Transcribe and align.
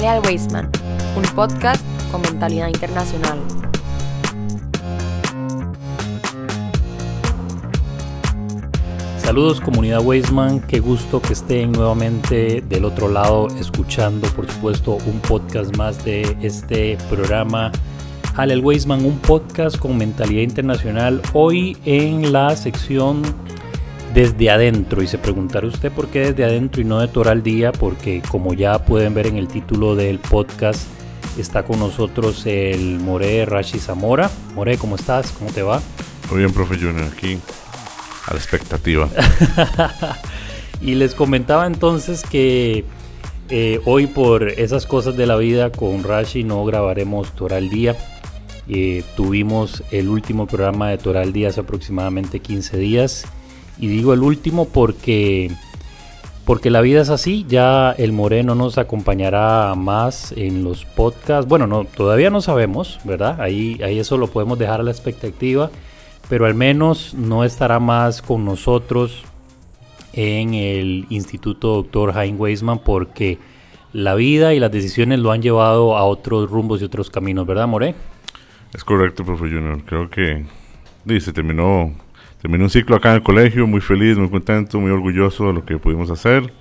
Jale 0.00 0.08
al 0.08 0.70
un 1.14 1.22
podcast 1.34 1.84
con 2.10 2.22
mentalidad 2.22 2.68
internacional. 2.68 3.38
Saludos 9.18 9.60
comunidad 9.60 10.00
Weisman, 10.02 10.60
qué 10.62 10.80
gusto 10.80 11.20
que 11.20 11.34
estén 11.34 11.72
nuevamente 11.72 12.62
del 12.66 12.86
otro 12.86 13.08
lado 13.10 13.48
escuchando 13.58 14.26
por 14.28 14.50
supuesto 14.50 14.96
un 15.06 15.20
podcast 15.20 15.76
más 15.76 16.02
de 16.02 16.34
este 16.40 16.96
programa 17.10 17.70
Jale 18.34 18.54
al 18.54 18.64
un 18.64 19.18
podcast 19.18 19.76
con 19.76 19.98
mentalidad 19.98 20.42
internacional, 20.42 21.20
hoy 21.34 21.76
en 21.84 22.32
la 22.32 22.56
sección 22.56 23.22
desde 24.14 24.50
adentro 24.50 25.02
y 25.02 25.06
se 25.06 25.18
preguntará 25.18 25.66
usted 25.66 25.92
por 25.92 26.08
qué 26.08 26.20
desde 26.20 26.44
adentro 26.44 26.80
y 26.80 26.84
no 26.84 27.00
de 27.00 27.08
Toral 27.08 27.42
Día, 27.42 27.72
porque 27.72 28.22
como 28.28 28.54
ya 28.54 28.84
pueden 28.84 29.14
ver 29.14 29.26
en 29.26 29.36
el 29.36 29.48
título 29.48 29.94
del 29.94 30.18
podcast, 30.18 30.82
está 31.38 31.62
con 31.62 31.78
nosotros 31.78 32.44
el 32.46 32.98
More 32.98 33.46
Rashi 33.46 33.78
Zamora. 33.78 34.30
More, 34.54 34.76
¿cómo 34.78 34.96
estás? 34.96 35.30
¿Cómo 35.32 35.50
te 35.52 35.62
va? 35.62 35.80
Muy 36.30 36.40
bien, 36.40 36.52
profe 36.52 36.76
Junior, 36.76 37.08
aquí 37.12 37.38
a 38.26 38.32
la 38.32 38.38
expectativa. 38.38 39.08
y 40.80 40.94
les 40.94 41.14
comentaba 41.14 41.66
entonces 41.66 42.24
que 42.24 42.84
eh, 43.48 43.80
hoy 43.84 44.06
por 44.06 44.48
esas 44.48 44.86
cosas 44.86 45.16
de 45.16 45.26
la 45.26 45.36
vida 45.36 45.70
con 45.70 46.02
Rashi 46.02 46.42
no 46.42 46.64
grabaremos 46.64 47.32
Toral 47.32 47.68
Día. 47.68 47.96
Eh, 48.68 49.02
tuvimos 49.16 49.82
el 49.90 50.08
último 50.08 50.46
programa 50.46 50.90
de 50.90 50.98
Toral 50.98 51.32
Día 51.32 51.48
hace 51.48 51.60
aproximadamente 51.60 52.40
15 52.40 52.76
días 52.76 53.26
y 53.80 53.88
digo 53.88 54.12
el 54.12 54.22
último 54.22 54.68
porque, 54.68 55.50
porque 56.44 56.70
la 56.70 56.80
vida 56.80 57.00
es 57.00 57.08
así. 57.08 57.46
Ya 57.48 57.92
el 57.92 58.12
Moreno 58.12 58.54
nos 58.54 58.78
acompañará 58.78 59.74
más 59.74 60.32
en 60.36 60.62
los 60.62 60.84
podcasts. 60.84 61.48
Bueno, 61.48 61.66
no, 61.66 61.84
todavía 61.84 62.30
no 62.30 62.40
sabemos, 62.40 63.00
¿verdad? 63.04 63.40
Ahí, 63.40 63.80
ahí 63.82 63.98
eso 63.98 64.18
lo 64.18 64.26
podemos 64.26 64.58
dejar 64.58 64.80
a 64.80 64.82
la 64.82 64.90
expectativa. 64.90 65.70
Pero 66.28 66.46
al 66.46 66.54
menos 66.54 67.14
no 67.14 67.42
estará 67.42 67.80
más 67.80 68.22
con 68.22 68.44
nosotros 68.44 69.24
en 70.12 70.54
el 70.54 71.06
Instituto 71.08 71.82
Dr. 71.82 72.16
Hein 72.16 72.36
Weisman 72.38 72.80
porque 72.80 73.38
la 73.92 74.14
vida 74.14 74.54
y 74.54 74.60
las 74.60 74.70
decisiones 74.70 75.18
lo 75.18 75.32
han 75.32 75.42
llevado 75.42 75.96
a 75.96 76.04
otros 76.04 76.50
rumbos 76.50 76.80
y 76.80 76.84
otros 76.84 77.10
caminos, 77.10 77.46
¿verdad, 77.46 77.66
More? 77.66 77.94
Es 78.72 78.84
correcto, 78.84 79.24
profe 79.24 79.44
Junior. 79.44 79.82
Creo 79.84 80.08
que 80.10 80.44
se 81.18 81.32
terminó 81.32 81.92
terminé 82.40 82.64
un 82.64 82.70
ciclo 82.70 82.96
acá 82.96 83.10
en 83.10 83.16
el 83.16 83.22
colegio, 83.22 83.66
muy 83.66 83.80
feliz, 83.80 84.16
muy 84.16 84.28
contento, 84.28 84.80
muy 84.80 84.90
orgulloso 84.90 85.48
de 85.48 85.52
lo 85.52 85.64
que 85.64 85.78
pudimos 85.78 86.10
hacer 86.10 86.52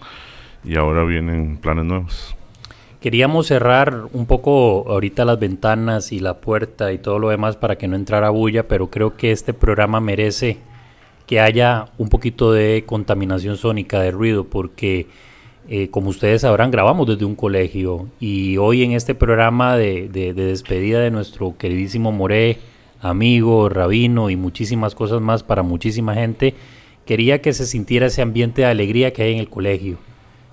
y 0.64 0.76
ahora 0.78 1.04
vienen 1.04 1.58
planes 1.58 1.86
nuevos. 1.86 2.36
Queríamos 3.00 3.48
cerrar 3.48 4.08
un 4.12 4.26
poco 4.26 4.86
ahorita 4.90 5.24
las 5.24 5.40
ventanas 5.40 6.12
y 6.12 6.20
la 6.20 6.42
puerta 6.42 6.92
y 6.92 6.98
todo 6.98 7.18
lo 7.18 7.30
demás 7.30 7.56
para 7.56 7.78
que 7.78 7.88
no 7.88 7.96
entrara 7.96 8.30
bulla, 8.30 8.68
pero 8.68 8.90
creo 8.90 9.16
que 9.16 9.32
este 9.32 9.54
programa 9.54 10.02
merece 10.02 10.58
que 11.26 11.40
haya 11.40 11.86
un 11.98 12.10
poquito 12.10 12.52
de 12.52 12.84
contaminación 12.86 13.56
sónica, 13.56 14.02
de 14.02 14.12
ruido, 14.12 14.46
porque 14.46 15.08
eh, 15.70 15.90
como 15.90 16.10
ustedes 16.10 16.42
sabrán, 16.42 16.72
grabamos 16.72 17.08
desde 17.08 17.24
un 17.24 17.36
colegio 17.36 18.08
y 18.20 18.58
hoy 18.58 18.84
en 18.84 18.92
este 18.92 19.16
programa 19.16 19.78
de, 19.78 20.10
de 20.10 20.34
despedida 20.34 21.00
de 21.00 21.12
nuestro 21.12 21.56
queridísimo 21.58 22.12
More, 22.12 22.58
amigo, 23.02 23.70
rabino 23.70 24.30
y 24.30 24.36
muchísimas 24.36 24.96
cosas 24.96 25.22
más 25.22 25.44
para 25.44 25.64
muchísima 25.64 26.14
gente, 26.14 26.56
quería 27.06 27.42
que 27.42 27.54
se 27.54 27.66
sintiera 27.66 28.08
ese 28.08 28.22
ambiente 28.22 28.62
de 28.62 28.68
alegría 28.68 29.14
que 29.14 29.24
hay 29.24 29.34
en 29.34 29.40
el 29.40 29.50
colegio. 29.50 29.98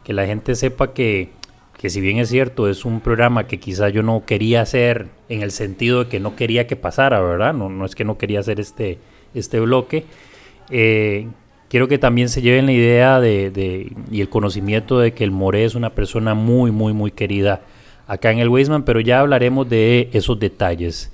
Que 0.05 0.13
la 0.13 0.27
gente 0.27 0.55
sepa 0.55 0.95
que, 0.95 1.31
que 1.79 1.91
si 1.91 2.01
bien 2.01 2.19
es 2.19 2.29
cierto, 2.29 2.69
es 2.69 2.85
un 2.85 3.01
programa 3.01 3.47
que 3.47 3.59
quizá 3.59 3.89
yo 3.89 4.03
no 4.03 4.25
quería 4.25 4.63
hacer 4.63 5.09
en 5.29 5.43
el 5.43 5.51
sentido 5.51 6.05
de 6.05 6.11
que 6.11 6.21
no 6.21 6.37
quería 6.37 6.67
que 6.67 6.77
pasara, 6.77 7.21
¿verdad? 7.21 7.53
No, 7.53 7.69
no 7.69 7.85
es 7.85 7.95
que 7.95 8.05
no 8.05 8.17
quería 8.17 8.41
hacer 8.41 8.61
este, 8.61 8.99
este 9.35 9.61
bloque. 9.61 10.05
Eh, 10.71 11.27
quiero 11.69 11.89
que 11.89 11.99
también 11.99 12.29
se 12.29 12.43
lleven 12.43 12.67
la 12.67 12.73
idea 12.73 13.21
de, 13.21 13.51
de, 13.51 13.93
y 14.11 14.21
el 14.21 14.29
conocimiento 14.29 14.99
de 14.99 15.13
que 15.13 15.25
el 15.25 15.33
More 15.33 15.65
es 15.65 15.75
una 15.75 15.91
persona 15.91 16.35
muy, 16.35 16.71
muy, 16.71 16.93
muy 16.93 17.11
querida 17.11 17.63
acá 18.07 18.31
en 18.31 18.39
el 18.39 18.49
Weisman, 18.49 18.85
pero 18.85 19.01
ya 19.01 19.21
hablaremos 19.21 19.69
de 19.69 20.09
esos 20.13 20.39
detalles. 20.39 21.13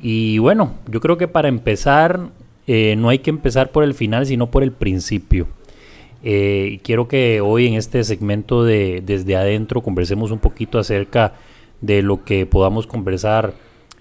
Y 0.00 0.38
bueno, 0.38 0.74
yo 0.86 1.00
creo 1.00 1.18
que 1.18 1.28
para 1.28 1.48
empezar, 1.48 2.30
eh, 2.66 2.94
no 2.96 3.08
hay 3.08 3.18
que 3.18 3.30
empezar 3.30 3.70
por 3.72 3.84
el 3.84 3.94
final, 3.94 4.26
sino 4.26 4.50
por 4.50 4.62
el 4.62 4.72
principio. 4.72 5.48
Eh, 6.22 6.80
quiero 6.82 7.08
que 7.08 7.40
hoy 7.40 7.66
en 7.66 7.74
este 7.74 8.02
segmento 8.04 8.64
de 8.64 9.02
Desde 9.04 9.36
Adentro 9.36 9.82
conversemos 9.82 10.30
un 10.30 10.38
poquito 10.38 10.78
acerca 10.78 11.34
de 11.80 12.02
lo 12.02 12.24
que 12.24 12.44
podamos 12.44 12.86
conversar 12.86 13.54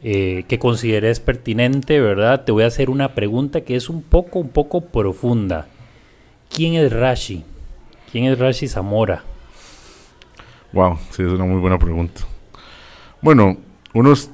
eh, 0.03 0.45
que 0.47 0.59
consideres 0.59 1.19
pertinente, 1.19 1.99
¿verdad? 1.99 2.43
Te 2.43 2.51
voy 2.51 2.63
a 2.63 2.67
hacer 2.67 2.89
una 2.89 3.15
pregunta 3.15 3.61
que 3.61 3.75
es 3.75 3.89
un 3.89 4.01
poco, 4.01 4.39
un 4.39 4.49
poco 4.49 4.81
profunda. 4.81 5.67
¿Quién 6.53 6.75
es 6.75 6.91
Rashi? 6.91 7.43
¿Quién 8.11 8.25
es 8.25 8.37
Rashi 8.39 8.67
Zamora? 8.67 9.23
Wow, 10.73 10.97
sí, 11.11 11.23
es 11.23 11.29
una 11.29 11.45
muy 11.45 11.59
buena 11.59 11.79
pregunta. 11.79 12.21
Bueno, 13.21 13.57
unos 13.93 14.29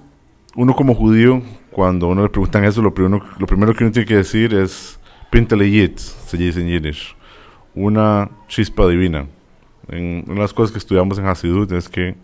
uno 0.55 0.75
como 0.75 0.93
judío, 0.93 1.41
cuando 1.71 2.07
uno 2.07 2.23
le 2.23 2.29
preguntan 2.29 2.63
eso, 2.63 2.81
lo 2.81 2.93
primero, 2.93 3.23
lo 3.39 3.47
primero 3.47 3.73
que 3.73 3.83
uno 3.83 3.91
tiene 3.91 4.07
que 4.07 4.17
decir 4.17 4.53
es 4.53 4.99
Pintele 5.31 5.69
Yitz, 5.69 6.01
se 6.27 6.37
dice 6.37 6.61
en 6.61 6.67
Yiddish, 6.67 7.15
una 7.73 8.29
chispa 8.47 8.87
divina. 8.87 9.27
En, 9.87 10.23
una 10.25 10.35
de 10.35 10.41
las 10.41 10.53
cosas 10.53 10.71
que 10.71 10.77
estudiamos 10.77 11.17
en 11.17 11.25
Hasidut 11.25 11.71
es 11.71 11.89
que 11.89 12.15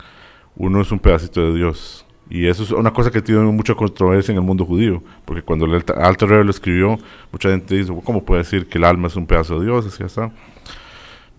uno 0.56 0.80
es 0.80 0.92
un 0.92 0.98
pedacito 0.98 1.40
de 1.40 1.54
Dios. 1.54 2.06
Y 2.28 2.46
eso 2.46 2.62
es 2.62 2.70
una 2.70 2.92
cosa 2.92 3.10
que 3.10 3.20
tiene 3.20 3.40
mucha 3.40 3.74
controversia 3.74 4.30
en 4.30 4.38
el 4.38 4.44
mundo 4.44 4.64
judío, 4.64 5.02
porque 5.24 5.42
cuando 5.42 5.66
el 5.66 5.82
Alter 5.96 6.28
Rebbe 6.28 6.44
lo 6.44 6.50
escribió, 6.52 6.96
mucha 7.32 7.50
gente 7.50 7.74
dice, 7.74 7.92
¿cómo 8.04 8.24
puede 8.24 8.42
decir 8.42 8.68
que 8.68 8.78
el 8.78 8.84
alma 8.84 9.08
es 9.08 9.16
un 9.16 9.26
pedazo 9.26 9.58
de 9.58 9.66
Dios? 9.66 9.86
Así 9.86 10.04
está. 10.04 10.30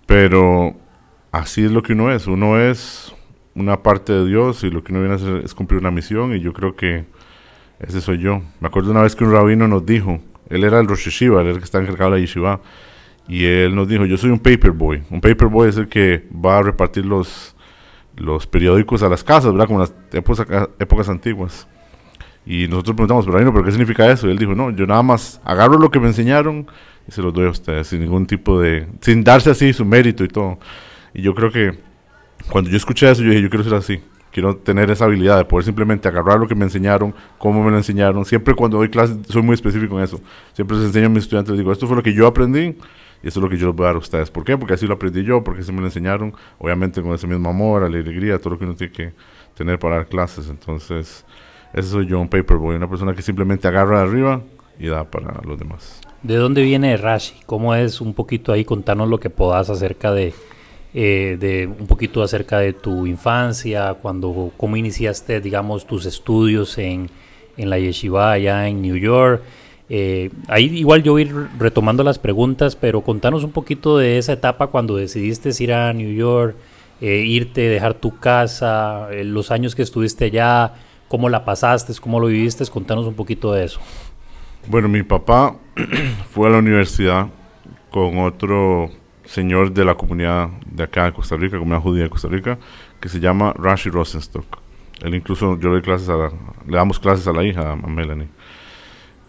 Pero 0.06 0.76
así 1.32 1.64
es 1.64 1.72
lo 1.72 1.82
que 1.82 1.94
uno 1.94 2.12
es. 2.12 2.28
Uno 2.28 2.60
es 2.60 3.16
una 3.56 3.84
parte 3.84 4.14
de 4.14 4.26
Dios 4.26 4.64
y 4.64 4.70
lo 4.70 4.84
que 4.84 4.92
uno 4.92 5.02
viene 5.02 5.16
a 5.16 5.18
hacer 5.18 5.42
es 5.44 5.54
cumplir 5.54 5.80
una 5.80 5.92
misión 5.92 6.36
y 6.36 6.40
yo 6.40 6.54
creo 6.54 6.76
que 6.76 7.06
ese 7.80 8.02
soy 8.02 8.20
yo. 8.20 8.42
Me 8.60 8.68
acuerdo 8.68 8.92
una 8.92 9.02
vez 9.02 9.16
que 9.16 9.24
un 9.24 9.32
rabino 9.32 9.68
nos 9.68 9.86
dijo, 9.86 10.20
él 10.50 10.64
era 10.64 10.80
el 10.80 10.88
Rosh 10.88 11.06
Yeshiva, 11.06 11.42
él 11.42 11.48
era 11.48 11.56
el 11.56 11.60
que 11.60 11.66
está 11.66 11.80
encargado 11.80 12.12
de 12.12 12.18
la 12.18 12.22
Yeshiva, 12.22 12.62
y 13.28 13.46
él 13.46 13.76
nos 13.76 13.88
dijo, 13.88 14.06
yo 14.06 14.18
soy 14.18 14.30
un 14.30 14.40
paperboy. 14.40 15.04
Un 15.10 15.22
paperboy 15.22 15.70
es 15.70 15.78
el 15.78 15.88
que 15.88 16.28
va 16.34 16.60
a 16.60 16.64
repartir 16.64 17.06
los, 17.06 17.56
los 18.18 18.46
periódicos 18.48 19.04
a 19.04 19.10
las 19.10 19.24
casas, 19.24 19.52
¿verdad? 19.52 19.68
Como 19.68 19.84
en 19.84 19.90
las 19.90 19.94
épocas, 20.14 20.70
épocas 20.80 21.10
antiguas. 21.10 21.68
Y 22.46 22.68
nosotros 22.68 22.96
preguntamos, 22.96 23.26
pero 23.26 23.54
¿pero 23.54 23.64
qué 23.64 23.72
significa 23.72 24.12
eso? 24.12 24.28
Y 24.28 24.32
él 24.32 24.38
dijo, 24.38 24.56
no, 24.56 24.72
yo 24.72 24.88
nada 24.88 25.04
más 25.04 25.40
agarro 25.46 25.78
lo 25.78 25.92
que 25.92 26.00
me 26.00 26.08
enseñaron 26.08 26.68
y 27.08 27.12
se 27.12 27.22
los 27.22 27.34
doy 27.34 27.46
a 27.46 27.50
ustedes, 27.50 27.88
sin 27.88 28.02
ningún 28.02 28.26
tipo 28.26 28.60
de, 28.60 28.88
sin 29.02 29.24
darse 29.24 29.52
así 29.52 29.74
su 29.74 29.86
mérito 29.86 30.24
y 30.24 30.28
todo. 30.28 30.60
Y 31.14 31.22
yo 31.22 31.36
creo 31.36 31.52
que 31.52 31.80
cuando 32.50 32.70
yo 32.70 32.78
escuché 32.78 33.10
eso, 33.10 33.22
yo 33.22 33.30
dije, 33.30 33.42
yo 33.42 33.50
quiero 33.50 33.64
ser 33.64 33.74
así. 33.76 34.02
Quiero 34.32 34.56
tener 34.56 34.90
esa 34.90 35.06
habilidad 35.06 35.38
de 35.38 35.46
poder 35.46 35.66
simplemente 35.66 36.08
agarrar 36.08 36.40
lo 36.40 36.48
que 36.48 36.56
me 36.56 36.64
enseñaron, 36.64 37.14
cómo 37.38 37.64
me 37.64 37.70
lo 37.70 37.78
enseñaron. 37.78 38.24
Siempre 38.24 38.56
cuando 38.56 38.78
doy 38.78 38.90
clases 38.90 39.18
soy 39.28 39.42
muy 39.42 39.56
específico 39.56 39.98
en 39.98 40.06
eso. 40.06 40.22
Siempre 40.54 40.78
les 40.78 40.88
enseño 40.88 41.08
a 41.08 41.10
mis 41.10 41.24
estudiantes, 41.24 41.58
digo, 41.58 41.72
esto 41.72 41.86
fue 41.86 41.98
lo 41.98 42.04
que 42.04 42.14
yo 42.14 42.28
aprendí 42.28 42.78
y 43.24 43.28
eso 43.28 43.40
es 43.40 43.44
lo 43.44 43.50
que 43.50 43.58
yo 43.58 43.68
les 43.68 43.76
voy 43.76 43.84
a 43.84 43.88
dar 43.88 43.96
a 43.96 44.00
ustedes. 44.00 44.32
¿Por 44.32 44.46
qué? 44.46 44.58
Porque 44.58 44.74
así 44.74 44.88
lo 44.88 44.94
aprendí 44.94 45.24
yo, 45.24 45.44
porque 45.44 45.62
así 45.62 45.74
me 45.74 45.82
lo 45.82 45.88
enseñaron. 45.88 46.34
Obviamente 46.60 47.02
con 47.02 47.14
ese 47.14 47.28
mismo 47.28 47.50
amor, 47.50 47.84
alegría, 47.84 48.38
todo 48.40 48.52
lo 48.52 48.60
que 48.60 48.64
uno 48.64 48.76
tiene 48.76 48.94
que 48.94 49.14
tener 49.54 49.78
para 49.78 49.98
dar 49.98 50.08
clases. 50.08 50.48
Entonces, 50.50 51.26
ese 51.74 51.90
soy 51.90 52.08
yo, 52.08 52.20
un 52.20 52.30
paperboy, 52.30 52.78
una 52.78 52.90
persona 52.90 53.14
que 53.14 53.22
simplemente 53.22 53.68
agarra 53.68 53.98
de 53.98 54.08
arriba 54.08 54.42
y 54.80 54.88
da 54.88 55.04
para 55.04 55.42
los 55.46 55.60
demás. 55.60 56.00
¿De 56.24 56.36
dónde 56.36 56.64
viene 56.64 56.96
Rashi? 56.98 57.36
¿Cómo 57.46 57.76
es 57.76 58.00
un 58.00 58.14
poquito 58.14 58.54
ahí? 58.54 58.64
Contanos 58.64 59.10
lo 59.10 59.20
que 59.20 59.30
puedas 59.30 59.70
acerca 59.70 60.14
de, 60.14 60.34
eh, 60.94 61.38
de 61.40 61.68
un 61.68 61.88
poquito 61.88 62.22
acerca 62.22 62.60
de 62.60 62.74
tu 62.74 63.08
infancia, 63.08 63.94
cuando 64.02 64.52
cómo 64.58 64.76
iniciaste, 64.76 65.40
digamos, 65.40 65.88
tus 65.88 66.06
estudios 66.06 66.78
en, 66.78 67.10
en 67.56 67.70
la 67.70 67.80
yeshiva 67.80 68.34
allá 68.34 68.68
en 68.68 68.82
New 68.82 68.98
York. 68.98 69.42
Eh, 69.90 70.32
ahí 70.48 70.66
igual 70.66 71.04
yo 71.04 71.14
voy 71.14 71.24
ir 71.24 71.36
retomando 71.58 72.04
las 72.04 72.20
preguntas, 72.20 72.76
pero 72.76 73.02
contanos 73.02 73.44
un 73.44 73.52
poquito 73.52 73.98
de 73.98 74.18
esa 74.18 74.34
etapa 74.34 74.68
cuando 74.68 74.98
decidiste 74.98 75.52
ir 75.64 75.74
a 75.74 75.94
New 75.94 76.14
York, 76.14 76.56
eh, 77.00 77.24
irte, 77.26 77.62
dejar 77.62 77.94
tu 77.94 78.18
casa, 78.20 79.08
los 79.24 79.50
años 79.50 79.76
que 79.76 79.82
estuviste 79.82 80.26
allá, 80.26 80.74
cómo 81.08 81.30
la 81.30 81.46
pasaste, 81.46 81.94
cómo 82.02 82.20
lo 82.20 82.28
viviste, 82.28 82.66
contanos 82.68 83.06
un 83.06 83.16
poquito 83.16 83.54
de 83.54 83.66
eso. 83.66 83.80
Bueno, 84.68 84.90
mi 84.90 85.04
papá 85.04 85.56
fue 86.32 86.50
a 86.50 86.52
la 86.52 86.58
universidad 86.60 87.28
con 87.92 88.18
otro 88.20 88.92
señor 89.32 89.72
de 89.72 89.86
la 89.86 89.96
comunidad 89.96 90.50
de 90.70 90.84
acá 90.84 91.06
de 91.06 91.14
Costa 91.14 91.38
Rica, 91.38 91.58
comunidad 91.58 91.82
judía 91.82 92.04
de 92.04 92.10
Costa 92.10 92.28
Rica, 92.28 92.58
que 93.00 93.08
se 93.08 93.20
llama 93.20 93.54
Rashi 93.58 93.90
Rosenstock. 93.90 94.60
Él 95.02 95.16
incluso, 95.16 95.58
yo 95.58 95.74
le, 95.74 95.82
clases 95.82 96.10
a 96.10 96.30
le 96.68 96.78
damos 96.78 97.00
clases 97.00 97.26
a 97.28 97.32
la 97.32 97.44
hija, 97.44 97.72
a 97.72 97.76
Melanie. 97.76 98.28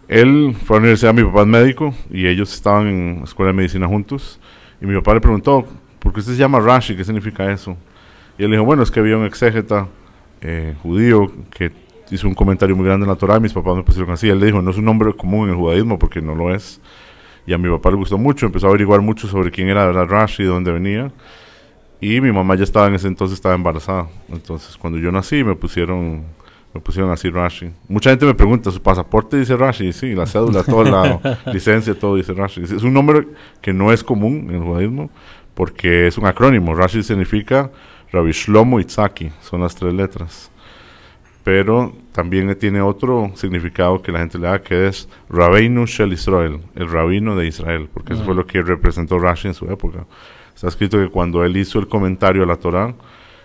Él 0.09 0.55
fue 0.65 0.75
a 0.75 0.79
la 0.79 0.83
universidad, 0.83 1.13
mi 1.13 1.23
papá 1.23 1.41
es 1.41 1.47
médico, 1.47 1.93
y 2.11 2.27
ellos 2.27 2.53
estaban 2.53 2.87
en 2.87 3.17
la 3.19 3.23
escuela 3.23 3.51
de 3.51 3.57
medicina 3.57 3.87
juntos. 3.87 4.41
Y 4.81 4.85
mi 4.85 4.93
papá 4.95 5.13
le 5.13 5.21
preguntó, 5.21 5.65
¿por 5.99 6.11
qué 6.11 6.19
usted 6.19 6.33
se 6.33 6.39
llama 6.39 6.59
Rashi? 6.59 6.97
¿Qué 6.97 7.05
significa 7.05 7.49
eso? 7.49 7.77
Y 8.37 8.43
él 8.43 8.51
dijo, 8.51 8.65
bueno, 8.65 8.83
es 8.83 8.91
que 8.91 8.99
había 8.99 9.17
un 9.17 9.25
exégeta 9.25 9.87
eh, 10.41 10.75
judío 10.83 11.31
que 11.49 11.71
hizo 12.11 12.27
un 12.27 12.35
comentario 12.35 12.75
muy 12.75 12.85
grande 12.85 13.05
en 13.05 13.09
la 13.09 13.15
Torah 13.15 13.37
y 13.37 13.39
mis 13.39 13.53
papás 13.53 13.77
me 13.77 13.83
pusieron 13.83 14.11
así. 14.11 14.27
Él 14.27 14.39
le 14.41 14.47
dijo, 14.47 14.61
no 14.61 14.69
es 14.69 14.77
un 14.77 14.83
nombre 14.83 15.13
común 15.13 15.45
en 15.47 15.51
el 15.51 15.55
judaísmo 15.55 15.97
porque 15.97 16.21
no 16.21 16.35
lo 16.35 16.53
es. 16.53 16.81
Y 17.45 17.53
a 17.53 17.57
mi 17.57 17.69
papá 17.69 17.89
le 17.89 17.97
gustó 17.97 18.17
mucho, 18.17 18.45
empezó 18.45 18.67
a 18.67 18.69
averiguar 18.69 19.01
mucho 19.01 19.27
sobre 19.27 19.51
quién 19.51 19.67
era 19.67 19.91
Rashi, 19.91 20.43
de 20.43 20.49
dónde 20.49 20.71
venía. 20.71 21.11
Y 21.99 22.21
mi 22.21 22.31
mamá 22.31 22.55
ya 22.55 22.63
estaba 22.63 22.87
en 22.87 22.95
ese 22.95 23.07
entonces, 23.07 23.35
estaba 23.35 23.55
embarazada. 23.55 24.07
Entonces, 24.29 24.77
cuando 24.77 24.99
yo 24.99 25.11
nací, 25.11 25.43
me 25.43 25.55
pusieron 25.55 26.23
me 26.73 26.81
pusieron 26.81 27.11
así 27.11 27.29
Rashi. 27.29 27.71
Mucha 27.87 28.09
gente 28.09 28.25
me 28.25 28.33
pregunta, 28.33 28.71
¿su 28.71 28.81
pasaporte 28.81 29.37
dice 29.37 29.55
Rashi? 29.55 29.93
Sí, 29.93 30.15
la 30.15 30.25
cédula, 30.25 30.63
toda 30.63 30.89
la 30.89 31.39
licencia, 31.53 31.93
todo 31.93 32.15
dice 32.15 32.33
Rashi. 32.33 32.63
Es 32.63 32.83
un 32.83 32.93
nombre 32.93 33.27
que 33.61 33.73
no 33.73 33.93
es 33.93 34.03
común 34.03 34.47
en 34.49 34.55
el 34.55 34.63
judaísmo 34.63 35.09
porque 35.53 36.07
es 36.07 36.17
un 36.17 36.25
acrónimo. 36.25 36.73
Rashi 36.73 37.03
significa 37.03 37.71
Rabbi 38.11 38.31
Shlomo 38.31 38.79
Itzaki, 38.79 39.31
son 39.41 39.61
las 39.61 39.75
tres 39.75 39.93
letras. 39.93 40.49
Pero 41.43 41.91
también 42.13 42.55
tiene 42.57 42.81
otro 42.81 43.31
significado 43.35 44.01
que 44.01 44.11
la 44.11 44.19
gente 44.19 44.37
le 44.37 44.47
da, 44.47 44.61
que 44.61 44.87
es 44.87 45.09
Rabbeinu 45.29 45.85
Shel 45.85 46.13
Israel, 46.13 46.59
el 46.75 46.89
rabino 46.89 47.35
de 47.35 47.47
Israel, 47.47 47.89
porque 47.93 48.13
eso 48.13 48.23
fue 48.23 48.33
lo 48.33 48.45
que 48.45 48.61
representó 48.61 49.19
Rashi 49.19 49.49
en 49.49 49.53
su 49.53 49.65
época. 49.65 50.05
Está 50.55 50.67
escrito 50.67 50.97
que 50.97 51.09
cuando 51.09 51.43
él 51.43 51.57
hizo 51.57 51.79
el 51.79 51.87
comentario 51.87 52.43
a 52.43 52.45
la 52.45 52.55
Torah, 52.55 52.93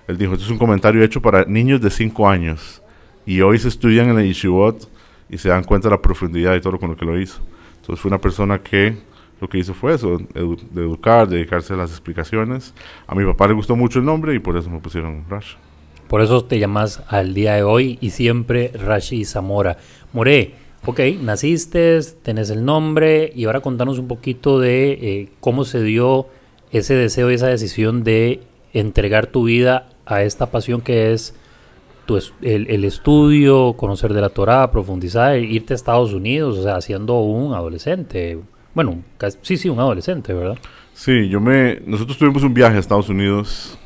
él 0.06 0.16
dijo, 0.16 0.34
esto 0.34 0.44
es 0.44 0.50
un 0.50 0.58
comentario 0.58 1.02
hecho 1.02 1.20
para 1.20 1.44
niños 1.44 1.80
de 1.80 1.90
5 1.90 2.28
años. 2.28 2.82
Y 3.26 3.40
hoy 3.40 3.58
se 3.58 3.68
estudian 3.68 4.08
en 4.10 4.18
el 4.18 4.26
Yeshivot 4.26 4.88
y 5.28 5.36
se 5.38 5.48
dan 5.48 5.64
cuenta 5.64 5.88
de 5.88 5.96
la 5.96 6.00
profundidad 6.00 6.54
y 6.54 6.60
todo 6.60 6.78
con 6.78 6.90
lo 6.90 6.96
que 6.96 7.04
lo 7.04 7.20
hizo. 7.20 7.40
Entonces 7.80 8.00
fue 8.00 8.08
una 8.08 8.18
persona 8.18 8.58
que 8.58 8.96
lo 9.40 9.48
que 9.48 9.58
hizo 9.58 9.74
fue 9.74 9.94
eso, 9.94 10.18
de 10.18 10.82
educar, 10.82 11.28
dedicarse 11.28 11.74
a 11.74 11.76
las 11.76 11.90
explicaciones. 11.90 12.74
A 13.06 13.14
mi 13.14 13.24
papá 13.24 13.48
le 13.48 13.54
gustó 13.54 13.76
mucho 13.76 13.98
el 13.98 14.04
nombre 14.04 14.34
y 14.34 14.38
por 14.38 14.56
eso 14.56 14.70
me 14.70 14.78
pusieron 14.78 15.24
Rashi. 15.28 15.56
Por 16.08 16.22
eso 16.22 16.42
te 16.42 16.58
llamas 16.58 17.02
al 17.08 17.34
día 17.34 17.54
de 17.54 17.62
hoy 17.62 17.98
y 18.00 18.10
siempre 18.10 18.72
Rashi 18.74 19.26
Zamora. 19.26 19.76
More, 20.14 20.54
ok, 20.86 21.00
naciste, 21.20 22.00
tenés 22.22 22.48
el 22.48 22.64
nombre 22.64 23.30
y 23.34 23.44
ahora 23.44 23.60
contanos 23.60 23.98
un 23.98 24.08
poquito 24.08 24.58
de 24.58 24.92
eh, 24.92 25.28
cómo 25.40 25.64
se 25.64 25.82
dio 25.82 26.26
ese 26.72 26.94
deseo 26.94 27.30
y 27.30 27.34
esa 27.34 27.48
decisión 27.48 28.04
de 28.04 28.40
entregar 28.72 29.26
tu 29.26 29.44
vida 29.44 29.90
a 30.06 30.22
esta 30.22 30.50
pasión 30.50 30.80
que 30.80 31.12
es 31.12 31.34
tu, 32.06 32.18
el, 32.40 32.84
estudio, 32.84 33.74
conocer 33.74 34.14
de 34.14 34.22
la 34.22 34.30
Torah, 34.30 34.70
profundizar, 34.70 35.36
irte 35.38 35.74
a 35.74 35.76
Estados 35.76 36.14
Unidos, 36.14 36.56
o 36.56 36.62
sea, 36.62 36.80
siendo 36.80 37.20
un 37.20 37.52
adolescente, 37.52 38.38
bueno, 38.74 39.02
sí, 39.42 39.58
sí, 39.58 39.68
un 39.68 39.78
adolescente, 39.78 40.32
¿verdad? 40.32 40.56
Sí, 40.94 41.28
yo 41.28 41.38
me... 41.38 41.80
Nosotros 41.84 42.16
tuvimos 42.16 42.42
un 42.42 42.54
viaje 42.54 42.76
a 42.76 42.80
Estados 42.80 43.10
Unidos 43.10 43.78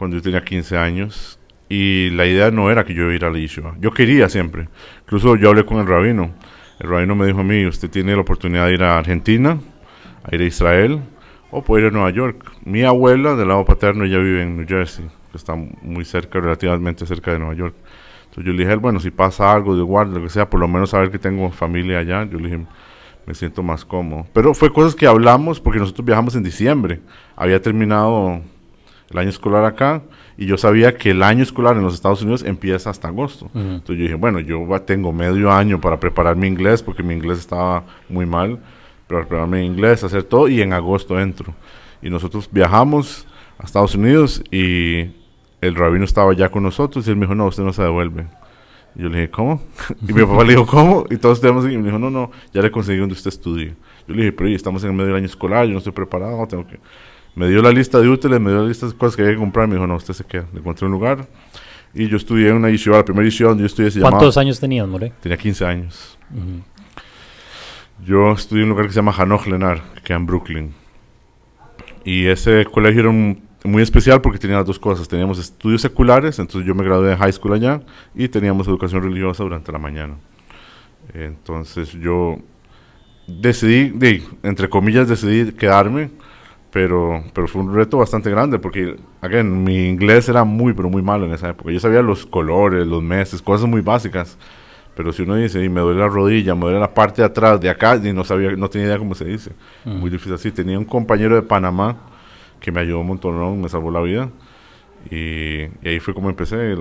cuando 0.00 0.16
yo 0.16 0.22
tenía 0.22 0.42
15 0.42 0.78
años 0.78 1.38
y 1.68 2.08
la 2.12 2.24
idea 2.24 2.50
no 2.50 2.70
era 2.70 2.86
que 2.86 2.94
yo 2.94 3.12
iba 3.12 3.28
a 3.28 3.30
la. 3.30 3.38
Yo 3.78 3.90
quería 3.92 4.30
siempre. 4.30 4.70
Incluso 5.02 5.36
yo 5.36 5.50
hablé 5.50 5.66
con 5.66 5.76
el 5.76 5.86
rabino. 5.86 6.30
El 6.78 6.88
rabino 6.88 7.14
me 7.14 7.26
dijo 7.26 7.40
a 7.40 7.44
mí, 7.44 7.66
usted 7.66 7.90
tiene 7.90 8.14
la 8.14 8.22
oportunidad 8.22 8.68
de 8.68 8.72
ir 8.72 8.82
a 8.82 8.96
Argentina, 8.96 9.60
a 10.24 10.34
ir 10.34 10.40
a 10.40 10.44
Israel 10.44 11.00
o 11.50 11.62
puede 11.62 11.82
ir 11.82 11.88
a 11.88 11.90
Nueva 11.90 12.08
York. 12.08 12.50
Mi 12.64 12.82
abuela, 12.82 13.36
del 13.36 13.48
lado 13.48 13.66
paterno, 13.66 14.04
ella 14.04 14.16
vive 14.16 14.42
en 14.42 14.56
New 14.56 14.66
Jersey, 14.66 15.04
que 15.30 15.36
está 15.36 15.54
muy 15.54 16.06
cerca, 16.06 16.40
relativamente 16.40 17.04
cerca 17.04 17.32
de 17.32 17.38
Nueva 17.38 17.52
York. 17.52 17.74
Entonces 18.20 18.44
yo 18.46 18.52
le 18.54 18.64
dije, 18.64 18.76
bueno, 18.76 19.00
si 19.00 19.10
pasa 19.10 19.52
algo 19.52 19.74
de 19.74 19.82
igual, 19.82 20.14
lo 20.14 20.22
que 20.22 20.30
sea, 20.30 20.48
por 20.48 20.60
lo 20.60 20.66
menos 20.66 20.88
saber 20.88 21.10
que 21.10 21.18
tengo 21.18 21.50
familia 21.50 21.98
allá. 21.98 22.24
Yo 22.24 22.38
le 22.38 22.48
dije, 22.48 22.66
me 23.26 23.34
siento 23.34 23.62
más 23.62 23.84
cómodo. 23.84 24.24
Pero 24.32 24.54
fue 24.54 24.72
cosas 24.72 24.94
que 24.94 25.06
hablamos 25.06 25.60
porque 25.60 25.78
nosotros 25.78 26.06
viajamos 26.06 26.34
en 26.36 26.42
diciembre. 26.42 27.00
Había 27.36 27.60
terminado 27.60 28.40
el 29.10 29.18
año 29.18 29.28
escolar 29.28 29.64
acá 29.64 30.02
y 30.38 30.46
yo 30.46 30.56
sabía 30.56 30.96
que 30.96 31.10
el 31.10 31.22
año 31.22 31.42
escolar 31.42 31.76
en 31.76 31.82
los 31.82 31.94
Estados 31.94 32.22
Unidos 32.22 32.44
empieza 32.44 32.90
hasta 32.90 33.08
agosto. 33.08 33.50
Entonces 33.54 33.96
yo 33.96 34.02
dije, 34.02 34.14
bueno, 34.14 34.40
yo 34.40 34.66
tengo 34.82 35.12
medio 35.12 35.50
año 35.50 35.80
para 35.80 35.98
preparar 35.98 36.36
mi 36.36 36.46
inglés 36.46 36.82
porque 36.82 37.02
mi 37.02 37.14
inglés 37.14 37.40
estaba 37.40 37.84
muy 38.08 38.24
mal, 38.24 38.58
para 39.06 39.22
prepararme 39.22 39.60
mi 39.60 39.66
inglés, 39.66 40.04
hacer 40.04 40.22
todo 40.22 40.48
y 40.48 40.62
en 40.62 40.72
agosto 40.72 41.18
entro. 41.20 41.52
Y 42.00 42.08
nosotros 42.08 42.48
viajamos 42.50 43.26
a 43.58 43.64
Estados 43.64 43.94
Unidos 43.94 44.42
y 44.50 45.10
el 45.60 45.74
rabino 45.74 46.04
estaba 46.04 46.32
ya 46.32 46.48
con 46.48 46.62
nosotros 46.62 47.06
y 47.06 47.10
él 47.10 47.16
me 47.16 47.26
dijo, 47.26 47.34
no, 47.34 47.46
usted 47.46 47.64
no 47.64 47.72
se 47.72 47.82
devuelve. 47.82 48.26
Y 48.94 49.02
yo 49.02 49.08
le 49.08 49.18
dije, 49.18 49.30
¿cómo? 49.30 49.60
Y 50.08 50.12
mi 50.12 50.22
papá 50.24 50.44
le 50.44 50.50
dijo, 50.52 50.66
¿cómo? 50.66 51.04
Y 51.10 51.16
todos 51.16 51.40
tenemos 51.40 51.64
y 51.64 51.76
me 51.76 51.84
dijo, 51.84 51.98
no, 51.98 52.10
no, 52.10 52.30
ya 52.52 52.62
le 52.62 52.70
conseguí 52.70 52.98
donde 52.98 53.14
usted 53.14 53.28
estudie. 53.28 53.74
Yo 54.06 54.14
le 54.14 54.22
dije, 54.22 54.32
pero 54.32 54.48
estamos 54.50 54.82
en 54.84 54.92
medio 54.92 55.08
del 55.08 55.16
año 55.16 55.26
escolar, 55.26 55.66
yo 55.66 55.72
no 55.72 55.78
estoy 55.78 55.92
preparado, 55.92 56.46
tengo 56.46 56.66
que... 56.66 56.78
Me 57.34 57.48
dio 57.48 57.62
la 57.62 57.70
lista 57.70 58.00
de 58.00 58.08
útiles, 58.08 58.40
me 58.40 58.50
dio 58.50 58.62
la 58.62 58.68
lista 58.68 58.86
de 58.86 58.94
cosas 58.94 59.16
que 59.16 59.22
había 59.22 59.34
que 59.34 59.40
comprar, 59.40 59.68
me 59.68 59.74
dijo, 59.74 59.86
no, 59.86 59.96
usted 59.96 60.14
se 60.14 60.24
queda. 60.24 60.46
Le 60.52 60.60
encontré 60.60 60.86
un 60.86 60.92
lugar 60.92 61.26
y 61.94 62.08
yo 62.08 62.16
estudié 62.16 62.48
en 62.48 62.56
una 62.56 62.70
yeshiva, 62.70 62.98
la 62.98 63.04
primera 63.04 63.24
yeshiva 63.24 63.50
donde 63.50 63.62
yo 63.62 63.66
estudié 63.66 63.90
se 63.90 64.00
¿Cuántos 64.00 64.36
años 64.36 64.60
tenías, 64.60 64.86
More? 64.86 65.12
Tenía 65.20 65.36
15 65.36 65.64
años. 65.64 66.18
Yo 68.04 68.32
estudié 68.32 68.62
en 68.62 68.68
un 68.68 68.70
lugar 68.70 68.86
que 68.86 68.92
se 68.92 68.96
llama 68.96 69.14
Hanoch 69.16 69.46
Lenar, 69.46 69.82
que 69.94 70.02
queda 70.02 70.18
en 70.18 70.26
Brooklyn. 70.26 70.72
Y 72.04 72.26
ese 72.26 72.64
colegio 72.64 73.00
era 73.00 73.10
un 73.10 73.42
muy 73.64 73.82
especial 73.82 74.20
porque 74.20 74.38
tenía 74.38 74.56
las 74.56 74.66
dos 74.66 74.78
cosas. 74.78 75.06
Teníamos 75.08 75.38
estudios 75.38 75.82
seculares, 75.82 76.38
entonces 76.38 76.66
yo 76.66 76.74
me 76.74 76.84
gradué 76.84 77.10
de 77.10 77.16
high 77.16 77.32
school 77.32 77.54
allá, 77.54 77.82
y 78.14 78.28
teníamos 78.28 78.66
educación 78.68 79.02
religiosa 79.02 79.42
durante 79.42 79.70
la 79.72 79.78
mañana. 79.78 80.14
Entonces 81.12 81.92
yo 81.92 82.38
decidí, 83.26 83.90
de, 83.90 84.22
entre 84.42 84.68
comillas, 84.68 85.08
decidí 85.08 85.52
quedarme, 85.52 86.10
pero, 86.72 87.24
pero 87.34 87.48
fue 87.48 87.62
un 87.62 87.74
reto 87.74 87.98
bastante 87.98 88.30
grande 88.30 88.58
porque, 88.58 88.96
again, 89.20 89.64
mi 89.64 89.88
inglés 89.88 90.28
era 90.28 90.44
muy, 90.44 90.72
pero 90.72 90.88
muy 90.88 91.02
malo 91.02 91.26
en 91.26 91.32
esa 91.32 91.50
época. 91.50 91.72
Yo 91.72 91.80
sabía 91.80 92.02
los 92.02 92.26
colores, 92.26 92.86
los 92.86 93.02
meses, 93.02 93.42
cosas 93.42 93.68
muy 93.68 93.80
básicas. 93.80 94.38
Pero 94.94 95.12
si 95.12 95.22
uno 95.22 95.36
dice, 95.36 95.64
y 95.64 95.68
me 95.68 95.80
duele 95.80 96.00
la 96.00 96.08
rodilla, 96.08 96.54
me 96.54 96.62
duele 96.62 96.78
la 96.78 96.92
parte 96.92 97.22
de 97.22 97.26
atrás, 97.26 97.60
de 97.60 97.70
acá, 97.70 97.96
y 97.96 98.12
no 98.12 98.24
sabía, 98.24 98.50
no 98.52 98.68
tenía 98.68 98.88
idea 98.88 98.98
cómo 98.98 99.14
se 99.14 99.24
dice. 99.24 99.52
Muy 99.84 100.10
difícil 100.10 100.34
así. 100.34 100.50
Tenía 100.50 100.78
un 100.78 100.84
compañero 100.84 101.34
de 101.34 101.42
Panamá 101.42 101.96
que 102.60 102.70
me 102.70 102.80
ayudó 102.80 103.00
un 103.00 103.06
montón, 103.06 103.60
me 103.60 103.68
salvó 103.68 103.90
la 103.90 104.00
vida. 104.00 104.30
Y, 105.10 105.62
ahí 105.86 105.98
fue 106.00 106.12
como 106.12 106.28
empecé. 106.28 106.76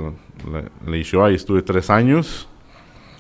Le 0.86 0.98
hice 0.98 1.22
ahí 1.22 1.36
estuve 1.36 1.62
tres 1.62 1.90
años. 1.90 2.48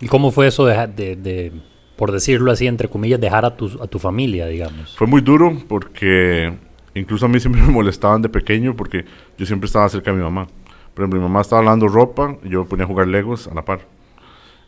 ¿Y 0.01 0.07
cómo 0.07 0.31
fue 0.31 0.47
eso 0.47 0.65
de, 0.65 0.87
de, 1.15 1.51
por 1.99 2.13
decirlo 2.13 2.49
así, 2.49 2.65
entre 2.65 2.87
comillas, 2.87 3.19
dejar 3.19 3.43
a 3.43 3.57
tu, 3.57 3.77
a 3.83 3.85
tu 3.85 3.99
familia, 3.99 4.47
digamos? 4.47 4.95
Fue 4.95 5.05
muy 5.05 5.19
duro 5.19 5.51
porque 5.67 6.53
incluso 6.95 7.25
a 7.25 7.29
mí 7.29 7.39
siempre 7.41 7.61
me 7.61 7.73
molestaban 7.73 8.21
de 8.21 8.29
pequeño 8.29 8.73
porque 8.73 9.03
yo 9.37 9.45
siempre 9.45 9.67
estaba 9.67 9.89
cerca 9.89 10.11
de 10.11 10.15
mi 10.15 10.23
mamá. 10.23 10.47
Por 10.93 11.03
ejemplo, 11.03 11.19
mi 11.19 11.27
mamá 11.27 11.41
estaba 11.41 11.61
lavando 11.61 11.89
ropa 11.89 12.37
y 12.41 12.51
yo 12.51 12.63
me 12.63 12.69
ponía 12.69 12.85
a 12.85 12.87
jugar 12.87 13.07
legos 13.07 13.49
a 13.49 13.53
la 13.53 13.65
par. 13.65 13.81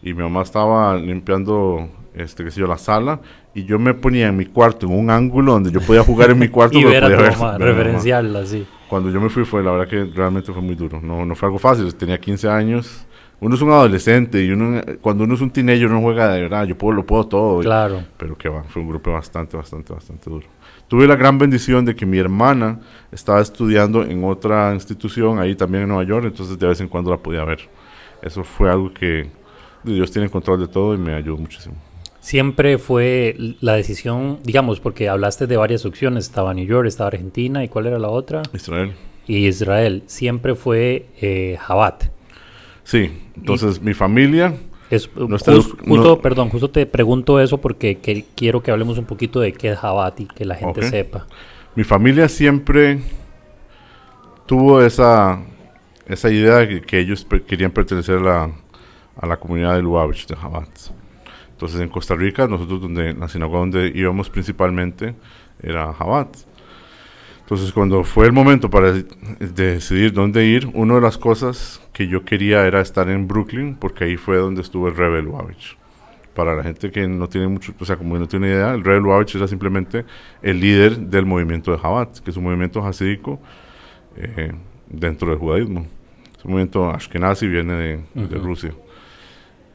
Y 0.03 0.13
mi 0.13 0.23
mamá 0.23 0.41
estaba 0.41 0.97
limpiando, 0.97 1.87
este, 2.15 2.43
qué 2.43 2.51
sé 2.51 2.59
yo, 2.59 2.67
la 2.67 2.77
sala 2.77 3.21
y 3.55 3.63
yo 3.63 3.79
me 3.79 3.93
ponía 3.93 4.27
en 4.27 4.35
mi 4.35 4.45
cuarto 4.45 4.85
en 4.85 4.93
un 4.93 5.09
ángulo 5.09 5.53
donde 5.53 5.71
yo 5.71 5.79
podía 5.79 6.03
jugar 6.03 6.31
en 6.31 6.39
mi 6.39 6.47
cuarto 6.49 6.77
y 6.77 6.83
ver 6.83 7.05
a 7.05 7.31
tu 7.31 7.39
mamá, 7.39 7.57
referenciarla 7.59 8.39
así. 8.39 8.67
Cuando 8.89 9.09
yo 9.09 9.21
me 9.21 9.29
fui 9.29 9.45
fue 9.45 9.63
la 9.63 9.71
verdad 9.71 9.87
que 9.87 10.03
realmente 10.03 10.51
fue 10.51 10.61
muy 10.61 10.75
duro. 10.75 10.99
No, 11.01 11.25
no 11.25 11.33
fue 11.33 11.47
algo 11.47 11.59
fácil. 11.59 11.95
Tenía 11.95 12.19
15 12.19 12.49
años. 12.49 13.07
Uno 13.41 13.55
es 13.55 13.61
un 13.61 13.71
adolescente 13.71 14.41
y 14.41 14.51
uno 14.51 14.81
cuando 15.01 15.25
uno 15.25 15.33
es 15.33 15.41
un 15.41 15.51
teenager 15.51 15.89
no 15.89 15.99
juega 15.99 16.31
de 16.31 16.41
verdad. 16.41 16.65
Yo 16.65 16.77
puedo 16.77 16.93
lo 16.93 17.05
puedo 17.05 17.25
todo. 17.25 17.59
Claro. 17.59 18.03
pero 18.17 18.37
que 18.37 18.47
va, 18.47 18.63
fue 18.63 18.81
un 18.81 18.87
grupo 18.87 19.11
bastante 19.11 19.57
bastante 19.57 19.93
bastante 19.93 20.29
duro. 20.29 20.47
Tuve 20.87 21.07
la 21.07 21.15
gran 21.15 21.37
bendición 21.37 21.83
de 21.83 21.95
que 21.95 22.05
mi 22.05 22.17
hermana 22.17 22.79
estaba 23.11 23.41
estudiando 23.41 24.03
en 24.03 24.23
otra 24.23 24.73
institución 24.73 25.39
ahí 25.39 25.55
también 25.55 25.83
en 25.83 25.89
Nueva 25.89 26.03
York, 26.03 26.25
entonces 26.25 26.57
de 26.57 26.67
vez 26.67 26.79
en 26.79 26.87
cuando 26.87 27.11
la 27.11 27.17
podía 27.17 27.43
ver. 27.43 27.59
Eso 28.21 28.43
fue 28.43 28.69
algo 28.69 28.93
que 28.93 29.29
Dios 29.83 30.11
tiene 30.11 30.29
control 30.29 30.59
de 30.59 30.67
todo 30.67 30.93
y 30.93 30.97
me 30.97 31.13
ayudó 31.13 31.37
muchísimo 31.37 31.75
siempre 32.21 32.77
fue 32.77 33.35
la 33.59 33.73
decisión, 33.73 34.39
digamos, 34.43 34.79
porque 34.79 35.09
hablaste 35.09 35.47
de 35.47 35.57
varias 35.57 35.85
opciones, 35.85 36.25
estaba 36.25 36.53
New 36.53 36.65
York, 36.65 36.87
estaba 36.87 37.09
Argentina, 37.09 37.63
¿y 37.63 37.67
cuál 37.67 37.87
era 37.87 37.99
la 37.99 38.07
otra? 38.07 38.43
Israel. 38.53 38.93
Y 39.27 39.47
Israel, 39.47 40.03
siempre 40.05 40.55
fue 40.55 41.07
eh, 41.19 41.57
Jabat. 41.59 42.05
Sí, 42.83 43.11
entonces 43.35 43.81
mi 43.81 43.93
familia... 43.93 44.55
Es, 44.89 45.09
justo, 45.09 46.19
perdón, 46.19 46.49
justo 46.49 46.69
te 46.69 46.85
pregunto 46.85 47.39
eso 47.39 47.59
porque 47.59 47.97
quiero 48.35 48.61
que 48.61 48.71
hablemos 48.71 48.97
un 48.97 49.05
poquito 49.05 49.39
de 49.39 49.53
qué 49.53 49.71
es 49.71 49.79
Jabat 49.79 50.19
y 50.19 50.25
que 50.25 50.43
la 50.43 50.55
gente 50.55 50.83
sepa. 50.83 51.27
Mi 51.75 51.85
familia 51.85 52.27
siempre 52.27 52.99
tuvo 54.45 54.81
esa, 54.81 55.39
esa 56.07 56.29
idea 56.29 56.57
de 56.57 56.81
que, 56.81 56.99
ellos 56.99 57.25
querían 57.47 57.71
pertenecer 57.71 58.17
a 58.17 58.21
la, 58.21 58.51
a 59.15 59.25
la 59.25 59.37
comunidad 59.37 59.75
de 59.75 59.81
Lubavitch, 59.81 60.27
de 60.27 60.35
Jabat. 60.35 60.67
Entonces 61.51 61.79
en 61.79 61.87
Costa 61.87 62.15
Rica, 62.15 62.47
nosotros 62.47 62.81
donde 62.81 63.13
la 63.13 63.29
sinagoga 63.29 63.59
donde 63.59 63.91
íbamos 63.95 64.29
principalmente 64.29 65.15
era 65.61 65.93
Jabat. 65.93 66.35
Entonces 67.51 67.73
cuando 67.73 68.05
fue 68.05 68.27
el 68.27 68.31
momento 68.31 68.69
para 68.69 68.93
decidir 69.39 70.13
dónde 70.13 70.45
ir, 70.45 70.69
una 70.73 70.95
de 70.95 71.01
las 71.01 71.17
cosas 71.17 71.81
que 71.91 72.07
yo 72.07 72.23
quería 72.23 72.65
era 72.65 72.79
estar 72.79 73.09
en 73.09 73.27
Brooklyn, 73.27 73.75
porque 73.75 74.05
ahí 74.05 74.15
fue 74.15 74.37
donde 74.37 74.61
estuvo 74.61 74.87
el 74.87 74.95
Rebel 74.95 75.25
Lubavitch. 75.25 75.77
Para 76.33 76.55
la 76.55 76.63
gente 76.63 76.89
que 76.91 77.05
no 77.09 77.27
tiene 77.27 77.49
mucho, 77.49 77.73
o 77.77 77.83
sea, 77.83 77.97
como 77.97 78.17
no 78.17 78.25
tiene 78.25 78.47
idea, 78.47 78.73
el 78.73 78.85
Rebel 78.85 79.03
Lubavitch 79.03 79.35
era 79.35 79.49
simplemente 79.49 80.05
el 80.41 80.61
líder 80.61 80.97
del 80.97 81.25
movimiento 81.25 81.73
de 81.73 81.77
Jabat, 81.79 82.19
que 82.19 82.31
es 82.31 82.37
un 82.37 82.45
movimiento 82.45 82.87
hasídico 82.87 83.41
eh, 84.15 84.53
dentro 84.87 85.29
del 85.31 85.37
judaísmo. 85.37 85.85
Es 86.37 86.45
un 86.45 86.51
movimiento 86.51 86.89
ashkenazi, 86.89 87.49
viene 87.49 87.73
de, 87.73 87.99
de 88.13 88.37
Rusia. 88.37 88.73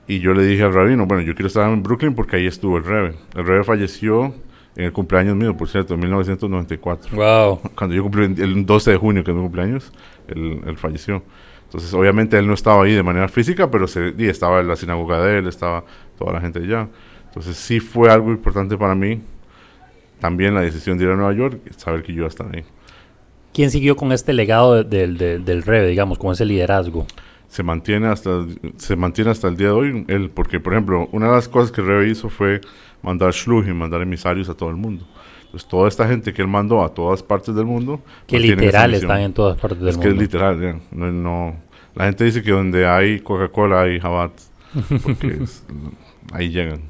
Y 0.06 0.20
yo 0.20 0.32
le 0.32 0.46
dije 0.46 0.62
al 0.62 0.72
rabino, 0.72 1.04
bueno, 1.04 1.22
yo 1.24 1.34
quiero 1.34 1.48
estar 1.48 1.70
en 1.70 1.82
Brooklyn 1.82 2.14
porque 2.14 2.36
ahí 2.36 2.46
estuvo 2.46 2.78
el 2.78 2.84
Rebe. 2.84 3.16
El 3.34 3.44
Rebe 3.44 3.64
falleció 3.64 4.32
en 4.76 4.84
el 4.84 4.92
cumpleaños 4.92 5.34
mío, 5.36 5.56
por 5.56 5.68
cierto, 5.68 5.94
en 5.94 6.00
1994. 6.00 7.16
Wow. 7.16 7.60
Cuando 7.74 7.96
yo 7.96 8.02
cumplí 8.02 8.24
el 8.24 8.66
12 8.66 8.90
de 8.92 8.96
junio, 8.96 9.24
que 9.24 9.30
es 9.30 9.36
mi 9.36 9.42
cumpleaños, 9.42 9.92
él, 10.28 10.60
él 10.66 10.76
falleció. 10.76 11.22
Entonces, 11.64 11.92
obviamente, 11.94 12.38
él 12.38 12.46
no 12.46 12.54
estaba 12.54 12.84
ahí 12.84 12.92
de 12.92 13.02
manera 13.02 13.28
física, 13.28 13.70
pero 13.70 13.88
se, 13.88 14.14
y 14.16 14.26
estaba 14.26 14.60
en 14.60 14.68
la 14.68 14.76
sinagoga 14.76 15.20
de 15.22 15.38
él, 15.38 15.46
estaba 15.48 15.84
toda 16.18 16.32
la 16.32 16.40
gente 16.40 16.60
allá. 16.60 16.88
Entonces, 17.26 17.56
sí 17.56 17.80
fue 17.80 18.10
algo 18.10 18.30
importante 18.30 18.76
para 18.76 18.94
mí. 18.94 19.20
También 20.20 20.54
la 20.54 20.60
decisión 20.60 20.96
de 20.96 21.04
ir 21.04 21.10
a 21.10 21.16
Nueva 21.16 21.32
York, 21.32 21.60
saber 21.76 22.02
que 22.02 22.12
yo 22.12 22.18
iba 22.18 22.26
a 22.26 22.28
estar 22.28 22.46
ahí. 22.54 22.64
¿Quién 23.52 23.70
siguió 23.70 23.96
con 23.96 24.12
este 24.12 24.32
legado 24.32 24.84
del, 24.84 25.16
del, 25.16 25.44
del 25.44 25.62
Rebe, 25.62 25.88
digamos, 25.88 26.18
con 26.18 26.32
ese 26.32 26.44
liderazgo? 26.44 27.06
Se 27.48 27.62
mantiene 27.62 28.08
hasta 28.08 28.44
se 28.76 28.96
mantiene 28.96 29.30
hasta 29.30 29.48
el 29.48 29.56
día 29.56 29.68
de 29.68 29.72
hoy 29.72 30.04
él, 30.08 30.30
porque 30.30 30.60
por 30.60 30.72
ejemplo, 30.72 31.08
una 31.12 31.26
de 31.28 31.32
las 31.32 31.48
cosas 31.48 31.72
que 31.72 31.80
el 31.80 31.86
Rebe 31.86 32.08
hizo 32.08 32.28
fue 32.28 32.60
mandar 33.02 33.32
shluchim, 33.32 33.74
mandar 33.74 34.02
emisarios 34.02 34.48
a 34.48 34.54
todo 34.54 34.70
el 34.70 34.76
mundo. 34.76 35.04
Entonces, 35.44 35.68
toda 35.68 35.88
esta 35.88 36.06
gente 36.08 36.32
que 36.32 36.42
él 36.42 36.48
mandó 36.48 36.82
a 36.84 36.92
todas 36.92 37.22
partes 37.22 37.54
del 37.54 37.64
mundo. 37.66 38.00
Que 38.26 38.36
mantienen 38.36 38.58
esa 38.68 38.86
literal 38.88 38.94
están 38.94 39.20
en 39.20 39.32
todas 39.32 39.58
partes 39.58 39.78
del 39.80 39.88
Es 39.90 39.96
que 39.96 40.08
mundo. 40.08 40.22
es 40.22 40.28
literal, 40.28 40.60
ya. 40.60 40.78
No, 40.90 41.12
no- 41.12 41.56
la 41.94 42.04
gente 42.06 42.24
dice 42.24 42.42
que 42.42 42.50
donde 42.50 42.86
hay 42.86 43.20
Coca-Cola 43.20 43.82
hay 43.82 43.98
Jabat, 44.00 44.32
porque 45.02 45.38
es- 45.42 45.64
ahí 46.32 46.50
llegan. 46.50 46.80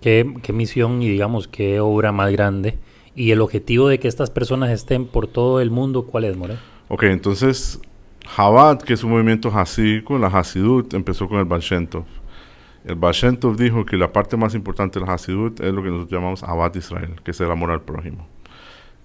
¿Qué, 0.00 0.32
qué 0.42 0.52
misión 0.54 1.02
y 1.02 1.08
digamos 1.10 1.46
qué 1.46 1.80
obra 1.80 2.10
más 2.12 2.32
grande? 2.32 2.78
Y 3.14 3.32
el 3.32 3.40
objetivo 3.42 3.88
de 3.88 3.98
que 3.98 4.08
estas 4.08 4.30
personas 4.30 4.70
estén 4.70 5.04
por 5.06 5.26
todo 5.26 5.60
el 5.60 5.70
mundo, 5.70 6.06
¿cuál 6.06 6.24
es, 6.24 6.36
More? 6.36 6.54
Ok, 6.88 7.02
entonces 7.02 7.80
Chabad, 8.34 8.80
que 8.80 8.94
es 8.94 9.02
un 9.04 9.10
movimiento 9.10 9.50
hasídico, 9.54 10.16
la 10.16 10.28
Hasidut 10.28 10.94
empezó 10.94 11.28
con 11.28 11.38
el 11.40 11.44
Baal 11.44 11.60
Shem 11.60 11.86
Tov. 11.86 12.04
El 12.84 12.94
Baal 12.96 13.12
Shem 13.12 13.36
Tov 13.36 13.56
dijo 13.56 13.84
que 13.84 13.96
la 13.96 14.10
parte 14.10 14.36
más 14.36 14.54
importante 14.54 14.98
de 14.98 15.06
la 15.06 15.12
Hasidut 15.14 15.60
es 15.60 15.72
lo 15.72 15.82
que 15.82 15.90
nosotros 15.90 16.10
llamamos 16.10 16.42
Abad 16.42 16.74
Israel, 16.74 17.14
que 17.22 17.32
es 17.32 17.40
el 17.40 17.50
amor 17.50 17.70
al 17.70 17.82
prójimo. 17.82 18.26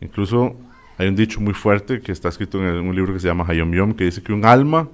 Incluso 0.01 0.55
hay 0.97 1.07
un 1.09 1.15
dicho 1.15 1.41
muy 1.41 1.53
fuerte 1.53 1.99
que 1.99 2.11
está 2.11 2.29
escrito 2.29 2.57
en 2.59 2.65
el- 2.65 2.79
un 2.81 2.95
libro 2.95 3.13
que 3.13 3.19
se 3.19 3.27
llama 3.27 3.45
Hayom 3.47 3.71
Yom, 3.73 3.93
que 3.93 4.05
dice 4.05 4.21
que 4.23 4.31
un 4.33 4.45
alma 4.45 4.87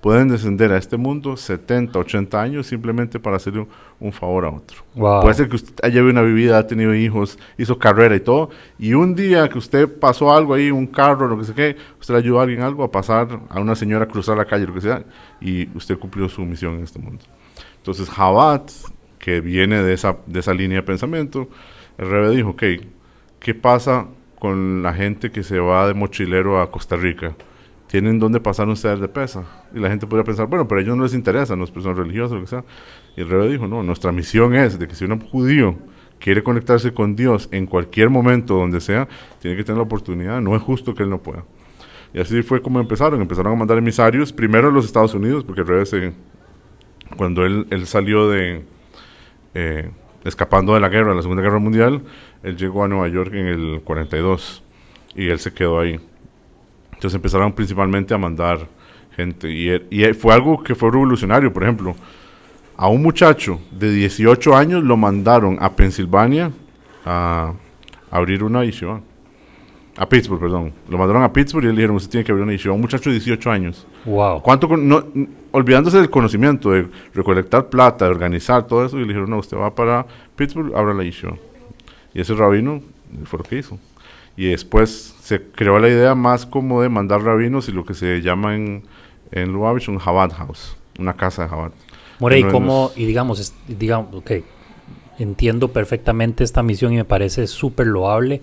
puede 0.00 0.24
descender 0.26 0.70
a 0.70 0.76
este 0.76 0.96
mundo 0.96 1.36
70, 1.36 1.98
80 1.98 2.40
años 2.40 2.68
simplemente 2.68 3.18
para 3.18 3.34
hacerle 3.34 3.62
un, 3.62 3.68
un 3.98 4.12
favor 4.12 4.44
a 4.44 4.50
otro. 4.50 4.76
Wow. 4.94 5.22
Puede 5.22 5.34
ser 5.34 5.48
que 5.48 5.56
usted 5.56 5.74
haya 5.82 6.00
vivido 6.00 6.20
una 6.20 6.22
vida, 6.22 6.58
ha 6.58 6.66
tenido 6.68 6.94
hijos, 6.94 7.36
hizo 7.56 7.76
carrera 7.80 8.14
y 8.14 8.20
todo, 8.20 8.50
y 8.78 8.94
un 8.94 9.16
día 9.16 9.48
que 9.48 9.58
usted 9.58 9.88
pasó 9.98 10.32
algo 10.32 10.54
ahí, 10.54 10.70
un 10.70 10.86
carro, 10.86 11.26
lo 11.26 11.36
que 11.36 11.44
sea 11.44 11.54
que, 11.56 11.76
usted 11.98 12.14
le 12.14 12.18
ayudó 12.20 12.38
a 12.38 12.42
alguien 12.44 12.62
algo, 12.62 12.84
a 12.84 12.92
pasar 12.92 13.40
a 13.48 13.58
una 13.58 13.74
señora 13.74 14.04
a 14.04 14.08
cruzar 14.08 14.36
la 14.36 14.44
calle, 14.44 14.68
lo 14.68 14.74
que 14.74 14.82
sea, 14.82 15.02
y 15.40 15.68
usted 15.76 15.98
cumplió 15.98 16.28
su 16.28 16.42
misión 16.42 16.74
en 16.74 16.84
este 16.84 17.00
mundo. 17.00 17.24
Entonces, 17.88 18.14
Jabat, 18.14 18.70
que 19.18 19.40
viene 19.40 19.82
de 19.82 19.94
esa, 19.94 20.18
de 20.26 20.40
esa 20.40 20.52
línea 20.52 20.76
de 20.76 20.82
pensamiento, 20.82 21.48
el 21.96 22.10
Rebe 22.10 22.36
dijo, 22.36 22.50
ok, 22.50 22.62
¿qué 23.40 23.54
pasa 23.54 24.08
con 24.38 24.82
la 24.82 24.92
gente 24.92 25.30
que 25.30 25.42
se 25.42 25.58
va 25.58 25.88
de 25.88 25.94
mochilero 25.94 26.60
a 26.60 26.70
Costa 26.70 26.96
Rica? 26.96 27.34
Tienen 27.86 28.18
dónde 28.18 28.40
pasar 28.40 28.68
ustedes 28.68 29.00
de 29.00 29.08
pesa. 29.08 29.44
Y 29.74 29.78
la 29.78 29.88
gente 29.88 30.06
podría 30.06 30.22
pensar, 30.22 30.48
bueno, 30.48 30.68
pero 30.68 30.80
a 30.80 30.82
ellos 30.82 30.98
no 30.98 31.04
les 31.04 31.14
interesa, 31.14 31.56
no 31.56 31.64
es 31.64 31.70
persona 31.70 31.94
religiosa, 31.94 32.34
lo 32.34 32.42
que 32.42 32.48
sea. 32.48 32.62
Y 33.16 33.22
el 33.22 33.30
Rebe 33.30 33.48
dijo, 33.48 33.66
no, 33.66 33.82
nuestra 33.82 34.12
misión 34.12 34.54
es 34.54 34.78
de 34.78 34.86
que 34.86 34.94
si 34.94 35.06
un 35.06 35.18
judío 35.20 35.74
quiere 36.20 36.42
conectarse 36.42 36.92
con 36.92 37.16
Dios 37.16 37.48
en 37.52 37.64
cualquier 37.64 38.10
momento, 38.10 38.52
donde 38.52 38.82
sea, 38.82 39.08
tiene 39.38 39.56
que 39.56 39.64
tener 39.64 39.78
la 39.78 39.84
oportunidad. 39.84 40.42
No 40.42 40.54
es 40.54 40.60
justo 40.60 40.94
que 40.94 41.04
él 41.04 41.08
no 41.08 41.22
pueda. 41.22 41.42
Y 42.12 42.20
así 42.20 42.42
fue 42.42 42.60
como 42.60 42.80
empezaron. 42.80 43.22
Empezaron 43.22 43.54
a 43.54 43.56
mandar 43.56 43.78
emisarios, 43.78 44.30
primero 44.30 44.68
a 44.68 44.72
los 44.72 44.84
Estados 44.84 45.14
Unidos, 45.14 45.42
porque 45.42 45.62
el 45.62 45.66
Rebe 45.66 45.86
se, 45.86 46.12
cuando 47.16 47.44
él, 47.44 47.66
él 47.70 47.86
salió 47.86 48.28
de 48.28 48.64
eh, 49.54 49.90
escapando 50.24 50.74
de 50.74 50.80
la 50.80 50.88
guerra, 50.88 51.10
de 51.10 51.16
la 51.16 51.22
Segunda 51.22 51.42
Guerra 51.42 51.58
Mundial, 51.58 52.02
él 52.42 52.56
llegó 52.56 52.84
a 52.84 52.88
Nueva 52.88 53.08
York 53.08 53.32
en 53.34 53.46
el 53.46 53.80
42 53.82 54.62
y 55.14 55.28
él 55.28 55.38
se 55.38 55.52
quedó 55.52 55.80
ahí. 55.80 55.98
Entonces 56.92 57.14
empezaron 57.14 57.52
principalmente 57.52 58.14
a 58.14 58.18
mandar 58.18 58.66
gente 59.16 59.50
y, 59.50 60.04
fue 60.14 60.34
algo 60.34 60.62
que 60.62 60.74
fue 60.74 60.90
revolucionario, 60.90 61.52
por 61.52 61.62
ejemplo, 61.62 61.96
a 62.76 62.88
un 62.88 63.02
muchacho 63.02 63.60
de 63.72 63.90
18 63.90 64.56
años 64.56 64.84
lo 64.84 64.96
mandaron 64.96 65.58
a 65.60 65.74
Pensilvania 65.74 66.52
a, 67.04 67.54
abrir 68.10 68.42
una 68.42 68.64
yeshiva. 68.64 69.00
A 70.00 70.08
Pittsburgh, 70.08 70.40
perdón. 70.40 70.72
Lo 70.88 70.96
mandaron 70.96 71.22
a 71.24 71.32
Pittsburgh 71.32 71.64
y 71.64 71.68
le 71.68 71.72
dijeron, 71.74 71.96
usted 71.96 72.10
tiene 72.10 72.24
que 72.24 72.30
abrir 72.32 72.44
una 72.44 72.52
yeshiva. 72.52 72.72
Un 72.74 72.80
muchacho 72.80 73.10
de 73.10 73.14
18 73.16 73.50
años. 73.50 73.86
Wow. 74.04 74.40
¿Cuánto 74.42 74.68
con- 74.68 74.86
no, 74.88 75.04
olvidándose 75.50 75.96
del 75.98 76.08
conocimiento, 76.08 76.70
de 76.70 76.86
recolectar 77.14 77.68
plata, 77.68 78.04
de 78.04 78.12
organizar 78.12 78.66
todo 78.66 78.84
eso, 78.86 78.96
y 78.96 79.00
le 79.02 79.08
dijeron, 79.08 79.28
no, 79.30 79.38
usted 79.38 79.56
va 79.56 79.74
para 79.74 80.06
Pittsburgh, 80.36 80.74
abra 80.76 80.94
la 80.94 81.02
yeshiva. 81.02 81.34
Y 82.14 82.20
ese 82.20 82.34
rabino 82.34 82.80
fue 83.24 83.38
lo 83.40 83.44
que 83.44 83.58
hizo. 83.58 83.78
Y 84.36 84.46
después 84.50 85.16
se 85.20 85.42
creó 85.42 85.80
la 85.80 85.88
idea 85.88 86.14
más 86.14 86.46
como 86.46 86.80
de 86.80 86.88
mandar 86.88 87.22
rabinos 87.22 87.68
y 87.68 87.72
lo 87.72 87.84
que 87.84 87.94
se 87.94 88.20
llama 88.22 88.54
en, 88.54 88.84
en 89.32 89.52
Lubavitch 89.52 89.88
un 89.88 89.98
Chabad 89.98 90.30
House, 90.32 90.76
una 90.98 91.14
casa 91.14 91.42
de 91.42 91.48
Chabad. 91.50 91.72
More, 92.20 92.38
¿y 92.38 92.42
Uno 92.42 92.48
de 92.48 92.52
cómo, 92.52 92.90
y 92.94 93.04
digamos, 93.04 93.40
es- 93.40 93.54
digamos, 93.66 94.14
ok, 94.14 94.30
entiendo 95.18 95.72
perfectamente 95.72 96.44
esta 96.44 96.62
misión 96.62 96.92
y 96.92 96.96
me 96.96 97.04
parece 97.04 97.46
súper 97.48 97.88
loable, 97.88 98.40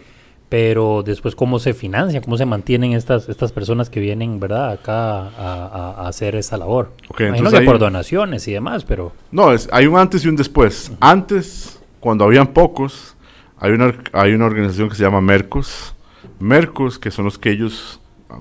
pero 0.57 1.03
después 1.03 1.35
cómo 1.35 1.59
se 1.59 1.73
financia, 1.73 2.21
cómo 2.21 2.37
se 2.37 2.45
mantienen 2.45 2.93
estas, 2.93 3.27
estas 3.27 3.51
personas 3.51 3.89
que 3.89 3.99
vienen, 3.99 4.39
¿verdad?, 4.39 4.71
acá 4.71 5.23
a, 5.27 5.27
a- 5.27 5.93
a 6.05 6.07
hacer 6.07 6.33
esa 6.37 6.55
labor. 6.55 6.93
Ok, 7.09 7.19
Imagino 7.19 7.35
entonces 7.39 7.59
que 7.59 7.63
ahí- 7.63 7.65
por 7.65 7.77
donaciones 7.77 8.47
y 8.47 8.53
demás, 8.53 8.85
pero... 8.85 9.11
No, 9.31 9.51
es, 9.51 9.67
hay 9.73 9.85
un 9.85 9.97
antes 9.97 10.23
y 10.23 10.29
un 10.29 10.37
después. 10.37 10.93
Antes, 11.01 11.81
cuando 11.99 12.23
habían 12.23 12.47
pocos, 12.47 13.17
hay 13.59 13.73
una, 13.73 13.93
hay 14.13 14.31
una 14.33 14.45
organización 14.45 14.87
que 14.87 14.95
se 14.95 15.03
llama 15.03 15.19
Mercos. 15.19 15.93
Mercos, 16.39 16.99
que 16.99 17.11
son 17.11 17.25
los 17.25 17.37
que 17.37 17.49
ellos, 17.51 17.99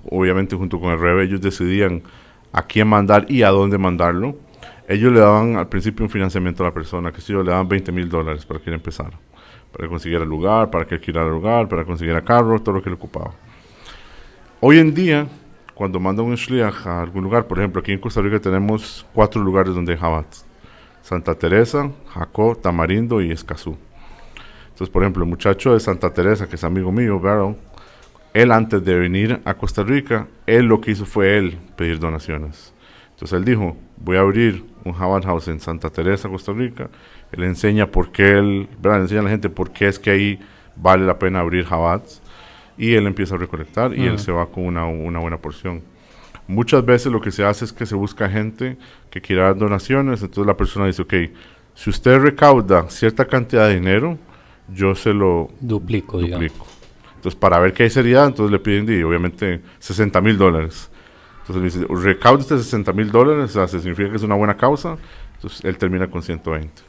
obviamente 0.09 0.55
junto 0.55 0.79
con 0.79 0.93
el 0.93 1.01
Rebe, 1.01 1.25
ellos 1.25 1.41
decidían 1.41 2.05
a 2.53 2.63
quién 2.63 2.87
mandar 2.87 3.27
y 3.29 3.43
a 3.43 3.49
dónde 3.49 3.77
mandarlo. 3.77 4.37
Ellos 4.89 5.13
le 5.13 5.19
daban 5.19 5.57
al 5.57 5.67
principio 5.67 6.05
un 6.05 6.11
financiamiento 6.11 6.63
a 6.63 6.67
la 6.69 6.75
persona, 6.75 7.11
que 7.11 7.21
si 7.21 7.33
yo 7.33 7.43
le 7.43 7.51
daban 7.51 7.67
20 7.67 7.91
mil 7.91 8.09
dólares 8.09 8.47
para 8.47 8.61
que 8.61 8.71
él 8.71 8.75
empezara, 8.75 9.19
para 9.75 9.87
que 9.87 9.89
consiguiera 9.89 10.25
lugar, 10.25 10.71
para 10.71 10.85
que 10.85 10.95
el 10.95 11.29
lugar, 11.29 11.69
para 11.69 11.83
que 11.83 11.87
consiguiera 11.87 12.23
carro, 12.23 12.61
todo 12.61 12.77
lo 12.77 12.83
que 12.83 12.91
le 12.91 12.95
ocupaba. 12.95 13.33
Hoy 14.61 14.79
en 14.79 14.95
día, 14.95 15.27
cuando 15.75 15.99
manda 15.99 16.23
un 16.23 16.37
shliach 16.37 16.87
a 16.87 17.03
algún 17.03 17.25
lugar, 17.25 17.49
por 17.49 17.59
ejemplo, 17.59 17.81
aquí 17.81 17.91
en 17.91 17.99
Costa 17.99 18.23
Rica 18.23 18.39
tenemos 18.39 19.05
cuatro 19.13 19.43
lugares 19.43 19.75
donde 19.75 19.99
hay. 20.01 20.25
Santa 21.03 21.35
Teresa, 21.35 21.91
Jacó, 22.15 22.55
Tamarindo 22.55 23.21
y 23.21 23.33
Escazú. 23.33 23.77
Entonces, 24.69 24.89
por 24.91 25.03
ejemplo, 25.03 25.25
el 25.25 25.29
muchacho 25.29 25.75
de 25.75 25.81
Santa 25.81 26.15
Teresa, 26.15 26.49
que 26.49 26.55
es 26.55 26.63
amigo 26.63 26.93
mío, 26.93 27.19
Barrel, 27.19 27.57
él 28.33 28.53
antes 28.53 28.85
de 28.85 28.95
venir 28.97 29.41
a 29.45 29.55
Costa 29.55 29.83
Rica, 29.83 30.29
él 30.47 30.67
lo 30.67 30.81
que 30.81 30.93
hizo 30.93 31.05
fue 31.05 31.37
él 31.37 31.59
pedir 31.77 31.99
donaciones. 31.99 32.73
Entonces 33.11 33.37
él 33.37 33.45
dijo, 33.45 33.77
voy 33.97 34.17
a 34.19 34.21
abrir 34.21 34.65
un 34.85 34.93
Jabat 34.93 35.25
House 35.25 35.49
en 35.49 35.59
Santa 35.59 35.91
Teresa, 35.91 36.29
Costa 36.29 36.53
Rica. 36.53 36.89
Él 37.37 37.45
enseña 37.45 37.87
por 37.91 38.11
qué 38.13 38.39
él, 38.39 38.69
¿verdad? 38.81 38.99
Le 38.99 39.03
enseña 39.05 39.21
a 39.21 39.25
la 39.25 39.31
gente 39.31 39.49
por 39.49 39.71
qué 39.73 39.89
es 39.89 39.99
que 39.99 40.11
ahí 40.11 40.39
vale 40.77 41.05
la 41.07 41.19
pena 41.19 41.41
abrir 41.41 41.65
Jabats. 41.65 42.23
Y 42.77 42.95
él 42.95 43.07
empieza 43.07 43.35
a 43.37 43.39
recolectar 43.39 43.95
y 43.97 44.05
él 44.07 44.15
Mm. 44.15 44.19
se 44.19 44.33
va 44.33 44.47
con 44.47 44.67
una, 44.67 44.87
una 44.87 45.19
buena 45.21 45.39
porción. 45.39 45.83
Muchas 46.49 46.85
veces 46.85 47.11
lo 47.13 47.21
que 47.21 47.31
se 47.31 47.45
hace 47.45 47.65
es 47.65 47.73
que 47.73 47.87
se 47.87 47.95
busca 47.95 48.29
gente 48.29 48.77
que 49.11 49.21
quiera 49.21 49.45
dar 49.45 49.57
donaciones, 49.57 50.23
entonces 50.23 50.47
la 50.47 50.57
persona 50.57 50.87
dice, 50.87 51.03
ok, 51.03 51.15
si 51.75 51.91
usted 51.91 52.19
recauda 52.21 52.89
cierta 52.91 53.25
cantidad 53.27 53.69
de 53.69 53.75
dinero, 53.77 54.19
yo 54.69 54.95
se 54.95 55.15
lo 55.15 55.51
Duplico, 55.61 56.19
digamos. 56.19 56.49
duplico. 56.49 56.67
Entonces, 57.17 57.39
para 57.41 57.59
ver 57.61 57.73
qué 57.73 57.85
hay 57.85 57.91
seriedad, 57.91 58.27
entonces 58.27 58.53
le 58.53 58.59
piden, 58.59 59.05
obviamente, 59.05 59.61
60 59.79 60.21
mil 60.21 60.37
dólares. 60.37 60.91
Entonces 61.47 61.57
le 61.79 61.85
dice, 61.87 61.95
recaude 62.03 62.41
usted 62.43 62.59
60 62.59 62.93
mil 62.93 63.11
dólares, 63.11 63.45
o 63.45 63.49
sea, 63.55 63.67
se 63.69 63.79
significa 63.81 64.11
que 64.11 64.17
es 64.17 64.23
una 64.23 64.35
buena 64.35 64.57
causa, 64.57 64.97
entonces 65.37 65.65
él 65.65 65.79
termina 65.79 66.09
con 66.09 66.23
120. 66.23 66.83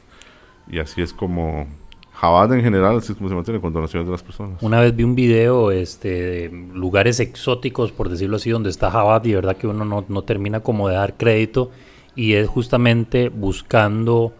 Y 0.70 0.78
así 0.78 1.00
es 1.02 1.12
como, 1.12 1.66
Jabad 2.12 2.52
en 2.54 2.62
general, 2.62 2.96
así 2.96 3.12
es 3.12 3.18
como 3.18 3.28
se 3.28 3.34
mantiene 3.34 3.60
con 3.60 3.72
donaciones 3.72 4.06
de 4.06 4.12
las 4.12 4.22
personas. 4.22 4.62
Una 4.62 4.80
vez 4.80 4.96
vi 4.96 5.04
un 5.04 5.14
video 5.14 5.70
este, 5.70 6.08
de 6.08 6.48
lugares 6.74 7.20
exóticos, 7.20 7.92
por 7.92 8.08
decirlo 8.08 8.36
así, 8.36 8.50
donde 8.50 8.70
está 8.70 8.90
Jabad 8.90 9.24
y 9.24 9.30
de 9.30 9.36
verdad 9.36 9.56
que 9.56 9.66
uno 9.66 9.84
no, 9.84 10.04
no 10.08 10.22
termina 10.22 10.60
como 10.60 10.88
de 10.88 10.94
dar 10.94 11.16
crédito 11.16 11.70
y 12.14 12.32
es 12.34 12.48
justamente 12.48 13.28
buscando 13.28 14.32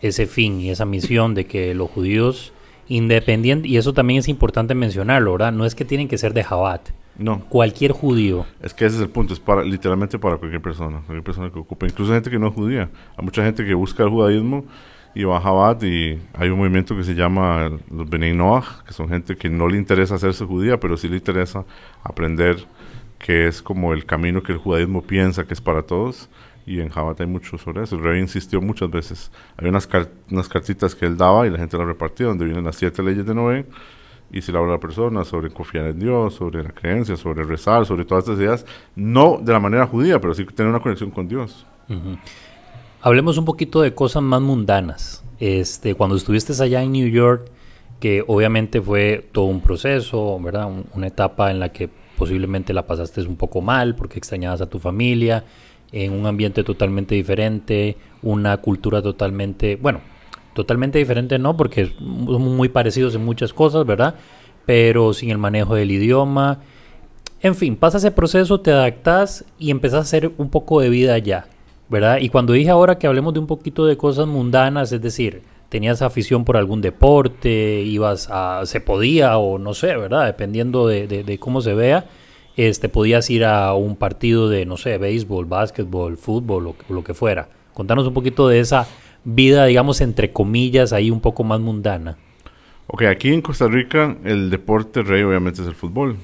ese 0.00 0.26
fin 0.26 0.60
y 0.60 0.70
esa 0.70 0.84
misión 0.84 1.34
de 1.34 1.46
que 1.46 1.74
los 1.74 1.90
judíos 1.90 2.52
independientes, 2.86 3.70
y 3.70 3.76
eso 3.78 3.92
también 3.94 4.20
es 4.20 4.28
importante 4.28 4.74
mencionarlo, 4.74 5.32
¿verdad? 5.32 5.52
No 5.52 5.64
es 5.64 5.74
que 5.74 5.84
tienen 5.84 6.06
que 6.06 6.18
ser 6.18 6.34
de 6.34 6.44
Jabad, 6.44 6.80
No, 7.18 7.40
cualquier 7.48 7.92
judío. 7.92 8.46
es 8.62 8.74
que 8.74 8.84
ese 8.84 8.96
es 8.96 9.02
el 9.02 9.08
punto, 9.08 9.32
es 9.32 9.40
para 9.40 9.64
literalmente 9.64 10.18
para 10.18 10.36
cualquier 10.36 10.60
persona, 10.60 10.98
cualquier 11.06 11.24
persona 11.24 11.50
que 11.50 11.58
ocupe, 11.58 11.86
incluso 11.86 12.12
gente 12.12 12.30
que 12.30 12.38
no 12.38 12.48
es 12.48 12.54
judía. 12.54 12.90
Hay 13.16 13.24
mucha 13.24 13.42
gente 13.42 13.64
que 13.64 13.74
busca 13.74 14.02
el 14.04 14.10
judaísmo 14.10 14.64
y 15.14 15.22
Jabad 15.22 15.80
y 15.82 16.18
hay 16.34 16.48
un 16.48 16.58
movimiento 16.58 16.96
que 16.96 17.04
se 17.04 17.14
llama 17.14 17.70
los 17.90 18.08
Bnei 18.08 18.34
Noach, 18.34 18.82
que 18.84 18.92
son 18.92 19.08
gente 19.08 19.36
que 19.36 19.48
no 19.48 19.68
le 19.68 19.78
interesa 19.78 20.16
hacerse 20.16 20.44
judía, 20.44 20.80
pero 20.80 20.96
sí 20.96 21.08
le 21.08 21.16
interesa 21.16 21.64
aprender 22.02 22.66
que 23.18 23.46
es 23.46 23.62
como 23.62 23.94
el 23.94 24.04
camino 24.04 24.42
que 24.42 24.52
el 24.52 24.58
judaísmo 24.58 25.02
piensa 25.02 25.44
que 25.44 25.54
es 25.54 25.60
para 25.60 25.82
todos. 25.82 26.28
Y 26.66 26.80
en 26.80 26.88
Jabat 26.88 27.20
hay 27.20 27.26
mucho 27.26 27.58
sobre 27.58 27.84
eso. 27.84 27.96
El 27.96 28.02
rey 28.02 28.20
insistió 28.20 28.60
muchas 28.60 28.90
veces. 28.90 29.30
Hay 29.56 29.68
unas, 29.68 29.88
unas 30.30 30.48
cartitas 30.48 30.94
que 30.94 31.06
él 31.06 31.16
daba 31.16 31.46
y 31.46 31.50
la 31.50 31.58
gente 31.58 31.76
las 31.76 31.86
repartía, 31.86 32.26
donde 32.26 32.44
vienen 32.44 32.64
las 32.64 32.76
siete 32.76 33.02
leyes 33.02 33.24
de 33.24 33.34
Noé. 33.34 33.66
Y 34.32 34.42
se 34.42 34.50
le 34.50 34.58
habla 34.58 34.72
a 34.72 34.74
la 34.76 34.80
persona 34.80 35.24
sobre 35.24 35.50
confiar 35.50 35.86
en 35.86 35.98
Dios, 36.00 36.34
sobre 36.34 36.62
la 36.62 36.70
creencia, 36.70 37.16
sobre 37.16 37.44
rezar, 37.44 37.86
sobre 37.86 38.04
todas 38.04 38.24
estas 38.24 38.40
ideas. 38.40 38.66
No 38.96 39.38
de 39.40 39.52
la 39.52 39.60
manera 39.60 39.86
judía, 39.86 40.20
pero 40.20 40.34
sí 40.34 40.44
tener 40.44 40.70
una 40.70 40.80
conexión 40.80 41.10
con 41.10 41.28
Dios. 41.28 41.66
Hablemos 43.06 43.36
un 43.36 43.44
poquito 43.44 43.82
de 43.82 43.92
cosas 43.92 44.22
más 44.22 44.40
mundanas. 44.40 45.22
Este, 45.38 45.94
cuando 45.94 46.16
estuviste 46.16 46.54
allá 46.62 46.82
en 46.82 46.92
New 46.92 47.06
York, 47.06 47.50
que 48.00 48.24
obviamente 48.26 48.80
fue 48.80 49.28
todo 49.30 49.44
un 49.44 49.60
proceso, 49.60 50.40
¿verdad? 50.40 50.70
una 50.94 51.06
etapa 51.06 51.50
en 51.50 51.60
la 51.60 51.70
que 51.70 51.90
posiblemente 52.16 52.72
la 52.72 52.86
pasaste 52.86 53.20
un 53.20 53.36
poco 53.36 53.60
mal 53.60 53.94
porque 53.94 54.16
extrañabas 54.16 54.62
a 54.62 54.70
tu 54.70 54.78
familia, 54.78 55.44
en 55.92 56.14
un 56.14 56.24
ambiente 56.24 56.64
totalmente 56.64 57.14
diferente, 57.14 57.98
una 58.22 58.56
cultura 58.56 59.02
totalmente, 59.02 59.76
bueno, 59.76 60.00
totalmente 60.54 60.98
diferente 60.98 61.38
no, 61.38 61.58
porque 61.58 61.92
somos 61.98 62.40
muy 62.40 62.70
parecidos 62.70 63.14
en 63.16 63.22
muchas 63.22 63.52
cosas, 63.52 63.84
¿verdad? 63.84 64.14
Pero 64.64 65.12
sin 65.12 65.28
el 65.28 65.36
manejo 65.36 65.74
del 65.74 65.90
idioma. 65.90 66.60
En 67.42 67.54
fin, 67.54 67.76
pasa 67.76 67.98
ese 67.98 68.12
proceso, 68.12 68.60
te 68.60 68.72
adaptas 68.72 69.44
y 69.58 69.70
empezás 69.70 69.98
a 69.98 70.02
hacer 70.04 70.32
un 70.38 70.48
poco 70.48 70.80
de 70.80 70.88
vida 70.88 71.12
allá, 71.12 71.48
¿verdad? 71.88 72.18
Y 72.20 72.28
cuando 72.28 72.52
dije 72.52 72.70
ahora 72.70 72.98
que 72.98 73.06
hablemos 73.06 73.34
de 73.34 73.40
un 73.40 73.46
poquito 73.46 73.86
de 73.86 73.96
cosas 73.96 74.26
mundanas, 74.26 74.92
es 74.92 75.02
decir, 75.02 75.42
tenías 75.68 76.02
afición 76.02 76.44
por 76.44 76.56
algún 76.56 76.80
deporte, 76.80 77.82
ibas 77.82 78.28
a, 78.30 78.62
se 78.64 78.80
podía 78.80 79.38
o 79.38 79.58
no 79.58 79.74
sé, 79.74 79.96
¿verdad? 79.96 80.26
Dependiendo 80.26 80.86
de, 80.86 81.36
cómo 81.40 81.60
se 81.60 81.74
vea, 81.74 82.06
este, 82.56 82.88
podías 82.88 83.28
ir 83.30 83.44
a 83.44 83.74
un 83.74 83.96
partido 83.96 84.48
de, 84.48 84.66
no 84.66 84.76
sé, 84.76 84.98
béisbol, 84.98 85.46
básquetbol, 85.46 86.16
fútbol 86.16 86.68
o 86.68 86.76
lo 86.92 87.04
que 87.04 87.14
fuera. 87.14 87.48
Contanos 87.72 88.06
un 88.06 88.14
poquito 88.14 88.48
de 88.48 88.60
esa 88.60 88.86
vida, 89.24 89.66
digamos, 89.66 90.00
entre 90.00 90.32
comillas, 90.32 90.92
ahí 90.92 91.10
un 91.10 91.20
poco 91.20 91.42
más 91.44 91.60
mundana. 91.60 92.16
Ok, 92.86 93.02
aquí 93.02 93.32
en 93.32 93.40
Costa 93.40 93.66
Rica 93.66 94.16
el 94.24 94.50
deporte 94.50 95.02
rey 95.02 95.22
obviamente 95.22 95.62
es 95.62 95.68
el 95.68 95.74
fútbol. 95.74 96.16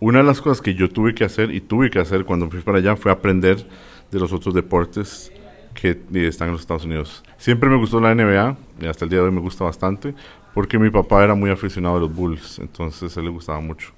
Una 0.00 0.18
de 0.18 0.24
las 0.24 0.40
cosas 0.40 0.62
que 0.62 0.74
yo 0.74 0.88
tuve 0.88 1.14
que 1.14 1.24
hacer 1.24 1.50
y 1.50 1.60
tuve 1.60 1.90
que 1.90 1.98
hacer 1.98 2.24
cuando 2.24 2.48
fui 2.50 2.60
para 2.60 2.78
allá 2.78 2.96
fue 2.96 3.12
aprender 3.12 3.64
de 4.10 4.18
los 4.18 4.32
otros 4.32 4.54
deportes 4.54 5.32
que 5.74 6.00
están 6.26 6.48
en 6.48 6.52
los 6.52 6.62
Estados 6.62 6.84
Unidos. 6.84 7.22
Siempre 7.36 7.68
me 7.68 7.76
gustó 7.76 8.00
la 8.00 8.14
NBA, 8.14 8.56
y 8.80 8.86
hasta 8.86 9.04
el 9.04 9.10
día 9.10 9.20
de 9.20 9.26
hoy 9.26 9.32
me 9.32 9.40
gusta 9.40 9.64
bastante, 9.64 10.14
porque 10.54 10.78
mi 10.78 10.90
papá 10.90 11.22
era 11.22 11.34
muy 11.34 11.50
aficionado 11.50 11.96
a 11.96 12.00
los 12.00 12.14
Bulls, 12.14 12.58
entonces 12.58 13.16
a 13.16 13.20
él 13.20 13.26
le 13.26 13.32
gustaba 13.32 13.60
mucho. 13.60 13.92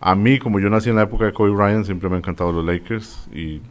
A 0.00 0.14
mí, 0.14 0.38
como 0.38 0.58
yo 0.58 0.68
nací 0.68 0.90
en 0.90 0.96
la 0.96 1.02
época 1.02 1.26
de 1.26 1.32
Kobe 1.32 1.50
Bryant, 1.50 1.84
siempre 1.84 2.08
me 2.08 2.16
han 2.16 2.18
encantado 2.18 2.52
los 2.52 2.64
Lakers 2.64 3.28
y, 3.32 3.62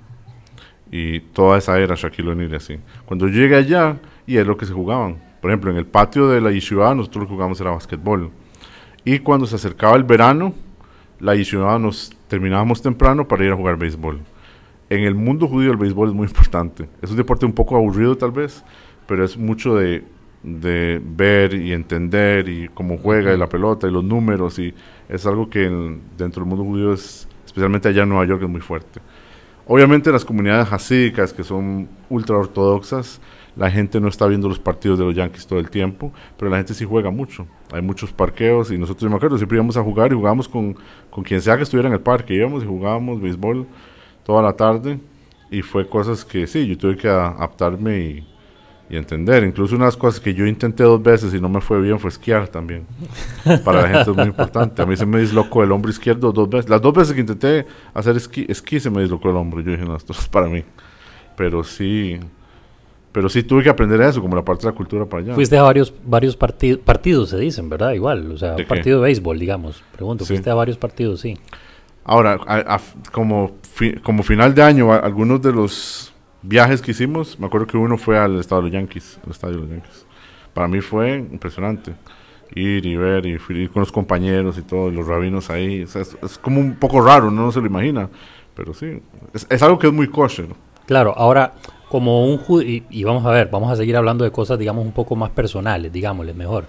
y 0.89 1.19
toda 1.19 1.57
esa 1.57 1.77
era 1.79 1.95
Shaquille 1.95 2.31
O'Neal 2.31 2.55
así. 2.55 2.79
Cuando 3.05 3.27
llegué 3.27 3.55
allá, 3.55 3.97
y 4.25 4.37
es 4.37 4.47
lo 4.47 4.57
que 4.57 4.65
se 4.65 4.73
jugaban. 4.73 5.17
Por 5.41 5.51
ejemplo, 5.51 5.71
en 5.71 5.77
el 5.77 5.85
patio 5.85 6.29
de 6.29 6.39
la 6.39 6.51
Yeshiva 6.51 6.95
nosotros 6.95 7.27
jugábamos 7.27 7.59
era 7.59 7.71
basquetbol. 7.71 8.31
Y 9.03 9.19
cuando 9.19 9.45
se 9.45 9.55
acercaba 9.55 9.95
el 9.97 10.03
verano, 10.03 10.53
la 11.19 11.35
Yeshiva 11.35 11.77
nos 11.77 12.15
terminábamos 12.27 12.81
temprano 12.81 13.27
para 13.27 13.43
ir 13.43 13.51
a 13.51 13.55
jugar 13.55 13.77
béisbol. 13.77 14.21
En 14.93 15.05
el 15.05 15.15
mundo 15.15 15.47
judío 15.47 15.71
el 15.71 15.77
béisbol 15.77 16.09
es 16.09 16.13
muy 16.13 16.27
importante. 16.27 16.87
Es 17.01 17.09
un 17.09 17.17
deporte 17.17 17.47
un 17.47 17.53
poco 17.53 17.75
aburrido 17.75 18.15
tal 18.15 18.31
vez, 18.31 18.63
pero 19.07 19.25
es 19.25 19.35
mucho 19.35 19.75
de, 19.75 20.03
de 20.43 21.01
ver 21.03 21.55
y 21.55 21.73
entender 21.73 22.47
y 22.47 22.69
cómo 22.71 22.99
juega 22.99 23.33
y 23.33 23.37
la 23.39 23.49
pelota 23.49 23.87
y 23.87 23.91
los 23.91 24.03
números 24.03 24.59
y 24.59 24.71
es 25.09 25.25
algo 25.25 25.49
que 25.49 25.61
dentro 26.15 26.43
del 26.43 26.45
mundo 26.45 26.63
judío 26.63 26.93
es, 26.93 27.27
especialmente 27.43 27.89
allá 27.89 28.03
en 28.03 28.09
Nueva 28.09 28.25
York, 28.25 28.43
es 28.43 28.49
muy 28.49 28.61
fuerte. 28.61 28.99
Obviamente 29.65 30.11
las 30.11 30.25
comunidades 30.25 30.71
hasídicas 30.71 31.33
que 31.33 31.43
son 31.43 31.89
ultra 32.11 32.37
ortodoxas, 32.37 33.19
la 33.55 33.71
gente 33.71 33.99
no 33.99 34.09
está 34.09 34.27
viendo 34.27 34.47
los 34.47 34.59
partidos 34.59 34.99
de 34.99 35.05
los 35.05 35.15
Yankees 35.15 35.47
todo 35.47 35.57
el 35.57 35.71
tiempo, 35.71 36.13
pero 36.37 36.51
la 36.51 36.57
gente 36.57 36.75
sí 36.75 36.85
juega 36.85 37.09
mucho. 37.09 37.47
Hay 37.71 37.81
muchos 37.81 38.13
parqueos 38.13 38.69
y 38.69 38.77
nosotros, 38.77 39.09
me 39.09 39.17
acuerdo, 39.17 39.37
siempre 39.37 39.55
íbamos 39.55 39.75
a 39.75 39.81
jugar 39.81 40.11
y 40.11 40.15
jugábamos 40.15 40.47
con, 40.47 40.75
con 41.09 41.23
quien 41.23 41.41
sea 41.41 41.57
que 41.57 41.63
estuviera 41.63 41.87
en 41.87 41.95
el 41.95 42.01
parque. 42.01 42.35
Íbamos 42.35 42.63
y 42.63 42.67
jugábamos 42.67 43.19
béisbol 43.19 43.65
toda 44.25 44.41
la 44.41 44.53
tarde 44.53 44.99
y 45.51 45.61
fue 45.61 45.87
cosas 45.87 46.25
que 46.25 46.47
sí, 46.47 46.65
yo 46.67 46.77
tuve 46.77 46.97
que 46.97 47.07
adaptarme 47.07 47.99
y, 47.99 48.27
y 48.89 48.97
entender. 48.97 49.43
Incluso 49.43 49.75
unas 49.75 49.95
cosas 49.95 50.19
que 50.19 50.33
yo 50.33 50.45
intenté 50.45 50.83
dos 50.83 51.01
veces 51.01 51.33
y 51.33 51.39
no 51.39 51.49
me 51.49 51.61
fue 51.61 51.81
bien 51.81 51.99
fue 51.99 52.09
esquiar 52.09 52.47
también. 52.47 52.85
Para 53.63 53.83
la 53.83 53.87
gente 53.87 54.11
es 54.11 54.17
muy 54.17 54.25
importante. 54.25 54.81
A 54.81 54.85
mí 54.85 54.95
se 54.95 55.05
me 55.05 55.19
dislocó 55.19 55.63
el 55.63 55.71
hombro 55.71 55.91
izquierdo 55.91 56.31
dos 56.31 56.49
veces. 56.49 56.69
Las 56.69 56.81
dos 56.81 56.93
veces 56.93 57.13
que 57.13 57.21
intenté 57.21 57.65
hacer 57.93 58.15
esquí, 58.17 58.45
esquí 58.49 58.79
se 58.79 58.89
me 58.89 59.01
dislocó 59.01 59.29
el 59.29 59.35
hombro. 59.35 59.61
Yo 59.61 59.71
dije, 59.71 59.85
no, 59.85 59.95
esto 59.95 60.13
es 60.13 60.27
para 60.27 60.47
mí. 60.47 60.63
Pero 61.35 61.63
sí, 61.63 62.19
pero 63.11 63.29
sí 63.29 63.43
tuve 63.43 63.63
que 63.63 63.69
aprender 63.69 64.01
eso, 64.01 64.21
como 64.21 64.35
la 64.35 64.43
parte 64.43 64.65
de 64.65 64.71
la 64.71 64.75
cultura 64.75 65.05
para 65.05 65.23
allá. 65.23 65.35
Fuiste 65.35 65.55
a 65.55 65.63
varios, 65.63 65.93
varios 66.03 66.35
partidos, 66.35 67.29
se 67.29 67.37
dicen, 67.37 67.69
¿verdad? 67.69 67.93
Igual, 67.93 68.31
o 68.31 68.37
sea, 68.37 68.55
partido 68.67 68.99
de 68.99 69.03
béisbol, 69.03 69.37
digamos. 69.37 69.83
Pregunto, 69.95 70.25
fuiste 70.25 70.49
a 70.49 70.55
varios 70.55 70.77
partidos, 70.77 71.21
sí. 71.21 71.37
Ahora, 72.05 72.39
como, 73.11 73.51
como 74.03 74.23
final 74.23 74.53
de 74.53 74.63
año, 74.63 74.91
algunos 74.91 75.41
de 75.41 75.53
los 75.53 76.13
viajes 76.41 76.81
que 76.81 76.91
hicimos, 76.91 77.39
me 77.39 77.47
acuerdo 77.47 77.67
que 77.67 77.77
uno 77.77 77.97
fue 77.97 78.17
al 78.17 78.39
estado 78.39 78.61
de 78.61 78.67
los 78.67 78.73
Yankees, 78.73 79.19
al 79.25 79.31
estadio 79.31 79.55
de 79.55 79.61
los 79.61 79.69
Yankees. 79.69 80.05
Para 80.53 80.67
mí 80.67 80.81
fue 80.81 81.15
impresionante 81.15 81.93
ir 82.55 82.85
y 82.85 82.95
ver 82.95 83.25
y 83.25 83.39
ir 83.49 83.71
con 83.71 83.79
los 83.79 83.91
compañeros 83.91 84.57
y 84.57 84.61
todo, 84.61 84.91
los 84.91 85.07
rabinos 85.07 85.49
ahí. 85.49 85.81
es, 85.81 86.37
como 86.39 86.59
un 86.59 86.75
poco 86.75 87.01
raro, 87.01 87.31
¿no? 87.31 87.51
se 87.51 87.59
lo 87.59 87.67
imagina, 87.67 88.09
pero 88.55 88.73
sí, 88.73 89.01
es, 89.33 89.63
algo 89.63 89.79
que 89.79 89.87
es 89.87 89.93
muy 89.93 90.07
kosher. 90.07 90.47
Claro, 90.85 91.13
ahora 91.17 91.53
como 91.89 92.25
un 92.25 92.37
judío, 92.37 92.83
y, 92.89 93.03
vamos 93.03 93.25
a 93.25 93.31
ver, 93.31 93.49
vamos 93.51 93.71
a 93.71 93.75
seguir 93.75 93.95
hablando 93.95 94.23
de 94.23 94.31
cosas, 94.31 94.59
digamos, 94.59 94.85
un 94.85 94.91
poco 94.91 95.15
más 95.15 95.29
personales, 95.29 95.91
digámosle 95.91 96.33
mejor. 96.33 96.65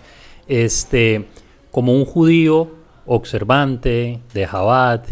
Este, 0.47 1.27
como 1.71 1.93
un 1.93 2.05
judío 2.05 2.71
observante 3.07 4.21
de 4.33 4.47
Jabat, 4.47 5.09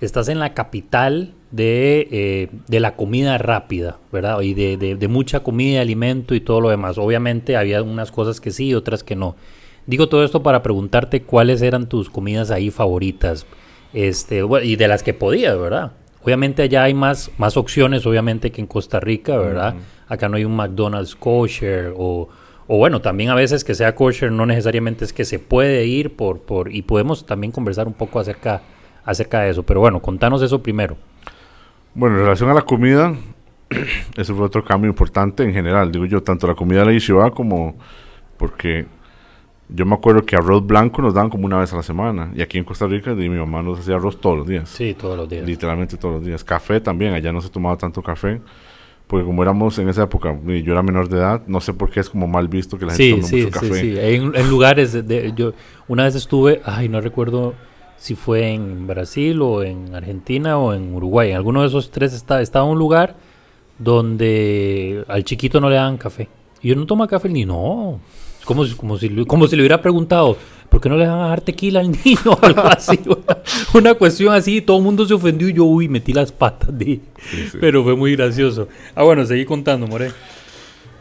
estás 0.00 0.28
en 0.28 0.38
la 0.38 0.54
capital 0.54 1.34
de, 1.50 2.08
eh, 2.10 2.48
de 2.66 2.80
la 2.80 2.96
comida 2.96 3.38
rápida, 3.38 3.98
¿verdad? 4.12 4.40
Y 4.40 4.54
de, 4.54 4.76
de, 4.76 5.08
mucha 5.08 5.40
comida, 5.40 5.80
alimento 5.80 6.34
y 6.34 6.40
todo 6.40 6.60
lo 6.60 6.70
demás. 6.70 6.98
Obviamente 6.98 7.56
había 7.56 7.82
unas 7.82 8.10
cosas 8.10 8.40
que 8.40 8.50
sí, 8.50 8.74
otras 8.74 9.02
que 9.04 9.16
no. 9.16 9.36
Digo 9.86 10.08
todo 10.08 10.24
esto 10.24 10.42
para 10.42 10.62
preguntarte 10.62 11.22
cuáles 11.22 11.62
eran 11.62 11.88
tus 11.88 12.10
comidas 12.10 12.50
ahí 12.50 12.70
favoritas, 12.70 13.46
este, 13.92 14.42
y 14.62 14.76
de 14.76 14.88
las 14.88 15.02
que 15.02 15.14
podías, 15.14 15.58
¿verdad? 15.58 15.92
Obviamente 16.24 16.62
allá 16.62 16.84
hay 16.84 16.94
más, 16.94 17.30
más 17.36 17.56
opciones, 17.58 18.06
obviamente, 18.06 18.50
que 18.50 18.62
en 18.62 18.66
Costa 18.66 18.98
Rica, 18.98 19.36
¿verdad? 19.36 19.74
Acá 20.08 20.28
no 20.28 20.38
hay 20.38 20.44
un 20.44 20.56
McDonald's 20.56 21.14
kosher 21.14 21.92
o, 21.96 22.28
o, 22.66 22.78
bueno, 22.78 23.02
también 23.02 23.28
a 23.28 23.34
veces 23.34 23.62
que 23.62 23.74
sea 23.74 23.94
kosher 23.94 24.32
no 24.32 24.46
necesariamente 24.46 25.04
es 25.04 25.12
que 25.12 25.26
se 25.26 25.38
puede 25.38 25.84
ir 25.84 26.16
por, 26.16 26.40
por 26.40 26.72
y 26.74 26.80
podemos 26.80 27.26
también 27.26 27.52
conversar 27.52 27.86
un 27.86 27.92
poco 27.92 28.20
acerca, 28.20 28.62
acerca 29.04 29.40
de 29.40 29.50
eso. 29.50 29.62
Pero 29.62 29.80
bueno, 29.80 30.00
contanos 30.00 30.42
eso 30.42 30.62
primero. 30.62 30.96
Bueno, 31.94 32.16
en 32.16 32.22
relación 32.22 32.50
a 32.50 32.54
la 32.54 32.62
comida, 32.62 33.14
ese 34.16 34.34
fue 34.34 34.44
otro 34.44 34.64
cambio 34.64 34.90
importante 34.90 35.42
en 35.44 35.52
general, 35.52 35.92
digo 35.92 36.06
yo, 36.06 36.22
tanto 36.22 36.46
la 36.46 36.54
comida 36.54 36.80
de 36.80 36.86
la 36.86 36.92
yeshiva 36.92 37.30
como 37.30 37.76
porque 38.36 38.86
yo 39.68 39.86
me 39.86 39.94
acuerdo 39.94 40.24
que 40.24 40.36
arroz 40.36 40.66
blanco 40.66 41.00
nos 41.02 41.14
daban 41.14 41.30
como 41.30 41.46
una 41.46 41.58
vez 41.58 41.72
a 41.72 41.76
la 41.76 41.82
semana. 41.82 42.30
Y 42.34 42.42
aquí 42.42 42.58
en 42.58 42.64
Costa 42.64 42.86
Rica 42.86 43.14
mi 43.14 43.28
mamá 43.28 43.62
nos 43.62 43.80
hacía 43.80 43.94
arroz 43.94 44.20
todos 44.20 44.38
los 44.38 44.46
días. 44.46 44.68
Sí, 44.68 44.94
todos 44.94 45.16
los 45.16 45.28
días. 45.28 45.46
Literalmente 45.46 45.96
todos 45.96 46.16
los 46.16 46.24
días. 46.24 46.44
Café 46.44 46.80
también, 46.80 47.14
allá 47.14 47.32
no 47.32 47.40
se 47.40 47.48
tomaba 47.48 47.76
tanto 47.76 48.02
café. 48.02 48.40
Porque 49.06 49.24
como 49.24 49.42
éramos 49.42 49.78
en 49.78 49.88
esa 49.88 50.04
época, 50.04 50.36
yo 50.44 50.72
era 50.72 50.82
menor 50.82 51.08
de 51.08 51.18
edad, 51.18 51.42
no 51.46 51.60
sé 51.60 51.74
por 51.74 51.90
qué 51.90 52.00
es 52.00 52.08
como 52.08 52.26
mal 52.26 52.48
visto 52.48 52.78
que 52.78 52.86
la 52.86 52.94
gente 52.94 53.22
tome 53.22 53.42
mucho 53.44 53.50
café. 53.50 53.74
Sí, 53.74 53.80
sí, 53.80 53.98
en, 53.98 54.34
en 54.34 54.50
lugares, 54.50 54.92
de, 55.06 55.32
yo 55.36 55.52
una 55.88 56.04
vez 56.04 56.14
estuve, 56.14 56.62
ay, 56.64 56.88
no 56.88 57.02
recuerdo 57.02 57.54
si 57.98 58.14
fue 58.14 58.52
en 58.52 58.86
Brasil 58.86 59.40
o 59.42 59.62
en 59.62 59.94
Argentina 59.94 60.58
o 60.58 60.74
en 60.74 60.94
Uruguay. 60.94 61.30
En 61.30 61.36
alguno 61.36 61.62
de 61.62 61.68
esos 61.68 61.90
tres 61.90 62.12
estaba, 62.12 62.42
estaba 62.42 62.64
un 62.64 62.78
lugar 62.78 63.16
donde 63.78 65.04
al 65.08 65.24
chiquito 65.24 65.60
no 65.60 65.68
le 65.68 65.76
daban 65.76 65.96
café. 65.96 66.28
Y 66.62 66.68
yo 66.68 66.76
no 66.76 66.86
toma 66.86 67.06
café 67.06 67.28
ni 67.28 67.44
no. 67.44 68.00
Como 68.44 68.64
si, 68.64 68.74
como, 68.74 68.98
si, 68.98 69.24
como 69.24 69.46
si 69.46 69.56
le 69.56 69.62
hubiera 69.62 69.80
preguntado, 69.80 70.36
¿por 70.68 70.80
qué 70.80 70.88
no 70.88 70.96
le 70.96 71.06
van 71.06 71.18
a 71.18 71.28
dar 71.28 71.40
tequila 71.40 71.80
al 71.80 71.90
niño 72.04 72.18
o 72.26 72.38
algo 72.42 72.62
así? 72.62 73.00
Una, 73.72 73.94
cuestión 73.94 74.34
así, 74.34 74.60
todo 74.60 74.78
el 74.78 74.82
mundo 74.82 75.06
se 75.06 75.14
ofendió 75.14 75.48
y 75.48 75.54
yo, 75.54 75.64
uy, 75.64 75.88
metí 75.88 76.12
las 76.12 76.30
patas. 76.30 76.76
De... 76.78 77.00
Pero 77.60 77.82
fue 77.82 77.96
muy 77.96 78.16
gracioso. 78.16 78.68
Ah, 78.94 79.02
bueno, 79.02 79.24
seguí 79.24 79.44
contando, 79.44 79.86
More. 79.86 80.10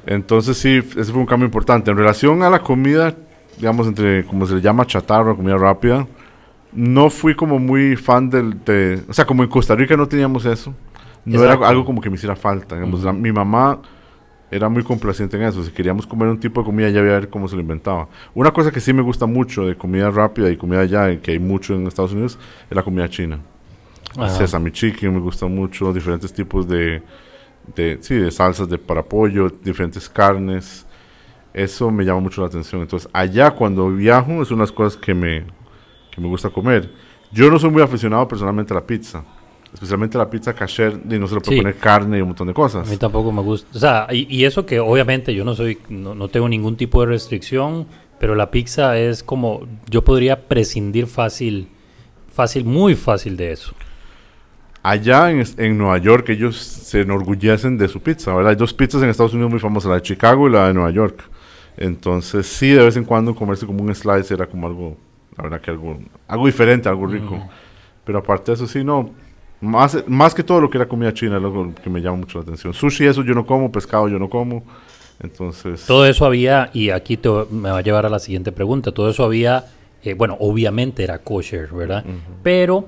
Entonces 0.06 0.58
sí, 0.58 0.78
ese 0.78 1.12
fue 1.12 1.20
un 1.20 1.26
cambio 1.26 1.46
importante. 1.46 1.92
En 1.92 1.98
relación 1.98 2.44
a 2.44 2.50
la 2.50 2.60
comida, 2.60 3.16
digamos, 3.58 3.88
entre, 3.88 4.26
como 4.26 4.46
se 4.46 4.56
le 4.56 4.62
llama, 4.62 4.86
chatarra, 4.86 5.36
comida 5.36 5.58
rápida, 5.58 6.08
no 6.76 7.10
fui 7.10 7.36
como 7.36 7.60
muy 7.60 7.96
fan 7.96 8.30
del... 8.30 8.64
De, 8.64 9.02
o 9.08 9.14
sea, 9.14 9.26
como 9.26 9.44
en 9.44 9.50
Costa 9.50 9.76
Rica 9.76 9.96
no 9.98 10.08
teníamos 10.08 10.46
eso. 10.46 10.74
No 11.26 11.44
era 11.44 11.54
algo 11.68 11.86
como 11.86 12.02
que 12.02 12.10
me 12.10 12.16
hiciera 12.16 12.36
falta. 12.36 12.76
Digamos, 12.76 13.04
mi 13.16 13.32
mamá 13.32 13.80
era 14.52 14.70
muy 14.70 14.84
complaciente 14.84 15.38
en 15.38 15.44
eso. 15.44 15.64
Si 15.64 15.72
queríamos 15.72 16.06
comer 16.06 16.28
un 16.28 16.40
tipo 16.40 16.62
de 16.62 16.66
comida, 16.66 16.90
ya 16.90 17.00
había 17.00 17.14
ver 17.14 17.30
cómo 17.30 17.48
se 17.48 17.56
lo 17.56 17.62
inventaba. 17.62 18.08
Una 18.34 18.52
cosa 18.52 18.72
que 18.72 18.80
sí 18.80 18.94
me 18.94 19.02
gusta 19.02 19.26
mucho 19.26 19.66
de 19.66 19.76
comida 19.76 20.10
rápida 20.12 20.50
y 20.50 20.58
comida 20.58 20.82
allá, 20.82 21.20
que 21.22 21.32
hay 21.32 21.40
mucho 21.40 21.74
en 21.74 21.88
Estados 21.88 22.12
Unidos, 22.12 22.38
es 22.70 22.76
la 22.76 22.84
comida 22.84 23.10
china. 23.10 23.40
Ajá. 24.16 24.30
sesame 24.30 24.72
chicken 24.72 25.12
me 25.12 25.20
gusta 25.20 25.48
mucho, 25.48 25.92
diferentes 25.92 26.32
tipos 26.32 26.68
de, 26.68 27.02
de, 27.76 27.98
sí, 28.02 28.14
de 28.14 28.30
salsas 28.30 28.70
de 28.70 28.78
para 28.78 29.02
pollo, 29.02 29.50
diferentes 29.50 30.08
carnes. 30.08 30.86
Eso 31.52 31.90
me 31.90 32.04
llama 32.04 32.20
mucho 32.20 32.42
la 32.42 32.48
atención. 32.48 32.82
Entonces, 32.82 33.10
allá 33.14 33.52
cuando 33.52 33.90
viajo 33.90 34.42
es 34.42 34.52
unas 34.52 34.72
cosas 34.72 35.00
que 35.00 35.14
me, 35.16 35.46
que 36.14 36.22
me 36.22 36.28
gusta 36.28 36.50
comer. 36.50 36.90
Yo 37.32 37.50
no 37.50 37.58
soy 37.60 37.70
muy 37.72 37.82
aficionado 37.82 38.28
personalmente 38.28 38.74
a 38.74 38.76
la 38.76 38.86
pizza. 38.86 39.24
Especialmente 39.74 40.18
la 40.20 40.30
pizza 40.30 40.54
kasher, 40.54 41.00
y 41.10 41.18
no 41.18 41.28
se 41.28 41.34
le 41.36 41.42
puede 41.42 41.58
Sí. 41.58 41.62
poner 41.64 41.78
carne 41.78 42.20
y 42.20 42.22
un 42.22 42.28
montón 42.28 42.46
de 42.46 42.52
A 42.52 42.54
cosas. 42.54 42.88
mí 42.88 42.98
tampoco 42.98 43.32
me 43.32 43.42
gusta. 43.42 43.68
O 43.76 43.80
sea, 43.80 44.08
y, 44.12 44.28
y 44.30 44.46
eso 44.46 44.66
que 44.68 44.80
obviamente 44.80 45.34
yo 45.34 45.44
no 45.44 45.56
soy, 45.56 45.80
no, 45.90 46.14
no 46.14 46.28
tengo 46.28 46.48
ningún 46.48 46.76
tipo 46.78 47.02
de 47.02 47.08
restricción, 47.08 47.88
pero 48.20 48.36
la 48.36 48.52
pizza 48.52 48.98
es 49.00 49.24
como, 49.24 49.62
yo 49.90 50.04
podría 50.04 50.48
prescindir 50.48 51.08
fácil, 51.08 51.70
fácil, 52.32 52.66
muy 52.66 52.94
fácil 52.94 53.36
de 53.36 53.52
eso. 53.52 53.74
Allá 54.84 55.32
en, 55.32 55.44
en 55.58 55.78
Nueva 55.78 55.98
York 55.98 56.30
ellos 56.30 56.58
se 56.58 57.02
enorgullecen 57.02 57.78
de 57.78 57.88
su 57.88 58.02
pizza, 58.02 58.34
¿verdad? 58.34 58.52
Hay 58.52 58.56
dos 58.58 58.74
pizzas 58.74 59.02
en 59.02 59.10
Estados 59.10 59.34
Unidos 59.34 59.50
muy 59.50 59.60
famosas, 59.60 59.90
la 59.90 59.96
de 59.96 60.02
Chicago 60.04 60.48
y 60.48 60.52
la 60.52 60.68
de 60.68 60.74
Nueva 60.76 60.92
York. 60.92 61.24
Entonces 61.78 62.46
sí, 62.46 62.70
de 62.70 62.84
vez 62.84 62.96
en 62.98 63.06
cuando 63.06 63.34
comerse 63.34 63.66
como 63.66 63.82
un 63.82 63.96
slice 63.96 64.34
era 64.34 64.46
como 64.46 64.68
algo, 64.68 64.98
la 65.38 65.44
verdad 65.44 65.62
que 65.62 65.72
algo, 65.72 66.00
algo 66.28 66.46
diferente, 66.46 66.90
algo 66.90 67.08
rico. 67.08 67.48
Pero 68.04 68.20
aparte 68.20 68.52
de 68.52 68.56
eso 68.56 68.68
sí, 68.68 68.84
no. 68.84 69.12
Más, 69.62 70.04
más 70.08 70.34
que 70.34 70.44
todo 70.44 70.60
lo 70.60 70.70
que 70.70 70.78
era 70.78 70.88
comida 70.88 71.14
china 71.14 71.38
es 71.38 71.44
algo 71.44 71.74
que 71.82 71.90
me 71.90 72.02
llama 72.02 72.18
mucho 72.18 72.40
la 72.40 72.44
atención. 72.44 72.74
Sushi 72.74 73.06
eso 73.06 73.24
yo 73.24 73.34
no 73.34 73.46
como, 73.46 73.72
pescado 73.72 74.10
yo 74.10 74.20
no 74.20 74.30
como. 74.30 74.64
Entonces... 75.22 75.86
Todo 75.86 76.06
eso 76.06 76.26
había, 76.26 76.70
y 76.74 76.90
aquí 76.90 77.18
te, 77.18 77.30
me 77.50 77.72
va 77.72 77.78
a 77.78 77.82
llevar 77.82 78.06
a 78.06 78.10
la 78.10 78.20
siguiente 78.20 78.52
pregunta, 78.52 78.92
todo 78.92 79.10
eso 79.10 79.24
había, 79.24 79.66
eh, 80.04 80.16
bueno, 80.16 80.36
obviamente 80.40 81.04
era 81.04 81.20
kosher, 81.20 81.70
¿verdad? 81.72 82.04
Pero 82.42 82.88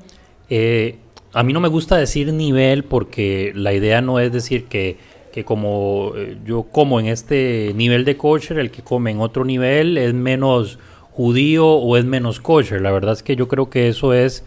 eh, 0.50 0.98
a 1.34 1.44
mí 1.44 1.54
no 1.54 1.62
me 1.62 1.70
gusta 1.70 1.96
decir 1.98 2.34
nivel 2.34 2.84
porque 2.84 3.54
la 3.56 3.74
idea 3.74 4.02
no 4.02 4.20
es 4.20 4.34
decir 4.34 4.66
que, 4.66 4.98
que 5.32 5.46
como 5.46 6.12
eh, 6.16 6.38
yo 6.46 6.64
como 6.64 7.00
en 7.00 7.08
este 7.08 7.72
nivel 7.76 8.04
de 8.06 8.18
kosher, 8.18 8.60
el 8.60 8.72
que 8.72 8.82
come 8.82 9.12
en 9.12 9.22
otro 9.22 9.46
nivel 9.46 9.98
es 9.98 10.14
menos 10.14 10.78
judío 11.15 11.65
o 11.67 11.95
es 11.97 12.04
menos 12.06 12.39
kosher. 12.41 12.82
La 12.82 12.91
verdad 12.91 13.13
es 13.13 13.23
que 13.23 13.36
yo 13.38 13.47
creo 13.47 13.69
que 13.69 13.88
eso 13.88 14.13
es, 14.13 14.43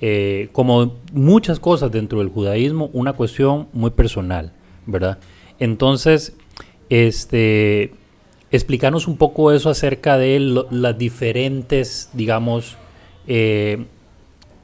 eh, 0.00 0.48
como 0.52 0.96
muchas 1.12 1.60
cosas 1.60 1.92
dentro 1.92 2.18
del 2.18 2.28
judaísmo, 2.28 2.90
una 2.92 3.12
cuestión 3.12 3.68
muy 3.72 3.90
personal, 3.90 4.52
¿verdad? 4.86 5.18
Entonces, 5.60 6.34
este, 6.90 7.92
explicarnos 8.50 9.06
un 9.06 9.16
poco 9.16 9.52
eso 9.52 9.70
acerca 9.70 10.18
de 10.18 10.40
lo- 10.40 10.66
las 10.70 10.98
diferentes, 10.98 12.10
digamos, 12.14 12.76
eh, 13.28 13.84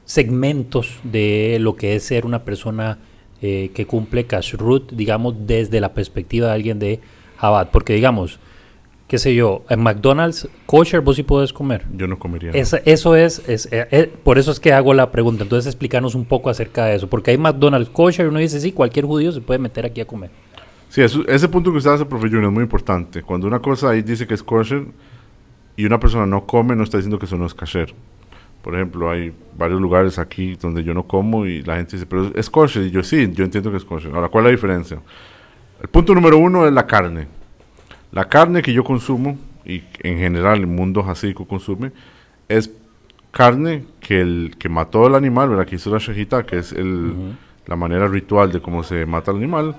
segmentos 0.05 0.99
de 1.03 1.57
lo 1.59 1.75
que 1.75 1.95
es 1.95 2.03
ser 2.03 2.25
una 2.25 2.43
persona 2.43 2.99
eh, 3.41 3.69
que 3.75 3.85
cumple 3.85 4.25
kashrut, 4.25 4.91
digamos, 4.93 5.35
desde 5.45 5.79
la 5.81 5.93
perspectiva 5.93 6.47
de 6.47 6.53
alguien 6.53 6.79
de 6.79 6.99
Chabad. 7.39 7.69
Porque, 7.69 7.93
digamos, 7.93 8.39
qué 9.07 9.17
sé 9.17 9.35
yo, 9.35 9.63
en 9.69 9.81
McDonald's, 9.81 10.47
kosher 10.65 11.01
vos 11.01 11.15
sí 11.15 11.23
puedes 11.23 11.53
comer. 11.53 11.85
Yo 11.95 12.07
no 12.07 12.17
comería. 12.17 12.51
¿no? 12.51 12.57
Esa- 12.57 12.81
eso 12.85 13.15
es, 13.15 13.47
es- 13.47 13.67
eh, 13.71 13.87
eh, 13.91 14.11
por 14.23 14.37
eso 14.37 14.51
es 14.51 14.59
que 14.59 14.73
hago 14.73 14.93
la 14.93 15.11
pregunta. 15.11 15.43
Entonces, 15.43 15.67
explícanos 15.67 16.15
un 16.15 16.25
poco 16.25 16.49
acerca 16.49 16.85
de 16.85 16.95
eso. 16.95 17.07
Porque 17.09 17.31
hay 17.31 17.37
McDonald's 17.37 17.89
kosher 17.89 18.25
y 18.25 18.29
uno 18.29 18.39
dice, 18.39 18.59
sí, 18.59 18.71
cualquier 18.71 19.05
judío 19.05 19.31
se 19.31 19.41
puede 19.41 19.59
meter 19.59 19.85
aquí 19.85 20.01
a 20.01 20.05
comer. 20.05 20.31
Sí, 20.89 21.01
eso- 21.01 21.27
ese 21.27 21.47
punto 21.49 21.71
que 21.71 21.77
usted 21.77 21.91
hace, 21.91 22.05
profe 22.05 22.27
Junior, 22.27 22.45
es 22.45 22.51
muy 22.51 22.63
importante. 22.63 23.21
Cuando 23.21 23.47
una 23.47 23.59
cosa 23.59 23.89
ahí 23.89 24.01
dice 24.01 24.25
que 24.25 24.33
es 24.33 24.41
kosher 24.43 24.85
y 25.75 25.85
una 25.85 25.99
persona 25.99 26.25
no 26.25 26.45
come, 26.45 26.75
no 26.75 26.83
está 26.83 26.97
diciendo 26.97 27.19
que 27.19 27.25
eso 27.25 27.37
no 27.37 27.45
es 27.45 27.53
kasher. 27.53 27.93
Por 28.61 28.73
ejemplo, 28.73 29.11
hay 29.11 29.31
varios 29.55 29.79
lugares 29.79 30.17
aquí 30.17 30.55
donde 30.55 30.83
yo 30.83 30.95
no 30.95 31.03
como 31.03 31.45
y 31.45 31.61
la 31.61 31.75
gente 31.75 31.97
dice, 31.97 32.07
pero 32.07 32.31
es 32.33 32.49
kosher. 32.49 32.83
Y 32.87 32.91
yo 32.91 33.03
sí, 33.03 33.29
yo 33.33 33.43
entiendo 33.45 33.69
que 33.69 33.77
es 33.77 33.85
kosher. 33.85 34.11
Ahora, 34.15 34.29
¿cuál 34.29 34.45
es 34.45 34.47
la 34.47 34.51
diferencia? 34.55 34.99
El 35.81 35.87
punto 35.89 36.15
número 36.15 36.37
uno 36.39 36.65
es 36.65 36.73
la 36.73 36.87
carne. 36.87 37.27
La 38.15 38.29
carne 38.29 38.61
que 38.61 38.71
yo 38.71 38.85
consumo, 38.85 39.37
y 39.65 39.83
en 39.99 40.17
general 40.17 40.59
el 40.59 40.67
mundo 40.67 41.01
hasídico 41.05 41.45
consume, 41.45 41.91
es 42.47 42.71
carne 43.31 43.83
que 43.99 44.21
el 44.21 44.55
que 44.57 44.69
mató 44.69 45.05
al 45.05 45.15
animal, 45.15 45.49
¿verdad? 45.49 45.67
que 45.67 45.75
hizo 45.75 45.91
la 45.91 45.97
shejita, 45.97 46.45
que 46.45 46.59
es 46.59 46.71
el, 46.71 47.35
la 47.67 47.75
manera 47.75 48.07
ritual 48.07 48.53
de 48.53 48.61
cómo 48.61 48.83
se 48.83 49.05
mata 49.05 49.31
al 49.31 49.37
animal, 49.37 49.75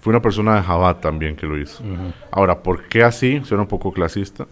fue 0.00 0.12
una 0.12 0.22
persona 0.22 0.54
de 0.54 0.62
Jabat 0.62 1.02
también 1.02 1.36
que 1.36 1.46
lo 1.46 1.58
hizo. 1.58 1.84
Ahora, 2.30 2.62
¿por 2.62 2.88
qué 2.88 3.02
así? 3.02 3.42
Suena 3.44 3.64
un 3.64 3.68
poco 3.68 3.92
clasista. 3.92 4.46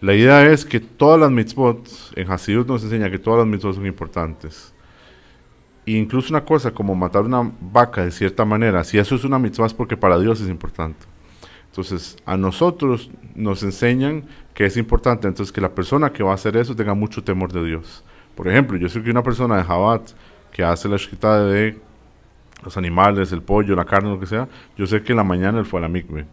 La 0.00 0.14
idea 0.14 0.50
es 0.50 0.64
que 0.64 0.80
todas 0.80 1.20
las 1.20 1.30
mitzvot, 1.30 1.86
en 2.14 2.30
Hasidut 2.30 2.66
nos 2.68 2.82
enseña 2.82 3.10
que 3.10 3.18
todas 3.18 3.40
las 3.40 3.46
mitzvot 3.48 3.74
son 3.74 3.84
importantes. 3.84 4.72
E 5.84 5.92
incluso 5.92 6.32
una 6.32 6.42
cosa 6.42 6.70
como 6.70 6.94
matar 6.94 7.24
una 7.24 7.52
vaca 7.60 8.02
de 8.02 8.10
cierta 8.10 8.46
manera, 8.46 8.82
si 8.82 8.96
eso 8.96 9.14
es 9.14 9.24
una 9.24 9.38
mitzvah 9.38 9.66
es 9.66 9.74
porque 9.74 9.98
para 9.98 10.18
Dios 10.18 10.40
es 10.40 10.48
importante. 10.48 11.06
Entonces, 11.76 12.16
a 12.24 12.38
nosotros 12.38 13.10
nos 13.34 13.62
enseñan 13.62 14.24
que 14.54 14.64
es 14.64 14.78
importante, 14.78 15.28
entonces 15.28 15.52
que 15.52 15.60
la 15.60 15.74
persona 15.74 16.10
que 16.10 16.22
va 16.22 16.30
a 16.30 16.34
hacer 16.34 16.56
eso 16.56 16.74
tenga 16.74 16.94
mucho 16.94 17.22
temor 17.22 17.52
de 17.52 17.62
Dios. 17.62 18.02
Por 18.34 18.48
ejemplo, 18.48 18.78
yo 18.78 18.88
sé 18.88 19.02
que 19.02 19.10
una 19.10 19.22
persona 19.22 19.58
de 19.58 19.64
Jabat 19.64 20.12
que 20.50 20.64
hace 20.64 20.88
la 20.88 20.96
escrita 20.96 21.44
de 21.44 21.78
los 22.64 22.78
animales, 22.78 23.30
el 23.30 23.42
pollo, 23.42 23.76
la 23.76 23.84
carne, 23.84 24.08
lo 24.08 24.18
que 24.18 24.24
sea, 24.24 24.48
yo 24.78 24.86
sé 24.86 25.02
que 25.02 25.12
en 25.12 25.18
la 25.18 25.24
mañana 25.24 25.58
él 25.58 25.66
fue 25.66 25.80
a 25.80 25.82
la 25.82 25.88
mikve. 25.90 26.24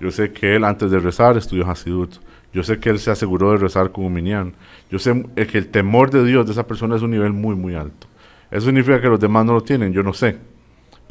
Yo 0.00 0.10
sé 0.10 0.32
que 0.32 0.56
él 0.56 0.64
antes 0.64 0.90
de 0.90 0.98
rezar 0.98 1.36
estudió 1.36 1.64
Hasidut. 1.70 2.16
Yo 2.52 2.64
sé 2.64 2.80
que 2.80 2.90
él 2.90 2.98
se 2.98 3.12
aseguró 3.12 3.52
de 3.52 3.58
rezar 3.58 3.92
con 3.92 4.04
un 4.04 4.12
minyan. 4.12 4.52
Yo 4.90 4.98
sé 4.98 5.24
eh, 5.36 5.46
que 5.46 5.58
el 5.58 5.68
temor 5.68 6.10
de 6.10 6.24
Dios 6.24 6.44
de 6.44 6.50
esa 6.50 6.66
persona 6.66 6.96
es 6.96 7.02
un 7.02 7.12
nivel 7.12 7.32
muy, 7.32 7.54
muy 7.54 7.76
alto. 7.76 8.08
¿Eso 8.50 8.66
significa 8.66 9.00
que 9.00 9.06
los 9.06 9.20
demás 9.20 9.44
no 9.44 9.52
lo 9.52 9.60
tienen? 9.60 9.92
Yo 9.92 10.02
no 10.02 10.12
sé. 10.12 10.38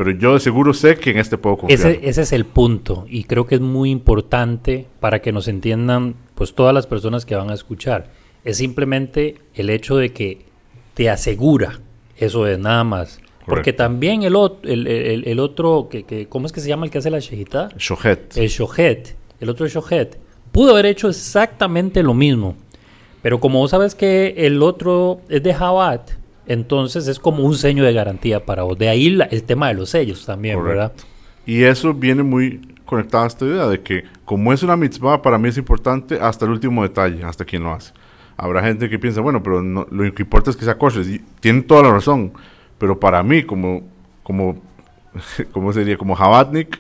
Pero 0.04 0.18
yo 0.18 0.34
de 0.34 0.40
seguro 0.40 0.74
sé 0.74 0.96
que 0.96 1.12
en 1.12 1.18
este 1.20 1.38
puedo 1.38 1.58
confiar. 1.58 1.80
Ese, 1.80 2.00
ese 2.10 2.22
es 2.24 2.32
el 2.32 2.46
punto 2.46 3.06
y 3.08 3.26
creo 3.26 3.46
que 3.46 3.56
es 3.56 3.62
muy 3.62 3.92
importante 3.92 4.88
para 5.00 5.22
que 5.22 5.32
nos 5.32 5.48
entiendan 5.48 6.16
pues 6.34 6.56
todas 6.56 6.74
las 6.74 6.88
personas 6.88 7.26
que 7.26 7.36
van 7.36 7.52
a 7.52 7.54
escuchar. 7.54 8.10
Es 8.44 8.58
simplemente 8.58 9.36
el 9.54 9.70
hecho 9.70 9.98
de 9.98 10.12
que 10.12 10.46
te 10.96 11.10
asegura, 11.10 11.80
eso 12.18 12.48
es 12.48 12.58
nada 12.58 12.84
más. 12.84 13.20
Porque 13.46 13.74
Correcto. 13.74 13.84
también 13.84 14.24
el, 14.24 14.34
ot- 14.34 14.60
el, 14.64 14.88
el- 14.88 15.28
el 15.28 15.40
otro, 15.40 15.88
que, 15.90 16.04
que- 16.04 16.28
¿cómo 16.28 16.46
es 16.46 16.52
que 16.52 16.62
se 16.62 16.68
llama 16.70 16.86
el 16.86 16.92
que 16.92 16.98
hace 17.00 17.10
la 17.12 17.20
shejitá? 17.20 17.70
Shohet. 17.78 18.38
El 18.38 18.48
shohet, 18.50 19.16
el 19.40 19.50
otro 19.50 19.68
shohet, 19.68 20.18
pudo 20.52 20.72
haber 20.72 20.86
hecho 20.88 21.10
exactamente 21.10 22.02
lo 22.04 22.14
mismo. 22.14 22.56
Pero 23.22 23.40
como 23.40 23.60
vos 23.60 23.70
sabes 23.72 23.94
que 23.94 24.34
el 24.38 24.64
otro 24.64 25.22
es 25.30 25.44
de 25.44 25.54
Jabat, 25.54 26.12
entonces 26.52 27.08
es 27.08 27.20
como 27.20 27.44
un 27.44 27.56
sello 27.56 27.84
de 27.84 27.94
garantía 27.94 28.46
para 28.46 28.64
vos. 28.64 28.78
De 28.78 28.90
ahí 28.90 29.10
la- 29.10 29.26
el 29.26 29.44
tema 29.44 29.68
de 29.70 29.74
los 29.76 29.90
sellos 29.90 30.26
también, 30.26 30.56
Correcto. 30.58 30.78
¿verdad? 30.78 30.92
Y 31.46 31.64
eso 31.64 31.94
viene 31.94 32.24
muy 32.24 32.62
conectado 32.86 33.24
a 33.24 33.28
esta 33.28 33.46
idea 33.46 33.68
de 33.68 33.82
que 33.82 34.04
como 34.26 34.52
es 34.54 34.64
una 34.64 34.76
mitzvah, 34.76 35.22
para 35.22 35.38
mí 35.38 35.50
es 35.50 35.58
importante 35.58 36.20
hasta 36.20 36.46
el 36.46 36.52
último 36.52 36.84
detalle, 36.84 37.24
hasta 37.24 37.46
quien 37.46 37.64
lo 37.64 37.72
hace. 37.74 37.94
Habrá 38.38 38.62
gente 38.64 38.90
que 38.90 38.98
piensa, 39.00 39.22
bueno, 39.22 39.42
pero 39.44 39.62
no- 39.62 39.88
lo 39.92 40.14
que 40.14 40.24
importa 40.24 40.50
es 40.50 40.58
que 40.58 40.66
sea 40.66 40.78
kosher. 40.78 41.06
Y 41.08 41.20
tienen 41.40 41.64
toda 41.66 41.84
la 41.84 41.92
razón. 41.92 42.34
Pero 42.78 43.00
para 43.00 43.22
mí, 43.24 43.44
como, 43.44 43.84
como, 44.24 44.62
¿cómo 45.52 45.72
sería? 45.74 45.98
Como 45.98 46.16
Jabatnik, 46.16 46.80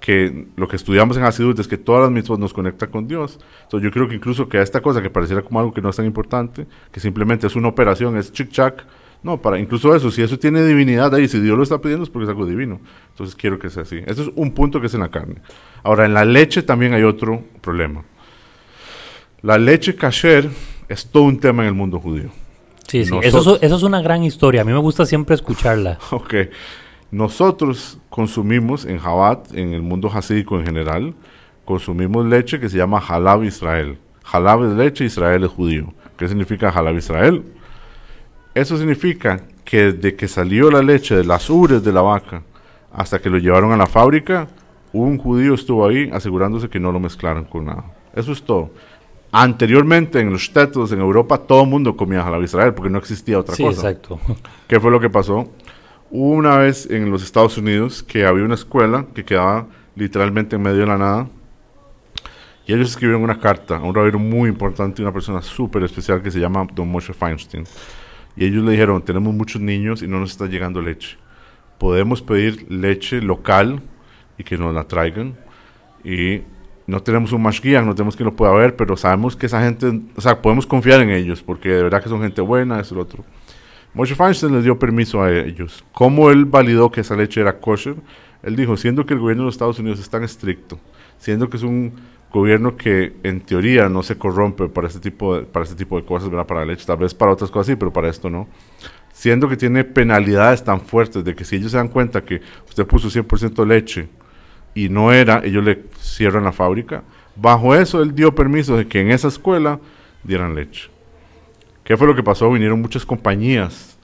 que 0.00 0.46
lo 0.56 0.68
que 0.68 0.76
estudiamos 0.76 1.16
en 1.16 1.24
Hasidut 1.24 1.58
es 1.58 1.66
que 1.68 1.78
todas 1.78 2.02
las 2.02 2.10
mitzvot 2.10 2.38
nos 2.38 2.52
conectan 2.52 2.90
con 2.90 3.08
Dios. 3.08 3.38
Entonces 3.64 3.84
yo 3.84 3.90
creo 3.92 4.08
que 4.08 4.14
incluso 4.14 4.48
que 4.48 4.60
esta 4.60 4.80
cosa 4.80 5.00
que 5.02 5.10
pareciera 5.10 5.42
como 5.42 5.58
algo 5.60 5.72
que 5.72 5.80
no 5.80 5.88
es 5.88 5.96
tan 5.96 6.06
importante, 6.06 6.66
que 6.92 7.00
simplemente 7.00 7.46
es 7.46 7.56
una 7.56 7.68
operación, 7.68 8.16
es 8.16 8.32
chic-chac, 8.32 8.74
no, 9.26 9.42
para 9.42 9.58
incluso 9.58 9.94
eso, 9.94 10.10
si 10.12 10.22
eso 10.22 10.38
tiene 10.38 10.64
divinidad 10.64 11.12
ahí, 11.14 11.26
si 11.26 11.40
Dios 11.40 11.56
lo 11.56 11.64
está 11.64 11.78
pidiendo 11.80 12.04
es 12.04 12.10
porque 12.10 12.24
es 12.24 12.30
algo 12.30 12.46
divino. 12.46 12.80
Entonces 13.10 13.34
quiero 13.34 13.58
que 13.58 13.68
sea 13.68 13.82
así. 13.82 14.00
Eso 14.06 14.22
es 14.22 14.30
un 14.36 14.52
punto 14.52 14.80
que 14.80 14.86
es 14.86 14.94
en 14.94 15.00
la 15.00 15.08
carne. 15.10 15.36
Ahora, 15.82 16.06
en 16.06 16.14
la 16.14 16.24
leche 16.24 16.62
también 16.62 16.94
hay 16.94 17.02
otro 17.02 17.42
problema. 17.60 18.04
La 19.42 19.58
leche 19.58 19.94
kasher 19.96 20.48
es 20.88 21.06
todo 21.06 21.24
un 21.24 21.38
tema 21.40 21.62
en 21.62 21.68
el 21.68 21.74
mundo 21.74 21.98
judío. 22.00 22.30
Sí, 22.86 23.04
sí. 23.04 23.10
Nosotros- 23.10 23.24
Eso, 23.42 23.56
es, 23.56 23.62
eso 23.64 23.76
es 23.76 23.82
una 23.82 24.00
gran 24.00 24.22
historia. 24.22 24.62
A 24.62 24.64
mí 24.64 24.72
me 24.72 24.78
gusta 24.78 25.04
siempre 25.06 25.34
escucharla. 25.34 25.98
Ok. 26.10 26.34
Nosotros 27.10 27.98
consumimos 28.10 28.84
en 28.84 28.98
Jabat, 28.98 29.52
en 29.54 29.72
el 29.74 29.82
mundo 29.82 30.10
hasídico 30.12 30.58
en 30.58 30.66
general, 30.66 31.14
consumimos 31.64 32.26
leche 32.26 32.58
que 32.60 32.68
se 32.68 32.76
llama 32.78 32.98
Halab 32.98 33.44
Israel. 33.44 33.98
Halab 34.24 34.64
es 34.64 34.72
leche, 34.76 35.04
Israel 35.04 35.44
es 35.44 35.50
judío. 35.50 35.92
¿Qué 36.18 36.26
significa 36.28 36.68
Halab 36.70 36.96
Israel? 36.96 37.44
Eso 38.56 38.78
significa 38.78 39.42
que 39.66 39.92
desde 39.92 40.16
que 40.16 40.26
salió 40.28 40.70
la 40.70 40.80
leche 40.82 41.14
de 41.14 41.24
las 41.24 41.50
ubres 41.50 41.84
de 41.84 41.92
la 41.92 42.00
vaca 42.00 42.42
hasta 42.90 43.18
que 43.20 43.28
lo 43.28 43.36
llevaron 43.36 43.70
a 43.72 43.76
la 43.76 43.86
fábrica, 43.86 44.48
un 44.94 45.18
judío 45.18 45.52
estuvo 45.52 45.86
ahí 45.86 46.08
asegurándose 46.10 46.70
que 46.70 46.80
no 46.80 46.90
lo 46.90 46.98
mezclaran 46.98 47.44
con 47.44 47.66
nada. 47.66 47.84
Eso 48.14 48.32
es 48.32 48.42
todo. 48.42 48.70
Anteriormente 49.30 50.20
en 50.20 50.30
los 50.32 50.40
shtetls 50.40 50.92
en 50.92 51.00
Europa 51.00 51.36
todo 51.36 51.64
el 51.64 51.68
mundo 51.68 51.98
comía 51.98 52.26
Halab 52.26 52.44
Israel 52.44 52.72
porque 52.72 52.88
no 52.88 52.96
existía 52.96 53.38
otra 53.38 53.54
Sí, 53.54 53.62
cosa. 53.62 53.90
exacto. 53.90 54.18
¿Qué 54.68 54.80
fue 54.80 54.90
lo 54.90 55.00
que 55.00 55.10
pasó? 55.10 55.50
Una 56.10 56.56
vez 56.56 56.88
en 56.90 57.10
los 57.10 57.22
Estados 57.22 57.58
Unidos 57.58 58.02
que 58.02 58.24
había 58.24 58.44
una 58.46 58.54
escuela 58.54 59.04
que 59.14 59.22
quedaba 59.22 59.66
literalmente 59.96 60.56
en 60.56 60.62
medio 60.62 60.78
de 60.78 60.86
la 60.86 60.96
nada. 60.96 61.28
Y 62.66 62.72
ellos 62.72 62.88
escribieron 62.88 63.22
una 63.22 63.38
carta 63.38 63.76
a 63.76 63.82
un 63.82 63.94
rabino 63.94 64.18
muy 64.18 64.48
importante, 64.48 65.02
una 65.02 65.12
persona 65.12 65.42
súper 65.42 65.82
especial 65.82 66.22
que 66.22 66.30
se 66.30 66.40
llama 66.40 66.66
Don 66.74 66.88
Moshe 66.90 67.12
Feinstein. 67.12 67.64
Y 68.36 68.44
ellos 68.44 68.64
le 68.64 68.72
dijeron, 68.72 69.02
tenemos 69.02 69.34
muchos 69.34 69.62
niños 69.62 70.02
y 70.02 70.08
no 70.08 70.20
nos 70.20 70.32
está 70.32 70.46
llegando 70.46 70.82
leche. 70.82 71.16
Podemos 71.78 72.22
pedir 72.22 72.66
leche 72.70 73.20
local 73.22 73.80
y 74.38 74.44
que 74.44 74.58
nos 74.58 74.74
la 74.74 74.84
traigan. 74.84 75.34
Y 76.04 76.42
no 76.86 77.02
tenemos 77.02 77.32
un 77.32 77.42
guía, 77.62 77.82
no 77.82 77.94
tenemos 77.94 78.16
que 78.16 78.24
lo 78.24 78.36
pueda 78.36 78.52
ver, 78.52 78.76
pero 78.76 78.96
sabemos 78.96 79.36
que 79.36 79.46
esa 79.46 79.62
gente, 79.62 80.00
o 80.14 80.20
sea, 80.20 80.40
podemos 80.40 80.66
confiar 80.66 81.00
en 81.00 81.10
ellos, 81.10 81.42
porque 81.42 81.70
de 81.70 81.82
verdad 81.82 82.02
que 82.02 82.08
son 82.08 82.20
gente 82.22 82.40
buena, 82.42 82.78
es 82.80 82.92
el 82.92 82.98
otro. 82.98 83.24
Moshe 83.94 84.14
Feinstein 84.14 84.54
les 84.54 84.64
dio 84.64 84.78
permiso 84.78 85.22
a 85.22 85.32
ellos. 85.32 85.82
¿Cómo 85.92 86.30
él 86.30 86.44
validó 86.44 86.90
que 86.90 87.00
esa 87.00 87.16
leche 87.16 87.40
era 87.40 87.58
kosher? 87.58 87.96
Él 88.42 88.54
dijo, 88.54 88.76
siendo 88.76 89.06
que 89.06 89.14
el 89.14 89.20
gobierno 89.20 89.44
de 89.44 89.46
los 89.46 89.54
Estados 89.54 89.78
Unidos 89.78 89.98
es 89.98 90.10
tan 90.10 90.22
estricto, 90.22 90.78
siendo 91.18 91.48
que 91.48 91.56
es 91.56 91.62
un 91.62 91.94
gobierno 92.32 92.76
que 92.76 93.14
en 93.22 93.40
teoría 93.40 93.88
no 93.88 94.02
se 94.02 94.18
corrompe 94.18 94.68
para 94.68 94.88
este 94.88 95.00
tipo 95.00 95.36
de, 95.36 95.42
para 95.44 95.64
este 95.64 95.76
tipo 95.76 95.98
de 95.98 96.04
cosas, 96.04 96.28
¿verdad? 96.28 96.46
Para 96.46 96.60
la 96.60 96.66
leche, 96.66 96.84
tal 96.84 96.98
vez 96.98 97.14
para 97.14 97.32
otras 97.32 97.50
cosas 97.50 97.68
sí, 97.68 97.76
pero 97.76 97.92
para 97.92 98.08
esto 98.08 98.28
no. 98.28 98.48
Siendo 99.12 99.48
que 99.48 99.56
tiene 99.56 99.84
penalidades 99.84 100.62
tan 100.62 100.80
fuertes 100.80 101.24
de 101.24 101.34
que 101.34 101.44
si 101.44 101.56
ellos 101.56 101.70
se 101.70 101.78
dan 101.78 101.88
cuenta 101.88 102.24
que 102.24 102.40
usted 102.68 102.86
puso 102.86 103.08
100% 103.08 103.66
leche 103.66 104.08
y 104.74 104.88
no 104.88 105.12
era, 105.12 105.40
ellos 105.44 105.64
le 105.64 105.84
cierran 105.98 106.44
la 106.44 106.52
fábrica. 106.52 107.02
Bajo 107.34 107.74
eso 107.74 108.02
él 108.02 108.14
dio 108.14 108.34
permiso 108.34 108.76
de 108.76 108.86
que 108.86 109.00
en 109.00 109.10
esa 109.10 109.28
escuela 109.28 109.80
dieran 110.22 110.54
leche. 110.54 110.90
¿Qué 111.84 111.96
fue 111.96 112.06
lo 112.06 112.14
que 112.14 112.22
pasó? 112.22 112.50
Vinieron 112.50 112.80
muchas 112.80 113.06
compañías 113.06 113.96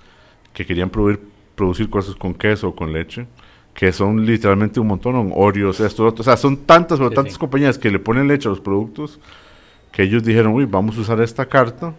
que 0.54 0.64
querían 0.64 0.88
producir, 0.88 1.20
producir 1.54 1.90
cosas 1.90 2.14
con 2.14 2.32
queso 2.32 2.68
o 2.68 2.76
con 2.76 2.92
leche 2.92 3.26
que 3.74 3.92
son 3.92 4.24
literalmente 4.24 4.80
un 4.80 4.86
montón, 4.86 5.32
Oreos, 5.34 5.80
esto, 5.80 6.06
otro. 6.06 6.20
O 6.22 6.24
sea, 6.24 6.36
son 6.36 6.56
tantas, 6.58 6.98
pero 6.98 7.10
tantas 7.10 7.38
compañías 7.38 7.78
que 7.78 7.90
le 7.90 7.98
ponen 7.98 8.28
leche 8.28 8.48
a 8.48 8.50
los 8.50 8.60
productos 8.60 9.18
que 9.92 10.02
ellos 10.02 10.24
dijeron, 10.24 10.54
uy, 10.54 10.64
vamos 10.64 10.96
a 10.96 11.02
usar 11.02 11.20
esta 11.20 11.44
carta 11.46 11.94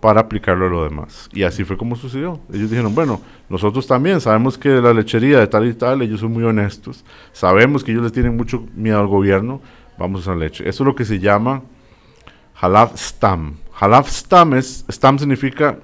para 0.00 0.20
aplicarlo 0.20 0.66
a 0.66 0.70
lo 0.70 0.84
demás. 0.84 1.28
Y 1.32 1.42
así 1.42 1.64
fue 1.64 1.76
como 1.76 1.96
sucedió. 1.96 2.40
Ellos 2.52 2.70
dijeron, 2.70 2.94
bueno, 2.94 3.20
nosotros 3.48 3.86
también 3.86 4.20
sabemos 4.20 4.56
que 4.56 4.68
la 4.68 4.92
lechería 4.92 5.40
de 5.40 5.46
tal 5.46 5.66
y 5.66 5.74
tal, 5.74 6.02
ellos 6.02 6.20
son 6.20 6.32
muy 6.32 6.44
honestos, 6.44 7.04
sabemos 7.32 7.82
que 7.82 7.92
ellos 7.92 8.04
les 8.04 8.12
tienen 8.12 8.36
mucho 8.36 8.64
miedo 8.74 9.00
al 9.00 9.06
gobierno, 9.06 9.60
vamos 9.98 10.20
a 10.20 10.22
usar 10.22 10.36
leche. 10.36 10.68
Eso 10.68 10.82
es 10.82 10.86
lo 10.86 10.94
que 10.94 11.04
se 11.04 11.18
llama 11.18 11.62
halaf 12.60 12.96
stam. 12.96 13.54
Halaf 13.78 14.10
stam, 14.10 14.54
es, 14.54 14.84
stam 14.90 15.18
significa 15.18 15.78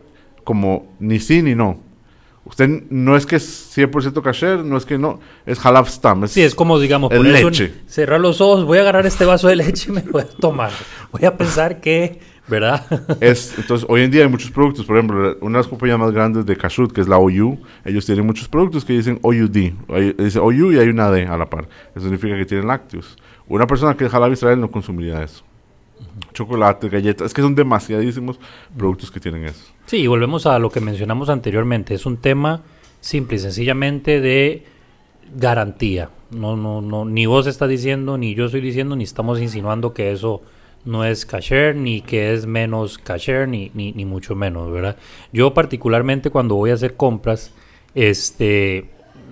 como 0.45 0.95
ni 0.99 1.19
sí 1.19 1.43
ni 1.43 1.55
no. 1.55 1.86
Usted 2.47 2.85
no 2.91 3.17
es 3.17 3.27
que 3.27 3.37
es 3.37 3.77
100% 3.77 4.23
kasher, 4.23 4.65
no 4.65 4.77
es 4.77 4.87
que 4.87 4.99
no, 4.99 5.19
es 5.45 5.65
halaf 5.65 5.89
stam. 5.91 6.29
sí, 6.29 6.43
es 6.43 6.55
como, 6.55 6.79
digamos, 6.79 7.13
poner 7.13 7.45
leche. 7.45 7.75
cerrar 7.89 8.21
los 8.21 8.41
ojos, 8.41 8.65
voy 8.65 8.79
a 8.79 8.83
agarrar 8.83 9.05
este 9.05 9.25
vaso 9.25 9.49
de 9.49 9.57
leche 9.57 9.91
y 9.91 9.95
me 9.95 10.03
voy 10.03 10.23
a 10.23 10.27
tomar. 10.27 10.71
Voy 11.11 11.25
a 11.25 11.37
pensar 11.37 11.81
que, 11.81 12.21
¿verdad? 12.47 12.87
es, 13.21 13.53
entonces, 13.59 13.85
hoy 13.91 14.03
en 14.03 14.13
día 14.13 14.23
hay 14.23 14.29
muchos 14.29 14.53
productos, 14.53 14.87
por 14.87 14.97
ejemplo, 14.97 15.37
una 15.41 15.59
de 15.59 15.63
las 15.65 15.67
compañías 15.67 15.99
más 15.99 16.13
grandes 16.13 16.47
de 16.47 16.57
kashrut, 16.57 16.93
que 16.93 17.01
es 17.01 17.09
la 17.09 17.19
OU, 17.19 17.59
ellos 17.85 18.07
tienen 18.07 18.25
muchos 18.25 18.47
productos 18.47 18.85
que 18.85 18.93
dicen 18.93 19.19
OUD. 19.23 19.73
Dice 20.17 20.39
OU 20.39 20.73
y 20.73 20.79
hay 20.79 20.89
una 20.89 21.11
D 21.11 21.27
a 21.27 21.37
la 21.37 21.51
par. 21.51 21.69
Eso 21.97 22.03
significa 22.03 22.37
que 22.37 22.47
tienen 22.47 22.69
lácteos. 22.69 23.17
Una 23.49 23.67
persona 23.67 23.97
que 23.97 24.05
es 24.05 24.15
halaf 24.15 24.33
Israel 24.33 24.61
no 24.61 24.71
consumiría 24.71 25.21
eso 25.21 25.43
chocolate, 26.33 26.89
galletas, 26.89 27.27
es 27.27 27.35
que 27.35 27.43
son 27.43 27.55
demasiadísimos 27.55 28.39
productos 28.77 29.11
que 29.11 29.21
tienen 29.21 29.45
eso. 29.45 29.65
Sí, 29.87 29.99
y 29.99 30.07
volvemos 30.07 30.47
a 30.47 30.59
lo 30.59 30.71
que 30.71 30.81
mencionamos 30.81 31.29
anteriormente, 31.29 31.95
es 31.95 32.07
un 32.07 32.19
tema 32.19 32.63
simple 33.01 33.37
y 33.37 33.41
sencillamente 33.41 34.21
de 34.21 34.65
garantía. 35.35 36.11
No, 36.31 36.57
no, 36.57 36.81
no, 36.81 37.05
ni 37.05 37.27
vos 37.27 37.47
estás 37.47 37.69
diciendo, 37.69 38.19
ni 38.19 38.35
yo 38.35 38.47
estoy 38.47 38.61
diciendo, 38.61 38.97
ni 38.97 39.05
estamos 39.05 39.41
insinuando 39.41 39.95
que 39.95 40.13
eso 40.13 40.43
no 40.85 41.05
es 41.05 41.27
kasher, 41.27 41.77
ni 41.77 42.01
que 42.01 42.33
es 42.33 42.47
menos 42.47 42.99
kasher, 42.99 43.49
ni, 43.49 43.71
ni, 43.75 43.93
ni 43.93 44.05
mucho 44.05 44.35
menos, 44.35 44.71
¿verdad? 44.71 44.97
Yo 45.33 45.55
particularmente 45.55 46.31
cuando 46.31 46.55
voy 46.55 46.71
a 46.71 46.75
hacer 46.75 46.97
compras, 46.97 47.53
este, 47.95 48.91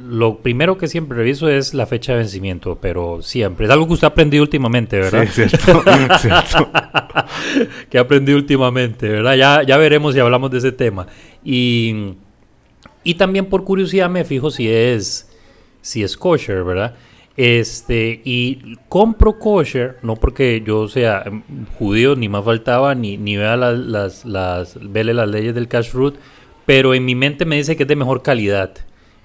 lo 0.09 0.39
primero 0.39 0.77
que 0.77 0.89
siempre 0.89 1.17
reviso 1.17 1.49
es 1.49 1.75
la 1.75 1.87
fecha 1.87 2.13
de 2.13 2.19
vencimiento, 2.19 2.79
pero 2.81 3.23
siempre. 3.23 3.67
Es 3.67 3.73
algo 3.73 3.87
que 3.87 3.95
usted 3.95 4.07
ha 4.07 4.11
aprendido 4.11 4.43
últimamente, 4.43 4.99
¿verdad? 4.99 5.27
Sí, 5.31 5.49
cierto. 5.49 5.83
cierto. 6.19 6.71
que 7.91 7.99
ha 7.99 8.03
aprendido 8.03 8.39
últimamente, 8.39 9.09
¿verdad? 9.09 9.35
Ya, 9.35 9.63
ya 9.63 9.77
veremos 9.77 10.15
si 10.15 10.21
hablamos 10.21 10.51
de 10.51 10.59
ese 10.59 10.73
tema. 10.73 11.07
Y, 11.45 12.15
y 13.03 13.15
también 13.15 13.47
por 13.47 13.65
curiosidad 13.65 14.11
me 14.11 14.25
fijo 14.25 14.51
si 14.51 14.69
es, 14.69 15.31
si 15.81 16.03
es 16.03 16.17
kosher, 16.17 16.65
¿verdad? 16.65 16.95
Este, 17.37 18.21
y 18.25 18.77
compro 18.89 19.39
kosher, 19.39 19.99
no 20.03 20.15
porque 20.15 20.63
yo 20.65 20.89
sea 20.89 21.25
judío, 21.79 22.15
ni 22.15 22.29
más 22.29 22.45
faltaba, 22.45 22.95
ni, 22.95 23.17
ni 23.17 23.37
vea 23.37 23.57
las, 23.57 23.79
las, 23.79 24.25
las, 24.25 24.79
vele 24.81 25.15
las 25.15 25.29
leyes 25.29 25.55
del 25.55 25.67
kashrut, 25.67 26.17
pero 26.65 26.95
en 26.95 27.05
mi 27.05 27.15
mente 27.15 27.45
me 27.45 27.57
dice 27.57 27.77
que 27.77 27.83
es 27.83 27.89
de 27.89 27.97
mejor 27.97 28.23
calidad. 28.23 28.75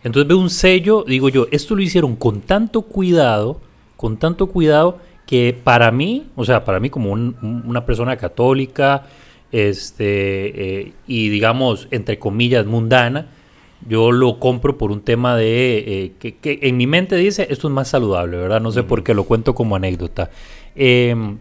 Entonces 0.03 0.27
veo 0.27 0.37
un 0.37 0.49
sello, 0.49 1.03
digo 1.07 1.29
yo, 1.29 1.47
esto 1.51 1.75
lo 1.75 1.81
hicieron 1.81 2.15
con 2.15 2.41
tanto 2.41 2.83
cuidado, 2.83 3.59
con 3.97 4.17
tanto 4.17 4.47
cuidado, 4.47 4.99
que 5.25 5.55
para 5.63 5.91
mí, 5.91 6.25
o 6.35 6.45
sea, 6.45 6.65
para 6.65 6.79
mí 6.79 6.89
como 6.89 7.11
una 7.11 7.85
persona 7.85 8.17
católica, 8.17 9.05
este, 9.51 10.81
eh, 10.81 10.93
y 11.07 11.29
digamos, 11.29 11.87
entre 11.91 12.17
comillas, 12.17 12.65
mundana, 12.65 13.27
yo 13.87 14.11
lo 14.11 14.39
compro 14.39 14.77
por 14.77 14.91
un 14.91 15.01
tema 15.01 15.35
de 15.35 16.13
eh, 16.19 16.33
que, 16.41 16.59
en 16.63 16.77
mi 16.77 16.85
mente 16.87 17.15
dice 17.15 17.47
esto 17.49 17.67
es 17.67 17.73
más 17.73 17.87
saludable, 17.87 18.37
¿verdad? 18.37 18.59
No 18.59 18.71
sé 18.71 18.83
por 18.83 19.03
qué 19.03 19.13
lo 19.13 19.23
cuento 19.23 19.55
como 19.55 19.75
anécdota. 19.75 20.29
Em, 20.75 21.37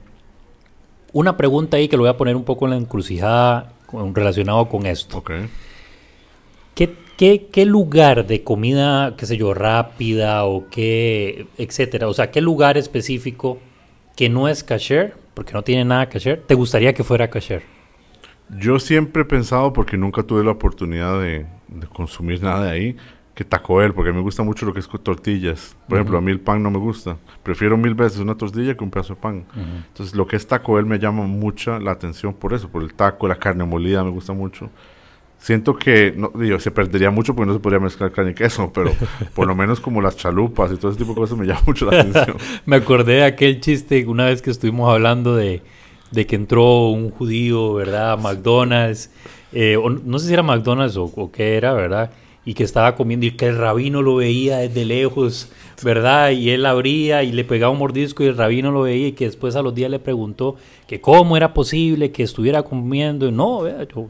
una 1.13 1.37
pregunta 1.37 1.77
ahí 1.77 1.89
que 1.89 1.97
lo 1.97 2.03
voy 2.03 2.11
a 2.11 2.17
poner 2.17 2.37
un 2.37 2.45
poco 2.45 2.67
en 2.67 2.71
la 2.73 2.77
encrucijada 2.77 3.73
relacionado 4.15 4.69
con 4.69 4.87
esto. 4.87 5.19
Okay. 5.19 5.49
¿Qué 7.19 7.49
¿Qué, 7.51 7.67
lugar 7.67 8.29
de 8.29 8.45
comida, 8.45 9.17
qué 9.17 9.27
sé 9.27 9.37
yo, 9.37 9.53
rápida 9.53 10.45
o 10.45 10.69
qué, 10.71 11.49
etcétera? 11.59 12.07
O 12.07 12.15
sea, 12.15 12.31
¿qué 12.31 12.41
lugar 12.41 12.79
específico 12.79 13.59
que 14.15 14.29
no 14.29 14.47
es 14.47 14.63
kasher, 14.63 15.17
porque 15.35 15.53
no 15.53 15.65
tiene 15.65 15.85
nada 15.85 16.09
kasher, 16.09 16.41
te 16.47 16.55
gustaría 16.55 16.95
que 16.95 17.03
fuera 17.03 17.29
kasher? 17.29 17.65
Yo 18.57 18.79
siempre 18.79 19.23
he 19.23 19.25
pensado, 19.25 19.73
porque 19.73 19.97
nunca 19.97 20.23
tuve 20.23 20.45
la 20.45 20.53
oportunidad 20.53 21.21
de, 21.21 21.45
consumir 21.93 22.41
nada 22.41 22.67
de 22.67 22.71
ahí, 22.71 22.97
que 23.35 23.45
Taco 23.45 23.75
Bell, 23.75 23.95
porque 23.95 24.13
me 24.13 24.21
gusta 24.21 24.45
mucho 24.45 24.65
lo 24.65 24.73
que 24.73 24.79
es 24.79 24.87
con 24.87 25.03
tortillas. 25.03 25.77
Por 25.89 25.99
ejemplo, 25.99 26.19
a 26.19 26.21
mí 26.21 26.31
el 26.31 26.41
pan 26.41 26.63
no 26.63 26.71
me 26.71 26.79
gusta. 26.79 27.17
Prefiero 27.43 27.77
mil 27.77 27.97
veces 27.97 28.21
una 28.21 28.37
tortilla 28.37 28.77
que 28.77 28.85
un 28.85 28.93
pedazo 28.93 29.15
de 29.17 29.21
pan. 29.21 29.45
Entonces, 29.89 30.15
lo 30.15 30.25
que 30.29 30.37
es 30.37 30.47
Taco 30.47 30.75
Bell 30.75 30.87
me 30.87 31.01
llama 31.01 31.25
mucha 31.25 31.81
la 31.81 31.91
atención 31.91 32.33
por 32.33 32.55
eso, 32.55 32.69
por 32.69 32.85
el 32.85 32.95
taco, 32.95 33.27
la 33.27 33.41
carne 33.41 33.65
molida 33.65 34.05
me 34.05 34.11
gusta 34.11 34.33
mucho 34.33 34.71
siento 35.39 35.77
que 35.77 36.13
no, 36.17 36.31
digo, 36.35 36.59
se 36.59 36.71
perdería 36.71 37.11
mucho 37.11 37.35
porque 37.35 37.49
no 37.49 37.55
se 37.55 37.61
podría 37.61 37.81
mezclar 37.81 38.13
carne 38.13 38.33
y 38.33 38.35
queso, 38.35 38.73
pero 38.73 38.93
por 39.35 39.47
lo 39.47 39.55
menos 39.55 39.81
como 39.81 40.01
las 40.01 40.17
chalupas 40.17 40.73
y 40.73 40.77
todo 40.77 40.91
ese 40.91 40.99
tipo 40.99 41.13
de 41.13 41.17
cosas 41.17 41.39
me 41.39 41.47
llama 41.47 41.63
mucho 41.67 41.91
la 41.91 42.01
atención. 42.01 42.37
me 42.67 42.77
acordé 42.77 43.15
de 43.15 43.25
aquel 43.25 43.61
chiste 43.61 44.05
una 44.07 44.27
vez 44.27 44.43
que 44.43 44.51
estuvimos 44.51 44.93
hablando 44.93 45.37
de, 45.37 45.63
de 46.11 46.27
que 46.27 46.37
entró 46.37 46.89
un 46.89 47.11
judío, 47.11 47.75
¿verdad? 47.75 48.13
A 48.13 48.17
McDonald's, 48.17 49.11
eh, 49.53 49.79
no 50.05 50.19
sé 50.19 50.29
si 50.29 50.33
era 50.33 50.43
McDonald's 50.43 50.97
o, 50.97 51.05
o 51.05 51.31
qué 51.31 51.57
era, 51.57 51.73
¿verdad? 51.73 52.11
Y 52.49 52.55
que 52.55 52.65
estaba 52.65 52.95
comiendo 52.95 53.27
y 53.27 53.33
que 53.33 53.49
el 53.49 53.59
rabino 53.59 54.01
lo 54.01 54.17
veía 54.17 54.57
desde 54.57 54.87
lejos, 54.87 55.51
¿verdad? 55.85 56.31
Y 56.31 56.49
él 56.49 56.65
abría 56.65 57.23
y 57.23 57.31
le 57.31 57.45
pegaba 57.45 57.71
un 57.71 57.79
mordisco 57.79 58.25
y 58.25 58.29
el 58.29 58.39
rabino 58.39 58.73
lo 58.73 58.81
veía 58.81 59.09
y 59.09 59.13
que 59.13 59.27
después 59.27 59.55
a 59.55 59.61
los 59.61 59.75
días 59.75 59.91
le 59.91 59.99
preguntó 59.99 60.57
que 60.87 60.99
cómo 60.99 61.37
era 61.37 61.53
posible 61.53 62.11
que 62.11 62.23
estuviera 62.23 62.63
comiendo. 62.63 63.29
Y 63.29 63.33
no, 63.33 63.65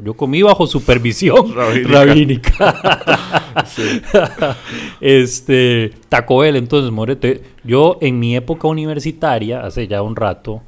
yo, 0.05 0.15
comí 0.15 0.43
bajo 0.43 0.69
supervisión 0.69 1.53
rabínica. 1.85 3.57
este, 5.01 5.91
Taco 6.09 6.39
Bell, 6.39 6.55
entonces, 6.55 6.93
Morete, 6.93 7.43
yo 7.65 7.99
en 8.01 8.21
mi 8.21 8.37
época 8.37 8.69
universitaria, 8.69 9.67
hace 9.67 9.89
ya 9.89 10.01
un 10.01 10.15
rato, 10.15 10.63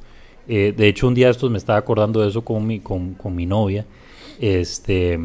eh, 0.45 0.73
de 0.75 0.89
hecho 0.89 1.07
un 1.07 1.13
día 1.13 1.29
estos 1.29 1.49
me 1.49 1.57
estaba 1.57 1.79
acordando 1.79 2.19
de 2.19 2.27
eso 2.27 2.41
con 2.41 2.67
mi, 2.67 2.81
con, 2.81 3.13
con 3.13 3.33
mi 3.33 3.45
novia, 3.45 3.85
este 4.41 5.21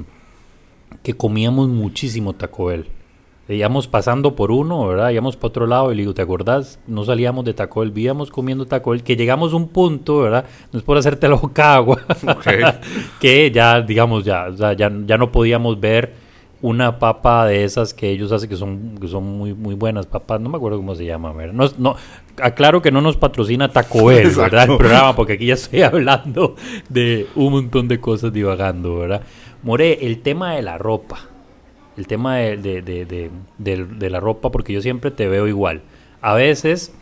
que 1.03 1.15
comíamos 1.15 1.69
muchísimo 1.69 2.33
Taco 2.33 2.67
Bell. 2.67 2.87
Íbamos 3.49 3.87
pasando 3.87 4.35
por 4.35 4.51
uno, 4.51 4.89
¿verdad? 4.89 5.11
Íbamos 5.11 5.37
para 5.37 5.49
otro 5.49 5.67
lado 5.69 5.93
y 5.93 5.95
le 5.95 6.03
digo, 6.03 6.15
¿te 6.15 6.23
acordás? 6.23 6.81
No 6.89 7.05
salíamos 7.05 7.45
de 7.45 7.55
Taco 7.55 7.81
Bell, 7.81 7.93
íbamos 7.97 8.31
comiendo 8.31 8.67
Taco 8.67 8.91
Bell, 8.91 9.05
que 9.05 9.15
llegamos 9.15 9.53
a 9.53 9.57
un 9.57 9.69
punto, 9.69 10.19
¿verdad? 10.19 10.47
No 10.73 10.79
es 10.79 10.85
por 10.85 10.99
hacerte 10.99 11.29
la 11.29 11.37
boca 11.37 11.77
agua, 11.77 12.01
que 13.21 13.51
ya, 13.53 13.81
digamos, 13.81 14.25
ya, 14.25 14.51
ya, 14.51 14.75
ya 14.75 15.19
no 15.19 15.31
podíamos 15.31 15.79
ver 15.79 16.27
una 16.63 16.99
papa 16.99 17.47
de 17.47 17.65
esas 17.65 17.93
que 17.93 18.11
ellos 18.11 18.33
hacen 18.33 18.49
que 18.49 18.57
son, 18.57 18.99
que 18.99 19.09
son 19.09 19.25
muy, 19.25 19.55
muy 19.55 19.75
buenas 19.75 20.07
papas, 20.07 20.41
no 20.41 20.49
me 20.49 20.57
acuerdo 20.57 20.79
cómo 20.79 20.95
se 20.95 21.05
llama, 21.05 21.33
¿verdad? 21.33 21.55
No, 21.55 21.71
no, 21.79 21.97
aclaro 22.43 22.81
que 22.81 22.91
no 22.91 23.01
nos 23.01 23.17
patrocina 23.17 23.69
Taco 23.69 24.07
Bell, 24.07 24.31
¿verdad? 24.35 24.71
El 24.71 24.77
programa, 24.77 25.15
porque 25.15 25.35
aquí 25.35 25.47
ya 25.47 25.55
estoy 25.55 25.83
hablando 25.83 26.57
de 26.89 27.27
un 27.35 27.53
montón 27.53 27.89
de 27.89 28.01
cosas 28.01 28.33
divagando, 28.33 28.99
¿verdad? 28.99 29.23
More, 29.67 30.07
el 30.07 30.23
tema 30.23 30.55
de 30.55 30.63
la 30.63 30.79
ropa. 30.79 31.19
El 31.97 32.07
tema 32.07 32.37
de, 32.37 33.31
la 33.99 34.21
ropa, 34.21 34.53
porque 34.53 34.73
yo 34.73 34.81
siempre 34.81 35.11
te 35.11 35.27
veo 35.27 35.49
igual. 35.49 35.83
A 36.21 36.35
veces 36.35 36.95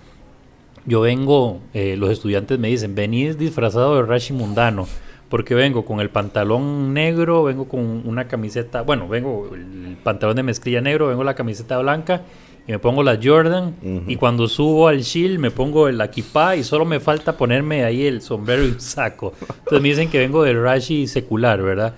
yo 0.86 1.02
vengo, 1.02 1.60
eh, 1.74 1.98
los 1.98 2.08
estudiantes 2.08 2.58
me 2.58 2.68
dicen, 2.68 2.94
venís 2.94 3.36
disfrazado 3.36 3.96
de 3.96 4.04
Rashi 4.04 4.32
mundano, 4.32 4.86
porque 5.28 5.54
vengo 5.54 5.84
con 5.84 6.00
el 6.00 6.08
pantalón 6.08 6.94
negro, 6.94 7.42
vengo 7.42 7.68
con 7.68 8.08
una 8.08 8.28
camiseta, 8.28 8.80
bueno, 8.80 9.08
vengo 9.08 9.50
el 9.54 9.98
pantalón 10.02 10.36
de 10.36 10.44
mezclilla 10.44 10.80
negro, 10.80 11.08
vengo 11.08 11.22
la 11.22 11.34
camiseta 11.34 11.76
blanca 11.76 12.22
y 12.66 12.72
me 12.72 12.78
pongo 12.78 13.02
la 13.02 13.18
Jordan 13.22 13.74
y 14.08 14.16
cuando 14.16 14.48
subo 14.48 14.88
al 14.88 15.02
chill 15.02 15.38
me 15.38 15.50
pongo 15.50 15.86
el 15.86 16.00
equipa 16.00 16.56
y 16.56 16.64
solo 16.64 16.86
me 16.86 16.98
falta 16.98 17.36
ponerme 17.36 17.84
ahí 17.84 18.06
el 18.06 18.22
sombrero 18.22 18.64
y 18.64 18.68
un 18.68 18.80
saco. 18.80 19.34
Entonces 19.40 19.82
me 19.82 19.90
dicen 19.90 20.08
que 20.08 20.18
vengo 20.18 20.42
del 20.42 20.62
Rashi 20.62 21.06
secular, 21.06 21.60
¿verdad? 21.60 21.94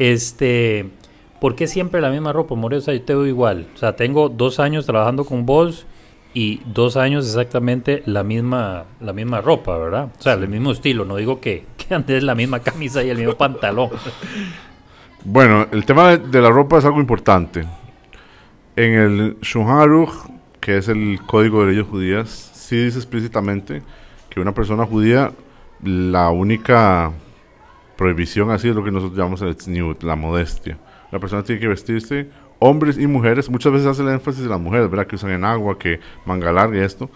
Este, 0.00 0.88
¿por 1.42 1.54
qué 1.54 1.66
siempre 1.66 2.00
la 2.00 2.08
misma 2.08 2.32
ropa, 2.32 2.54
More? 2.54 2.78
O 2.78 2.80
sea, 2.80 2.94
yo 2.94 3.02
te 3.02 3.14
veo 3.14 3.26
igual. 3.26 3.66
O 3.74 3.78
sea, 3.78 3.96
tengo 3.96 4.30
dos 4.30 4.58
años 4.58 4.86
trabajando 4.86 5.26
con 5.26 5.44
vos 5.44 5.86
y 6.32 6.62
dos 6.64 6.96
años 6.96 7.26
exactamente 7.26 8.02
la 8.06 8.24
misma, 8.24 8.86
la 8.98 9.12
misma 9.12 9.42
ropa, 9.42 9.76
¿verdad? 9.76 10.08
O 10.18 10.22
sea, 10.22 10.32
el 10.32 10.48
mismo 10.48 10.72
estilo. 10.72 11.04
No 11.04 11.16
digo 11.16 11.38
que, 11.38 11.66
que 11.76 11.94
andes 11.94 12.22
la 12.22 12.34
misma 12.34 12.60
camisa 12.60 13.04
y 13.04 13.10
el 13.10 13.18
mismo 13.18 13.34
pantalón. 13.34 13.90
Bueno, 15.22 15.66
el 15.70 15.84
tema 15.84 16.12
de, 16.12 16.18
de 16.18 16.40
la 16.40 16.48
ropa 16.48 16.78
es 16.78 16.86
algo 16.86 16.98
importante. 16.98 17.66
En 18.74 18.94
el 18.94 19.36
Shulchan 19.42 20.06
que 20.60 20.78
es 20.78 20.88
el 20.88 21.20
código 21.26 21.60
de 21.60 21.72
leyes 21.72 21.86
judías, 21.86 22.30
sí 22.54 22.84
dice 22.84 22.98
explícitamente 22.98 23.82
que 24.30 24.40
una 24.40 24.52
persona 24.54 24.86
judía, 24.86 25.32
la 25.82 26.30
única 26.30 27.12
prohibición 28.00 28.50
así 28.50 28.66
es 28.66 28.74
lo 28.74 28.82
que 28.82 28.90
nosotros 28.90 29.18
llamamos 29.18 29.42
el 29.42 29.54
tzniut, 29.54 30.02
la 30.04 30.16
modestia. 30.16 30.78
La 31.12 31.18
persona 31.18 31.42
tiene 31.42 31.60
que 31.60 31.68
vestirse, 31.68 32.30
hombres 32.58 32.96
y 32.96 33.06
mujeres, 33.06 33.50
muchas 33.50 33.70
veces 33.70 33.88
hace 33.88 34.00
el 34.00 34.08
énfasis 34.08 34.44
en 34.44 34.48
las 34.48 34.58
mujeres, 34.58 34.88
¿verdad? 34.88 35.06
Que 35.06 35.16
usan 35.16 35.32
en 35.32 35.44
agua, 35.44 35.78
que 35.78 36.00
manga 36.24 36.50
larga 36.50 36.78
y 36.78 36.80
esto, 36.80 37.10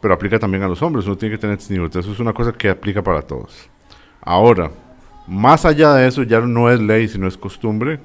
pero 0.00 0.14
aplica 0.14 0.38
también 0.38 0.62
a 0.62 0.68
los 0.68 0.80
hombres, 0.80 1.04
uno 1.04 1.18
tiene 1.18 1.34
que 1.34 1.40
tener 1.42 1.58
tzniut, 1.58 1.94
eso 1.94 2.10
es 2.10 2.20
una 2.20 2.32
cosa 2.32 2.52
que 2.52 2.70
aplica 2.70 3.02
para 3.02 3.20
todos. 3.20 3.68
Ahora, 4.22 4.70
más 5.26 5.66
allá 5.66 5.92
de 5.92 6.08
eso, 6.08 6.22
ya 6.22 6.40
no 6.40 6.70
es 6.70 6.80
ley, 6.80 7.06
sino 7.06 7.26
es 7.26 7.36
costumbre, 7.36 8.00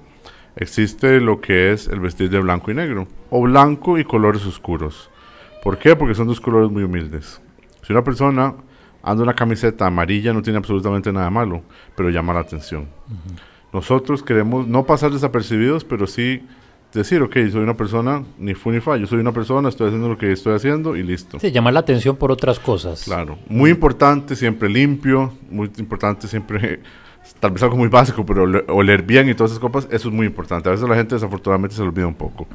existe 0.58 1.22
lo 1.22 1.40
que 1.40 1.72
es 1.72 1.88
el 1.88 2.02
vestir 2.02 2.30
de 2.30 2.40
blanco 2.40 2.70
y 2.70 2.74
negro, 2.74 3.08
o 3.30 3.44
blanco 3.44 3.98
y 3.98 4.04
colores 4.04 4.46
oscuros. 4.46 5.10
¿Por 5.64 5.78
qué? 5.78 5.96
Porque 5.96 6.16
son 6.16 6.28
dos 6.28 6.42
colores 6.42 6.70
muy 6.70 6.84
humildes. 6.84 7.42
Si 7.82 7.94
una 7.94 8.04
persona 8.04 8.56
anda 9.04 9.24
una 9.24 9.34
camiseta 9.34 9.86
amarilla 9.88 10.34
no 10.34 10.42
tiene 10.42 10.58
absolutamente 10.58 11.12
nada 11.12 11.30
malo, 11.30 11.62
pero 11.96 12.10
llama 12.10 12.34
la 12.34 12.42
atención. 12.42 12.88
Nosotros 13.72 14.24
queremos 14.24 14.68
no 14.68 14.86
pasar 14.86 15.12
desapercibidos, 15.12 15.84
pero 15.84 16.08
sí 16.08 16.44
decir, 16.94 17.22
ok, 17.22 17.34
soy 17.52 17.62
una 17.62 17.78
persona, 17.78 18.24
ni 18.40 18.56
fu 18.56 18.72
ni 18.72 18.80
fa, 18.80 18.98
yo 18.98 19.06
soy 19.06 19.20
una 19.20 19.32
persona, 19.32 19.70
estoy 19.70 19.88
haciendo 19.88 20.10
lo 20.10 20.18
que 20.18 20.32
estoy 20.32 20.56
haciendo 20.56 20.96
y 20.96 21.04
listo. 21.04 21.40
Sí, 21.40 21.52
llamar 21.52 21.74
la 21.74 21.82
atención 21.82 22.16
por 22.16 22.32
otras 22.32 22.58
cosas. 22.60 23.04
Claro, 23.04 23.38
muy 23.48 23.70
importante, 23.70 24.36
siempre 24.36 24.68
limpio, 24.70 25.32
muy 25.52 25.70
importante, 25.78 26.28
siempre, 26.28 26.80
tal 27.40 27.52
vez 27.52 27.62
algo 27.62 27.78
muy 27.78 27.90
básico, 27.90 28.26
pero 28.26 28.44
ole- 28.44 28.66
oler 28.70 29.04
bien 29.04 29.30
y 29.30 29.36
todas 29.36 29.52
esas 29.52 29.62
cosas, 29.62 29.88
eso 29.92 30.10
es 30.10 30.16
muy 30.16 30.26
importante. 30.26 30.68
A 30.68 30.72
veces 30.72 30.90
la 30.90 30.96
gente 30.96 31.14
desafortunadamente 31.14 31.76
se 31.76 31.84
lo 31.84 31.90
olvida 31.90 32.08
un 32.08 32.16
poco, 32.16 32.48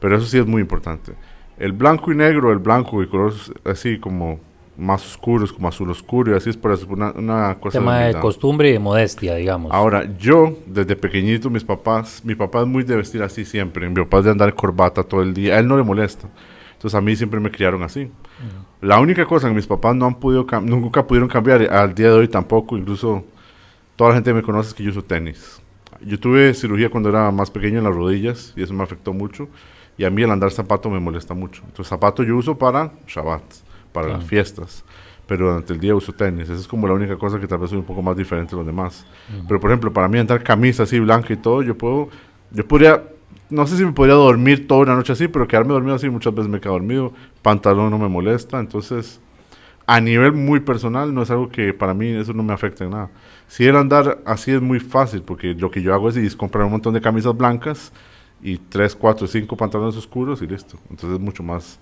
pero 0.00 0.16
eso 0.16 0.24
sí 0.26 0.38
es 0.38 0.46
muy 0.46 0.62
importante. 0.62 1.12
El 1.58 1.72
blanco 1.72 2.10
y 2.10 2.16
negro, 2.16 2.52
el 2.52 2.58
blanco 2.58 3.02
y 3.02 3.06
colores 3.08 3.52
así 3.64 3.98
como 3.98 4.40
más 4.76 5.06
oscuros, 5.06 5.52
como 5.52 5.68
azul 5.68 5.90
oscuro 5.90 6.32
y 6.32 6.36
así 6.36 6.50
es 6.50 6.56
por 6.56 6.72
eso, 6.72 6.86
una, 6.88 7.10
una 7.12 7.54
cosa 7.56 7.78
Tema 7.78 7.96
de 7.98 8.04
humildad. 8.04 8.20
costumbre 8.20 8.68
y 8.68 8.72
de 8.72 8.78
modestia, 8.78 9.34
digamos. 9.34 9.72
Ahora, 9.72 10.04
yo, 10.18 10.56
desde 10.66 10.96
pequeñito, 10.96 11.48
mis 11.50 11.64
papás, 11.64 12.20
mi 12.24 12.34
papá 12.34 12.60
es 12.60 12.66
muy 12.66 12.82
de 12.84 12.96
vestir 12.96 13.22
así 13.22 13.44
siempre. 13.44 13.88
Mi 13.88 13.94
papá 13.94 14.18
es 14.18 14.24
de 14.24 14.30
andar 14.32 14.54
corbata 14.54 15.02
todo 15.02 15.22
el 15.22 15.32
día. 15.32 15.56
A 15.56 15.58
él 15.58 15.68
no 15.68 15.76
le 15.76 15.82
molesta. 15.82 16.28
Entonces, 16.74 16.94
a 16.94 17.00
mí 17.00 17.16
siempre 17.16 17.40
me 17.40 17.50
criaron 17.50 17.82
así. 17.82 18.10
La 18.82 19.00
única 19.00 19.24
cosa 19.24 19.48
que 19.48 19.54
mis 19.54 19.66
papás 19.66 19.96
no 19.96 20.04
han 20.06 20.16
podido, 20.16 20.46
nunca 20.60 21.06
pudieron 21.06 21.28
cambiar, 21.28 21.62
al 21.72 21.94
día 21.94 22.08
de 22.08 22.12
hoy 22.12 22.28
tampoco, 22.28 22.76
incluso 22.76 23.24
toda 23.96 24.10
la 24.10 24.16
gente 24.16 24.30
que 24.30 24.34
me 24.34 24.42
conoce 24.42 24.68
es 24.68 24.74
que 24.74 24.82
yo 24.82 24.90
uso 24.90 25.02
tenis. 25.02 25.60
Yo 26.04 26.20
tuve 26.20 26.52
cirugía 26.52 26.90
cuando 26.90 27.08
era 27.08 27.30
más 27.30 27.50
pequeño 27.50 27.78
en 27.78 27.84
las 27.84 27.94
rodillas 27.94 28.52
y 28.54 28.62
eso 28.62 28.74
me 28.74 28.82
afectó 28.82 29.14
mucho. 29.14 29.48
Y 29.96 30.04
a 30.04 30.10
mí 30.10 30.22
el 30.22 30.30
andar 30.30 30.50
zapato 30.50 30.90
me 30.90 31.00
molesta 31.00 31.32
mucho. 31.32 31.62
Entonces, 31.64 31.88
zapato 31.88 32.22
yo 32.22 32.36
uso 32.36 32.58
para 32.58 32.92
Shabbat, 33.08 33.42
para 33.96 34.08
las 34.08 34.24
fiestas. 34.24 34.84
Pero 35.26 35.46
durante 35.46 35.72
el 35.72 35.80
día 35.80 35.94
uso 35.94 36.12
tenis. 36.12 36.50
Esa 36.50 36.60
es 36.60 36.68
como 36.68 36.86
la 36.86 36.92
única 36.92 37.16
cosa 37.16 37.40
que 37.40 37.46
tal 37.46 37.58
vez 37.58 37.70
soy 37.70 37.78
un 37.78 37.84
poco 37.84 38.02
más 38.02 38.14
diferente 38.14 38.50
de 38.50 38.58
los 38.58 38.66
demás. 38.66 39.06
Pero, 39.48 39.58
por 39.58 39.70
ejemplo, 39.70 39.90
para 39.90 40.06
mí 40.06 40.18
andar 40.18 40.42
camisa 40.42 40.82
así 40.82 41.00
blanca 41.00 41.32
y 41.32 41.36
todo, 41.38 41.62
yo 41.62 41.76
puedo... 41.78 42.10
Yo 42.52 42.68
podría... 42.68 43.02
No 43.48 43.66
sé 43.66 43.78
si 43.78 43.84
me 43.86 43.92
podría 43.92 44.16
dormir 44.16 44.68
toda 44.68 44.82
una 44.82 44.94
noche 44.94 45.14
así, 45.14 45.28
pero 45.28 45.48
quedarme 45.48 45.72
dormido 45.72 45.94
así 45.94 46.10
muchas 46.10 46.34
veces 46.34 46.50
me 46.50 46.60
quedo 46.60 46.74
dormido. 46.74 47.12
Pantalón 47.40 47.90
no 47.90 47.98
me 47.98 48.08
molesta. 48.08 48.60
Entonces, 48.60 49.20
a 49.86 50.00
nivel 50.00 50.32
muy 50.32 50.60
personal, 50.60 51.14
no 51.14 51.22
es 51.22 51.30
algo 51.30 51.48
que 51.48 51.72
para 51.72 51.94
mí 51.94 52.08
eso 52.08 52.34
no 52.34 52.42
me 52.42 52.52
afecta 52.52 52.84
en 52.84 52.90
nada. 52.90 53.10
Si 53.48 53.64
el 53.64 53.76
andar 53.76 54.18
así 54.26 54.52
es 54.52 54.60
muy 54.60 54.78
fácil, 54.78 55.22
porque 55.22 55.54
lo 55.54 55.70
que 55.70 55.80
yo 55.80 55.94
hago 55.94 56.08
es, 56.10 56.16
es 56.16 56.36
comprar 56.36 56.64
un 56.64 56.72
montón 56.72 56.92
de 56.92 57.00
camisas 57.00 57.34
blancas 57.36 57.92
y 58.42 58.58
tres, 58.58 58.94
cuatro, 58.94 59.26
cinco 59.26 59.56
pantalones 59.56 59.96
oscuros 59.96 60.42
y 60.42 60.46
listo. 60.46 60.76
Entonces 60.90 61.18
es 61.18 61.20
mucho 61.20 61.42
más 61.42 61.80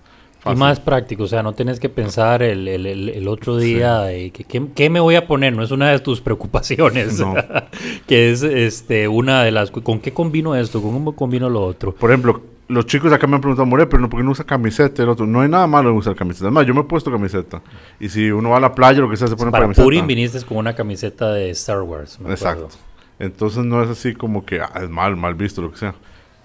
y 0.51 0.55
más 0.55 0.79
práctico, 0.79 1.23
o 1.23 1.27
sea, 1.27 1.41
no 1.43 1.53
tienes 1.53 1.79
que 1.79 1.89
pensar 1.89 2.43
el, 2.43 2.67
el- 2.67 2.85
el- 2.85 3.09
el 3.09 3.27
otro 3.27 3.57
día 3.57 3.99
de 4.01 4.31
que, 4.31 4.43
¿qué, 4.43 4.65
qué 4.75 4.89
me 4.89 4.99
voy 4.99 5.15
a 5.15 5.27
poner, 5.27 5.53
no 5.53 5.63
es 5.63 5.71
una 5.71 5.89
de 5.91 5.99
tus 5.99 6.21
preocupaciones, 6.21 7.19
No. 7.19 7.33
que 8.07 8.31
es 8.31 8.43
este 8.43 9.07
una 9.07 9.43
de 9.43 9.51
las, 9.51 9.71
¿con 9.71 9.99
qué 9.99 10.11
combino 10.13 10.55
esto? 10.55 10.81
¿Con 10.81 10.91
cómo 10.93 11.15
combino 11.15 11.49
lo 11.49 11.63
otro? 11.63 11.93
Por 11.95 12.11
ejemplo, 12.11 12.41
los 12.67 12.85
chicos 12.87 13.13
acá 13.13 13.27
me 13.27 13.35
han 13.35 13.41
preguntado, 13.41 13.65
More, 13.67 13.85
pero 13.87 14.01
no, 14.01 14.09
¿por 14.09 14.19
qué 14.19 14.23
no 14.23 14.31
usa 14.31 14.43
camiseta? 14.45 15.03
El 15.03 15.09
otro, 15.09 15.25
no 15.27 15.41
hay 15.41 15.49
nada 15.49 15.67
malo 15.67 15.89
en 15.91 15.97
usar 15.97 16.15
camiseta. 16.15 16.45
Además, 16.45 16.65
yo 16.65 16.73
me 16.73 16.81
he 16.81 16.85
puesto 16.85 17.11
camiseta. 17.11 17.61
Y 17.99 18.09
si 18.09 18.31
uno 18.31 18.49
va 18.49 18.57
a 18.57 18.59
la 18.59 18.73
playa, 18.73 18.99
lo 19.01 19.09
que 19.09 19.17
sea, 19.17 19.27
se 19.27 19.35
pone 19.35 19.51
Para 19.51 19.65
camiseta. 19.65 19.83
Purim 19.83 20.07
viniste 20.07 20.41
con 20.45 20.57
una 20.57 20.73
camiseta 20.73 21.31
de 21.31 21.51
Star 21.51 21.81
Wars, 21.83 22.19
me 22.19 22.33
acuerdo. 22.33 22.33
Exacto. 22.63 22.77
Entonces 23.19 23.63
no 23.63 23.83
es 23.83 23.89
así 23.89 24.13
como 24.15 24.45
que 24.45 24.59
ah, 24.61 24.71
es 24.81 24.89
mal, 24.89 25.15
mal 25.15 25.35
visto, 25.35 25.61
lo 25.61 25.71
que 25.71 25.77
sea. 25.77 25.95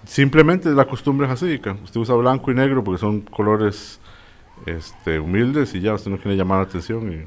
Simplemente 0.05 0.69
la 0.69 0.85
costumbre 0.85 1.27
es 1.27 1.33
así. 1.33 1.61
Usted 1.83 1.99
usa 1.99 2.15
blanco 2.15 2.51
y 2.51 2.55
negro 2.55 2.83
porque 2.83 2.99
son 2.99 3.21
colores 3.21 3.99
este, 4.65 5.19
humildes 5.19 5.73
y 5.75 5.81
ya, 5.81 5.93
usted 5.93 6.11
no 6.11 6.17
quiere 6.17 6.37
llamar 6.37 6.59
la 6.59 6.63
atención. 6.63 7.25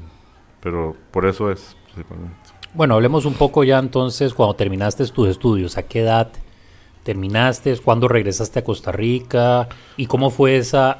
pero 0.59 0.95
por 1.11 1.25
eso 1.25 1.51
es, 1.51 1.75
principalmente. 1.85 2.35
Bueno, 2.73 2.95
hablemos 2.95 3.25
un 3.25 3.35
poco 3.35 3.63
ya 3.63 3.79
entonces 3.79 4.33
cuando 4.33 4.55
terminaste 4.55 5.05
tus 5.07 5.29
estudios, 5.29 5.77
¿a 5.77 5.83
qué 5.83 6.01
edad 6.01 6.29
terminaste? 7.03 7.77
¿Cuándo 7.77 8.07
regresaste 8.07 8.59
a 8.59 8.63
Costa 8.63 8.91
Rica? 8.91 9.69
¿Y 9.95 10.07
cómo 10.07 10.29
fue 10.29 10.57
esa 10.57 10.99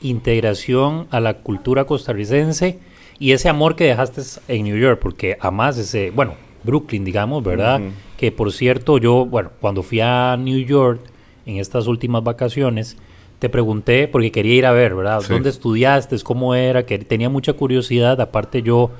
integración 0.00 1.08
a 1.10 1.20
la 1.20 1.38
cultura 1.38 1.84
costarricense 1.84 2.78
y 3.18 3.32
ese 3.32 3.48
amor 3.48 3.76
que 3.76 3.84
dejaste 3.84 4.22
en 4.48 4.64
New 4.64 4.78
York? 4.78 5.00
Porque 5.02 5.36
además 5.40 5.76
ese, 5.76 6.10
bueno, 6.12 6.34
Brooklyn, 6.64 7.04
digamos, 7.04 7.42
¿verdad? 7.42 7.80
Que 8.16 8.32
por 8.32 8.52
cierto, 8.52 8.98
yo, 8.98 9.26
bueno, 9.26 9.50
cuando 9.60 9.82
fui 9.82 10.00
a 10.00 10.36
New 10.38 10.58
York 10.58 11.00
en 11.46 11.56
estas 11.56 11.86
últimas 11.86 12.22
vacaciones, 12.22 12.96
te 13.38 13.48
pregunté, 13.48 14.06
porque 14.06 14.30
quería 14.30 14.54
ir 14.54 14.66
a 14.66 14.72
ver, 14.72 14.94
¿verdad? 14.94 15.20
Sí. 15.20 15.32
¿Dónde 15.32 15.50
estudiaste? 15.50 16.16
¿Cómo 16.22 16.54
era? 16.54 16.86
Que 16.86 16.98
tenía 16.98 17.28
mucha 17.28 17.54
curiosidad. 17.54 18.20
Aparte 18.20 18.62
yo, 18.62 18.90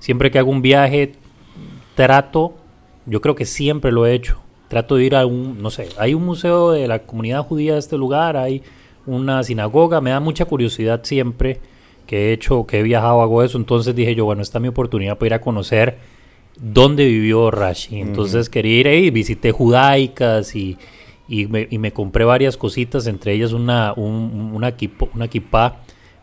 siempre 0.00 0.30
que 0.30 0.40
hago 0.40 0.50
un 0.50 0.62
viaje, 0.62 1.12
trato, 1.94 2.54
yo 3.06 3.20
creo 3.20 3.34
que 3.34 3.44
siempre 3.44 3.92
lo 3.92 4.06
he 4.06 4.14
hecho, 4.14 4.40
trato 4.68 4.96
de 4.96 5.04
ir 5.04 5.14
a 5.14 5.26
un, 5.26 5.62
no 5.62 5.70
sé, 5.70 5.88
hay 5.98 6.14
un 6.14 6.24
museo 6.24 6.72
de 6.72 6.88
la 6.88 7.00
comunidad 7.00 7.44
judía 7.44 7.74
de 7.74 7.78
este 7.78 7.96
lugar, 7.96 8.36
hay 8.36 8.62
una 9.06 9.42
sinagoga, 9.42 10.00
me 10.00 10.10
da 10.10 10.20
mucha 10.20 10.44
curiosidad 10.44 11.00
siempre 11.04 11.60
que 12.06 12.30
he 12.30 12.32
hecho, 12.32 12.66
que 12.66 12.80
he 12.80 12.82
viajado, 12.82 13.22
hago 13.22 13.42
eso, 13.42 13.58
entonces 13.58 13.94
dije 13.94 14.14
yo, 14.14 14.24
bueno, 14.24 14.42
esta 14.42 14.58
es 14.58 14.62
mi 14.62 14.68
oportunidad 14.68 15.18
para 15.18 15.26
ir 15.26 15.34
a 15.34 15.40
conocer 15.40 15.98
dónde 16.56 17.04
vivió 17.06 17.50
Rashi, 17.50 18.00
entonces 18.00 18.48
quería 18.48 18.80
ir 18.80 18.88
ahí, 18.88 19.10
visité 19.10 19.52
judaicas 19.52 20.54
y, 20.54 20.76
y, 21.28 21.46
me, 21.46 21.66
y 21.70 21.78
me 21.78 21.92
compré 21.92 22.24
varias 22.24 22.56
cositas, 22.56 23.06
entre 23.06 23.32
ellas 23.32 23.52
una, 23.52 23.92
un, 23.96 24.52
una, 24.54 24.74
una 25.14 25.28
kippah, 25.28 25.76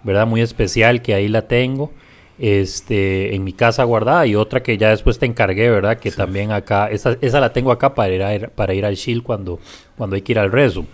¿verdad? 0.04 0.28
Muy 0.28 0.42
especial 0.42 1.02
que 1.02 1.14
ahí 1.14 1.28
la 1.28 1.48
tengo 1.48 1.92
este, 2.38 3.36
en 3.36 3.44
mi 3.44 3.52
casa 3.54 3.84
guardada 3.84 4.26
y 4.26 4.36
otra 4.36 4.64
que 4.64 4.78
ya 4.78 4.92
después 4.92 5.20
te 5.20 5.26
encargué, 5.26 5.70
¿verdad? 5.70 6.00
Que 6.00 6.10
también 6.12 6.52
acá, 6.52 6.90
esa, 6.90 7.18
esa 7.20 7.40
la 7.42 7.52
tengo 7.52 7.72
acá 7.72 7.94
para 7.96 8.14
ir, 8.14 8.24
a- 8.24 8.50
para 8.50 8.74
ir 8.74 8.86
al 8.86 8.96
Shil 8.96 9.24
cuando, 9.24 9.60
cuando 9.98 10.16
hay 10.16 10.22
que 10.22 10.32
ir 10.32 10.40
al 10.40 10.52
rezo. 10.52 10.86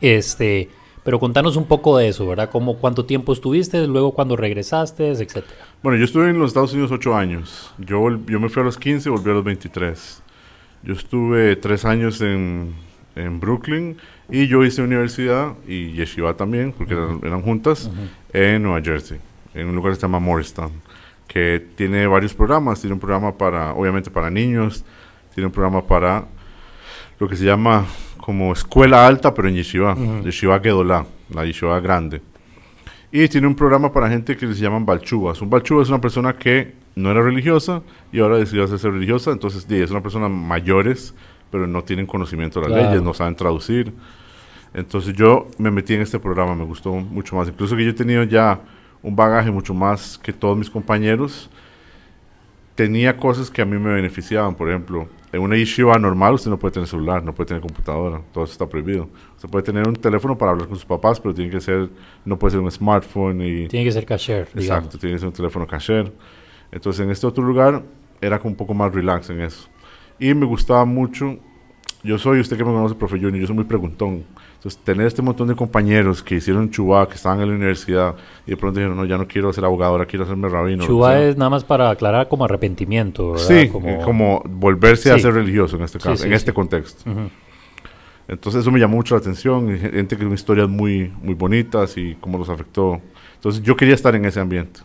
Este, 0.00 0.68
pero 1.04 1.20
contanos 1.20 1.56
un 1.56 1.66
poco 1.66 1.98
de 1.98 2.08
eso, 2.08 2.26
¿verdad? 2.26 2.50
Como 2.50 2.78
cuánto 2.78 3.04
tiempo 3.04 3.34
estuviste, 3.34 3.86
luego 3.86 4.12
cuando 4.12 4.36
regresaste, 4.36 5.10
etcétera. 5.10 5.46
Bueno, 5.82 5.98
yo 5.98 6.06
estuve 6.06 6.30
en 6.30 6.38
los 6.38 6.48
Estados 6.48 6.72
Unidos 6.72 6.90
ocho 6.90 7.14
años. 7.14 7.72
Yo, 7.78 8.08
yo 8.26 8.40
me 8.40 8.48
fui 8.48 8.62
a 8.62 8.64
los 8.64 8.78
15 8.78 9.08
y 9.08 9.12
volví 9.12 9.30
a 9.30 9.34
los 9.34 9.44
23. 9.44 10.22
Yo 10.82 10.94
estuve 10.94 11.56
tres 11.56 11.84
años 11.84 12.22
en, 12.22 12.74
en 13.16 13.38
Brooklyn 13.38 13.98
y 14.30 14.46
yo 14.46 14.64
hice 14.64 14.80
universidad 14.80 15.52
y 15.68 15.92
yeshiva 15.92 16.34
también, 16.34 16.72
porque 16.72 16.94
eran, 16.94 17.20
eran 17.22 17.42
juntas, 17.42 17.90
en 18.32 18.62
Nueva 18.62 18.80
Jersey, 18.82 19.18
en 19.52 19.68
un 19.68 19.76
lugar 19.76 19.92
que 19.92 19.96
se 19.96 20.02
llama 20.02 20.20
Morristown, 20.20 20.72
que 21.28 21.62
tiene 21.76 22.06
varios 22.06 22.32
programas. 22.32 22.80
Tiene 22.80 22.94
un 22.94 23.00
programa 23.00 23.36
para, 23.36 23.74
obviamente, 23.74 24.10
para 24.10 24.30
niños, 24.30 24.86
tiene 25.34 25.46
un 25.46 25.52
programa 25.52 25.86
para 25.86 26.24
lo 27.18 27.28
que 27.28 27.36
se 27.36 27.44
llama 27.44 27.84
como 28.24 28.54
escuela 28.54 29.06
alta, 29.06 29.34
pero 29.34 29.48
en 29.48 29.56
yeshiva, 29.56 29.94
yeshiva 30.24 30.58
Gedolá, 30.58 31.04
la 31.28 31.44
yeshiva 31.44 31.78
grande. 31.78 32.22
Y 33.12 33.28
tiene 33.28 33.46
un 33.46 33.54
programa 33.54 33.92
para 33.92 34.08
gente 34.08 34.34
que 34.34 34.46
se 34.46 34.54
llaman 34.54 34.86
balchubas. 34.86 35.42
Un 35.42 35.50
balchuba 35.50 35.82
es 35.82 35.90
una 35.90 36.00
persona 36.00 36.32
que 36.32 36.72
no 36.96 37.10
era 37.10 37.22
religiosa 37.22 37.82
y 38.10 38.20
ahora 38.20 38.38
decidió 38.38 38.64
hacerse 38.64 38.88
religiosa. 38.88 39.30
Entonces, 39.30 39.66
es 39.70 39.90
una 39.90 40.02
persona 40.02 40.30
mayores, 40.30 41.14
pero 41.50 41.66
no 41.66 41.84
tienen 41.84 42.06
conocimiento 42.06 42.62
de 42.62 42.70
las 42.70 42.82
leyes, 42.82 43.02
no 43.02 43.12
saben 43.12 43.34
traducir. 43.34 43.92
Entonces 44.72 45.12
yo 45.12 45.48
me 45.58 45.70
metí 45.70 45.92
en 45.92 46.00
este 46.00 46.18
programa, 46.18 46.54
me 46.54 46.64
gustó 46.64 46.94
mucho 46.94 47.36
más. 47.36 47.48
Incluso 47.48 47.76
que 47.76 47.84
yo 47.84 47.90
he 47.90 47.92
tenido 47.94 48.22
ya 48.22 48.58
un 49.02 49.14
bagaje 49.14 49.50
mucho 49.50 49.74
más 49.74 50.16
que 50.16 50.32
todos 50.32 50.56
mis 50.56 50.70
compañeros. 50.70 51.50
Tenía 52.74 53.18
cosas 53.18 53.50
que 53.50 53.60
a 53.60 53.66
mí 53.66 53.78
me 53.78 53.92
beneficiaban, 53.92 54.54
por 54.54 54.70
ejemplo, 54.70 55.08
en 55.34 55.42
una 55.42 55.56
yeshiva 55.56 55.98
normal 55.98 56.34
usted 56.34 56.50
no 56.50 56.58
puede 56.58 56.72
tener 56.72 56.88
celular, 56.88 57.22
no 57.22 57.34
puede 57.34 57.48
tener 57.48 57.60
computadora, 57.60 58.22
todo 58.32 58.44
eso 58.44 58.52
está 58.52 58.68
prohibido. 58.68 59.08
Usted 59.34 59.48
puede 59.48 59.64
tener 59.64 59.86
un 59.88 59.96
teléfono 59.96 60.38
para 60.38 60.52
hablar 60.52 60.68
con 60.68 60.76
sus 60.76 60.84
papás, 60.84 61.18
pero 61.20 61.34
tiene 61.34 61.50
que 61.50 61.60
ser, 61.60 61.90
no 62.24 62.38
puede 62.38 62.52
ser 62.52 62.60
un 62.60 62.70
smartphone 62.70 63.42
y... 63.42 63.68
Tiene 63.68 63.84
que 63.84 63.92
ser 63.92 64.06
cashier, 64.06 64.48
Exacto, 64.54 64.96
tiene 64.96 65.16
que 65.16 65.18
ser 65.18 65.28
un 65.28 65.34
teléfono 65.34 65.66
cashier. 65.66 66.12
Entonces 66.70 67.04
en 67.04 67.10
este 67.10 67.26
otro 67.26 67.42
lugar 67.42 67.82
era 68.20 68.40
un 68.44 68.54
poco 68.54 68.74
más 68.74 68.94
relax 68.94 69.30
en 69.30 69.40
eso. 69.40 69.68
Y 70.18 70.32
me 70.34 70.46
gustaba 70.46 70.84
mucho, 70.84 71.38
yo 72.04 72.16
soy, 72.18 72.38
usted 72.38 72.56
que 72.56 72.64
me 72.64 72.70
conoce, 72.70 72.94
profe 72.94 73.16
Junior, 73.16 73.40
yo 73.40 73.46
soy 73.46 73.56
muy 73.56 73.64
preguntón. 73.64 74.24
Entonces, 74.64 74.82
tener 74.82 75.06
este 75.06 75.20
montón 75.20 75.48
de 75.48 75.54
compañeros 75.54 76.22
que 76.22 76.36
hicieron 76.36 76.70
chubá, 76.70 77.06
que 77.06 77.16
estaban 77.16 77.38
en 77.42 77.50
la 77.50 77.54
universidad 77.54 78.14
y 78.46 78.52
de 78.52 78.56
pronto 78.56 78.80
dijeron, 78.80 78.96
no, 78.96 79.04
ya 79.04 79.18
no 79.18 79.28
quiero 79.28 79.52
ser 79.52 79.62
abogado, 79.66 79.92
ahora 79.92 80.06
quiero 80.06 80.24
hacerme 80.24 80.48
rabino. 80.48 80.86
Chubá 80.86 81.20
es 81.20 81.36
nada 81.36 81.50
más 81.50 81.64
para 81.64 81.90
aclarar 81.90 82.28
como 82.28 82.46
arrepentimiento, 82.46 83.32
¿verdad? 83.32 83.46
Sí, 83.46 83.68
como, 83.68 84.42
volverse 84.48 85.12
a 85.12 85.18
ser 85.18 85.34
religioso 85.34 85.76
en 85.76 85.82
este 85.82 85.98
caso, 85.98 86.24
en 86.24 86.32
este 86.32 86.54
contexto. 86.54 87.04
Entonces, 88.26 88.62
eso 88.62 88.70
me 88.70 88.80
llamó 88.80 88.96
mucho 88.96 89.14
la 89.14 89.20
atención. 89.20 89.68
Gente 89.78 90.16
que 90.16 90.20
tiene 90.20 90.34
historias 90.34 90.66
muy, 90.66 91.12
muy 91.20 91.34
bonitas 91.34 91.98
y 91.98 92.14
cómo 92.18 92.38
los 92.38 92.48
afectó. 92.48 93.02
Entonces, 93.34 93.62
yo 93.62 93.76
quería 93.76 93.94
estar 93.94 94.14
en 94.14 94.24
ese 94.24 94.40
ambiente. 94.40 94.80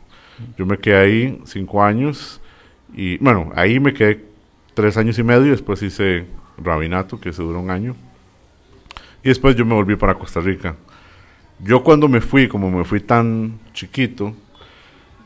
Yo 0.57 0.65
me 0.65 0.77
quedé 0.77 0.97
ahí 0.97 1.41
cinco 1.45 1.81
años 1.81 2.41
y, 2.93 3.17
bueno, 3.19 3.53
ahí 3.55 3.79
me 3.79 3.93
quedé 3.93 4.25
tres 4.73 4.97
años 4.97 5.17
y 5.19 5.23
medio 5.23 5.45
y 5.45 5.51
después 5.51 5.81
hice 5.81 6.25
rabinato, 6.57 7.17
que 7.17 7.31
se 7.31 7.41
duró 7.41 7.61
un 7.61 7.69
año. 7.69 7.95
Y 9.23 9.29
después 9.29 9.55
yo 9.55 9.65
me 9.65 9.73
volví 9.73 9.95
para 9.95 10.15
Costa 10.15 10.39
Rica. 10.39 10.75
Yo 11.59 11.83
cuando 11.83 12.07
me 12.07 12.21
fui, 12.21 12.47
como 12.47 12.71
me 12.71 12.85
fui 12.85 13.01
tan 13.01 13.59
chiquito, 13.73 14.33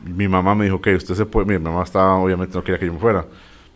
mi 0.04 0.26
mamá 0.26 0.54
me 0.54 0.64
dijo 0.64 0.80
que 0.80 0.94
usted 0.94 1.14
se 1.14 1.24
puede, 1.26 1.46
mi 1.46 1.64
mamá 1.64 1.84
estaba, 1.84 2.16
obviamente 2.16 2.54
no 2.54 2.64
quería 2.64 2.78
que 2.78 2.86
yo 2.86 2.92
me 2.92 2.98
fuera. 2.98 3.24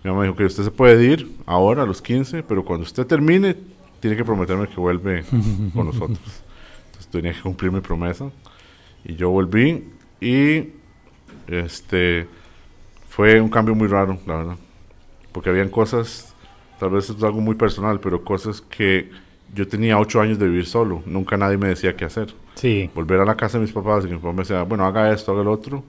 Mi 0.02 0.10
mamá 0.10 0.20
me 0.20 0.26
dijo 0.26 0.36
que 0.36 0.44
usted 0.44 0.64
se 0.64 0.70
puede 0.70 1.04
ir 1.04 1.36
ahora 1.46 1.82
a 1.82 1.86
los 1.86 2.02
15, 2.02 2.42
pero 2.42 2.64
cuando 2.64 2.84
usted 2.84 3.06
termine, 3.06 3.56
tiene 4.00 4.16
que 4.16 4.24
prometerme 4.24 4.66
que 4.66 4.80
vuelve 4.80 5.24
con 5.74 5.86
nosotros. 5.86 6.42
Entonces 6.86 7.08
tenía 7.10 7.32
que 7.32 7.40
cumplir 7.40 7.70
mi 7.70 7.80
promesa. 7.80 8.30
Y 9.04 9.14
yo 9.14 9.30
volví 9.30 9.88
y 10.20 10.70
este 11.46 12.28
fue 13.08 13.40
un 13.40 13.48
cambio 13.48 13.74
muy 13.74 13.86
raro, 13.86 14.18
la 14.26 14.36
verdad. 14.36 14.56
Porque 15.32 15.50
habían 15.50 15.68
cosas, 15.68 16.34
tal 16.78 16.90
vez 16.90 17.08
es 17.08 17.22
algo 17.22 17.40
muy 17.40 17.54
personal, 17.54 18.00
pero 18.00 18.24
cosas 18.24 18.60
que 18.60 19.10
yo 19.54 19.66
tenía 19.66 19.98
ocho 19.98 20.20
años 20.20 20.38
de 20.38 20.46
vivir 20.46 20.66
solo, 20.66 21.02
nunca 21.06 21.36
nadie 21.36 21.56
me 21.56 21.68
decía 21.68 21.96
qué 21.96 22.04
hacer. 22.04 22.34
Sí. 22.54 22.90
Volver 22.94 23.20
a 23.20 23.24
la 23.24 23.36
casa 23.36 23.58
de 23.58 23.62
mis 23.62 23.72
papás 23.72 24.04
y 24.04 24.08
mi 24.08 24.16
papá 24.16 24.32
me 24.32 24.38
decía, 24.38 24.62
bueno, 24.62 24.84
haga 24.84 25.12
esto, 25.12 25.32
haga 25.32 25.42
el 25.42 25.48
otro. 25.48 25.82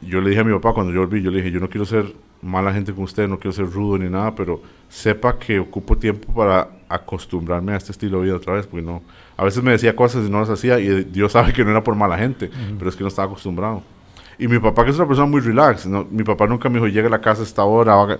Yo 0.00 0.20
le 0.20 0.30
dije 0.30 0.40
a 0.40 0.44
mi 0.44 0.52
papá 0.52 0.72
cuando 0.72 0.92
yo 0.92 1.00
volví, 1.00 1.22
yo 1.22 1.30
le 1.30 1.38
dije, 1.38 1.50
yo 1.50 1.60
no 1.60 1.68
quiero 1.68 1.84
ser 1.84 2.14
mala 2.42 2.72
gente 2.72 2.92
con 2.94 3.04
usted, 3.04 3.28
no 3.28 3.38
quiero 3.38 3.52
ser 3.52 3.70
rudo 3.70 3.98
ni 3.98 4.08
nada, 4.08 4.34
pero 4.34 4.62
sepa 4.88 5.38
que 5.38 5.58
ocupo 5.58 5.96
tiempo 5.96 6.32
para 6.32 6.68
acostumbrarme 6.88 7.72
a 7.72 7.76
este 7.76 7.92
estilo 7.92 8.18
de 8.18 8.24
vida 8.24 8.36
otra 8.36 8.54
vez, 8.54 8.66
porque 8.66 8.84
no, 8.84 9.02
a 9.36 9.44
veces 9.44 9.62
me 9.62 9.72
decía 9.72 9.94
cosas 9.94 10.26
y 10.26 10.30
no 10.30 10.40
las 10.40 10.48
hacía 10.48 10.78
y 10.80 11.04
Dios 11.04 11.32
sabe 11.32 11.52
que 11.52 11.64
no 11.64 11.70
era 11.70 11.84
por 11.84 11.94
mala 11.94 12.16
gente, 12.16 12.50
pero 12.78 12.88
es 12.88 12.96
que 12.96 13.02
no 13.02 13.08
estaba 13.08 13.26
acostumbrado. 13.26 13.82
Y 14.38 14.48
mi 14.48 14.58
papá, 14.58 14.84
que 14.84 14.90
es 14.90 14.96
una 14.96 15.06
persona 15.06 15.28
muy 15.28 15.42
relax, 15.42 15.86
no, 15.86 16.06
mi 16.10 16.24
papá 16.24 16.46
nunca 16.46 16.70
me 16.70 16.76
dijo, 16.76 16.86
llegue 16.88 17.08
a 17.08 17.10
la 17.10 17.20
casa 17.20 17.42
a 17.42 17.44
esta 17.44 17.64
hora, 17.64 18.18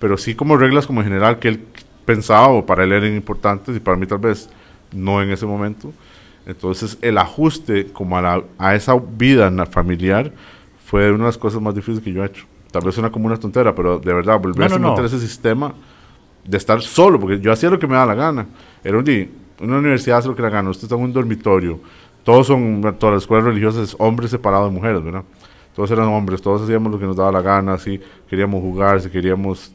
pero 0.00 0.16
sí 0.16 0.34
como 0.34 0.56
reglas 0.56 0.86
como 0.86 1.00
en 1.00 1.06
general 1.06 1.38
que 1.38 1.48
él 1.48 1.64
pensaba 2.14 2.48
o 2.48 2.66
para 2.66 2.84
él 2.84 2.92
eran 2.92 3.14
importantes 3.14 3.76
y 3.76 3.80
para 3.80 3.96
mí 3.96 4.06
tal 4.06 4.18
vez 4.18 4.48
no 4.92 5.22
en 5.22 5.30
ese 5.30 5.46
momento. 5.46 5.92
Entonces 6.46 6.98
el 7.00 7.18
ajuste 7.18 7.86
como 7.92 8.16
a, 8.18 8.42
a 8.58 8.74
esa 8.74 8.94
vida 8.96 9.50
familiar 9.66 10.32
fue 10.86 11.10
una 11.10 11.24
de 11.24 11.28
las 11.28 11.38
cosas 11.38 11.60
más 11.62 11.74
difíciles 11.74 12.02
que 12.02 12.12
yo 12.12 12.24
he 12.24 12.26
hecho. 12.26 12.46
Tal 12.72 12.82
vez 12.84 12.94
suena 12.94 13.10
como 13.10 13.26
una 13.26 13.36
tontera, 13.36 13.74
pero 13.74 13.98
de 13.98 14.12
verdad, 14.12 14.40
volver 14.40 14.72
a 14.72 14.78
meter 14.78 15.04
ese 15.04 15.20
sistema 15.20 15.74
de 16.44 16.56
estar 16.56 16.80
solo, 16.80 17.18
porque 17.20 17.38
yo 17.40 17.52
hacía 17.52 17.70
lo 17.70 17.78
que 17.78 17.86
me 17.86 17.94
daba 17.94 18.06
la 18.06 18.14
gana. 18.14 18.46
Era 18.82 18.98
un 18.98 19.04
día, 19.04 19.28
una 19.60 19.78
universidad 19.78 20.18
hace 20.18 20.28
lo 20.28 20.34
que 20.34 20.42
le 20.42 20.50
gana, 20.50 20.70
usted 20.70 20.84
está 20.84 20.94
en 20.96 21.02
un 21.02 21.12
dormitorio, 21.12 21.80
todos 22.24 22.46
son, 22.46 22.80
todas 22.98 23.14
las 23.14 23.22
escuelas 23.22 23.44
religiosas, 23.46 23.94
hombres 23.98 24.30
separados 24.30 24.70
de 24.70 24.74
mujeres, 24.74 25.02
¿verdad? 25.02 25.24
Todos 25.74 25.90
eran 25.90 26.08
hombres, 26.08 26.42
todos 26.42 26.62
hacíamos 26.62 26.90
lo 26.92 26.98
que 26.98 27.06
nos 27.06 27.16
daba 27.16 27.30
la 27.32 27.42
gana, 27.42 27.78
si 27.78 28.00
queríamos 28.28 28.60
jugar, 28.60 29.00
si 29.00 29.10
queríamos 29.10 29.72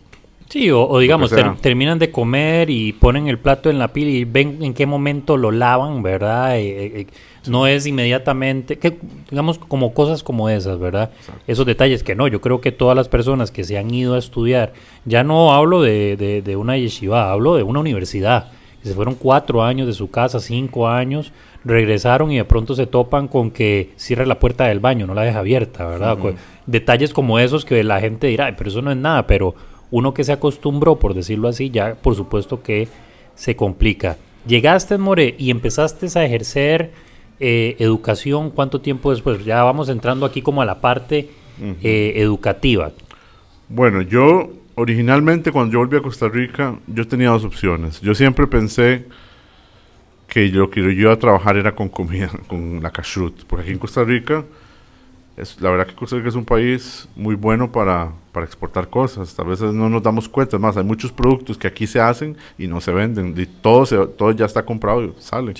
Sí, 0.49 0.69
o, 0.69 0.99
digamos, 0.99 1.33
terminan 1.59 1.97
de 1.97 2.11
comer 2.11 2.69
y 2.69 2.93
ponen 2.93 3.27
el 3.27 3.39
plato 3.39 3.71
en 3.71 3.79
la 3.79 3.87
pila 3.89 4.11
y 4.11 4.25
ven 4.25 4.59
en 4.61 4.73
qué 4.75 4.85
momento 4.85 5.37
lo 5.37 5.51
lavan, 5.51 6.03
¿verdad? 6.03 6.57
Eh, 6.57 6.67
eh, 6.67 6.91
eh, 7.01 7.07
no 7.47 7.65
es 7.65 7.87
inmediatamente, 7.87 8.77
que, 8.77 8.97
digamos, 9.29 9.57
como 9.57 9.93
cosas 9.93 10.21
como 10.21 10.47
esas, 10.49 10.77
¿verdad? 10.77 11.09
Esos 11.47 11.65
detalles 11.65 12.03
que 12.03 12.15
no, 12.15 12.27
yo 12.27 12.41
creo 12.41 12.61
que 12.61 12.71
todas 12.71 12.95
las 12.95 13.09
personas 13.09 13.49
que 13.49 13.63
se 13.63 13.77
han 13.77 13.91
ido 13.91 14.13
a 14.13 14.19
estudiar, 14.19 14.73
ya 15.05 15.23
no 15.23 15.51
hablo 15.51 15.81
de, 15.81 16.15
de, 16.43 16.55
una 16.55 16.77
yeshiva, 16.77 17.31
hablo 17.31 17.55
de 17.55 17.63
una 17.63 17.79
universidad, 17.79 18.51
que 18.81 18.89
se 18.89 18.95
fueron 18.95 19.15
cuatro 19.15 19.63
años 19.63 19.87
de 19.87 19.93
su 19.93 20.11
casa, 20.11 20.39
cinco 20.39 20.87
años, 20.87 21.31
regresaron 21.63 22.31
y 22.31 22.37
de 22.37 22.45
pronto 22.45 22.75
se 22.75 22.85
topan 22.85 23.27
con 23.27 23.49
que 23.49 23.89
cierra 23.95 24.27
la 24.27 24.39
puerta 24.39 24.65
del 24.65 24.79
baño, 24.79 25.07
no 25.07 25.15
la 25.15 25.23
deja 25.23 25.39
abierta, 25.39 25.87
¿verdad? 25.87 26.17
Detalles 26.67 27.13
como 27.13 27.39
esos 27.39 27.65
que 27.65 27.83
la 27.83 27.99
gente 27.99 28.27
dirá, 28.27 28.55
pero 28.55 28.69
eso 28.69 28.83
no 28.83 28.91
es 28.91 28.97
nada, 28.97 29.25
pero 29.25 29.55
uno 29.91 30.13
que 30.13 30.23
se 30.23 30.31
acostumbró, 30.31 30.97
por 30.97 31.13
decirlo 31.13 31.47
así, 31.47 31.69
ya 31.69 31.95
por 31.95 32.15
supuesto 32.15 32.61
que 32.61 32.87
se 33.35 33.55
complica. 33.55 34.17
Llegaste, 34.47 34.97
More, 34.97 35.35
y 35.37 35.49
empezaste 35.49 36.07
a 36.17 36.25
ejercer 36.25 36.91
eh, 37.39 37.75
educación, 37.79 38.51
¿cuánto 38.51 38.79
tiempo 38.81 39.11
después? 39.11 39.43
Ya 39.43 39.63
vamos 39.63 39.89
entrando 39.89 40.25
aquí 40.25 40.41
como 40.41 40.61
a 40.61 40.65
la 40.65 40.79
parte 40.81 41.29
eh, 41.81 42.13
educativa. 42.15 42.91
Bueno, 43.67 44.01
yo 44.01 44.51
originalmente 44.75 45.51
cuando 45.51 45.73
yo 45.73 45.79
volví 45.79 45.97
a 45.97 46.01
Costa 46.01 46.29
Rica, 46.29 46.77
yo 46.87 47.07
tenía 47.07 47.29
dos 47.29 47.43
opciones. 47.43 47.99
Yo 48.01 48.13
siempre 48.13 48.47
pensé 48.47 49.05
que 50.27 50.47
lo 50.49 50.69
que 50.69 50.81
yo 50.81 50.89
iba 50.89 51.13
a 51.13 51.19
trabajar 51.19 51.57
era 51.57 51.73
con 51.73 51.89
comida, 51.89 52.29
con 52.47 52.81
la 52.81 52.91
kashrut, 52.91 53.45
porque 53.45 53.63
aquí 53.63 53.71
en 53.71 53.79
Costa 53.79 54.03
Rica 54.03 54.45
es, 55.37 55.59
la 55.59 55.69
verdad 55.69 55.87
que 55.87 55.95
Costa 55.95 56.15
Rica 56.15 56.29
es 56.29 56.35
un 56.35 56.45
país 56.45 57.09
muy 57.15 57.35
bueno 57.35 57.71
para, 57.71 58.11
para 58.31 58.45
exportar 58.45 58.89
cosas. 58.89 59.37
A 59.37 59.43
veces 59.43 59.73
no 59.73 59.89
nos 59.89 60.01
damos 60.01 60.29
cuenta. 60.29 60.55
Es 60.55 60.61
más, 60.61 60.77
hay 60.77 60.83
muchos 60.83 61.11
productos 61.11 61.57
que 61.57 61.67
aquí 61.67 61.87
se 61.87 61.99
hacen 61.99 62.37
y 62.57 62.67
no 62.67 62.79
se 62.79 62.91
venden. 62.91 63.33
Y 63.37 63.45
todo, 63.45 63.85
se, 63.85 63.97
todo 64.07 64.31
ya 64.31 64.45
está 64.45 64.63
comprado 64.63 65.03
y 65.03 65.13
sale. 65.19 65.53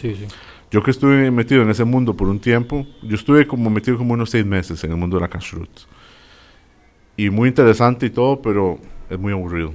Yo 0.71 0.81
que 0.81 0.91
estuve 0.91 1.29
metido 1.29 1.61
en 1.61 1.69
ese 1.69 1.83
mundo 1.83 2.15
por 2.15 2.27
un 2.29 2.39
tiempo, 2.39 2.85
yo 3.03 3.15
estuve 3.15 3.45
como 3.45 3.69
metido 3.69 3.97
como 3.97 4.13
unos 4.13 4.29
seis 4.29 4.45
meses 4.45 4.81
en 4.83 4.91
el 4.91 4.97
mundo 4.97 5.17
de 5.17 5.21
la 5.21 5.27
kashrut. 5.27 5.69
Y 7.17 7.29
muy 7.29 7.49
interesante 7.49 8.05
y 8.05 8.09
todo, 8.09 8.41
pero 8.41 8.79
es 9.09 9.19
muy 9.19 9.33
aburrido. 9.33 9.73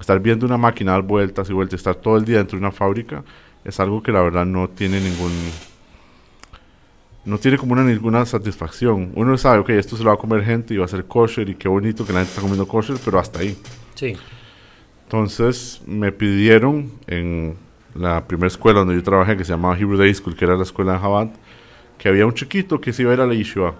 Estar 0.00 0.20
viendo 0.20 0.46
una 0.46 0.56
máquina 0.56 0.92
dar 0.92 1.02
vueltas 1.02 1.50
y 1.50 1.52
vueltas, 1.52 1.80
estar 1.80 1.94
todo 1.94 2.16
el 2.16 2.24
día 2.24 2.38
dentro 2.38 2.58
de 2.58 2.64
una 2.64 2.72
fábrica, 2.72 3.24
es 3.64 3.78
algo 3.80 4.02
que 4.02 4.12
la 4.12 4.22
verdad 4.22 4.46
no 4.46 4.68
tiene 4.68 5.00
ningún 5.00 5.32
no 7.28 7.36
tiene 7.38 7.58
como 7.58 7.74
una 7.74 7.84
ninguna 7.84 8.24
satisfacción. 8.24 9.12
Uno 9.14 9.36
sabe, 9.36 9.58
ok, 9.58 9.70
esto 9.70 9.96
se 9.96 10.02
lo 10.02 10.08
va 10.08 10.14
a 10.14 10.18
comer 10.18 10.42
gente 10.42 10.72
y 10.72 10.78
va 10.78 10.86
a 10.86 10.88
ser 10.88 11.04
kosher 11.04 11.48
y 11.50 11.54
qué 11.54 11.68
bonito 11.68 12.06
que 12.06 12.12
la 12.12 12.20
gente 12.20 12.30
está 12.30 12.40
comiendo 12.40 12.66
kosher, 12.66 12.96
pero 13.04 13.18
hasta 13.18 13.40
ahí. 13.40 13.56
Sí. 13.94 14.16
Entonces 15.04 15.82
me 15.86 16.10
pidieron 16.10 16.90
en 17.06 17.56
la 17.94 18.26
primera 18.26 18.46
escuela 18.46 18.80
donde 18.80 18.94
yo 18.94 19.02
trabajé, 19.02 19.36
que 19.36 19.44
se 19.44 19.52
llamaba 19.52 19.76
Hebrew 19.76 19.98
Day 19.98 20.14
School, 20.14 20.36
que 20.36 20.46
era 20.46 20.56
la 20.56 20.62
escuela 20.62 20.94
de 20.94 21.00
Chabad, 21.00 21.28
que 21.98 22.08
había 22.08 22.24
un 22.24 22.32
chiquito 22.32 22.80
que 22.80 22.94
se 22.94 23.02
iba 23.02 23.10
a 23.10 23.14
ir 23.14 23.20
a 23.20 23.26
la 23.26 23.34
Yeshua, 23.34 23.74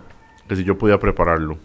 que 0.46 0.54
si 0.54 0.64
yo 0.64 0.76
podía 0.76 0.98
prepararlo. 0.98 1.56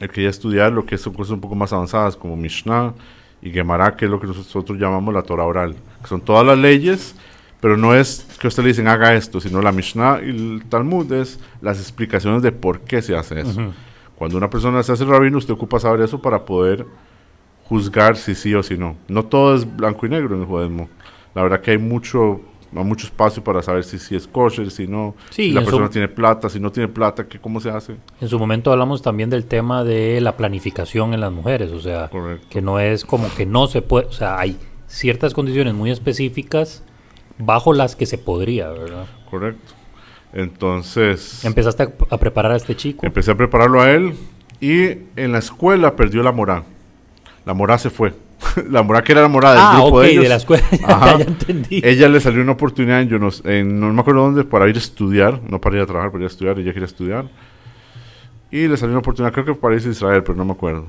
Él 0.00 0.10
quería 0.10 0.28
estudiar 0.28 0.72
lo 0.72 0.84
que 0.84 0.98
son 0.98 1.14
cosas 1.14 1.32
un 1.32 1.40
poco 1.40 1.54
más 1.54 1.72
avanzadas, 1.72 2.16
como 2.16 2.36
Mishnah 2.36 2.92
y 3.40 3.50
Gemara, 3.50 3.96
que 3.96 4.04
es 4.04 4.10
lo 4.10 4.20
que 4.20 4.26
nosotros 4.26 4.78
llamamos 4.78 5.14
la 5.14 5.22
Torah 5.22 5.44
oral, 5.44 5.74
que 6.02 6.06
son 6.06 6.20
todas 6.20 6.46
las 6.46 6.58
leyes 6.58 7.14
pero 7.60 7.76
no 7.76 7.94
es 7.94 8.26
que 8.40 8.48
usted 8.48 8.62
le 8.62 8.68
dicen 8.68 8.88
haga 8.88 9.14
esto, 9.14 9.40
sino 9.40 9.60
la 9.60 9.72
Mishnah 9.72 10.20
y 10.22 10.30
el 10.30 10.62
Talmud 10.68 11.12
es 11.12 11.40
las 11.60 11.78
explicaciones 11.78 12.42
de 12.42 12.52
por 12.52 12.80
qué 12.80 13.02
se 13.02 13.16
hace 13.16 13.40
eso. 13.40 13.72
Cuando 14.16 14.36
una 14.36 14.50
persona 14.50 14.82
se 14.82 14.92
hace 14.92 15.04
rabino, 15.04 15.38
usted 15.38 15.54
ocupa 15.54 15.78
saber 15.78 16.00
eso 16.02 16.20
para 16.20 16.44
poder 16.44 16.86
juzgar 17.64 18.16
si 18.16 18.34
sí 18.34 18.54
o 18.54 18.62
si 18.62 18.76
no. 18.76 18.96
No 19.08 19.24
todo 19.24 19.54
es 19.54 19.76
blanco 19.76 20.06
y 20.06 20.08
negro 20.08 20.34
en 20.34 20.42
el 20.42 20.46
judaísmo. 20.46 20.88
La 21.34 21.42
verdad 21.42 21.60
que 21.60 21.72
hay 21.72 21.78
mucho 21.78 22.40
mucho 22.72 23.06
espacio 23.06 23.42
para 23.42 23.62
saber 23.62 23.82
si, 23.82 23.98
si 23.98 24.14
es 24.14 24.26
kosher, 24.26 24.70
si 24.70 24.86
no, 24.86 25.14
si 25.30 25.52
la 25.52 25.62
persona 25.62 25.88
tiene 25.88 26.08
plata, 26.08 26.48
si 26.50 26.60
no 26.60 26.70
tiene 26.70 26.88
plata, 26.88 27.26
que, 27.26 27.38
cómo 27.38 27.60
se 27.60 27.70
hace. 27.70 27.96
En 28.20 28.28
su 28.28 28.38
momento 28.38 28.70
hablamos 28.70 29.00
también 29.00 29.30
del 29.30 29.46
tema 29.46 29.84
de 29.84 30.20
la 30.20 30.36
planificación 30.36 31.14
en 31.14 31.20
las 31.20 31.32
mujeres, 31.32 31.72
o 31.72 31.80
sea, 31.80 32.10
que 32.50 32.60
no 32.60 32.78
es 32.78 33.04
como 33.04 33.32
que 33.34 33.46
no 33.46 33.68
se 33.68 33.80
puede, 33.80 34.06
o 34.06 34.12
sea, 34.12 34.38
hay 34.38 34.58
ciertas 34.86 35.32
condiciones 35.32 35.74
muy 35.74 35.90
específicas 35.90 36.82
bajo 37.38 37.72
las 37.72 37.96
que 37.96 38.06
se 38.06 38.18
podría, 38.18 38.68
¿verdad? 38.70 39.06
Correcto. 39.30 39.74
Entonces... 40.32 41.44
Empezaste 41.44 41.88
a, 42.10 42.18
preparar 42.18 42.52
a 42.52 42.56
este 42.56 42.76
chico. 42.76 43.06
Empecé 43.06 43.30
a 43.30 43.34
prepararlo 43.34 43.80
a 43.80 43.90
él 43.90 44.14
Y 44.60 44.88
en 45.16 45.32
la 45.32 45.38
escuela 45.38 45.96
perdió 45.96 46.22
la 46.22 46.32
mora. 46.32 46.64
La 47.46 47.54
mora 47.54 47.78
se 47.78 47.90
fue. 47.90 48.12
la 48.70 48.82
mora 48.82 49.02
que 49.02 49.12
era 49.12 49.22
la 49.22 49.28
mora 49.28 49.50
del 49.52 49.58
Ah, 49.62 49.72
grupo 49.80 49.96
ok, 49.98 50.02
de 50.02 50.10
ellos. 50.10 50.22
de 50.24 50.28
la 50.28 50.36
escuela. 50.36 50.64
Ajá. 50.86 51.18
ya 51.18 51.24
entendí. 51.24 51.80
Ella 51.82 52.08
le 52.08 52.20
salió 52.20 52.42
una 52.42 52.52
oportunidad 52.52 53.00
en, 53.00 53.08
yo 53.08 53.18
no, 53.18 53.30
en- 53.44 53.80
no 53.80 53.92
me 53.92 54.00
acuerdo 54.00 54.22
dónde 54.22 54.44
para 54.44 54.68
ir 54.68 54.74
a 54.76 54.78
estudiar, 54.78 55.40
no 55.48 55.60
para 55.60 55.76
ir 55.76 55.82
a 55.82 55.86
trabajar, 55.86 56.10
para 56.10 56.22
ir 56.24 56.28
a 56.28 56.32
estudiar, 56.32 56.58
ella 56.58 56.72
quería 56.72 56.86
estudiar. 56.86 57.28
Y 58.50 58.66
le 58.68 58.76
salió 58.76 58.92
una 58.92 59.00
oportunidad, 59.00 59.32
creo 59.32 59.44
que 59.46 59.54
para 59.54 59.74
irse 59.74 59.88
a 59.88 59.92
Israel, 59.92 60.22
pero 60.22 60.36
no 60.36 60.44
me 60.44 60.52
acuerdo. 60.52 60.86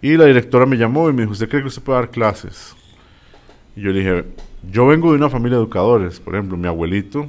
Y 0.00 0.16
la 0.16 0.24
directora 0.26 0.64
me 0.66 0.76
llamó 0.76 1.08
y 1.08 1.12
me 1.12 1.22
dijo, 1.22 1.32
¿usted 1.32 1.48
cree 1.48 1.62
que 1.62 1.68
usted 1.68 1.82
puede 1.82 1.98
dar 2.00 2.10
clases? 2.10 2.74
Y 3.76 3.80
yo 3.82 3.90
le 3.90 3.98
dije, 4.00 4.24
yo 4.70 4.86
vengo 4.86 5.10
de 5.12 5.18
una 5.18 5.30
familia 5.30 5.56
de 5.58 5.62
educadores, 5.64 6.20
por 6.20 6.34
ejemplo, 6.34 6.56
mi 6.56 6.66
abuelito, 6.68 7.26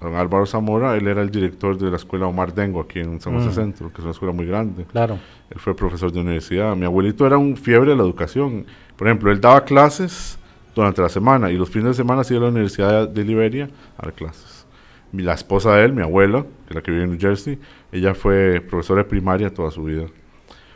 don 0.00 0.14
Álvaro 0.14 0.46
Zamora, 0.46 0.96
él 0.96 1.06
era 1.08 1.22
el 1.22 1.30
director 1.30 1.76
de 1.76 1.90
la 1.90 1.96
escuela 1.96 2.26
Omar 2.26 2.54
Dengo 2.54 2.80
aquí 2.80 3.00
en 3.00 3.20
San 3.20 3.34
José 3.34 3.48
Mm. 3.48 3.52
Centro, 3.52 3.88
que 3.88 3.96
es 3.98 4.02
una 4.02 4.12
escuela 4.12 4.32
muy 4.32 4.46
grande. 4.46 4.84
Claro. 4.84 5.18
Él 5.50 5.58
fue 5.58 5.74
profesor 5.74 6.12
de 6.12 6.20
universidad. 6.20 6.76
Mi 6.76 6.84
abuelito 6.84 7.26
era 7.26 7.36
un 7.38 7.56
fiebre 7.56 7.90
de 7.90 7.96
la 7.96 8.02
educación. 8.02 8.66
Por 8.96 9.08
ejemplo, 9.08 9.30
él 9.32 9.40
daba 9.40 9.64
clases 9.64 10.38
durante 10.74 11.02
la 11.02 11.08
semana 11.08 11.50
y 11.50 11.56
los 11.56 11.68
fines 11.68 11.88
de 11.88 11.94
semana 11.94 12.22
se 12.22 12.34
iba 12.34 12.42
a 12.42 12.46
la 12.46 12.50
Universidad 12.52 13.08
de 13.08 13.24
Liberia 13.24 13.68
a 13.96 14.02
dar 14.06 14.14
clases. 14.14 14.66
Mi- 15.10 15.22
La 15.22 15.34
esposa 15.34 15.74
de 15.74 15.84
él, 15.86 15.92
mi 15.92 16.02
abuela, 16.02 16.42
que 16.42 16.68
es 16.70 16.74
la 16.76 16.82
que 16.82 16.90
vive 16.92 17.04
en 17.04 17.10
New 17.10 17.18
Jersey, 17.20 17.58
ella 17.90 18.14
fue 18.14 18.60
profesora 18.60 19.02
de 19.02 19.08
primaria 19.08 19.52
toda 19.52 19.70
su 19.70 19.82
vida. 19.84 20.04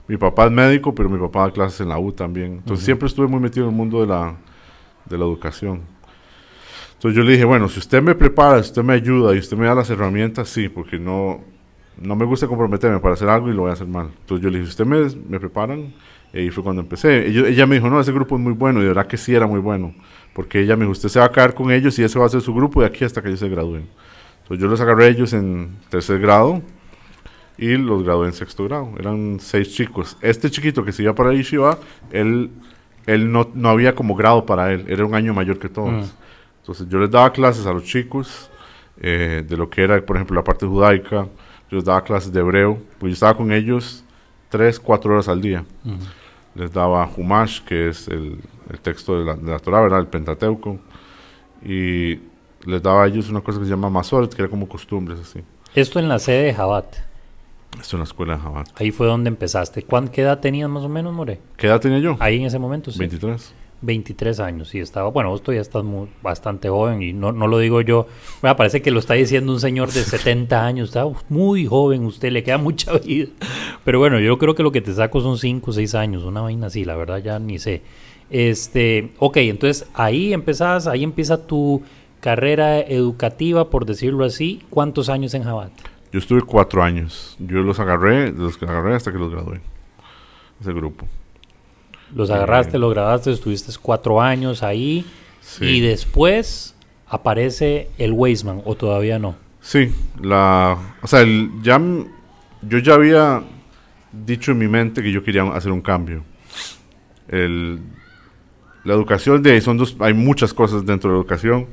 Mi 0.09 0.17
papá 0.17 0.47
es 0.47 0.51
médico, 0.51 0.95
pero 0.95 1.09
mi 1.09 1.19
papá 1.19 1.43
da 1.43 1.51
clases 1.53 1.81
en 1.83 1.91
la 1.91 1.99
U 1.99 2.11
también. 2.13 2.55
Entonces 2.55 2.85
siempre 2.85 3.07
estuve 3.07 3.29
muy 3.29 3.39
metido 3.41 3.67
en 3.67 3.71
el 3.73 3.77
mundo 3.77 4.01
de 4.01 4.07
la, 4.09 4.35
de 5.09 5.17
la 5.19 5.25
educación. 5.25 5.83
Entonces 7.03 7.17
yo 7.17 7.25
le 7.25 7.33
dije, 7.33 7.45
bueno, 7.45 7.69
si 7.69 7.81
usted 7.81 8.01
me 8.01 8.15
prepara, 8.15 8.63
si 8.63 8.69
usted 8.69 8.85
me 8.85 8.93
ayuda 8.93 9.35
y 9.35 9.39
usted 9.41 9.57
me 9.57 9.67
da 9.67 9.75
las 9.75 9.91
herramientas, 9.91 10.49
sí, 10.49 10.69
porque 10.69 11.01
no, 11.01 11.41
no 12.01 12.15
me 12.15 12.25
gusta 12.25 12.47
comprometerme 12.47 13.01
para 13.01 13.15
hacer 13.15 13.29
algo 13.29 13.49
y 13.49 13.53
lo 13.53 13.63
voy 13.63 13.71
a 13.71 13.73
hacer 13.73 13.89
mal. 13.89 14.11
Entonces 14.21 14.45
yo 14.45 14.51
le 14.51 14.61
dije, 14.61 14.71
usted 14.71 14.87
me, 14.87 15.09
me 15.29 15.41
preparan, 15.41 15.93
y 16.33 16.51
fue 16.51 16.63
cuando 16.63 16.81
empecé. 16.81 17.27
Ella, 17.27 17.67
me 17.67 17.75
dijo, 17.75 17.91
no, 17.91 17.99
ese 17.99 18.13
grupo 18.13 18.37
es 18.37 18.41
muy 18.41 18.53
bueno, 18.53 18.79
y 18.79 18.83
de 18.83 18.91
verdad 18.91 19.09
que 19.09 19.17
sí 19.17 19.35
era 19.35 19.49
muy 19.49 19.59
bueno, 19.59 19.93
porque 20.33 20.61
ella 20.61 20.77
me 20.77 20.83
dijo, 20.83 20.93
usted 20.93 21.09
se 21.09 21.19
va 21.19 21.25
a 21.25 21.33
quedar 21.33 21.55
con 21.55 21.73
ellos 21.73 21.99
y 21.99 22.05
ese 22.05 22.21
va 22.21 22.27
a 22.27 22.29
ser 22.29 22.41
su 22.41 22.55
grupo 22.55 22.83
de 22.83 22.87
aquí 22.87 23.05
hasta 23.05 23.21
que 23.21 23.31
ellos 23.31 23.41
se 23.41 23.49
gradúen. 23.49 23.89
Entonces 24.43 24.63
yo 24.63 24.69
los 24.69 24.81
agarré 24.81 25.07
a 25.07 25.09
ellos 25.09 25.33
en 25.33 25.71
tercer 25.89 26.21
grado 26.21 26.63
y 27.59 27.77
los 27.79 28.05
gradué 28.05 28.29
en 28.29 28.33
sexto 28.33 28.63
grado. 28.63 28.93
Eran 28.97 29.39
seis 29.41 29.75
chicos. 29.75 30.17
Este 30.21 30.49
chiquito 30.53 30.85
que 30.85 30.93
se 30.93 31.03
iba 31.03 31.17
para 31.17 31.33
Yeshiva, 31.33 31.81
él, 32.13 32.53
él 33.07 33.33
no, 33.33 33.51
no 33.55 33.71
había 33.71 33.97
como 33.97 34.15
grado 34.15 34.47
para 34.47 34.73
él, 34.73 34.85
era 34.87 35.05
un 35.05 35.17
año 35.17 35.35
mayor 35.35 35.59
que 35.59 35.69
todos. 35.69 35.91
Mm. 35.91 36.22
Entonces 36.63 36.89
yo 36.89 36.99
les 37.01 37.11
daba 37.11 37.33
clases 37.33 37.67
a 37.67 37.73
los 37.73 37.83
chicos 37.83 38.49
eh, 39.01 39.45
de 39.47 39.57
lo 39.57 39.69
que 39.69 39.83
era, 39.83 40.01
por 40.05 40.17
ejemplo, 40.17 40.37
la 40.37 40.45
parte 40.45 40.65
judaica. 40.65 41.27
Yo 41.71 41.77
les 41.77 41.85
daba 41.85 42.03
clases 42.03 42.33
de 42.33 42.41
hebreo. 42.41 42.79
Pues 42.99 43.11
yo 43.11 43.15
estaba 43.15 43.37
con 43.37 43.53
ellos 43.53 44.05
tres, 44.49 44.79
cuatro 44.79 45.13
horas 45.13 45.29
al 45.29 45.41
día. 45.41 45.65
Ujú. 45.85 45.97
Les 46.55 46.73
daba 46.73 47.09
Humash, 47.17 47.63
que 47.63 47.89
es 47.89 48.07
el, 48.09 48.39
el 48.71 48.81
texto 48.81 49.19
de 49.19 49.25
la, 49.25 49.35
de 49.35 49.51
la 49.51 49.59
Torah, 49.59 49.81
¿verdad? 49.81 50.01
El 50.01 50.07
Pentateuco. 50.07 50.79
Y 51.65 52.21
les 52.65 52.81
daba 52.81 53.05
a 53.05 53.07
ellos 53.09 53.29
una 53.29 53.41
cosa 53.41 53.59
que 53.59 53.65
se 53.65 53.71
llama 53.71 53.91
Masoret, 53.91 54.33
que 54.33 54.43
era 54.43 54.49
como 54.49 54.69
costumbres 54.69 55.19
así. 55.19 55.41
Esto 55.75 55.99
en 55.99 56.09
la 56.09 56.19
sede 56.19 56.45
de 56.45 56.55
Jabat. 56.55 56.95
Esto 57.73 57.83
es 57.83 57.93
en 57.95 57.99
la 58.01 58.05
escuela 58.05 58.37
de 58.37 58.41
Jabat. 58.41 58.69
Ahí 58.77 58.91
fue 58.93 59.07
donde 59.07 59.29
empezaste. 59.29 59.83
¿Cuán, 59.83 60.09
¿Qué 60.09 60.21
edad 60.21 60.39
tenías 60.39 60.69
más 60.69 60.85
o 60.85 60.89
menos, 60.89 61.13
More? 61.13 61.41
¿Qué 61.57 61.67
edad 61.67 61.81
tenía 61.81 61.99
yo? 61.99 62.17
Ahí 62.21 62.39
en 62.39 62.47
ese 62.47 62.59
momento, 62.59 62.91
sí. 62.93 62.99
23. 62.99 63.55
23 63.83 64.41
años 64.41 64.75
y 64.75 64.81
estaba, 64.81 65.11
bueno, 65.11 65.31
vos 65.31 65.43
todavía 65.43 65.61
estás 65.61 65.85
bastante 66.23 66.69
joven 66.69 67.03
y 67.03 67.13
no, 67.13 67.33
no 67.33 67.47
lo 67.47 67.59
digo 67.59 67.81
yo, 67.81 68.07
me 68.43 68.55
parece 68.55 68.81
que 68.81 68.91
lo 68.91 69.01
está 69.01 69.15
diciendo 69.15 69.53
un 69.53 69.61
señor 69.61 69.93
de 69.93 70.03
70 70.03 70.65
años, 70.65 70.89
está 70.89 71.05
muy 71.29 71.67
joven 71.67 72.05
usted, 72.07 72.33
le 72.33 72.43
queda 72.43 72.59
mucha 72.59 72.93
vida. 72.99 73.29
Pero 73.85 73.99
bueno, 73.99 74.21
yo 74.21 74.39
creo 74.39 74.55
que 74.55 74.63
lo 74.63 74.73
que 74.73 74.81
te 74.81 74.95
saco 74.95 75.21
son 75.21 75.39
5 75.39 75.71
o 75.71 75.75
6 75.75 75.95
años, 75.95 76.23
una 76.25 76.41
vaina 76.41 76.69
así, 76.69 76.85
la 76.85 76.97
verdad 76.97 77.19
ya 77.19 77.39
ni 77.39 77.59
sé. 77.59 77.83
Este, 78.31 79.11
ok, 79.19 79.37
entonces 79.39 79.87
ahí 79.93 80.33
empezás, 80.33 80.87
ahí 80.87 81.05
empieza 81.05 81.47
tu 81.47 81.83
carrera 82.21 82.81
educativa, 82.81 83.69
por 83.69 83.85
decirlo 83.85 84.25
así. 84.25 84.63
¿Cuántos 84.71 85.09
años 85.09 85.35
en 85.35 85.43
Jabat? 85.43 85.73
Yo 86.13 86.19
estuve 86.19 86.43
cuatro 86.43 86.83
años. 86.83 87.37
Yo 87.39 87.63
los 87.63 87.81
agarré, 87.81 88.33
los 88.33 88.63
agarré 88.63 88.95
hasta 88.95 89.13
que 89.13 89.19
los 89.19 89.31
gradué. 89.31 89.61
Ese 90.61 90.73
grupo. 90.73 91.07
Los 92.15 92.31
agarraste, 92.31 92.79
los 92.79 92.93
grabaste, 92.93 93.33
estuviste 93.33 93.73
cuatro 93.81 94.21
años 94.21 94.63
ahí 94.63 95.05
Sí. 95.41 95.65
y 95.65 95.81
después 95.81 96.75
aparece 97.09 97.91
el 97.99 98.13
Weisman 98.13 98.63
o 98.65 98.75
todavía 98.75 99.19
no. 99.19 99.35
Sí, 99.61 99.93
la, 100.21 100.77
o 101.03 101.07
sea, 101.07 101.21
el, 101.21 101.51
ya, 101.63 101.81
yo 102.63 102.79
ya 102.79 102.95
había 102.95 103.43
dicho 104.13 104.53
en 104.53 104.59
mi 104.59 104.69
mente 104.69 105.03
que 105.03 105.11
yo 105.13 105.23
quería 105.23 105.43
hacer 105.53 105.73
un 105.73 105.81
cambio. 105.81 106.25
El, 107.29 107.81
la 108.85 108.95
educación 108.95 109.43
de 109.43 109.61
son 109.61 109.79
dos, 109.79 109.97
hay 110.01 110.15
muchas 110.15 110.53
cosas 110.53 110.85
dentro 110.85 111.11
de 111.11 111.17
la 111.17 111.21
educación. 111.21 111.67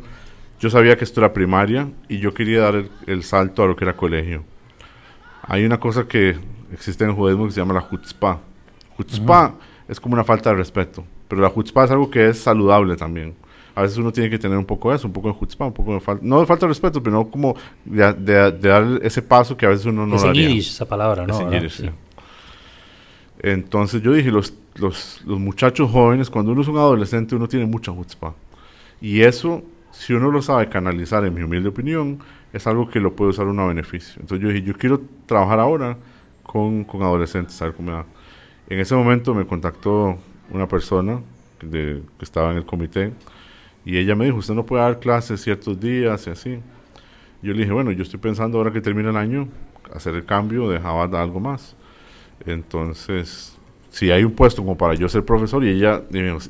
Yo 0.60 0.70
sabía 0.70 0.98
que 0.98 1.04
esto 1.04 1.22
era 1.22 1.32
primaria 1.34 1.90
y 2.08 2.20
yo 2.20 2.34
quería 2.34 2.62
dar 2.62 2.76
el, 2.76 2.90
el 3.08 3.24
salto 3.24 3.64
a 3.64 3.68
lo 3.68 3.76
que 3.76 3.86
era 3.86 3.96
colegio. 3.96 4.44
Hay 5.44 5.66
una 5.66 5.80
cosa 5.80 6.08
que 6.08 6.36
existe 6.74 7.04
en 7.04 7.12
el 7.12 7.16
judaísmo 7.16 7.46
que 7.46 7.52
se 7.52 7.60
llama 7.62 7.74
la 7.74 7.90
chutzpah. 7.90 8.40
Chutzpah 8.98 9.54
es 9.90 10.00
como 10.00 10.14
una 10.14 10.24
falta 10.24 10.52
de 10.52 10.56
respeto, 10.56 11.04
pero 11.28 11.42
la 11.42 11.54
chutzpah 11.54 11.84
es 11.86 11.92
algo 11.92 12.10
que 12.10 12.30
es 12.30 12.40
saludable 12.40 12.96
también. 12.96 13.34
A 13.76 13.82
veces 13.82 13.98
uno 13.98 14.12
tiene 14.12 14.30
que 14.30 14.40
tener 14.40 14.58
un 14.58 14.66
poco 14.66 14.90
de 14.90 14.98
eso, 14.98 15.08
un 15.08 15.14
poco 15.14 15.32
de 15.32 15.40
chutzpah, 15.40 15.66
un 15.68 15.74
poco 15.74 15.94
de 15.94 16.00
falta, 16.00 16.22
no 16.26 16.40
de 16.40 16.46
falta 16.46 16.66
de 16.66 16.70
respeto, 16.70 17.02
pero 17.04 17.16
no 17.18 17.30
como 17.30 17.56
de, 17.86 18.14
de- 18.14 18.52
de 18.52 18.70
dar 18.70 19.00
ese 19.02 19.22
paso 19.22 19.56
que 19.58 19.66
a 19.66 19.70
veces 19.70 19.86
uno 19.86 20.06
no 20.06 20.16
es 20.16 20.24
daría. 20.24 20.48
Yiddish 20.50 20.70
esa 20.70 20.88
palabra, 20.88 21.26
¿no? 21.28 21.34
Es 21.34 21.40
en 21.42 21.46
¿Verdad? 21.50 21.60
Yiddish, 21.62 21.78
Sí. 21.78 21.84
sí. 21.84 21.90
Entonces 23.42 24.02
yo 24.02 24.12
dije, 24.14 24.32
los, 24.32 24.54
los, 24.76 25.22
los 25.26 25.40
muchachos 25.40 25.90
jóvenes, 25.92 26.30
cuando 26.30 26.52
uno 26.52 26.62
es 26.62 26.68
un 26.68 26.78
adolescente, 26.78 27.36
uno 27.36 27.48
tiene 27.48 27.66
mucha 27.66 27.94
chutzpah. 27.94 28.34
Y 29.02 29.22
eso, 29.22 29.64
si 29.92 30.14
uno 30.14 30.30
lo 30.30 30.42
sabe 30.42 30.68
canalizar, 30.68 31.24
en 31.26 31.34
mi 31.34 31.42
humilde 31.42 31.70
opinión, 31.70 32.20
es 32.52 32.68
algo 32.68 32.90
que 32.90 33.00
lo 33.00 33.16
puede 33.16 33.30
usar 33.32 33.48
uno 33.48 33.62
a 33.64 33.68
beneficio. 33.68 34.16
Entonces 34.20 34.44
yo 34.46 34.50
dije, 34.54 34.66
yo 34.66 34.74
quiero 34.74 35.02
trabajar 35.26 35.60
ahora 35.60 35.98
con, 36.44 36.84
con 36.84 37.02
adolescentes, 37.04 37.62
a 37.62 37.66
ver 37.66 37.74
cómo 37.76 37.92
me 37.92 37.98
da. 37.98 38.06
En 38.70 38.80
ese 38.80 38.96
momento 38.96 39.34
me 39.34 39.48
contactó 39.48 40.18
una 40.52 40.68
persona 40.68 41.22
que 41.60 42.02
estaba 42.22 42.52
en 42.52 42.58
el 42.58 42.66
comité 42.66 43.12
y 43.84 43.98
ella 43.98 44.16
me 44.16 44.26
dijo, 44.26 44.38
usted 44.38 44.54
no 44.54 44.66
puede 44.66 44.84
dar 44.84 45.00
clases 45.00 45.42
ciertos 45.42 45.80
días 45.80 46.28
y 46.28 46.30
así. 46.30 46.60
Yo 47.42 47.54
le 47.54 47.62
dije, 47.62 47.72
bueno, 47.72 47.92
yo 47.92 48.04
estoy 48.04 48.20
pensando 48.20 48.60
ahora 48.60 48.72
que 48.72 48.80
termina 48.80 49.10
el 49.10 49.18
año, 49.18 49.48
hacer 49.92 50.14
el 50.14 50.24
cambio 50.24 50.70
de 50.70 50.80
Java 50.80 51.10
a 51.18 51.24
algo 51.24 51.40
más. 51.40 51.76
Entonces, 52.46 53.58
si 53.90 54.12
hay 54.12 54.24
un 54.24 54.34
puesto 54.34 54.62
como 54.62 54.78
para 54.78 54.94
yo 54.94 55.10
ser 55.10 55.26
profesor 55.26 55.64
y 55.64 55.70
ella, 55.70 56.04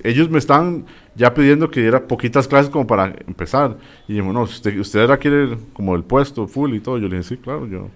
ellos 0.03 0.29
me 0.29 0.39
están 0.39 0.85
ya 1.15 1.33
pidiendo 1.33 1.71
que 1.71 1.79
diera 1.79 2.05
poquitas 2.05 2.49
clases 2.49 2.69
como 2.69 2.85
para 2.85 3.15
empezar. 3.27 3.77
Y 4.09 4.13
dijimos, 4.13 4.33
no, 4.33 4.41
usted, 4.41 4.77
usted 4.77 4.99
ahora 4.99 5.17
quiere 5.17 5.57
como 5.71 5.95
el 5.95 6.03
puesto 6.03 6.47
full 6.47 6.73
y 6.73 6.81
todo. 6.81 6.97
Yo 6.97 7.07
le 7.07 7.17
dije, 7.17 7.29
sí, 7.29 7.37
claro, 7.37 7.65
yo 7.65 7.87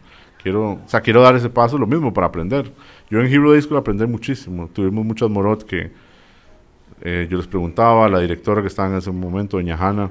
quiero, 0.41 0.73
o 0.73 0.81
sea, 0.85 1.01
quiero 1.01 1.21
dar 1.21 1.35
ese 1.35 1.49
paso, 1.49 1.77
lo 1.77 1.87
mismo 1.87 2.13
para 2.13 2.27
aprender. 2.27 2.71
Yo 3.13 3.19
en 3.19 3.27
Hebrew 3.27 3.51
Day 3.51 3.61
School 3.61 3.77
aprendí 3.77 4.07
muchísimo. 4.07 4.67
Tuvimos 4.73 5.05
muchas 5.05 5.29
morot 5.29 5.63
que 5.65 5.91
eh, 7.03 7.27
yo 7.29 7.37
les 7.37 7.45
preguntaba, 7.45 8.09
la 8.09 8.17
directora 8.17 8.63
que 8.63 8.67
estaba 8.69 8.89
en 8.89 8.95
ese 8.95 9.11
momento, 9.11 9.57
doña 9.57 9.75
Hanna, 9.75 10.09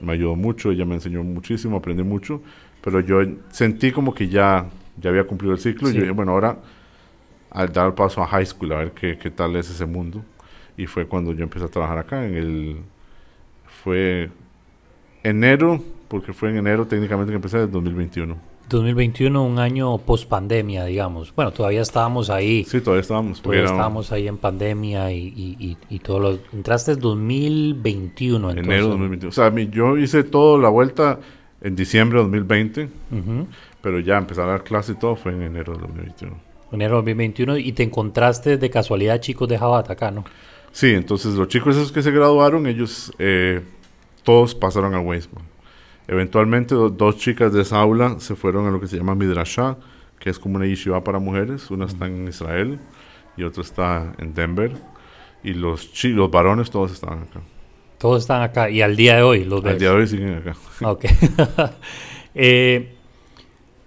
me 0.00 0.12
ayudó 0.12 0.36
mucho, 0.36 0.70
ella 0.70 0.84
me 0.84 0.94
enseñó 0.94 1.24
muchísimo, 1.24 1.76
aprendí 1.78 2.04
mucho, 2.04 2.42
pero 2.80 3.00
yo 3.00 3.22
sentí 3.50 3.90
como 3.90 4.14
que 4.14 4.28
ya, 4.28 4.66
ya 5.00 5.10
había 5.10 5.24
cumplido 5.24 5.52
el 5.52 5.58
ciclo 5.58 5.88
y 5.88 5.90
Sí. 5.90 5.96
yo 5.96 6.02
dije, 6.02 6.12
bueno, 6.12 6.30
ahora 6.30 6.58
al 7.50 7.72
dar 7.72 7.88
el 7.88 7.94
paso 7.94 8.22
a 8.22 8.26
high 8.28 8.46
school, 8.46 8.70
a 8.72 8.76
ver 8.76 8.92
qué, 8.92 9.18
qué 9.18 9.32
tal 9.32 9.56
es 9.56 9.68
ese 9.68 9.86
mundo. 9.86 10.24
Y 10.76 10.86
fue 10.86 11.08
cuando 11.08 11.32
yo 11.32 11.42
empecé 11.42 11.64
a 11.64 11.68
trabajar 11.68 11.98
acá, 11.98 12.24
en 12.24 12.36
el... 12.36 12.76
Fue 13.82 14.30
enero, 15.24 15.82
porque 16.06 16.32
fue 16.32 16.50
en 16.50 16.58
enero 16.58 16.86
técnicamente 16.86 17.32
que 17.32 17.36
empecé, 17.36 17.58
del 17.58 17.72
2021. 17.72 18.53
2021, 18.68 19.44
un 19.44 19.58
año 19.58 19.98
post 19.98 20.28
pandemia, 20.28 20.84
digamos. 20.84 21.34
Bueno, 21.34 21.52
todavía 21.52 21.82
estábamos 21.82 22.30
ahí. 22.30 22.64
Sí, 22.64 22.80
todavía 22.80 23.02
estábamos. 23.02 23.40
Todavía 23.42 23.62
era 23.62 23.70
estábamos 23.70 24.10
ahí 24.12 24.26
en 24.28 24.38
pandemia 24.38 25.12
y, 25.12 25.18
y, 25.36 25.56
y, 25.58 25.76
y 25.90 25.98
todo 25.98 26.18
lo... 26.18 26.38
Entraste 26.52 26.92
en 26.92 27.00
2021, 27.00 28.50
entonces. 28.50 28.64
enero 28.66 28.84
de 28.84 28.90
2021. 28.90 29.28
O 29.28 29.32
sea, 29.32 29.50
mi- 29.50 29.68
yo 29.68 29.96
hice 29.98 30.24
toda 30.24 30.58
la 30.58 30.68
vuelta 30.68 31.18
en 31.60 31.76
diciembre 31.76 32.18
de 32.18 32.24
2020, 32.24 32.88
Ujú. 33.12 33.46
pero 33.80 34.00
ya 34.00 34.18
empezar 34.18 34.44
a 34.48 34.52
dar 34.52 34.64
clase 34.64 34.92
y 34.92 34.94
todo 34.96 35.16
fue 35.16 35.32
en 35.32 35.42
enero 35.42 35.74
de 35.74 35.80
2021. 35.80 36.36
Enero 36.72 36.90
de 36.96 36.96
2021 37.12 37.56
y 37.58 37.72
te 37.72 37.82
encontraste 37.84 38.56
de 38.58 38.70
casualidad 38.70 39.20
chicos 39.20 39.48
de 39.48 39.58
Jabat 39.58 39.90
acá, 39.90 40.10
¿no? 40.10 40.24
Sí, 40.72 40.88
entonces 40.90 41.34
los 41.34 41.46
chicos 41.48 41.76
esos 41.76 41.92
que 41.92 42.02
se 42.02 42.10
graduaron, 42.10 42.66
ellos 42.66 43.12
eh, 43.18 43.60
todos 44.24 44.54
pasaron 44.54 44.94
a 44.94 45.00
Weisman. 45.00 45.44
Eventualmente 46.08 46.74
do- 46.74 46.90
dos 46.90 47.16
chicas 47.18 47.52
de 47.52 47.62
esa 47.62 47.80
aula 47.80 48.16
se 48.20 48.34
fueron 48.36 48.66
a 48.66 48.70
lo 48.70 48.80
que 48.80 48.86
se 48.86 48.96
llama 48.96 49.14
Midrashah, 49.14 49.76
que 50.18 50.30
es 50.30 50.38
como 50.38 50.56
una 50.56 50.66
yeshiva 50.66 51.02
para 51.02 51.18
mujeres. 51.18 51.70
Una 51.70 51.86
está 51.86 52.06
en 52.06 52.28
Israel 52.28 52.78
y 53.36 53.42
otra 53.44 53.62
está 53.62 54.12
en 54.18 54.34
Denver. 54.34 54.72
Y 55.42 55.54
los, 55.54 55.92
chi- 55.92 56.12
los 56.12 56.30
varones 56.30 56.70
todos 56.70 56.92
estaban 56.92 57.20
acá. 57.20 57.40
Todos 57.98 58.22
están 58.22 58.42
acá 58.42 58.68
y 58.70 58.82
al 58.82 58.96
día 58.96 59.16
de 59.16 59.22
hoy 59.22 59.44
los 59.44 59.62
ves. 59.62 59.72
Al 59.74 59.78
día 59.78 59.90
de 59.90 59.96
hoy 59.96 60.06
siguen 60.06 60.34
acá. 60.34 60.54
Ok. 60.82 61.04
Eh, 62.36 62.94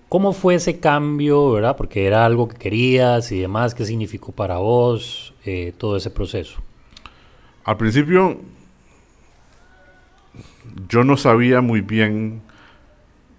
¿Cómo 0.10 0.32
fue 0.32 0.56
ese 0.56 0.80
cambio, 0.80 1.52
verdad? 1.52 1.76
Porque 1.76 2.06
era 2.06 2.26
algo 2.26 2.48
que 2.48 2.56
querías 2.58 3.30
y 3.34 3.42
demás. 3.42 3.76
¿Qué 3.76 3.84
significó 3.86 4.32
para 4.32 4.58
vos 4.58 5.34
eh, 5.46 5.74
todo 5.78 5.98
ese 5.98 6.10
proceso? 6.10 6.62
Al 7.66 7.76
principio, 7.76 8.40
yo 10.90 11.04
no 11.04 11.18
sabía 11.18 11.62
muy 11.62 11.82
bien. 11.82 12.42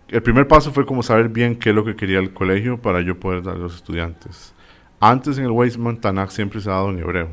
El 0.08 0.22
primer 0.22 0.48
paso 0.48 0.72
fue 0.72 0.86
como 0.86 1.02
saber 1.02 1.28
bien 1.28 1.56
qué 1.56 1.70
es 1.70 1.74
lo 1.74 1.84
que 1.84 1.96
quería 1.96 2.18
el 2.18 2.32
colegio 2.32 2.78
para 2.78 3.00
yo 3.00 3.18
poder 3.18 3.42
dar 3.42 3.56
a 3.56 3.58
los 3.58 3.74
estudiantes. 3.74 4.54
Antes 5.00 5.38
en 5.38 5.44
el 5.44 5.50
Weizmann, 5.50 6.00
Tanakh 6.00 6.30
siempre 6.30 6.60
se 6.60 6.68
ha 6.70 6.74
dado 6.74 6.90
en 6.90 6.98
hebreo. 6.98 7.28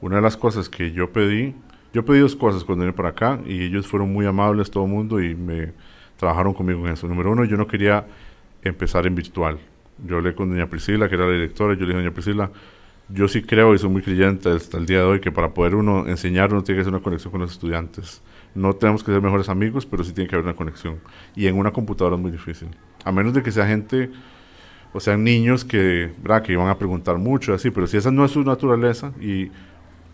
Una 0.00 0.16
de 0.16 0.22
las 0.22 0.36
cosas 0.36 0.68
que 0.68 0.92
yo 0.92 1.12
pedí, 1.12 1.54
yo 1.92 2.04
pedí 2.04 2.20
dos 2.20 2.36
cosas 2.36 2.64
cuando 2.64 2.84
vine 2.84 2.94
para 2.94 3.10
acá 3.10 3.40
y 3.44 3.64
ellos 3.64 3.86
fueron 3.86 4.12
muy 4.12 4.24
amables, 4.24 4.70
todo 4.70 4.84
el 4.84 4.90
mundo, 4.90 5.20
y 5.20 5.34
me 5.34 5.72
trabajaron 6.16 6.54
conmigo 6.54 6.86
en 6.86 6.92
eso. 6.92 7.06
Número 7.06 7.32
uno, 7.32 7.44
yo 7.44 7.56
no 7.56 7.66
quería 7.66 8.06
empezar 8.62 9.06
en 9.06 9.14
virtual. 9.14 9.58
Yo 10.06 10.16
hablé 10.16 10.34
con 10.34 10.48
doña 10.48 10.68
Priscila, 10.68 11.08
que 11.08 11.16
era 11.16 11.26
la 11.26 11.32
directora, 11.32 11.74
y 11.74 11.76
yo 11.76 11.82
le 11.82 11.88
dije, 11.88 11.98
doña 11.98 12.14
Priscila, 12.14 12.50
yo 13.12 13.28
sí 13.28 13.42
creo 13.42 13.74
y 13.74 13.78
soy 13.78 13.90
muy 13.90 14.02
creyente 14.02 14.50
hasta 14.50 14.78
el 14.78 14.86
día 14.86 14.98
de 14.98 15.04
hoy 15.04 15.20
que 15.20 15.32
para 15.32 15.52
poder 15.52 15.74
uno 15.74 16.06
enseñar 16.06 16.52
uno 16.52 16.62
tiene 16.62 16.78
que 16.78 16.82
hacer 16.82 16.94
una 16.94 17.02
conexión 17.02 17.30
con 17.30 17.40
los 17.40 17.52
estudiantes. 17.52 18.22
No 18.54 18.74
tenemos 18.74 19.04
que 19.04 19.12
ser 19.12 19.22
mejores 19.22 19.48
amigos, 19.48 19.86
pero 19.86 20.02
sí 20.04 20.12
tiene 20.12 20.28
que 20.28 20.34
haber 20.34 20.44
una 20.44 20.56
conexión. 20.56 20.98
Y 21.36 21.46
en 21.46 21.56
una 21.56 21.72
computadora 21.72 22.16
es 22.16 22.22
muy 22.22 22.30
difícil. 22.30 22.68
A 23.04 23.12
menos 23.12 23.32
de 23.32 23.42
que 23.42 23.52
sea 23.52 23.66
gente, 23.66 24.10
o 24.92 25.00
sean 25.00 25.22
niños 25.22 25.64
que, 25.64 26.12
¿verdad? 26.22 26.42
que 26.42 26.56
van 26.56 26.68
a 26.68 26.78
preguntar 26.78 27.18
mucho, 27.18 27.54
así, 27.54 27.70
pero 27.70 27.86
si 27.86 27.96
esa 27.96 28.10
no 28.10 28.24
es 28.24 28.32
su 28.32 28.42
naturaleza 28.42 29.12
y 29.20 29.50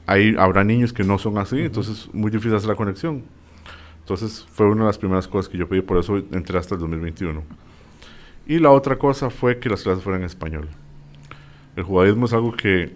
ahí 0.07 0.35
habrá 0.39 0.65
niños 0.65 0.93
que 0.93 1.03
no 1.03 1.19
son 1.19 1.39
así, 1.39 1.61
entonces 1.61 2.01
es 2.01 2.15
muy 2.15 2.31
difícil 2.31 2.55
hacer 2.55 2.69
la 2.69 2.77
conexión. 2.77 3.25
Entonces 4.01 4.47
fue 4.53 4.67
una 4.67 4.83
de 4.83 4.87
las 4.89 4.99
primeras 4.99 5.27
cosas 5.27 5.49
que 5.49 5.59
yo 5.59 5.69
pedí, 5.69 5.81
por 5.81 5.99
eso 5.99 6.19
entré 6.19 6.59
hasta 6.59 6.75
el 6.75 6.81
2021. 6.81 7.43
Y 8.47 8.59
la 8.61 8.71
otra 8.71 8.97
cosa 8.97 9.31
fue 9.31 9.59
que 9.59 9.69
las 9.69 9.83
clases 9.83 10.05
fueran 10.05 10.23
en 10.23 10.27
español. 10.27 10.69
El 11.75 11.83
judaísmo 11.83 12.27
es 12.27 12.33
algo 12.33 12.53
que 12.53 12.93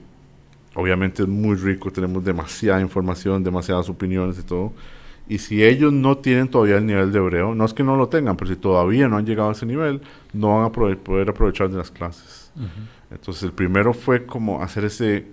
obviamente 0.74 1.22
es 1.22 1.28
muy 1.28 1.56
rico, 1.56 1.90
tenemos 1.90 2.24
demasiada 2.24 2.80
información, 2.80 3.42
demasiadas 3.42 3.88
opiniones 3.88 4.38
y 4.38 4.42
todo. 4.42 4.72
Y 5.30 5.38
si 5.38 5.62
ellos 5.62 5.92
no 5.92 6.18
tienen 6.18 6.48
todavía 6.48 6.78
el 6.78 6.86
nivel 6.86 7.12
de 7.12 7.18
hebreo, 7.20 7.54
no 7.54 7.64
es 7.64 7.72
que 7.72 7.84
no 7.84 7.94
lo 7.94 8.08
tengan, 8.08 8.36
pero 8.36 8.50
si 8.50 8.56
todavía 8.56 9.06
no 9.06 9.16
han 9.16 9.24
llegado 9.24 9.50
a 9.50 9.52
ese 9.52 9.64
nivel, 9.64 10.00
no 10.32 10.56
van 10.56 10.64
a 10.64 10.72
poder 10.72 11.30
aprovechar 11.30 11.70
de 11.70 11.78
las 11.78 11.88
clases. 11.92 12.52
Entonces 13.12 13.44
el 13.44 13.52
primero 13.52 13.94
fue 13.94 14.26
como 14.26 14.60
hacer 14.60 14.86
ese 14.86 15.26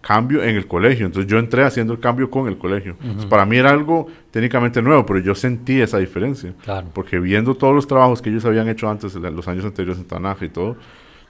cambio 0.00 0.42
en 0.42 0.56
el 0.56 0.66
colegio. 0.66 1.06
Entonces 1.06 1.30
yo 1.30 1.38
entré 1.38 1.62
haciendo 1.62 1.92
el 1.92 2.00
cambio 2.00 2.28
con 2.28 2.48
el 2.48 2.58
colegio. 2.58 2.96
para 3.30 3.46
mí 3.46 3.56
era 3.56 3.70
algo 3.70 4.08
técnicamente 4.32 4.82
nuevo, 4.82 5.06
pero 5.06 5.20
yo 5.20 5.36
sentí 5.36 5.80
esa 5.80 5.98
diferencia. 5.98 6.52
Porque 6.92 7.20
viendo 7.20 7.54
todos 7.54 7.72
los 7.72 7.86
trabajos 7.86 8.20
que 8.20 8.30
ellos 8.30 8.44
habían 8.44 8.68
hecho 8.68 8.90
antes, 8.90 9.14
los 9.14 9.46
años 9.46 9.64
anteriores 9.64 10.00
en 10.00 10.08
Tanaja 10.08 10.44
y 10.44 10.48
todo, 10.48 10.76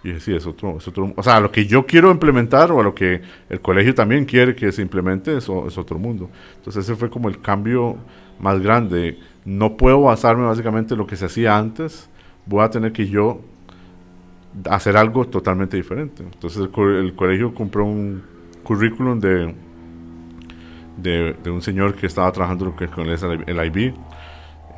y 0.04 0.20
sí, 0.20 0.34
es 0.34 0.46
otro, 0.46 0.78
es 0.78 0.86
otro... 0.86 1.12
O 1.16 1.22
sea, 1.22 1.40
lo 1.40 1.50
que 1.50 1.66
yo 1.66 1.84
quiero 1.84 2.10
implementar 2.10 2.70
o 2.70 2.82
lo 2.82 2.94
que 2.94 3.20
el 3.48 3.60
colegio 3.60 3.94
también 3.94 4.24
quiere 4.24 4.54
que 4.54 4.70
se 4.70 4.80
implemente 4.80 5.36
es, 5.36 5.44
es 5.44 5.78
otro 5.78 5.98
mundo. 5.98 6.30
Entonces 6.56 6.84
ese 6.84 6.94
fue 6.94 7.10
como 7.10 7.28
el 7.28 7.40
cambio 7.40 7.96
más 8.38 8.60
grande. 8.60 9.18
No 9.44 9.76
puedo 9.76 10.02
basarme 10.02 10.44
básicamente 10.44 10.94
en 10.94 10.98
lo 10.98 11.06
que 11.06 11.16
se 11.16 11.24
hacía 11.24 11.58
antes. 11.58 12.08
Voy 12.46 12.62
a 12.62 12.70
tener 12.70 12.92
que 12.92 13.08
yo 13.08 13.40
hacer 14.70 14.96
algo 14.96 15.26
totalmente 15.26 15.76
diferente. 15.76 16.22
Entonces 16.22 16.62
el, 16.62 16.96
el 16.96 17.14
colegio 17.14 17.52
compró 17.52 17.84
un 17.84 18.22
currículum 18.62 19.18
de, 19.18 19.54
de, 20.96 21.50
un 21.50 21.60
señor 21.60 21.94
que 21.94 22.06
estaba 22.06 22.30
trabajando 22.30 22.74
con 22.94 23.08
el 23.08 23.66
IB 23.66 23.94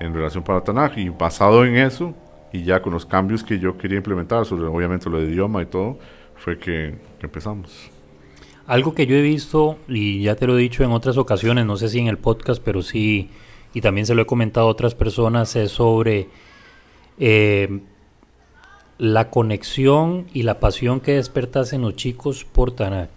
en 0.01 0.15
relación 0.15 0.43
para 0.43 0.63
Tanaj 0.63 0.97
y 0.99 1.11
basado 1.11 1.65
en 1.65 1.77
eso 1.77 2.15
y 2.53 2.65
ya 2.65 2.83
con 2.83 2.93
los 2.93 3.07
cambios 3.07 3.45
que 3.45 3.59
yo 3.59 3.77
quería 3.79 3.99
implementar 3.99 4.45
sobre 4.47 4.65
obviamente 4.65 5.09
lo 5.09 5.21
de 5.21 5.31
idioma 5.31 5.63
y 5.63 5.67
todo 5.67 5.99
fue 6.37 6.59
que, 6.59 6.99
empezamos. 7.21 7.91
Algo 8.67 8.95
que 8.95 9.07
yo 9.07 9.17
he 9.17 9.23
visto 9.23 9.79
y 9.89 10.23
ya 10.23 10.37
te 10.37 10.47
lo 10.47 10.57
he 10.57 10.63
dicho 10.63 10.85
en 10.85 10.93
otras 10.93 11.17
ocasiones, 11.19 11.67
no 11.67 11.77
sé 11.77 11.89
si 11.89 11.99
en 11.99 12.07
el 12.07 12.19
podcast, 12.19 12.63
pero 12.65 12.83
sí, 12.83 13.31
y 13.75 13.81
también 13.81 14.07
se 14.07 14.15
lo 14.15 14.23
he 14.23 14.27
comentado 14.27 14.69
a 14.69 14.71
otras 14.71 14.95
personas, 14.95 15.55
es 15.57 15.73
sobre 15.73 16.29
eh, 17.19 17.81
la 18.99 19.31
conexión 19.31 20.27
y 20.33 20.45
la 20.45 20.61
pasión 20.61 21.01
que 21.01 21.13
despertas 21.13 21.73
en 21.73 21.83
los 21.83 21.97
chicos 21.97 22.45
por 22.45 22.73
Tanaj 22.73 23.09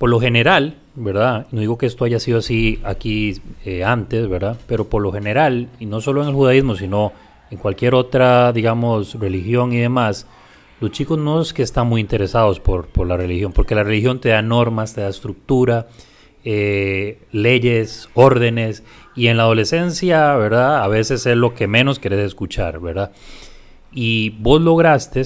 por 0.00 0.08
lo 0.08 0.18
general, 0.18 0.78
¿verdad? 0.94 1.46
No 1.50 1.60
digo 1.60 1.76
que 1.76 1.84
esto 1.84 2.06
haya 2.06 2.18
sido 2.18 2.38
así 2.38 2.80
aquí 2.84 3.34
eh, 3.66 3.84
antes, 3.84 4.26
¿verdad? 4.30 4.56
Pero 4.66 4.88
por 4.88 5.02
lo 5.02 5.12
general, 5.12 5.68
y 5.78 5.84
no 5.84 6.00
solo 6.00 6.22
en 6.22 6.28
el 6.28 6.34
judaísmo, 6.34 6.74
sino 6.74 7.12
en 7.50 7.58
cualquier 7.58 7.94
otra, 7.94 8.52
digamos, 8.52 9.14
religión 9.14 9.72
y 9.72 9.78
demás, 9.78 10.26
los 10.80 10.92
chicos 10.92 11.18
no 11.18 11.42
es 11.42 11.52
que 11.52 11.62
están 11.62 11.88
muy 11.88 12.00
interesados 12.00 12.58
por, 12.60 12.88
la 13.06 13.16
religión, 13.16 13.52
porque 13.52 13.74
la 13.74 13.84
religión 13.84 14.18
te 14.18 14.30
da 14.30 14.40
normas, 14.40 14.94
te 14.94 15.02
da 15.02 15.08
estructura, 15.08 15.88
eh, 16.44 17.18
leyes, 17.32 18.08
órdenes, 18.14 18.82
y 19.14 19.26
en 19.26 19.36
la 19.36 19.42
adolescencia, 19.42 20.34
¿verdad? 20.36 20.82
A 20.82 20.88
veces 20.88 21.26
es 21.26 21.36
lo 21.36 21.54
que 21.54 21.66
menos 21.66 21.98
querés 21.98 22.20
escuchar, 22.20 22.80
¿verdad? 22.80 23.12
Y 23.92 24.30
vos 24.38 24.62
lograste 24.62 25.22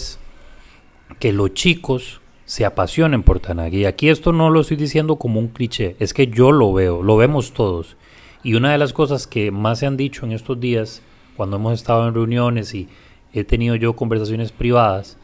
que 1.21 1.33
los 1.33 1.55
chicos 1.55 2.21
se 2.45 2.65
apasionen 2.65 3.23
por 3.23 3.41
Tanakh. 3.41 3.87
Aquí 3.87 4.09
esto 4.09 4.33
no 4.33 4.51
lo 4.51 4.61
estoy 4.61 4.77
diciendo 4.77 5.17
como 5.17 5.39
un 5.39 5.49
cliché, 5.49 5.97
es 6.01 6.15
que 6.15 6.27
yo 6.27 6.51
lo 6.51 6.73
veo, 6.73 7.03
lo 7.03 7.17
vemos 7.17 7.53
todos. 7.53 7.97
Y 8.43 8.55
una 8.55 8.73
de 8.73 8.79
las 8.79 8.93
cosas 8.93 9.27
que 9.27 9.51
más 9.51 9.79
se 9.79 9.87
han 9.87 9.97
dicho 9.97 10.27
en 10.27 10.33
estos 10.33 10.59
días, 10.59 11.03
cuando 11.37 11.57
hemos 11.57 11.75
estado 11.75 12.07
en 12.09 12.15
reuniones 12.15 12.75
y 12.75 12.89
he 13.33 13.45
tenido 13.45 13.75
yo 13.77 13.97
conversaciones 13.97 14.53
privadas, 14.53 15.19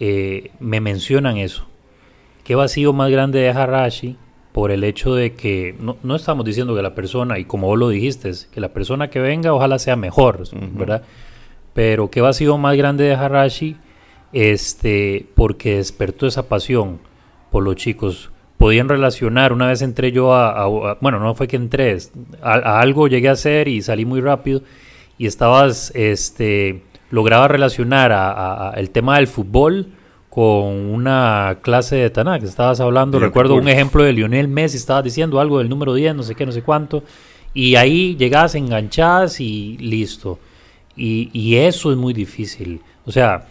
eh, 0.00 0.50
me 0.60 0.80
mencionan 0.80 1.36
eso. 1.36 1.66
¿Qué 2.44 2.54
vacío 2.54 2.92
más 2.92 3.10
grande 3.10 3.40
deja 3.40 3.66
Rashi 3.66 4.16
por 4.52 4.70
el 4.70 4.84
hecho 4.84 5.14
de 5.14 5.34
que 5.34 5.74
no, 5.80 5.96
no, 6.02 6.16
estamos 6.16 6.44
diciendo 6.44 6.74
que 6.74 6.82
la 6.82 6.94
persona, 6.94 7.38
y 7.38 7.44
como 7.44 7.68
vos 7.68 7.78
lo 7.78 7.88
dijiste, 7.88 8.30
que 8.52 8.60
la 8.60 8.72
persona 8.72 9.08
que 9.08 9.20
venga 9.20 9.54
ojalá 9.54 9.78
sea 9.78 9.96
mejor, 9.96 10.42
¿verdad? 10.72 11.02
Pero 11.72 12.10
qué 12.10 12.20
vacío 12.20 12.58
más 12.58 12.76
grande 12.76 13.04
deja 13.04 13.28
Rashi 13.28 13.76
este, 14.32 15.26
porque 15.34 15.76
despertó 15.76 16.26
esa 16.26 16.48
pasión 16.48 16.98
por 17.50 17.62
los 17.62 17.76
chicos. 17.76 18.30
Podían 18.58 18.88
relacionar, 18.88 19.52
una 19.52 19.66
vez 19.66 19.82
entré 19.82 20.12
yo 20.12 20.34
a, 20.34 20.66
bueno, 21.00 21.18
no 21.18 21.34
fue 21.34 21.48
que 21.48 21.56
entré, 21.56 21.96
a, 22.42 22.80
algo 22.80 23.08
llegué 23.08 23.28
a 23.28 23.32
hacer 23.32 23.68
y 23.68 23.82
salí 23.82 24.04
muy 24.04 24.20
rápido 24.20 24.62
y 25.22 25.26
estabas, 25.26 25.92
este, 25.94 26.82
lograba 27.12 27.46
relacionar 27.46 28.10
a, 28.12 28.72
el 28.74 28.90
tema 28.90 29.18
del 29.18 29.28
fútbol 29.28 29.92
con 30.28 30.90
una 30.90 31.58
clase 31.62 31.94
de 31.94 32.10
Tanakh. 32.10 32.42
Estabas 32.42 32.80
hablando, 32.80 33.20
recuerdo 33.20 33.54
un 33.54 33.68
ejemplo 33.68 34.02
de 34.02 34.12
Lionel 34.12 34.48
Messi, 34.48 34.78
estabas 34.78 35.04
diciendo 35.04 35.38
algo 35.38 35.58
del 35.58 35.68
número 35.68 35.94
10, 35.94 36.16
no 36.16 36.24
sé 36.24 36.34
qué, 36.34 36.44
no 36.44 36.50
sé 36.50 36.62
cuánto, 36.62 37.04
y 37.54 37.76
ahí 37.76 38.16
llegabas 38.16 38.56
enganchadas 38.56 39.38
y 39.38 39.76
listo. 39.78 40.40
Y, 40.96 41.30
y 41.32 41.54
eso 41.54 41.92
es 41.92 41.96
muy 41.96 42.14
difícil. 42.14 42.80
O 43.06 43.12
sea, 43.12 43.46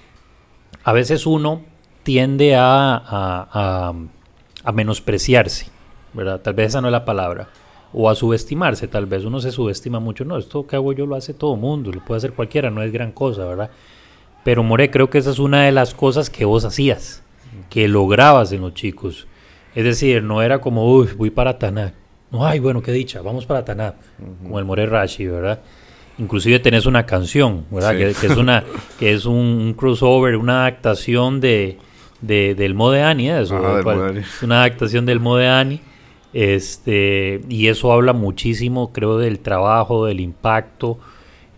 a 0.83 0.91
veces 0.91 1.25
uno 1.25 1.61
tiende 2.03 2.57
a, 2.57 3.93
a, 4.65 4.71
menospreciarse, 4.73 5.67
¿verdad? 6.11 6.41
Tal 6.41 6.53
vez 6.53 6.67
esa 6.67 6.81
no 6.81 6.89
es 6.89 6.91
la 6.91 7.05
palabra. 7.05 7.47
O 7.93 8.09
a 8.09 8.15
subestimarse, 8.15 8.87
tal 8.87 9.05
vez 9.05 9.25
uno 9.25 9.39
se 9.39 9.51
subestima 9.51 9.99
mucho. 9.99 10.23
No, 10.25 10.37
esto 10.37 10.65
que 10.65 10.75
hago 10.75 10.93
yo 10.93 11.05
lo 11.05 11.15
hace 11.15 11.33
todo 11.33 11.55
mundo, 11.55 11.91
lo 11.91 12.03
puede 12.03 12.19
hacer 12.19 12.33
cualquiera, 12.33 12.69
no 12.69 12.81
es 12.81 12.91
gran 12.91 13.11
cosa, 13.11 13.45
¿verdad? 13.45 13.69
Pero 14.43 14.63
More, 14.63 14.89
creo 14.89 15.09
que 15.09 15.17
esa 15.17 15.31
es 15.31 15.39
una 15.39 15.63
de 15.63 15.71
las 15.71 15.93
cosas 15.93 16.29
que 16.29 16.45
vos 16.45 16.65
hacías, 16.65 17.23
que 17.69 17.87
lograbas 17.87 18.51
en 18.51 18.61
los 18.61 18.73
chicos. 18.73 19.27
Es 19.75 19.83
decir, 19.83 20.23
no 20.23 20.41
era 20.41 20.59
como, 20.59 20.91
uy, 20.93 21.09
voy 21.17 21.29
para 21.29 21.59
Taná. 21.59 21.93
No, 22.31 22.45
ay, 22.45 22.59
bueno, 22.59 22.81
qué 22.81 22.91
dicha, 22.91 23.21
vamos 23.21 23.45
para 23.45 23.65
Taná, 23.65 23.95
como 24.41 24.57
el 24.57 24.65
More 24.65 24.85
Rashi, 24.85 25.27
¿verdad? 25.27 25.61
inclusive 26.21 26.59
tenés 26.59 26.85
una 26.85 27.05
canción, 27.05 27.65
¿verdad? 27.71 27.95
Que, 27.95 28.09
es 28.09 28.37
una 28.37 28.63
que 28.99 29.13
es 29.13 29.25
un, 29.25 29.73
crossover, 29.77 30.35
una 30.35 30.61
adaptación 30.61 31.41
de, 31.41 31.77
del 32.21 32.73
Modeani, 32.73 33.29
¿eh? 33.29 33.41
eso, 33.41 33.59
una 34.43 34.59
adaptación 34.59 35.05
del 35.05 35.19
Modeani. 35.19 35.81
Este, 36.33 37.41
y 37.49 37.67
eso 37.67 37.91
habla 37.91 38.13
muchísimo, 38.13 38.93
creo, 38.93 39.17
del 39.17 39.39
trabajo, 39.39 40.05
del 40.05 40.19
impacto 40.19 40.97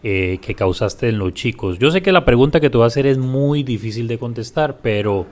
eh, 0.01 0.39
que 0.41 0.55
causaste 0.55 1.09
en 1.09 1.19
los 1.19 1.33
chicos. 1.33 1.79
Yo 1.79 1.91
sé 1.91 2.01
que 2.01 2.11
la 2.11 2.25
pregunta 2.25 2.59
que 2.59 2.69
te 2.69 2.77
voy 2.77 2.85
a 2.85 2.87
hacer 2.87 3.05
es 3.05 3.17
muy 3.17 3.63
difícil 3.63 4.07
de 4.07 4.17
contestar, 4.17 4.79
pero 4.81 5.27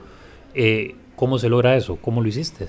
eh, 0.54 0.94
¿cómo 1.16 1.38
se 1.38 1.48
logra 1.48 1.76
eso? 1.76 1.96
¿Cómo 1.96 2.22
lo 2.22 2.28
hiciste? 2.28 2.66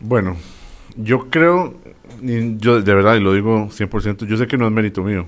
Bueno, 0.00 0.36
yo 0.96 1.30
creo 1.30 1.74
yo 2.20 2.80
de 2.80 2.94
verdad, 2.94 3.16
y 3.16 3.20
lo 3.20 3.32
digo 3.32 3.68
100%, 3.68 4.26
yo 4.26 4.36
sé 4.36 4.46
que 4.46 4.56
no 4.56 4.66
es 4.66 4.72
mérito 4.72 5.02
mío. 5.02 5.26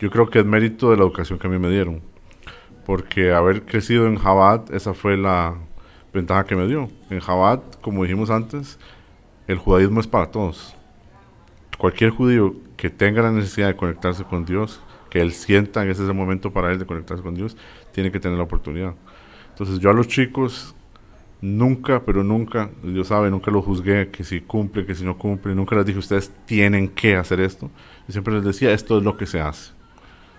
Yo 0.00 0.10
creo 0.10 0.28
que 0.28 0.40
es 0.40 0.44
mérito 0.44 0.90
de 0.90 0.96
la 0.96 1.02
educación 1.04 1.38
que 1.38 1.46
a 1.46 1.50
mí 1.50 1.58
me 1.58 1.70
dieron. 1.70 2.02
Porque 2.84 3.32
haber 3.32 3.62
crecido 3.62 4.06
en 4.06 4.16
Jabat, 4.16 4.70
esa 4.70 4.92
fue 4.94 5.16
la 5.16 5.56
ventaja 6.14 6.44
que 6.44 6.56
me 6.56 6.66
dio. 6.66 6.88
En 7.10 7.20
Jabat, 7.20 7.80
como 7.82 8.04
dijimos 8.04 8.30
antes, 8.30 8.78
el 9.46 9.58
judaísmo 9.58 10.00
es 10.00 10.06
para 10.06 10.30
todos. 10.30 10.74
Cualquier 11.76 12.10
judío 12.10 12.54
que 12.76 12.88
tenga 12.88 13.20
la 13.20 13.32
necesidad 13.32 13.66
de 13.66 13.76
conectarse 13.76 14.24
con 14.24 14.44
Dios, 14.44 14.80
que 15.10 15.20
él 15.20 15.32
sienta 15.32 15.84
que 15.84 15.90
ese 15.90 16.04
es 16.04 16.08
el 16.08 16.14
momento 16.14 16.52
para 16.52 16.72
él 16.72 16.78
de 16.78 16.86
conectarse 16.86 17.22
con 17.22 17.34
Dios, 17.34 17.56
tiene 17.92 18.10
que 18.10 18.20
tener 18.20 18.38
la 18.38 18.44
oportunidad. 18.44 18.94
Entonces 19.50 19.78
yo 19.80 19.90
a 19.90 19.92
los 19.92 20.08
chicos 20.08 20.74
nunca, 21.40 22.02
pero 22.04 22.24
nunca, 22.24 22.70
Dios 22.82 23.08
sabe, 23.08 23.30
nunca 23.30 23.50
lo 23.50 23.60
juzgué, 23.60 24.08
que 24.08 24.24
si 24.24 24.40
cumple, 24.40 24.86
que 24.86 24.94
si 24.94 25.04
no 25.04 25.18
cumple, 25.18 25.54
nunca 25.54 25.76
les 25.76 25.84
dije, 25.84 25.98
ustedes 25.98 26.32
tienen 26.46 26.88
que 26.88 27.16
hacer 27.16 27.40
esto. 27.40 27.70
Yo 28.06 28.12
siempre 28.12 28.34
les 28.34 28.44
decía, 28.44 28.72
esto 28.72 28.98
es 28.98 29.04
lo 29.04 29.16
que 29.16 29.26
se 29.26 29.40
hace. 29.40 29.72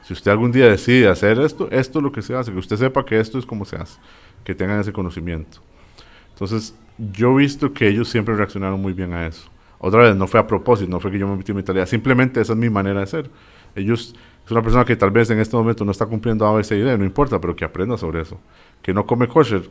Si 0.03 0.13
usted 0.13 0.31
algún 0.31 0.51
día 0.51 0.67
decide 0.67 1.07
hacer 1.07 1.39
esto, 1.39 1.67
esto 1.71 1.99
es 1.99 2.03
lo 2.03 2.11
que 2.11 2.21
se 2.21 2.35
hace, 2.35 2.51
que 2.51 2.59
usted 2.59 2.77
sepa 2.77 3.05
que 3.05 3.19
esto 3.19 3.39
es 3.39 3.45
como 3.45 3.65
se 3.65 3.75
hace, 3.75 3.99
que 4.45 4.55
tengan 4.55 4.79
ese 4.79 4.93
conocimiento. 4.93 5.59
Entonces, 6.29 6.73
yo 7.11 7.33
he 7.33 7.43
visto 7.43 7.73
que 7.73 7.89
ellos 7.89 8.07
siempre 8.07 8.35
reaccionaron 8.35 8.81
muy 8.81 8.93
bien 8.93 9.11
a 9.11 9.27
eso. 9.27 9.49
Otra 9.79 10.01
vez, 10.01 10.15
no 10.15 10.27
fue 10.27 10.39
a 10.39 10.47
propósito, 10.47 10.89
no 10.89 11.01
fue 11.01 11.11
que 11.11 11.19
yo 11.19 11.27
me 11.27 11.35
metí 11.35 11.51
en 11.51 11.57
mi 11.57 11.85
simplemente 11.85 12.39
esa 12.39 12.53
es 12.53 12.59
mi 12.59 12.69
manera 12.69 13.01
de 13.01 13.07
ser. 13.07 13.29
Ellos, 13.75 14.15
es 14.45 14.51
una 14.51 14.61
persona 14.61 14.85
que 14.85 14.95
tal 14.95 15.11
vez 15.11 15.29
en 15.29 15.39
este 15.39 15.57
momento 15.57 15.83
no 15.83 15.91
está 15.91 16.05
cumpliendo 16.05 16.47
A, 16.47 16.55
B, 16.55 16.63
C 16.63 16.77
no 16.97 17.03
importa, 17.03 17.41
pero 17.41 17.55
que 17.55 17.65
aprenda 17.65 17.97
sobre 17.97 18.21
eso. 18.21 18.39
Que 18.81 18.93
no 18.93 19.05
come 19.05 19.27
kosher, 19.27 19.69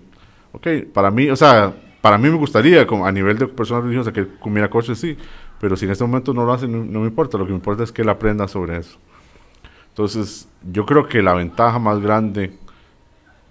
ok, 0.52 0.66
para 0.92 1.10
mí, 1.10 1.30
o 1.30 1.36
sea, 1.36 1.72
para 2.00 2.18
mí 2.18 2.28
me 2.28 2.36
gustaría, 2.36 2.82
a 2.82 3.12
nivel 3.12 3.38
de 3.38 3.46
persona 3.46 3.80
religiosa, 3.80 4.12
que 4.12 4.26
comiera 4.38 4.68
kosher, 4.68 4.94
sí, 4.94 5.16
pero 5.60 5.76
si 5.76 5.86
en 5.86 5.92
este 5.92 6.04
momento 6.04 6.34
no 6.34 6.44
lo 6.44 6.52
hace, 6.52 6.68
no, 6.68 7.00
me 7.00 7.06
importa, 7.06 7.38
lo 7.38 7.46
que 7.46 7.52
me 7.52 7.56
importa 7.56 7.82
es 7.84 7.92
que 7.92 8.02
él 8.02 8.08
aprenda 8.08 8.46
sobre 8.46 8.76
eso. 8.76 8.98
Entonces, 9.88 10.48
yo 10.70 10.84
creo 10.84 11.08
que 11.08 11.22
la 11.22 11.34
ventaja 11.34 11.78
más 11.78 12.00
grande, 12.00 12.52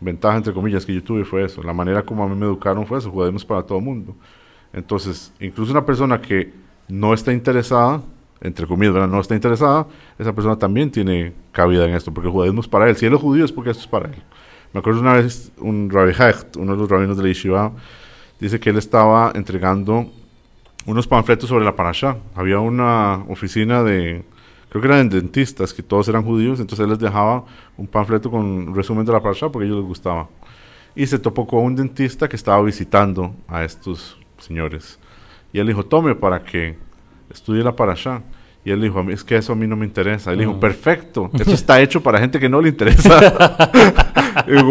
ventaja 0.04 0.38
entre 0.38 0.54
comillas, 0.54 0.86
que 0.86 0.94
yo 0.94 1.04
tuve 1.04 1.26
fue 1.26 1.46
eso, 1.46 1.64
la 1.64 1.74
manera 1.74 2.04
como 2.04 2.24
a 2.24 2.28
mí 2.28 2.36
me 2.36 2.46
educaron 2.46 2.86
fue 2.86 3.00
eso, 3.00 3.10
juguemos 3.10 3.46
para 3.46 3.64
todo 3.64 3.78
el 3.78 3.84
mundo. 3.84 4.16
Entonces, 4.72 5.34
incluso 5.40 5.72
una 5.72 5.86
persona 5.86 6.20
que 6.20 6.52
no 6.88 7.14
está 7.14 7.32
interesada, 7.32 8.02
entre 8.42 8.68
comillas, 8.68 9.10
no 9.10 9.20
está 9.20 9.36
interesada, 9.36 9.88
esa 10.20 10.34
persona 10.34 10.58
también 10.58 10.92
tiene 10.92 11.34
cabida 11.52 11.86
en 11.86 11.96
esto, 11.96 12.14
porque 12.14 12.28
el 12.28 12.34
judaísmo 12.34 12.62
es 12.62 12.68
para 12.68 12.90
él. 12.90 12.96
Si 12.96 13.06
él 13.06 13.14
es 13.14 13.20
judío 13.20 13.46
es 13.46 13.52
porque 13.52 13.72
esto 13.72 13.82
es 13.82 13.88
para 13.88 14.10
él. 14.10 14.22
Me 14.74 14.80
acuerdo 14.80 15.00
una 15.00 15.14
vez 15.14 15.52
un 15.60 15.90
Rabbi 15.90 16.12
Hecht, 16.12 16.58
uno 16.58 16.74
de 16.74 16.78
los 16.80 16.90
rabinos 16.90 17.16
de 17.16 17.24
la 17.24 17.30
Yeshiva, 17.30 17.72
dice 18.40 18.60
que 18.60 18.72
él 18.72 18.78
estaba 18.78 19.32
entregando 19.36 20.08
unos 20.86 21.08
panfletos 21.08 21.48
sobre 21.48 21.64
la 21.64 21.76
parasha. 21.76 22.18
Había 22.36 22.60
una 22.60 23.24
oficina 23.30 23.84
de, 23.84 24.24
creo 24.74 24.82
que 24.82 24.88
eran 24.88 25.08
dentistas, 25.08 25.72
que 25.72 25.84
todos 25.84 26.08
eran 26.08 26.24
judíos, 26.24 26.60
entonces 26.60 26.84
él 26.84 26.90
les 26.90 26.98
dejaba 26.98 27.46
un 27.78 27.86
panfleto 27.86 28.32
con 28.32 28.42
un 28.44 28.76
resumen 28.76 29.06
de 29.06 29.12
la 29.12 29.22
parasha 29.22 29.50
porque 29.50 29.66
a 29.66 29.68
ellos 29.68 29.78
les 29.78 29.88
gustaba. 29.88 30.30
Y 30.96 31.06
se 31.06 31.20
topó 31.20 31.46
con 31.46 31.64
un 31.64 31.76
dentista 31.76 32.28
que 32.28 32.36
estaba 32.36 32.60
visitando 32.64 33.36
a 33.48 33.64
estos 33.64 34.18
señores. 34.40 34.98
Y 35.52 35.60
él 35.60 35.68
dijo, 35.68 35.86
tome 35.86 36.16
para 36.16 36.44
que 36.44 36.76
estudie 37.30 37.64
la 37.64 37.76
parasha. 37.76 38.24
Y 38.66 38.72
él 38.72 38.82
dijo, 38.82 39.00
es 39.12 39.24
que 39.24 39.36
eso 39.36 39.54
a 39.54 39.56
mí 39.56 39.68
no 39.68 39.76
me 39.76 39.86
interesa. 39.86 40.32
Él 40.32 40.40
dijo, 40.40 40.54
mm. 40.54 40.60
perfecto, 40.60 41.30
eso 41.40 41.52
está 41.52 41.80
hecho 41.80 42.02
para 42.02 42.18
gente 42.18 42.40
que 42.40 42.50
no 42.50 42.60
le 42.60 42.70
interesa. 42.70 43.70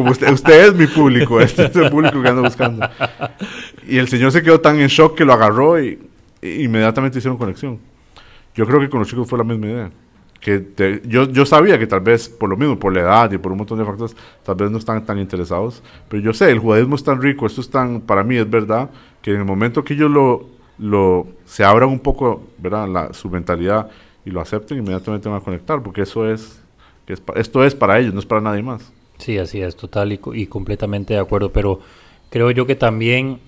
usted, 0.04 0.32
usted, 0.32 0.68
es 0.68 0.74
mi 0.74 0.88
público, 0.88 1.40
este 1.40 1.66
es 1.66 1.76
el 1.76 1.90
público 1.90 2.20
que 2.20 2.28
ando 2.28 2.42
buscando. 2.42 2.88
Y 3.86 3.98
el 3.98 4.08
señor 4.08 4.32
se 4.32 4.42
quedó 4.42 4.60
tan 4.60 4.80
en 4.80 4.88
shock 4.88 5.16
que 5.16 5.24
lo 5.24 5.32
agarró 5.32 5.80
y, 5.80 6.00
inmediatamente 6.42 7.18
hicieron 7.18 7.38
conexión. 7.38 7.91
Yo 8.54 8.66
creo 8.66 8.80
que 8.80 8.88
con 8.88 9.00
los 9.00 9.08
chicos 9.08 9.28
fue 9.28 9.38
la 9.38 9.44
misma 9.44 9.66
idea. 9.66 9.90
Que 10.40 11.00
yo, 11.06 11.30
yo 11.30 11.46
sabía 11.46 11.78
que 11.78 11.86
tal 11.86 12.00
vez 12.00 12.28
por 12.28 12.50
lo 12.50 12.56
mismo, 12.56 12.76
por 12.76 12.92
la 12.92 13.02
edad 13.02 13.30
y 13.30 13.38
por 13.38 13.52
un 13.52 13.58
montón 13.58 13.78
de 13.78 13.84
factores, 13.84 14.16
tal 14.42 14.56
vez 14.56 14.70
no 14.70 14.78
están 14.78 15.04
tan 15.04 15.18
interesados. 15.18 15.82
Pero 16.08 16.22
yo 16.22 16.32
sé, 16.32 16.50
el 16.50 16.58
judaísmo 16.58 16.96
es 16.96 17.04
tan 17.04 17.22
rico, 17.22 17.46
esto 17.46 17.60
es 17.60 17.70
tan, 17.70 18.00
para 18.00 18.24
mí 18.24 18.36
es 18.36 18.50
verdad, 18.50 18.90
que 19.20 19.30
en 19.30 19.38
el 19.38 19.44
momento 19.44 19.84
que 19.84 19.94
ellos 19.94 20.10
lo, 20.10 20.48
lo, 20.78 21.28
se 21.44 21.62
abran 21.64 21.88
un 21.88 22.00
poco, 22.00 22.42
¿verdad? 22.58 22.88
La, 22.88 23.12
su 23.12 23.30
mentalidad 23.30 23.88
y 24.24 24.30
lo 24.30 24.40
acepten, 24.40 24.78
inmediatamente 24.78 25.28
van 25.28 25.38
a 25.38 25.44
conectar, 25.44 25.82
porque 25.82 26.02
eso 26.02 26.28
es, 26.28 26.60
que 27.06 27.16
esto 27.36 27.64
es 27.64 27.74
para 27.74 27.98
ellos, 27.98 28.12
no 28.12 28.20
es 28.20 28.26
para 28.26 28.40
nadie 28.40 28.62
más. 28.62 28.92
Sí, 29.18 29.38
así 29.38 29.60
es, 29.60 29.76
total 29.76 30.12
y, 30.12 30.46
completamente 30.46 31.14
de 31.14 31.20
acuerdo, 31.20 31.52
pero 31.52 31.80
creo 32.30 32.50
yo 32.50 32.66
que 32.66 32.74
también 32.74 33.38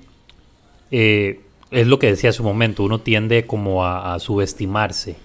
eh, 0.91 1.41
es 1.75 1.89
lo 1.89 1.99
que 1.99 2.07
decía 2.07 2.31
hace 2.31 2.41
un 2.41 2.49
momento, 2.49 2.85
uno 2.85 3.01
tiende 3.01 3.47
como 3.47 3.85
a, 3.85 4.19
subestimarse 4.21 5.17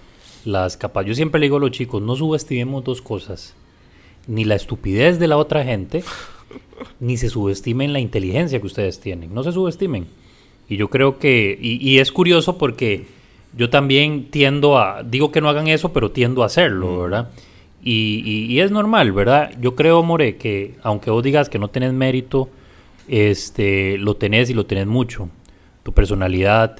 las 0.44 0.76
capacidades. 0.76 1.08
Yo 1.08 1.14
siempre 1.14 1.38
le 1.40 1.46
digo 1.46 1.58
a 1.58 1.60
los 1.60 1.70
chicos, 1.70 2.02
no 2.02 2.16
subestimemos 2.16 2.82
dos 2.82 3.00
cosas, 3.00 3.54
ni 4.26 4.44
la 4.44 4.56
estupidez 4.56 5.18
de 5.18 5.28
la 5.28 5.36
otra 5.36 5.64
gente, 5.64 6.02
ni 7.00 7.16
se 7.16 7.28
subestimen 7.28 7.92
la 7.92 8.00
inteligencia 8.00 8.60
que 8.60 8.66
ustedes 8.66 9.00
tienen, 9.00 9.32
no 9.32 9.44
se 9.44 9.52
subestimen. 9.52 10.06
Y 10.68 10.76
yo 10.76 10.88
creo 10.88 11.18
que, 11.18 11.58
y, 11.60 11.98
es 11.98 12.12
curioso 12.12 12.58
porque 12.58 13.06
yo 13.56 13.70
también 13.70 14.28
tiendo 14.30 14.78
a, 14.78 15.02
digo 15.02 15.32
que 15.32 15.40
no 15.40 15.48
hagan 15.48 15.68
eso, 15.68 15.92
pero 15.92 16.10
tiendo 16.10 16.42
a 16.42 16.46
hacerlo, 16.46 16.92
mm. 16.92 17.00
¿verdad? 17.00 17.30
Y, 17.82 18.58
es 18.58 18.70
normal, 18.70 19.12
¿verdad? 19.12 19.52
Yo 19.60 19.74
creo, 19.74 20.02
More, 20.02 20.36
que 20.36 20.74
aunque 20.82 21.10
vos 21.10 21.22
digas 21.22 21.48
que 21.48 21.58
no 21.58 21.68
tenés 21.68 21.92
mérito, 21.92 22.50
este, 23.08 23.98
lo 23.98 24.16
tenés 24.16 24.50
y 24.50 24.54
lo 24.54 24.66
tenés 24.66 24.86
mucho. 24.86 25.28
Tu 25.82 25.92
personalidad, 25.92 26.78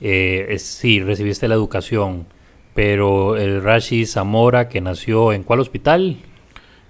eh, 0.00 0.46
es, 0.50 0.62
sí, 0.62 1.00
recibiste 1.00 1.48
la 1.48 1.54
educación, 1.54 2.26
pero 2.74 3.36
el 3.36 3.62
Rashi 3.62 4.06
Zamora, 4.06 4.68
que 4.68 4.80
nació 4.80 5.32
en 5.32 5.42
cuál 5.42 5.60
hospital? 5.60 6.16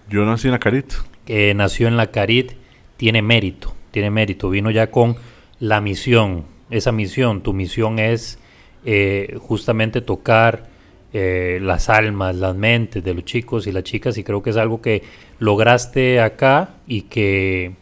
Yo 0.08 0.24
nací 0.24 0.48
en 0.48 0.52
la 0.52 0.58
Carit. 0.58 0.92
Que 1.26 1.54
nació 1.54 1.88
en 1.88 1.96
la 1.96 2.10
Carit, 2.10 2.52
tiene 2.96 3.22
mérito, 3.22 3.74
tiene 3.90 4.10
mérito. 4.10 4.50
Vino 4.50 4.70
ya 4.70 4.90
con 4.90 5.16
la 5.60 5.80
misión, 5.80 6.44
esa 6.70 6.90
misión, 6.90 7.42
tu 7.42 7.52
misión 7.52 7.98
es 7.98 8.38
eh, 8.84 9.36
justamente 9.40 10.00
tocar 10.00 10.66
eh, 11.12 11.58
las 11.60 11.90
almas, 11.90 12.34
las 12.34 12.56
mentes 12.56 13.04
de 13.04 13.14
los 13.14 13.24
chicos 13.24 13.66
y 13.66 13.72
las 13.72 13.84
chicas 13.84 14.16
y 14.16 14.24
creo 14.24 14.42
que 14.42 14.50
es 14.50 14.56
algo 14.56 14.80
que 14.80 15.02
lograste 15.38 16.20
acá 16.20 16.70
y 16.86 17.02
que, 17.02 17.74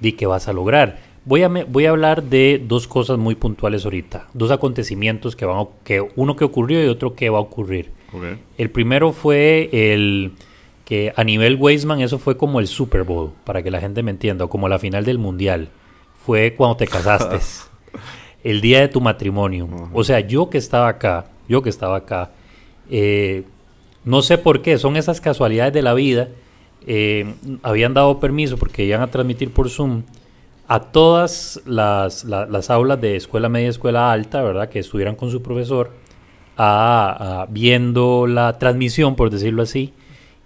di 0.00 0.12
que 0.12 0.26
vas 0.26 0.46
a 0.46 0.52
lograr. 0.52 0.98
Voy 1.26 1.42
a, 1.42 1.48
voy 1.48 1.86
a 1.86 1.90
hablar 1.90 2.22
de 2.22 2.62
dos 2.64 2.86
cosas 2.86 3.18
muy 3.18 3.34
puntuales 3.34 3.84
ahorita, 3.84 4.28
dos 4.34 4.50
acontecimientos 4.50 5.36
que 5.36 5.46
van 5.46 5.58
a, 5.58 5.66
que 5.82 6.06
uno 6.16 6.36
que 6.36 6.44
ocurrió 6.44 6.84
y 6.84 6.88
otro 6.88 7.14
que 7.14 7.30
va 7.30 7.38
a 7.38 7.42
ocurrir. 7.42 7.90
El 8.58 8.70
primero 8.70 9.12
fue 9.12 9.70
el 9.72 10.32
que 10.84 11.12
a 11.16 11.24
nivel 11.24 11.56
Weisman 11.56 12.00
eso 12.00 12.18
fue 12.18 12.36
como 12.36 12.60
el 12.60 12.68
Super 12.68 13.02
Bowl, 13.02 13.32
para 13.44 13.62
que 13.62 13.70
la 13.70 13.80
gente 13.80 14.02
me 14.02 14.10
entienda, 14.10 14.46
como 14.46 14.68
la 14.68 14.78
final 14.78 15.04
del 15.04 15.18
Mundial 15.18 15.68
fue 16.24 16.54
cuando 16.54 16.76
te 16.76 16.86
casaste. 16.86 17.38
el 18.44 18.60
día 18.60 18.80
de 18.80 18.88
tu 18.88 19.00
matrimonio. 19.00 19.68
O 19.92 20.04
sea, 20.04 20.20
yo 20.20 20.50
que 20.50 20.58
estaba 20.58 20.88
acá, 20.88 21.26
yo 21.48 21.62
que 21.62 21.70
estaba 21.70 21.96
acá, 21.96 22.30
eh, 22.90 23.44
no 24.04 24.20
sé 24.20 24.36
por 24.36 24.60
qué, 24.60 24.78
son 24.78 24.96
esas 24.96 25.20
casualidades 25.20 25.72
de 25.72 25.82
la 25.82 25.94
vida. 25.94 26.28
Eh, 26.86 27.34
habían 27.62 27.94
dado 27.94 28.20
permiso 28.20 28.58
porque 28.58 28.84
iban 28.84 29.00
a 29.00 29.06
transmitir 29.06 29.50
por 29.50 29.70
Zoom 29.70 30.02
a 30.66 30.80
todas 30.80 31.60
las, 31.66 32.24
aulas 32.70 33.00
de 33.00 33.16
escuela 33.16 33.48
media, 33.48 33.68
escuela 33.68 34.12
alta, 34.12 34.42
¿verdad? 34.42 34.68
Que 34.68 34.78
estuvieran 34.78 35.16
con 35.16 35.30
su 35.30 35.42
profesor, 35.42 35.92
a, 36.56 37.46
viendo 37.50 38.26
la 38.26 38.58
transmisión, 38.58 39.16
por 39.16 39.30
decirlo 39.30 39.62
así. 39.62 39.92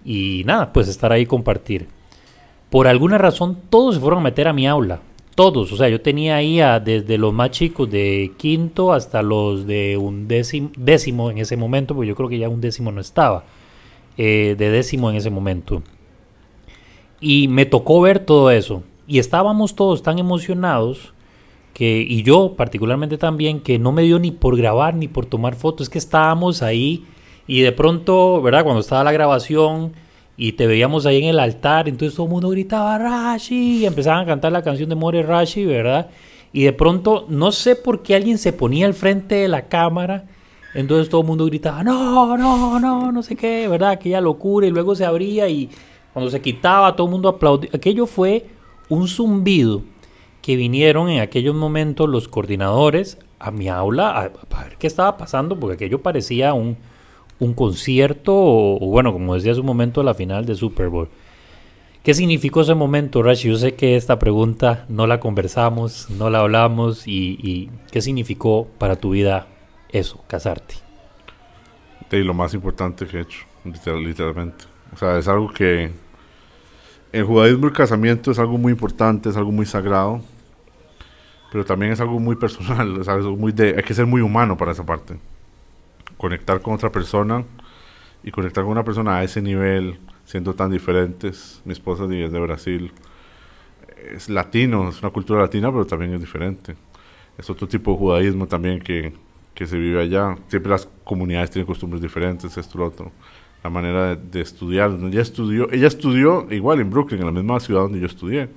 Y 0.05 0.43
nada, 0.47 0.73
pues 0.73 0.89
estar 0.89 1.13
ahí 1.13 1.27
compartir. 1.27 1.89
Por 2.71 2.87
alguna 2.87 3.19
razón, 3.19 3.59
todos 3.71 3.95
se 3.95 4.01
fueron 4.01 4.21
a 4.21 4.23
meter 4.23 4.49
a 4.49 4.53
mi 4.53 4.67
aula 4.67 5.01
todos, 5.39 5.71
o 5.71 5.77
sea, 5.77 5.89
yo 5.89 6.01
tenía 6.01 6.35
ahí 6.35 6.59
desde 6.85 7.17
los 7.17 7.33
más 7.33 7.53
chicos 7.53 7.89
de 7.89 8.33
quinto 8.37 8.93
hasta 8.93 9.23
los 9.23 9.69
de 9.69 9.97
un 9.97 10.27
décimo, 10.27 10.73
décimo 10.77 11.31
en 11.31 11.39
ese 11.39 11.57
momento, 11.57 11.95
porque 11.95 12.09
yo 12.09 12.17
creo 12.17 12.29
que 12.29 12.41
ya 12.41 12.49
un 12.49 12.61
décimo 12.61 12.91
no 12.91 13.01
estaba, 13.01 13.45
eh, 14.17 14.57
de 14.59 14.71
décimo 14.71 15.11
en 15.11 15.15
ese 15.15 15.31
momento. 15.31 15.85
Y 17.21 17.47
me 17.47 17.67
tocó 17.67 18.01
ver 18.01 18.19
todo 18.19 18.51
eso. 18.51 18.83
Y 19.09 19.19
estábamos 19.19 19.75
todos 19.75 20.03
tan 20.03 20.19
emocionados 20.19 21.15
que, 21.73 22.05
y 22.07 22.23
yo 22.23 22.55
particularmente 22.57 23.17
también, 23.17 23.61
que 23.61 23.79
no 23.79 23.91
me 23.91 24.03
dio 24.03 24.19
ni 24.19 24.33
por 24.33 24.55
grabar 24.55 24.95
ni 24.95 25.09
por 25.09 25.25
tomar 25.25 25.55
fotos, 25.55 25.87
es 25.87 25.89
que 25.89 25.99
estábamos 25.99 26.63
ahí 26.63 27.07
y 27.47 27.63
de 27.63 27.73
pronto, 27.73 28.43
¿verdad? 28.43 28.65
Cuando 28.65 28.81
estaba 28.81 29.03
la 29.03 29.13
grabación 29.13 29.95
y 30.37 30.53
te 30.53 30.67
veíamos 30.67 31.07
ahí 31.07 31.23
en 31.23 31.31
el 31.31 31.41
altar, 31.41 31.89
entonces 31.89 32.15
todo 32.15 32.27
el 32.27 32.33
mundo 32.33 32.51
gritaba 32.51 32.99
Rashi 32.99 33.79
y 33.79 33.87
empezaban 33.87 34.25
a 34.25 34.27
cantar 34.27 34.53
la 34.53 34.63
canción 34.63 34.91
de 34.91 34.95
More 34.95 35.23
Rashi, 35.23 35.65
¿verdad? 35.65 36.11
Y 36.53 36.65
de 36.65 36.75
pronto, 36.75 37.25
no 37.31 37.51
sé 37.51 37.77
por 37.77 38.03
qué 38.03 38.15
alguien 38.15 38.37
se 38.37 38.53
ponía 38.53 38.85
al 38.85 38.93
frente 38.93 39.37
de 39.37 39.49
la 39.49 39.69
cámara, 39.69 40.27
entonces 40.75 41.09
todo 41.09 41.23
el 41.23 41.27
mundo 41.27 41.47
gritaba, 41.47 41.83
no, 41.83 42.37
no, 42.37 42.79
no, 42.79 43.11
no 43.11 43.23
sé 43.23 43.37
qué, 43.37 43.69
¿verdad? 43.69 43.93
Aquella 43.93 44.21
locura 44.21 44.67
y 44.67 44.71
luego 44.71 44.95
se 44.95 45.07
abría 45.07 45.49
y 45.49 45.71
cuando 46.13 46.31
se 46.31 46.43
quitaba 46.43 46.95
todo 46.95 47.07
el 47.07 47.13
mundo 47.13 47.31
aplaudía. 47.31 47.71
Aquello 47.73 48.05
fue 48.05 48.58
un 48.89 49.09
zumbido 49.09 49.83
que 50.43 50.57
vinieron 50.57 51.09
en 51.11 51.21
aquellos 51.21 51.55
momentos 51.55 52.09
los 52.09 52.29
coordinadores 52.29 53.19
a 53.39 53.51
mi 53.51 53.69
aula 53.69 54.11
a, 54.11 54.21
a 54.57 54.65
ver 54.65 54.77
qué 54.79 54.87
estaba 54.87 55.17
pasando, 55.17 55.59
porque 55.59 55.75
aquello 55.75 56.03
parecía 56.03 56.55
un 56.55 56.77
un 57.41 57.55
concierto 57.55 58.33
o, 58.35 58.79
bueno, 58.79 59.13
como 59.13 59.35
decía 59.35 59.53
hace 59.53 59.61
un 59.61 59.67
momento, 59.67 60.03
la 60.03 60.15
final 60.15 60.45
de 60.45 60.55
Super 60.55 60.89
Bowl. 60.89 61.09
¿Qué 62.03 62.15
significó 62.15 62.63
ese 62.63 62.75
momento, 62.75 63.23
Rashi? 63.23 63.49
Yo 63.49 63.57
sé 63.57 63.75
que 63.75 63.97
esta 63.97 64.19
pregunta 64.19 64.87
no 64.89 65.07
la 65.07 65.21
conversamos, 65.21 66.09
no 66.11 66.31
la 66.31 66.41
hablamos 66.41 67.07
y, 67.07 67.71
¿qué 67.91 68.01
significó 68.01 68.67
para 68.79 68.97
tu 68.97 69.11
vida 69.11 69.47
eso, 69.91 70.23
casarte? 70.27 70.77
De 72.11 72.25
lo 72.25 72.35
más 72.35 72.55
importante 72.55 73.07
que 73.07 73.19
he 73.19 73.21
hecho, 73.21 73.45
literalmente. 73.99 74.65
O 74.95 74.97
sea, 74.97 75.19
es 75.19 75.29
algo 75.29 75.53
que 75.53 75.91
en 77.13 77.27
judaísmo 77.27 77.67
el 77.67 77.73
casamiento 77.73 78.31
es 78.31 78.39
algo 78.39 78.59
muy 78.59 78.73
importante, 78.73 79.29
es 79.29 79.37
algo 79.37 79.53
muy 79.53 79.67
sagrado, 79.67 80.21
pero 81.51 81.65
también 81.65 81.93
es 81.93 82.01
algo 82.01 82.19
muy 82.19 82.37
personal, 82.37 82.97
es 83.01 83.09
algo 83.09 83.37
muy 83.37 83.53
de, 83.53 83.75
hay 83.77 83.83
que 83.83 83.95
ser 83.95 84.07
muy 84.07 84.21
humano 84.21 84.57
para 84.57 84.73
esa 84.73 84.85
parte. 84.85 85.17
Conectar 86.17 86.61
con 86.61 86.75
otra 86.75 86.91
persona 86.91 87.45
y 88.23 88.31
conectar 88.31 88.65
con 88.65 88.73
una 88.73 88.85
persona 88.85 89.17
a 89.17 89.25
ese 89.25 89.41
nivel, 89.41 89.99
siendo 90.25 90.55
tan 90.55 90.71
diferentes. 90.71 91.63
Mi 91.65 91.73
esposa 91.73 92.05
es 92.05 92.33
de 92.33 92.41
Brasil, 92.41 92.93
es 94.15 94.29
latino, 94.29 94.89
es 94.89 95.01
una 95.01 95.11
cultura 95.11 95.43
latina, 95.43 95.71
pero 95.71 95.87
también 95.87 96.15
es 96.15 96.21
diferente. 96.21 96.77
Es 97.39 97.49
otro 97.49 97.69
tipo 97.69 97.93
de 97.93 97.99
judaísmo 97.99 98.47
también 98.47 98.81
que, 98.81 99.15
que 99.55 99.67
se 99.67 99.79
vive 99.79 100.03
allá. 100.03 100.37
Siempre 100.49 100.71
las 100.71 100.89
comunidades 101.05 101.51
tienen 101.51 101.67
costumbres 101.67 102.03
diferentes, 102.03 102.57
esto, 102.57 102.79
lo 102.79 102.87
otro. 102.87 103.13
La 103.63 103.71
manera 103.71 104.15
de, 104.15 104.41
estudiar. 104.41 104.91
Ella 105.03 105.23
estudió, 105.23 105.71
ella 105.73 105.87
estudió 105.87 106.47
igual 106.51 106.81
en 106.81 106.91
Brooklyn, 106.91 107.21
en 107.21 107.27
la 107.27 107.33
misma 107.33 107.61
ciudad 107.61 107.83
donde 107.83 108.01
yo 108.01 108.07
estudié. 108.07 108.49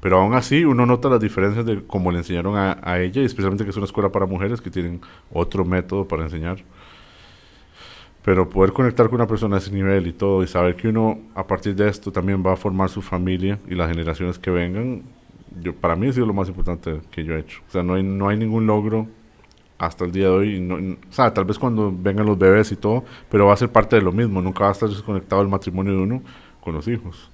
Pero 0.00 0.20
aún 0.20 0.34
así 0.34 0.64
uno 0.64 0.86
nota 0.86 1.08
las 1.08 1.20
diferencias 1.20 1.66
de 1.66 1.82
cómo 1.86 2.10
le 2.10 2.18
enseñaron 2.18 2.56
a, 2.56 2.78
a 2.82 3.00
ella, 3.00 3.20
y 3.20 3.24
especialmente 3.24 3.64
que 3.64 3.70
es 3.70 3.76
una 3.76 3.86
escuela 3.86 4.10
para 4.10 4.26
mujeres 4.26 4.60
que 4.60 4.70
tienen 4.70 5.00
otro 5.32 5.64
método 5.64 6.06
para 6.06 6.24
enseñar. 6.24 6.58
Pero 8.24 8.48
poder 8.48 8.72
conectar 8.72 9.06
con 9.06 9.16
una 9.16 9.26
persona 9.26 9.56
a 9.56 9.58
ese 9.58 9.72
nivel 9.72 10.06
y 10.06 10.12
todo, 10.12 10.42
y 10.42 10.46
saber 10.46 10.76
que 10.76 10.88
uno 10.88 11.18
a 11.34 11.46
partir 11.46 11.74
de 11.74 11.88
esto 11.88 12.12
también 12.12 12.44
va 12.44 12.52
a 12.52 12.56
formar 12.56 12.88
su 12.88 13.02
familia 13.02 13.58
y 13.68 13.74
las 13.74 13.88
generaciones 13.90 14.38
que 14.38 14.50
vengan, 14.50 15.02
yo, 15.60 15.74
para 15.74 15.96
mí 15.96 16.08
ha 16.08 16.12
sido 16.12 16.26
lo 16.26 16.34
más 16.34 16.48
importante 16.48 17.00
que 17.10 17.24
yo 17.24 17.34
he 17.34 17.40
hecho. 17.40 17.60
O 17.68 17.70
sea, 17.70 17.82
no 17.82 17.94
hay, 17.94 18.02
no 18.02 18.28
hay 18.28 18.36
ningún 18.36 18.66
logro 18.66 19.08
hasta 19.78 20.04
el 20.04 20.12
día 20.12 20.24
de 20.24 20.30
hoy. 20.30 20.60
No, 20.60 20.74
o 20.74 21.12
sea, 21.12 21.32
tal 21.32 21.44
vez 21.44 21.58
cuando 21.58 21.92
vengan 21.96 22.26
los 22.26 22.38
bebés 22.38 22.72
y 22.72 22.76
todo, 22.76 23.04
pero 23.30 23.46
va 23.46 23.54
a 23.54 23.56
ser 23.56 23.70
parte 23.70 23.96
de 23.96 24.02
lo 24.02 24.12
mismo. 24.12 24.42
Nunca 24.42 24.64
va 24.64 24.70
a 24.70 24.72
estar 24.72 24.88
desconectado 24.88 25.40
el 25.42 25.48
matrimonio 25.48 25.92
de 25.92 25.98
uno 25.98 26.22
con 26.60 26.74
los 26.74 26.86
hijos. 26.88 27.30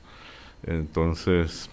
Entonces, 0.67 1.71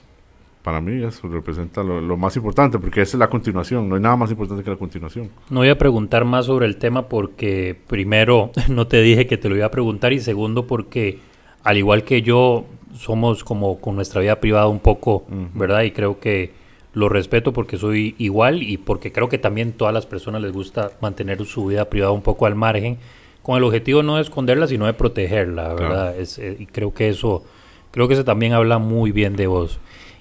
para 0.63 0.79
mí 0.81 1.03
eso 1.03 1.27
representa 1.27 1.83
lo, 1.83 2.17
más 2.17 2.35
importante, 2.35 2.77
porque 2.77 3.01
esa 3.01 3.17
es 3.17 3.19
la 3.19 3.29
continuación, 3.29 3.89
no 3.89 3.95
hay 3.95 4.01
nada 4.01 4.15
más 4.15 4.31
importante 4.31 4.63
que 4.63 4.69
la 4.69 4.75
continuación. 4.75 5.29
No 5.49 5.61
voy 5.61 5.69
a 5.69 5.77
preguntar 5.77 6.25
más 6.25 6.45
sobre 6.45 6.67
el 6.67 6.77
tema 6.77 7.07
porque 7.07 7.77
primero 7.87 8.51
no 8.69 8.87
te 8.87 9.01
dije 9.01 9.27
que 9.27 9.37
te 9.37 9.49
lo 9.49 9.55
iba 9.55 9.65
a 9.65 9.71
preguntar 9.71 10.13
y 10.13 10.19
segundo 10.19 10.67
porque 10.67 11.19
al 11.63 11.77
igual 11.77 12.03
que 12.03 12.21
yo 12.21 12.65
somos 12.93 13.43
como 13.43 13.79
con 13.79 13.95
nuestra 13.95 14.21
vida 14.21 14.39
privada 14.39 14.67
un 14.67 14.79
poco, 14.79 15.25
¿verdad? 15.53 15.83
Y 15.83 15.91
creo 15.91 16.19
que 16.19 16.51
lo 16.93 17.09
respeto 17.09 17.53
porque 17.53 17.77
soy 17.77 18.15
igual 18.17 18.63
y 18.63 18.77
porque 18.77 19.11
creo 19.11 19.29
que 19.29 19.37
también 19.37 19.73
todas 19.73 19.93
las 19.93 20.05
personas 20.05 20.41
les 20.41 20.51
gusta 20.51 20.91
mantener 21.01 21.45
su 21.45 21.65
vida 21.67 21.89
privada 21.89 22.11
un 22.11 22.21
poco 22.21 22.45
al 22.45 22.55
margen, 22.55 22.97
con 23.41 23.57
el 23.57 23.63
objetivo 23.63 24.03
no 24.03 24.17
de 24.17 24.21
esconderla, 24.21 24.67
sino 24.67 24.85
de 24.85 24.93
protegerla, 24.93 25.73
¿verdad? 25.73 26.15
Eh, 26.17 26.57
y 26.59 26.65
creo 26.65 26.93
que 26.93 27.09
eso, 27.09 27.43
creo 27.91 28.07
que 28.07 28.13
eso 28.13 28.25
también 28.25 28.53
habla 28.53 28.77
muy 28.77 29.11
bien 29.11 29.35
de 29.35 29.47
vos. 29.47 29.79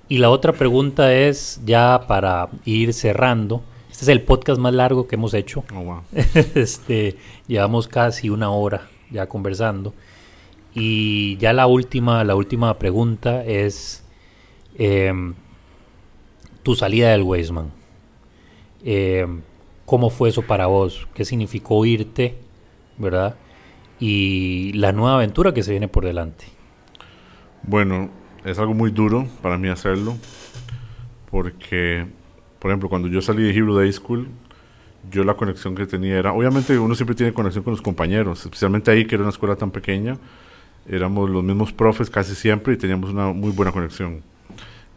Y 0.09 0.19
la 0.19 0.31
otra 0.31 0.53
pregunta 0.53 1.15
es, 1.15 1.61
ya 1.65 2.05
para 2.07 2.49
ir 2.65 2.93
cerrando, 2.95 3.63
este 3.91 4.05
es 4.05 4.09
el 4.09 4.23
podcast 4.23 4.59
más 4.59 4.73
largo 4.73 5.07
que 5.07 5.17
hemos 5.17 5.35
hecho. 5.35 5.65
Oh, 5.75 6.01
este, 6.55 7.17
llevamos 7.47 7.89
casi 7.89 8.31
una 8.31 8.51
hora 8.51 8.89
ya 9.11 9.29
conversando. 9.29 9.93
Y 10.75 11.37
ya 11.39 11.53
la 11.53 11.67
última, 11.67 12.25
la 12.25 12.37
última 12.37 12.79
pregunta 12.79 13.45
es 13.45 14.05
em, 14.79 15.35
tu 16.63 16.75
salida 16.75 17.11
del 17.11 17.23
Weisman. 17.23 17.71
Em, 18.85 19.43
¿Cómo 19.87 20.11
fue 20.11 20.29
eso 20.29 20.43
para 20.43 20.67
vos? 20.67 21.09
¿Qué 21.15 21.25
significó 21.25 21.85
irte? 21.85 22.37
¿Verdad? 22.97 23.37
Y 23.99 24.73
la 24.75 24.93
nueva 24.93 25.17
aventura 25.17 25.53
que 25.53 25.63
se 25.63 25.73
viene 25.73 25.89
por 25.89 26.05
delante. 26.05 26.45
Bueno, 27.63 28.11
es 28.45 28.59
algo 28.59 28.73
muy 28.73 28.91
duro 28.91 29.27
para 29.43 29.59
mí 29.59 29.69
hacerlo, 29.69 30.17
porque, 31.31 32.07
por 32.59 32.71
ejemplo, 32.71 32.89
cuando 32.89 33.09
yo 33.09 33.21
salí 33.21 33.43
de 33.43 33.51
Hebrew 33.51 33.75
Day 33.75 33.93
School, 33.93 34.29
yo 35.11 35.25
la 35.25 35.35
conexión 35.35 35.75
que 35.75 35.87
tenía 35.87 36.19
era, 36.19 36.33
obviamente 36.33 36.79
uno 36.79 36.95
siempre 36.95 37.15
tiene 37.15 37.33
conexión 37.33 37.65
con 37.65 37.73
los 37.73 37.83
compañeros, 37.83 38.45
especialmente 38.45 38.91
ahí 38.91 39.07
que 39.07 39.17
era 39.17 39.23
una 39.25 39.31
escuela 39.31 39.57
tan 39.57 39.71
pequeña, 39.71 40.19
éramos 40.89 41.29
los 41.29 41.43
mismos 41.43 41.73
profes 41.73 42.11
casi 42.11 42.35
siempre 42.35 42.75
y 42.75 42.77
teníamos 42.77 43.11
una 43.11 43.33
muy 43.33 43.51
buena 43.51 43.73
conexión. 43.73 44.23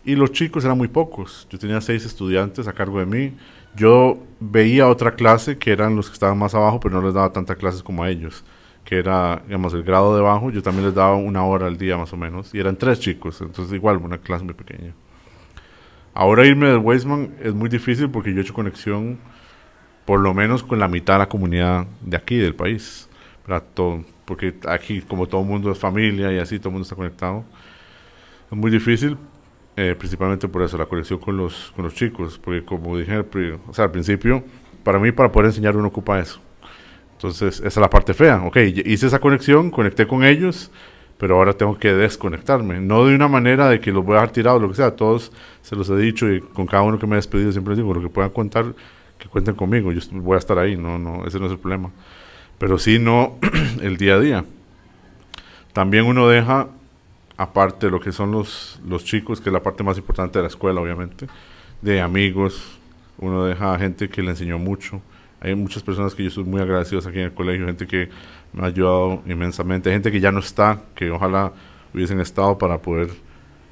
Y 0.06 0.16
los 0.16 0.32
chicos 0.32 0.66
eran 0.66 0.78
muy 0.78 0.90
pocos, 0.90 1.48
yo 1.50 1.58
tenía 1.58 1.80
seis 1.80 2.06
estudiantes 2.06 2.68
a 2.68 2.74
cargo 2.74 3.00
de 3.00 3.06
mí, 3.06 3.34
yo 3.76 4.18
veía 4.40 4.88
otra 4.88 5.16
clase 5.16 5.58
que 5.58 5.72
eran 5.72 5.96
los 5.96 6.10
que 6.10 6.14
estaban 6.14 6.38
más 6.38 6.54
abajo, 6.54 6.80
pero 6.80 6.96
no 6.96 7.06
les 7.06 7.14
daba 7.14 7.32
tantas 7.32 7.58
clases 7.58 7.82
como 7.82 8.04
a 8.04 8.10
ellos 8.10 8.44
que 8.84 8.98
era, 8.98 9.42
digamos, 9.46 9.74
el 9.74 9.84
grado 9.84 10.16
de 10.16 10.22
bajo, 10.22 10.52
yo 10.52 10.62
también 10.62 10.86
les 10.86 10.94
daba 10.94 11.16
una 11.16 11.46
hora 11.46 11.68
al 11.68 11.78
día 11.78 11.98
más 11.98 12.12
o 12.12 12.18
menos, 12.18 12.54
y 12.54 12.60
eran 12.60 12.76
tres 12.76 13.00
chicos, 13.00 13.40
entonces 13.42 13.74
igual, 13.74 13.98
una 13.98 14.18
clase 14.18 14.44
muy 14.44 14.54
pequeña. 14.54 14.94
Ahora 16.14 16.46
irme 16.46 16.68
del 16.68 16.78
Weisman 16.78 17.34
es 17.42 17.54
muy 17.54 17.70
difícil 17.70 18.10
porque 18.10 18.32
yo 18.34 18.40
he 18.40 18.42
hecho 18.42 18.54
conexión 18.54 19.18
por 20.06 20.20
lo 20.20 20.34
menos 20.34 20.64
con 20.64 20.80
la 20.80 20.88
mitad 20.88 21.14
de 21.14 21.20
la 21.20 21.30
comunidad 21.30 21.88
de 22.02 22.18
aquí, 22.18 22.38
del 22.38 22.54
país. 22.54 23.10
Todo, 23.74 24.04
porque 24.26 24.54
aquí, 24.68 25.02
como 25.02 25.28
todo 25.28 25.42
el 25.42 25.48
mundo 25.48 25.72
es 25.72 25.80
familia 25.80 26.32
y 26.32 26.38
así, 26.38 26.60
todo 26.60 26.70
el 26.70 26.74
mundo 26.74 26.84
está 26.84 26.96
conectado. 26.96 27.44
Es 28.52 28.58
muy 28.58 28.70
difícil, 28.70 29.18
eh, 29.76 29.96
principalmente 29.98 30.48
por 30.48 30.62
eso, 30.62 30.78
la 30.78 30.86
conexión 30.86 31.20
con 31.20 31.38
los, 31.38 31.72
con 31.76 31.86
los 31.86 31.94
chicos. 31.94 32.40
Porque 32.40 32.64
como 32.64 32.98
dije 32.98 33.26
o 33.68 33.74
sea, 33.74 33.86
al 33.86 33.92
principio, 33.92 34.44
para 34.84 35.00
mí, 35.00 35.12
para 35.12 35.32
poder 35.32 35.48
enseñar, 35.48 35.76
uno 35.76 35.88
ocupa 35.88 36.20
eso. 36.20 36.40
Entonces, 37.14 37.60
esa 37.60 37.68
es 37.68 37.78
la 37.78 37.90
parte 37.90 38.14
fea. 38.14 38.44
Ok, 38.44 38.58
hice 38.58 39.08
esa 39.08 39.20
conexión, 39.20 39.72
conecté 39.72 40.06
con 40.06 40.26
ellos, 40.26 40.72
pero 41.18 41.38
ahora 41.38 41.54
tengo 41.54 41.78
que 41.80 41.94
desconectarme. 41.94 42.82
No 42.82 43.06
de 43.06 43.16
una 43.16 43.30
manera 43.30 43.70
de 43.70 43.80
que 43.80 43.92
los 43.92 44.04
voy 44.04 44.14
a 44.14 44.16
dejar 44.16 44.32
tirados, 44.32 44.62
lo 44.62 44.68
que 44.68 44.76
sea. 44.76 44.96
todos 44.96 45.32
se 45.62 45.76
los 45.76 45.90
he 45.90 45.96
dicho 45.96 46.30
y 46.30 46.42
con 46.42 46.66
cada 46.68 46.84
uno 46.84 47.00
que 47.00 47.08
me 47.08 47.14
he 47.14 47.16
despedido 47.16 47.52
siempre 47.52 47.72
les 47.72 47.78
digo, 47.78 47.94
lo 47.94 48.02
que 48.02 48.10
puedan 48.10 48.32
contar, 48.32 48.66
que 49.18 49.30
cuenten 49.30 49.56
conmigo. 49.56 49.92
Yo 49.94 50.02
voy 50.20 50.36
a 50.36 50.40
estar 50.40 50.60
ahí, 50.60 50.76
no, 50.76 51.00
no, 51.00 51.26
ese 51.26 51.40
no 51.40 51.46
es 51.46 51.54
el 51.54 51.60
problema. 51.60 51.92
Pero 52.58 52.78
sí, 52.78 53.00
no 53.00 53.38
el 53.82 53.98
día 53.98 54.16
a 54.16 54.20
día. 54.20 54.46
También 55.72 56.06
uno 56.06 56.28
deja, 56.28 56.68
aparte 57.44 57.88
de 57.88 57.92
lo 57.92 58.00
que 58.00 58.12
son 58.12 58.32
los, 58.32 58.80
los 58.88 59.04
chicos, 59.04 59.42
que 59.42 59.50
es 59.50 59.54
la 59.54 59.62
parte 59.62 59.84
más 59.84 59.98
importante 59.98 60.40
de 60.40 60.44
la 60.44 60.48
escuela, 60.48 60.82
obviamente, 60.82 61.28
de 61.82 62.02
amigos, 62.02 62.80
uno 63.18 63.46
deja 63.46 63.74
a 63.74 63.78
gente 63.78 64.10
que 64.10 64.22
le 64.22 64.32
enseñó 64.32 64.58
mucho. 64.58 65.02
Hay 65.42 65.54
muchas 65.56 65.84
personas 65.84 66.16
que 66.16 66.24
yo 66.24 66.30
estoy 66.30 66.46
muy 66.46 66.62
agradecido 66.62 67.00
aquí 67.00 67.20
en 67.20 67.26
el 67.26 67.34
colegio, 67.34 67.66
gente 67.66 67.86
que 67.86 68.10
me 68.54 68.64
ha 68.64 68.68
ayudado 68.68 69.22
inmensamente, 69.26 69.92
gente 69.92 70.12
que 70.12 70.22
ya 70.22 70.32
no 70.32 70.40
está, 70.40 70.82
que 70.96 71.12
ojalá 71.12 71.52
hubiesen 71.94 72.20
estado 72.22 72.58
para 72.58 72.78
poder 72.78 73.10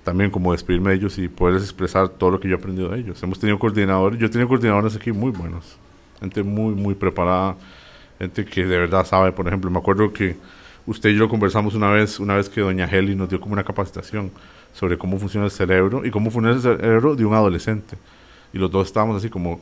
también 0.04 0.32
como 0.32 0.52
despedirme 0.52 0.90
de 0.90 0.98
ellos 0.98 1.18
y 1.18 1.30
poderles 1.30 1.64
expresar 1.64 2.10
todo 2.10 2.32
lo 2.32 2.40
que 2.40 2.50
yo 2.50 2.56
he 2.56 2.58
aprendido 2.58 2.90
de 2.90 3.00
ellos. 3.00 3.24
Hemos 3.24 3.40
tenido 3.40 3.58
coordinadores, 3.58 4.20
yo 4.20 4.26
he 4.26 4.30
tenido 4.30 4.50
coordinadores 4.50 4.96
aquí 4.96 5.12
muy 5.12 5.32
buenos, 5.32 5.78
gente 6.20 6.44
muy, 6.44 6.74
muy 6.74 6.96
preparada, 6.96 7.56
gente 8.20 8.44
que 8.44 8.66
de 8.66 8.78
verdad 8.78 9.06
sabe, 9.06 9.32
por 9.32 9.48
ejemplo, 9.48 9.72
me 9.72 9.78
acuerdo 9.78 10.12
que 10.12 10.36
usted 10.86 11.10
y 11.10 11.18
yo 11.18 11.30
conversamos 11.30 11.76
una 11.76 11.90
vez, 11.92 12.20
una 12.20 12.36
vez 12.36 12.50
que 12.50 12.62
doña 12.62 12.86
Heli 12.86 13.16
nos 13.16 13.30
dio 13.30 13.40
como 13.40 13.54
una 13.54 13.64
capacitación 13.64 14.32
sobre 14.74 14.98
cómo 14.98 15.18
funciona 15.18 15.46
el 15.46 15.52
cerebro 15.52 16.06
y 16.06 16.12
cómo 16.12 16.32
funciona 16.32 16.56
el 16.56 16.62
cerebro 16.62 17.16
de 17.16 17.26
un 17.26 17.34
adolescente. 17.34 17.98
Y 18.54 18.58
los 18.58 18.72
dos 18.72 18.88
estábamos 18.88 19.18
así 19.18 19.30
como 19.30 19.62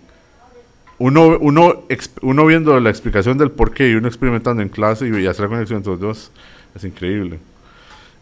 uno, 0.98 1.38
uno, 1.40 1.84
uno 2.22 2.46
viendo 2.46 2.80
la 2.80 2.90
explicación 2.90 3.38
del 3.38 3.52
por 3.52 3.74
qué 3.74 3.90
y 3.90 3.96
uno 3.96 4.08
experimentando 4.08 4.62
en 4.62 4.70
clase 4.70 5.08
y, 5.08 5.28
hacer 5.28 5.44
la 5.44 5.50
conexión 5.50 5.78
entre 5.78 5.92
los 5.94 6.00
dos 6.00 6.32
es 6.76 6.84
increíble. 6.84 7.40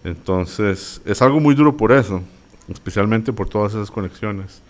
Entonces, 0.04 1.02
es 1.06 1.22
algo 1.22 1.39
muy 1.39 1.56
duro 1.56 1.76
por 1.76 1.91
eso, 1.91 2.22
especialmente 2.70 3.34
por 3.34 3.50
todas 3.50 3.74
esas 3.74 3.91
conexiones. 3.91 4.62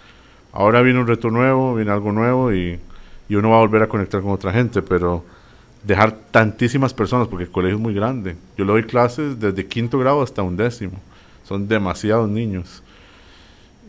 Ahora 0.54 0.82
viene 0.82 1.00
un 1.00 1.08
reto 1.08 1.30
nuevo, 1.30 1.76
viene 1.76 1.92
algo 1.92 2.12
nuevo 2.12 2.54
y, 2.54 2.80
y 3.28 3.36
uno 3.36 3.50
va 3.50 3.58
a 3.58 3.60
volver 3.60 3.84
a 3.84 3.88
conectar 3.88 4.22
con 4.22 4.32
otra 4.32 4.54
gente, 4.54 4.82
pero 4.82 5.24
dejar 5.84 6.12
tantísimas 6.32 6.94
personas, 6.94 7.28
porque 7.28 7.46
el 7.46 7.52
colegio 7.52 7.78
es 7.78 7.82
muy 7.82 7.94
grande. 7.94 8.36
Yo 8.58 8.66
le 8.66 8.72
doy 8.72 8.84
clases 8.84 9.40
desde 9.40 9.66
quinto 9.66 10.00
grado 10.00 10.22
hasta 10.22 10.42
undécimo. 10.42 11.00
Son 11.44 11.68
demasiados 11.68 12.30
niños. 12.30 12.84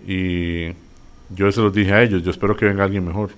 Y 0.06 0.68
yo 1.30 1.50
se 1.52 1.60
los 1.60 1.72
dije 1.72 1.92
a 1.92 2.02
ellos, 2.02 2.22
yo 2.22 2.30
espero 2.30 2.56
que 2.56 2.66
venga 2.66 2.84
alguien 2.84 3.04
mejor 3.04 3.30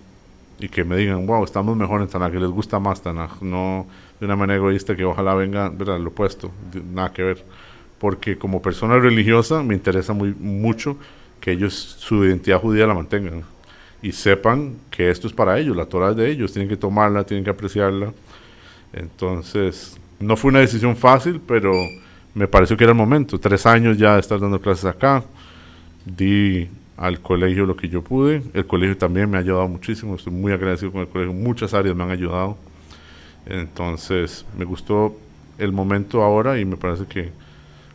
y 0.58 0.68
que 0.68 0.84
me 0.84 0.96
digan, 0.96 1.26
wow, 1.26 1.42
estamos 1.42 1.76
mejor 1.76 2.02
en 2.02 2.08
Tanaj, 2.08 2.32
que 2.32 2.38
les 2.38 2.50
gusta 2.50 2.78
más 2.78 3.02
Tanaj, 3.02 3.40
no 3.40 3.86
de 4.20 4.26
una 4.26 4.36
manera 4.36 4.58
egoísta 4.58 4.94
que 4.94 5.04
ojalá 5.04 5.34
venga, 5.34 5.70
¿verdad? 5.70 5.98
Lo 5.98 6.10
opuesto, 6.10 6.50
nada 6.92 7.12
que 7.12 7.22
ver. 7.22 7.44
Porque 7.98 8.36
como 8.36 8.60
persona 8.60 8.98
religiosa 8.98 9.62
me 9.62 9.74
interesa 9.74 10.12
muy, 10.12 10.34
mucho 10.34 10.96
que 11.40 11.52
ellos 11.52 11.74
su 11.74 12.24
identidad 12.24 12.60
judía 12.60 12.86
la 12.86 12.94
mantengan 12.94 13.44
y 14.02 14.12
sepan 14.12 14.76
que 14.90 15.10
esto 15.10 15.26
es 15.26 15.32
para 15.32 15.58
ellos, 15.58 15.76
la 15.76 15.86
Torah 15.86 16.10
es 16.10 16.16
de 16.16 16.30
ellos, 16.30 16.52
tienen 16.52 16.68
que 16.68 16.76
tomarla, 16.76 17.24
tienen 17.24 17.44
que 17.44 17.50
apreciarla. 17.50 18.12
Entonces, 18.92 19.98
no 20.18 20.36
fue 20.36 20.50
una 20.50 20.60
decisión 20.60 20.96
fácil, 20.96 21.40
pero 21.46 21.72
me 22.34 22.48
pareció 22.48 22.76
que 22.76 22.84
era 22.84 22.92
el 22.92 22.98
momento. 22.98 23.38
Tres 23.38 23.66
años 23.66 23.98
ya 23.98 24.14
de 24.14 24.20
estar 24.20 24.40
dando 24.40 24.60
clases 24.60 24.86
acá, 24.86 25.24
di 26.04 26.68
al 26.96 27.20
colegio 27.20 27.66
lo 27.66 27.76
que 27.76 27.88
yo 27.88 28.02
pude. 28.02 28.42
El 28.54 28.66
colegio 28.66 28.96
también 28.96 29.30
me 29.30 29.36
ha 29.36 29.40
ayudado 29.40 29.68
muchísimo, 29.68 30.14
estoy 30.14 30.32
muy 30.32 30.52
agradecido 30.52 30.92
con 30.92 31.02
el 31.02 31.08
colegio, 31.08 31.32
muchas 31.32 31.74
áreas 31.74 31.94
me 31.94 32.04
han 32.04 32.10
ayudado. 32.10 32.56
Entonces, 33.46 34.44
me 34.56 34.64
gustó 34.64 35.16
el 35.58 35.72
momento 35.72 36.22
ahora 36.22 36.58
y 36.58 36.64
me 36.64 36.76
parece 36.76 37.06
que 37.06 37.30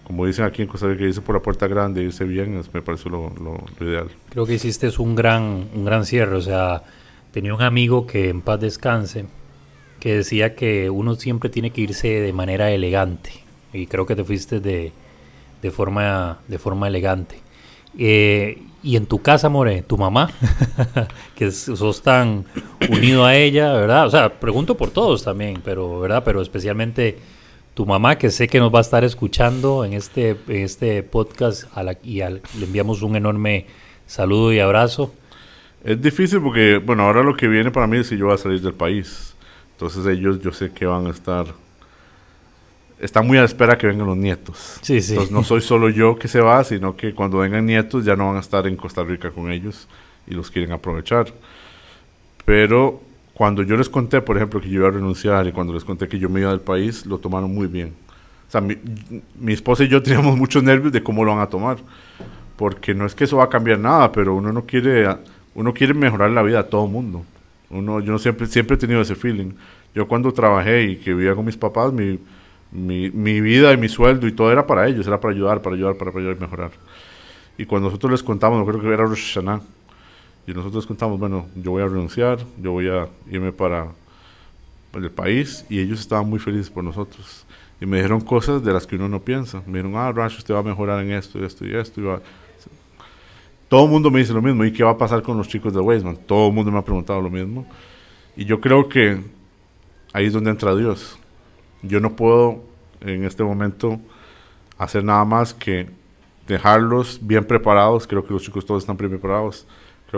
como 0.05 0.25
dicen 0.25 0.45
aquí 0.45 0.61
en 0.61 0.67
Costa 0.67 0.87
Rica, 0.87 1.03
irse 1.03 1.21
por 1.21 1.35
la 1.35 1.41
puerta 1.41 1.67
grande, 1.67 2.03
irse 2.03 2.25
bien, 2.25 2.61
me 2.73 2.81
parece 2.81 3.09
lo, 3.09 3.33
lo, 3.41 3.63
ideal. 3.85 4.07
Creo 4.29 4.45
que 4.45 4.53
hiciste 4.53 4.89
un 4.99 5.15
gran, 5.15 5.67
un 5.73 5.83
gran 5.83 6.05
cierre, 6.05 6.35
o 6.35 6.41
sea, 6.41 6.83
tenía 7.31 7.53
un 7.53 7.61
amigo 7.61 8.05
que 8.05 8.29
en 8.29 8.41
paz 8.41 8.59
descanse, 8.59 9.25
que 9.99 10.17
decía 10.17 10.55
que 10.55 10.89
uno 10.89 11.15
siempre 11.15 11.49
tiene 11.49 11.71
que 11.71 11.81
irse 11.81 12.07
de 12.07 12.33
manera 12.33 12.71
elegante, 12.71 13.31
y 13.73 13.87
creo 13.87 14.05
que 14.05 14.15
te 14.15 14.23
fuiste 14.23 14.59
de, 14.59 14.91
de 15.61 15.71
forma, 15.71 16.39
de 16.47 16.59
forma 16.59 16.87
elegante. 16.87 17.39
Eh, 17.97 18.61
y 18.83 18.97
en 18.97 19.07
tu 19.07 19.23
casa, 19.23 19.49
More, 19.49 19.81
tu 19.81 19.97
mamá, 19.97 20.29
que 21.35 21.49
sos 21.49 22.03
tan 22.03 22.45
unido 22.87 23.25
a 23.25 23.35
ella, 23.35 23.73
¿verdad? 23.73 24.05
O 24.05 24.11
sea, 24.11 24.39
pregunto 24.39 24.77
por 24.77 24.91
todos 24.91 25.23
también, 25.23 25.61
pero, 25.65 25.99
¿verdad? 25.99 26.21
Pero 26.23 26.39
especialmente 26.39 27.17
tu 27.75 27.85
mamá, 27.85 28.17
que 28.17 28.31
sé 28.31 28.47
que 28.47 28.59
nos 28.59 28.73
va 28.73 28.79
a 28.79 28.81
estar 28.81 29.03
escuchando 29.03 29.83
en 29.83 29.93
este, 29.93 30.29
en 30.47 30.63
este 30.63 31.03
podcast 31.03 31.65
a 31.75 31.83
la, 31.83 31.97
y 32.01 32.19
le 32.19 32.41
enviamos 32.61 33.01
un 33.01 33.17
enorme 33.17 33.67
saludo 34.07 34.53
y 34.53 34.59
abrazo. 34.59 35.13
Es 35.83 36.01
difícil 36.01 36.41
porque, 36.41 36.77
bueno, 36.77 37.03
ahora 37.03 37.21
lo 37.21 37.35
que 37.35 37.49
viene 37.49 37.71
para 37.71 37.85
mí 37.85 37.97
es 37.97 38.09
que 38.09 38.17
yo 38.17 38.27
voy 38.27 38.35
a 38.35 38.37
salir 38.37 38.61
del 38.61 38.73
país. 38.73 39.35
Entonces 39.73 40.05
ellos 40.07 40.41
yo 40.41 40.51
sé 40.53 40.71
que 40.71 40.85
van 40.85 41.05
a 41.05 41.09
estar... 41.09 41.47
Están 42.97 43.27
muy 43.27 43.37
a 43.37 43.41
la 43.41 43.45
espera 43.45 43.77
que 43.77 43.87
vengan 43.87 44.07
los 44.07 44.17
nietos. 44.17 44.79
Sí, 44.81 45.01
sí. 45.01 45.11
Entonces 45.11 45.33
no 45.33 45.43
soy 45.43 45.59
solo 45.59 45.89
yo 45.89 46.17
que 46.17 46.29
se 46.29 46.39
va, 46.39 46.63
sino 46.63 46.95
que 46.95 47.13
cuando 47.13 47.39
vengan 47.39 47.65
nietos 47.65 48.05
ya 48.05 48.15
no 48.15 48.27
van 48.27 48.37
a 48.37 48.39
estar 48.39 48.65
en 48.67 48.77
Costa 48.77 49.03
Rica 49.03 49.31
con 49.31 49.51
ellos 49.51 49.89
y 50.27 50.33
los 50.33 50.49
quieren 50.49 50.71
aprovechar. 50.71 51.33
Pero 52.45 53.01
cuando 53.35 53.63
yo 53.63 53.75
les 53.75 53.89
conté, 53.89 54.21
por 54.21 54.37
ejemplo, 54.37 54.61
que 54.61 54.69
yo 54.69 54.79
iba 54.79 54.87
a 54.87 54.91
renunciar 54.91 55.45
y 55.45 55.51
cuando 55.51 55.73
les 55.73 55.83
conté 55.83 56.07
que 56.07 56.17
yo 56.17 56.29
me 56.29 56.39
iba 56.39 56.51
del 56.51 56.61
país, 56.61 57.05
lo 57.05 57.17
tomaron 57.17 57.53
muy 57.53 57.67
bien. 57.67 57.93
O 58.47 58.51
sea, 58.51 58.61
mi, 58.61 58.77
esposa 59.51 59.83
y 59.83 59.89
yo 59.89 60.01
teníamos 60.03 60.37
muchos 60.37 60.63
nervios 60.63 60.93
de 60.93 61.03
cómo 61.03 61.25
lo 61.25 61.31
van 61.31 61.41
a 61.41 61.47
tomar. 61.47 61.77
Porque 62.55 62.95
no 62.95 63.05
es 63.05 63.13
que 63.13 63.25
eso 63.25 63.35
va 63.35 63.43
a 63.43 63.49
cambiar 63.49 63.77
nada, 63.77 64.09
pero 64.13 64.33
uno 64.35 64.53
no 64.53 64.65
quiere, 64.65 65.13
uno 65.53 65.73
quiere 65.73 65.93
mejorar 65.93 66.31
la 66.31 66.41
vida 66.43 66.59
a 66.59 66.63
todo 66.63 66.87
mundo. 66.87 67.25
Uno, 67.69 67.99
yo 67.99 68.17
siempre, 68.19 68.47
siempre 68.47 68.75
he 68.75 68.79
tenido 68.79 69.01
ese 69.01 69.15
feeling. 69.15 69.51
Yo 69.93 70.07
cuando 70.07 70.31
trabajé 70.31 70.83
y 70.83 70.95
que 70.95 71.13
vivía 71.13 71.35
con 71.35 71.43
mis 71.43 71.57
papás, 71.57 71.91
mi, 71.91 72.17
mi, 72.71 73.09
mi 73.09 73.41
vida 73.41 73.73
y 73.73 73.77
mi 73.77 73.89
sueldo 73.89 74.27
y 74.27 74.31
todo 74.31 74.49
era 74.49 74.65
para 74.65 74.87
ellos, 74.87 75.05
era 75.07 75.19
para 75.19 75.33
ayudar, 75.33 75.61
para 75.61 75.75
ayudar, 75.75 75.97
para 75.97 76.11
ayudar 76.11 76.37
y 76.37 76.39
mejorar. 76.39 76.71
Y 77.57 77.65
cuando 77.65 77.89
nosotros 77.89 78.13
les 78.13 78.23
contamos, 78.23 78.59
no 78.59 78.65
creo 78.65 78.79
que 78.79 78.87
era 78.87 79.03
Rosh 79.03 79.33
Hashanah, 79.33 79.59
y 80.47 80.53
nosotros 80.53 80.85
contamos, 80.85 81.19
bueno, 81.19 81.47
yo 81.55 81.71
voy 81.71 81.81
a 81.81 81.87
renunciar, 81.87 82.39
yo 82.61 82.71
voy 82.71 82.87
a 82.87 83.07
irme 83.29 83.51
para 83.51 83.87
el 84.93 85.11
país 85.11 85.65
y 85.69 85.79
ellos 85.79 85.99
estaban 85.99 86.29
muy 86.29 86.39
felices 86.39 86.69
por 86.69 86.83
nosotros. 86.83 87.45
Y 87.81 87.85
me 87.85 87.97
dijeron 87.97 88.21
cosas 88.21 88.63
de 88.63 88.71
las 88.71 88.85
que 88.85 88.95
uno 88.95 89.09
no 89.09 89.19
piensa. 89.19 89.61
Me 89.65 89.79
dijeron, 89.79 89.95
ah, 89.95 90.11
Rash, 90.11 90.37
usted 90.37 90.53
va 90.53 90.59
a 90.59 90.63
mejorar 90.63 91.03
en 91.03 91.11
esto, 91.11 91.43
esto 91.43 91.65
y 91.65 91.75
esto. 91.75 91.99
Y 91.99 92.05
Todo 93.67 93.85
el 93.85 93.91
mundo 93.91 94.09
me 94.11 94.19
dice 94.19 94.33
lo 94.33 94.41
mismo. 94.41 94.63
¿Y 94.63 94.71
qué 94.71 94.83
va 94.83 94.91
a 94.91 94.97
pasar 94.97 95.21
con 95.21 95.37
los 95.37 95.47
chicos 95.47 95.73
de 95.73 95.81
Weisman? 95.81 96.15
Todo 96.15 96.47
el 96.47 96.53
mundo 96.53 96.71
me 96.71 96.77
ha 96.77 96.83
preguntado 96.83 97.21
lo 97.21 97.29
mismo. 97.29 97.65
Y 98.37 98.45
yo 98.45 98.61
creo 98.61 98.87
que 98.87 99.19
ahí 100.13 100.27
es 100.27 100.33
donde 100.33 100.51
entra 100.51 100.75
Dios. 100.75 101.19
Yo 101.81 101.99
no 101.99 102.15
puedo 102.15 102.63
en 103.01 103.25
este 103.25 103.43
momento 103.43 103.99
hacer 104.77 105.03
nada 105.03 105.25
más 105.25 105.53
que 105.53 105.89
dejarlos 106.47 107.19
bien 107.21 107.43
preparados. 107.43 108.07
Creo 108.07 108.25
que 108.25 108.31
los 108.33 108.43
chicos 108.43 108.65
todos 108.65 108.83
están 108.83 108.95
bien 108.95 109.09
preparados 109.09 109.67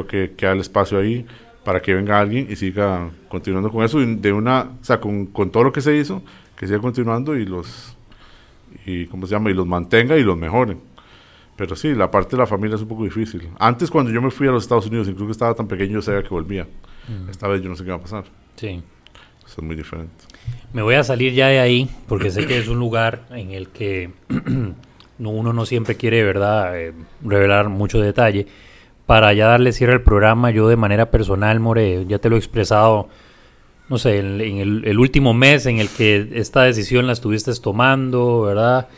creo 0.04 0.08
que 0.08 0.36
queda 0.36 0.52
el 0.52 0.60
espacio 0.60 1.00
ahí 1.00 1.26
para 1.64 1.82
que 1.82 1.94
venga 1.94 2.20
alguien 2.20 2.48
y 2.50 2.56
siga 2.56 3.10
continuando 3.28 3.72
con 3.72 3.84
eso, 3.84 4.00
de 4.00 4.32
una, 4.32 4.72
o 4.80 4.84
sea, 4.84 5.00
con, 5.00 5.28
con 5.28 5.50
todo 5.50 5.66
lo 5.66 5.74
que 5.74 5.82
se 5.82 5.96
hizo, 5.96 6.22
que 6.56 6.68
siga 6.68 6.80
continuando 6.80 7.36
y 7.36 7.46
los, 7.46 7.96
y 8.86 9.06
¿cómo 9.08 9.28
se 9.28 9.32
llama? 9.32 9.50
Y 9.50 9.54
los 9.54 9.68
mantenga 9.68 10.16
y 10.18 10.24
los 10.24 10.38
mejore. 10.38 10.78
Pero 11.58 11.76
sí, 11.76 11.94
la 11.94 12.12
parte 12.12 12.36
de 12.36 12.38
la 12.38 12.48
familia 12.48 12.76
es 12.76 12.82
un 12.84 12.88
poco 12.88 13.04
difícil. 13.04 13.50
Antes, 13.58 13.90
cuando 13.90 14.12
yo 14.12 14.22
me 14.22 14.30
fui 14.30 14.48
a 14.48 14.52
los 14.52 14.64
Estados 14.64 14.86
Unidos, 14.86 15.08
incluso 15.08 15.26
que 15.26 15.32
estaba 15.32 15.56
tan 15.56 15.68
pequeño, 15.68 15.94
yo 15.94 16.02
sabía 16.02 16.22
que 16.22 16.30
volvía. 16.30 16.68
Esta 17.30 17.48
vez 17.48 17.62
yo 17.62 17.70
no 17.70 17.76
sé 17.76 17.84
qué 17.84 17.90
va 17.90 17.96
a 17.98 18.02
pasar. 18.02 18.26
Sí. 18.56 18.82
Eso 19.46 19.62
es 19.62 19.64
muy 19.64 19.76
diferente. 19.76 20.26
Me 20.72 20.84
voy 20.84 20.96
a 20.96 21.04
salir 21.04 21.34
ya 21.34 21.48
de 21.48 21.60
ahí, 21.60 21.90
porque 22.08 22.30
sé 22.30 22.46
que 22.46 22.60
es 22.60 22.68
un 22.68 22.78
lugar 22.78 23.26
en 23.32 23.52
el 23.52 23.70
que 23.70 24.12
uno 25.20 25.54
no 25.54 25.66
siempre 25.66 25.96
quiere, 25.96 26.24
¿verdad?, 26.24 26.80
eh, 26.80 26.94
revelar 27.24 27.70
mucho 27.70 28.00
detalle 28.00 28.46
para 29.08 29.34
ya 29.34 29.48
darle 29.48 29.72
cierre 29.72 29.94
al 29.94 30.04
programa, 30.04 30.52
yo 30.52 30.68
de 30.68 30.76
manera 30.76 31.10
personal, 31.10 31.60
More, 31.62 32.06
ya 32.08 32.20
te 32.20 32.30
lo 32.30 32.36
he 32.36 32.40
expresado, 32.40 33.08
no 33.88 33.98
sé, 33.98 34.20
en, 34.20 34.42
el, 34.42 35.00
último 35.00 35.34
mes 35.34 35.66
en 35.66 35.80
el 35.80 35.88
que 35.90 36.30
esta 36.34 36.64
decisión 36.64 37.08
la 37.08 37.14
estuviste 37.14 37.54
tomando, 37.56 38.42
¿verdad? 38.42 38.90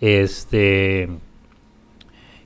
Este, 0.00 1.10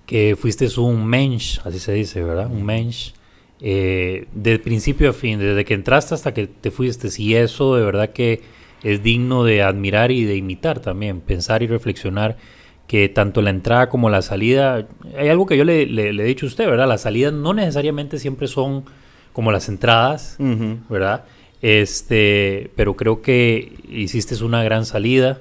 que 0.04 0.36
fuiste 0.36 0.68
un 0.80 1.06
mensch, 1.06 1.60
así 1.64 1.78
se 1.78 1.92
dice, 1.92 2.24
¿verdad? 2.24 2.50
Un 2.50 2.64
mensch. 2.64 3.12
Eh, 3.60 4.26
de 4.34 4.58
principio 4.58 5.10
a 5.10 5.12
fin, 5.12 5.38
desde 5.38 5.64
que 5.64 5.74
entraste 5.74 6.16
hasta 6.16 6.34
que 6.34 6.48
te 6.48 6.72
fuiste, 6.72 7.08
y 7.16 7.34
eso 7.36 7.76
de 7.76 7.84
verdad 7.84 8.10
que 8.10 8.42
es 8.82 9.04
digno 9.04 9.44
de 9.44 9.62
admirar 9.62 10.10
y 10.10 10.24
de 10.24 10.34
imitar 10.34 10.80
también, 10.80 11.20
pensar 11.20 11.62
y 11.62 11.68
reflexionar 11.68 12.36
que 12.86 13.08
tanto 13.08 13.42
la 13.42 13.50
entrada 13.50 13.88
como 13.88 14.10
la 14.10 14.22
salida, 14.22 14.86
hay 15.16 15.28
algo 15.28 15.46
que 15.46 15.56
yo 15.56 15.64
le, 15.64 15.82
he 15.84 16.24
dicho 16.24 16.46
a 16.46 16.48
usted, 16.48 16.66
¿verdad? 16.66 16.86
Las 16.86 17.02
salidas 17.02 17.32
no 17.32 17.54
necesariamente 17.54 18.18
siempre 18.18 18.48
son 18.48 18.84
como 19.32 19.50
las 19.50 19.68
entradas, 19.68 20.36
¿verdad? 20.90 21.24
Este, 21.62 22.70
pero 22.76 22.96
creo 22.96 23.22
que 23.22 23.72
hiciste 23.88 24.42
una 24.44 24.62
gran 24.62 24.84
salida. 24.84 25.40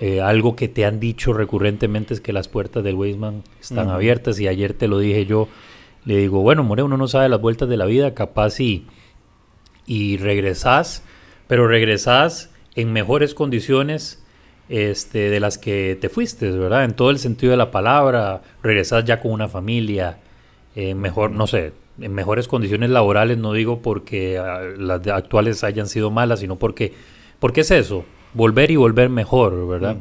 Eh, 0.00 0.20
algo 0.20 0.56
que 0.56 0.68
te 0.68 0.84
han 0.84 1.00
dicho 1.00 1.32
recurrentemente 1.32 2.12
es 2.14 2.20
que 2.20 2.32
las 2.32 2.48
puertas 2.48 2.84
del 2.84 2.96
Weisman 2.96 3.44
están 3.60 3.88
abiertas 3.88 4.38
y 4.40 4.48
ayer 4.48 4.74
te 4.74 4.88
lo 4.88 4.98
dije 4.98 5.24
yo. 5.24 5.48
Le 6.04 6.16
digo, 6.18 6.40
bueno, 6.40 6.62
More, 6.62 6.82
uno 6.82 6.96
no 6.96 7.08
sabe 7.08 7.28
las 7.28 7.40
vueltas 7.40 7.68
de 7.68 7.76
la 7.76 7.86
vida, 7.86 8.14
capaz 8.14 8.60
y, 8.60 8.86
y 9.86 10.16
regresás, 10.18 11.02
pero 11.46 11.66
regresás 11.68 12.50
en 12.74 12.92
mejores 12.92 13.34
condiciones 13.34 14.24
este, 14.68 15.30
de 15.30 15.40
las 15.40 15.58
que 15.58 15.96
te 16.00 16.08
fuiste, 16.08 16.50
¿verdad? 16.50 16.84
En 16.84 16.94
todo 16.94 17.10
el 17.10 17.18
sentido 17.18 17.52
de 17.52 17.56
la 17.56 17.70
palabra, 17.70 18.42
regresas 18.62 19.04
ya 19.04 19.20
con 19.20 19.32
una 19.32 19.48
familia, 19.48 20.18
eh, 20.74 20.94
mejor, 20.94 21.30
no 21.30 21.46
sé, 21.46 21.72
en 22.00 22.12
mejores 22.14 22.48
condiciones 22.48 22.90
laborales, 22.90 23.38
no 23.38 23.52
digo 23.52 23.80
porque 23.80 24.38
ah, 24.38 24.60
las 24.76 25.06
actuales 25.06 25.64
hayan 25.64 25.86
sido 25.86 26.10
malas, 26.10 26.40
sino 26.40 26.56
porque, 26.56 26.92
porque 27.38 27.62
es 27.62 27.70
eso, 27.70 28.04
volver 28.34 28.70
y 28.70 28.76
volver 28.76 29.08
mejor, 29.08 29.68
¿verdad? 29.68 29.96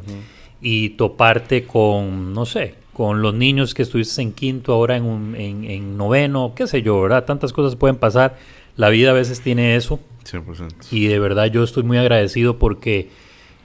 Y 0.61 0.89
toparte 0.89 1.65
con, 1.65 2.33
no 2.33 2.45
sé, 2.45 2.75
con 2.93 3.21
los 3.21 3.33
niños 3.33 3.73
que 3.73 3.83
estuviste 3.83 4.21
en 4.21 4.33
quinto, 4.33 4.73
ahora 4.73 4.97
en, 4.97 5.35
en, 5.37 5.97
noveno, 5.97 6.53
qué 6.55 6.65
sé 6.65 6.81
yo, 6.81 7.01
¿verdad? 7.01 7.25
Tantas 7.25 7.53
cosas 7.53 7.75
pueden 7.75 7.97
pasar, 7.97 8.37
la 8.77 8.89
vida 8.89 9.11
a 9.11 9.13
veces 9.13 9.41
tiene 9.41 9.75
eso. 9.75 9.99
100%. 10.25 10.87
Y 10.91 11.07
de 11.07 11.19
verdad 11.19 11.45
yo 11.47 11.63
estoy 11.63 11.83
muy 11.83 11.97
agradecido 11.97 12.57
porque 12.57 13.09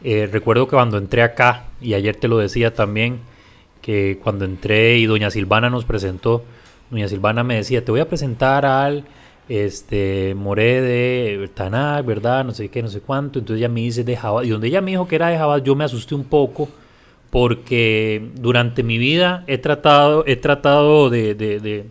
eh, 0.02 0.28
recuerdo 0.30 0.66
que 0.66 0.76
cuando 0.76 0.98
entré 0.98 1.22
acá, 1.22 1.64
y 1.80 1.94
ayer 1.94 2.16
te 2.16 2.28
lo 2.28 2.38
decía 2.38 2.74
también, 2.74 3.20
que 3.82 4.18
cuando 4.22 4.44
entré 4.44 4.98
y 4.98 5.06
doña 5.06 5.30
Silvana 5.30 5.70
nos 5.70 5.84
presentó, 5.84 6.44
doña 6.90 7.08
Silvana 7.08 7.44
me 7.44 7.56
decía, 7.56 7.84
te 7.84 7.90
voy 7.90 8.00
a 8.00 8.08
presentar 8.08 8.66
al 8.66 9.04
este 9.48 10.34
Moré 10.36 10.80
de 10.80 11.50
Tanac, 11.52 12.06
¿verdad? 12.06 12.44
No 12.44 12.52
sé 12.52 12.68
qué, 12.68 12.82
no 12.82 12.88
sé 12.88 13.00
cuánto. 13.00 13.40
Entonces 13.40 13.60
ella 13.60 13.68
me 13.68 13.80
dice 13.80 14.04
de 14.04 14.16
Jabal. 14.16 14.46
Y 14.46 14.50
donde 14.50 14.68
ella 14.68 14.80
me 14.80 14.92
dijo 14.92 15.08
que 15.08 15.16
era 15.16 15.28
de 15.28 15.38
Jabal, 15.38 15.64
yo 15.64 15.74
me 15.74 15.84
asusté 15.84 16.14
un 16.14 16.24
poco 16.24 16.68
porque 17.30 18.30
durante 18.34 18.82
mi 18.82 18.98
vida 18.98 19.44
he 19.48 19.58
tratado, 19.58 20.24
he 20.26 20.36
tratado 20.36 21.10
de, 21.10 21.34
de 21.34 21.86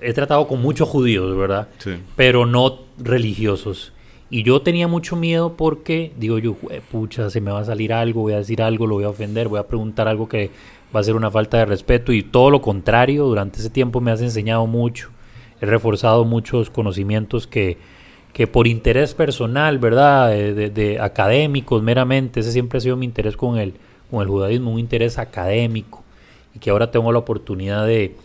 he 0.00 0.12
tratado 0.12 0.46
con 0.48 0.62
muchos 0.62 0.88
judíos, 0.88 1.36
¿verdad? 1.36 1.68
Sí. 1.78 1.92
Pero 2.16 2.46
no 2.46 2.80
religiosos. 2.98 3.91
Y 4.32 4.44
yo 4.44 4.62
tenía 4.62 4.88
mucho 4.88 5.14
miedo 5.14 5.58
porque, 5.58 6.10
digo 6.16 6.38
yo, 6.38 6.56
pucha, 6.90 7.28
se 7.28 7.42
me 7.42 7.50
va 7.50 7.60
a 7.60 7.64
salir 7.66 7.92
algo, 7.92 8.22
voy 8.22 8.32
a 8.32 8.38
decir 8.38 8.62
algo, 8.62 8.86
lo 8.86 8.94
voy 8.94 9.04
a 9.04 9.10
ofender, 9.10 9.46
voy 9.46 9.58
a 9.60 9.68
preguntar 9.68 10.08
algo 10.08 10.26
que 10.26 10.48
va 10.96 11.00
a 11.00 11.02
ser 11.02 11.16
una 11.16 11.30
falta 11.30 11.58
de 11.58 11.66
respeto. 11.66 12.14
Y 12.14 12.22
todo 12.22 12.48
lo 12.48 12.62
contrario, 12.62 13.26
durante 13.26 13.58
ese 13.58 13.68
tiempo 13.68 14.00
me 14.00 14.10
has 14.10 14.22
enseñado 14.22 14.66
mucho, 14.66 15.10
he 15.60 15.66
reforzado 15.66 16.24
muchos 16.24 16.70
conocimientos 16.70 17.46
que, 17.46 17.76
que 18.32 18.46
por 18.46 18.66
interés 18.66 19.12
personal, 19.12 19.78
¿verdad? 19.78 20.30
De, 20.30 20.98
académicos 20.98 21.82
meramente, 21.82 22.40
ese 22.40 22.52
siempre 22.52 22.78
ha 22.78 22.80
sido 22.80 22.96
mi 22.96 23.04
interés 23.04 23.36
con 23.36 23.58
el, 23.58 23.74
con 24.10 24.22
el 24.22 24.28
judaísmo, 24.28 24.72
un 24.72 24.78
interés 24.78 25.18
académico. 25.18 26.04
Y 26.54 26.58
que 26.58 26.70
ahora 26.70 26.90
tengo 26.90 27.12
la 27.12 27.18
oportunidad 27.18 27.86
de, 27.86 28.16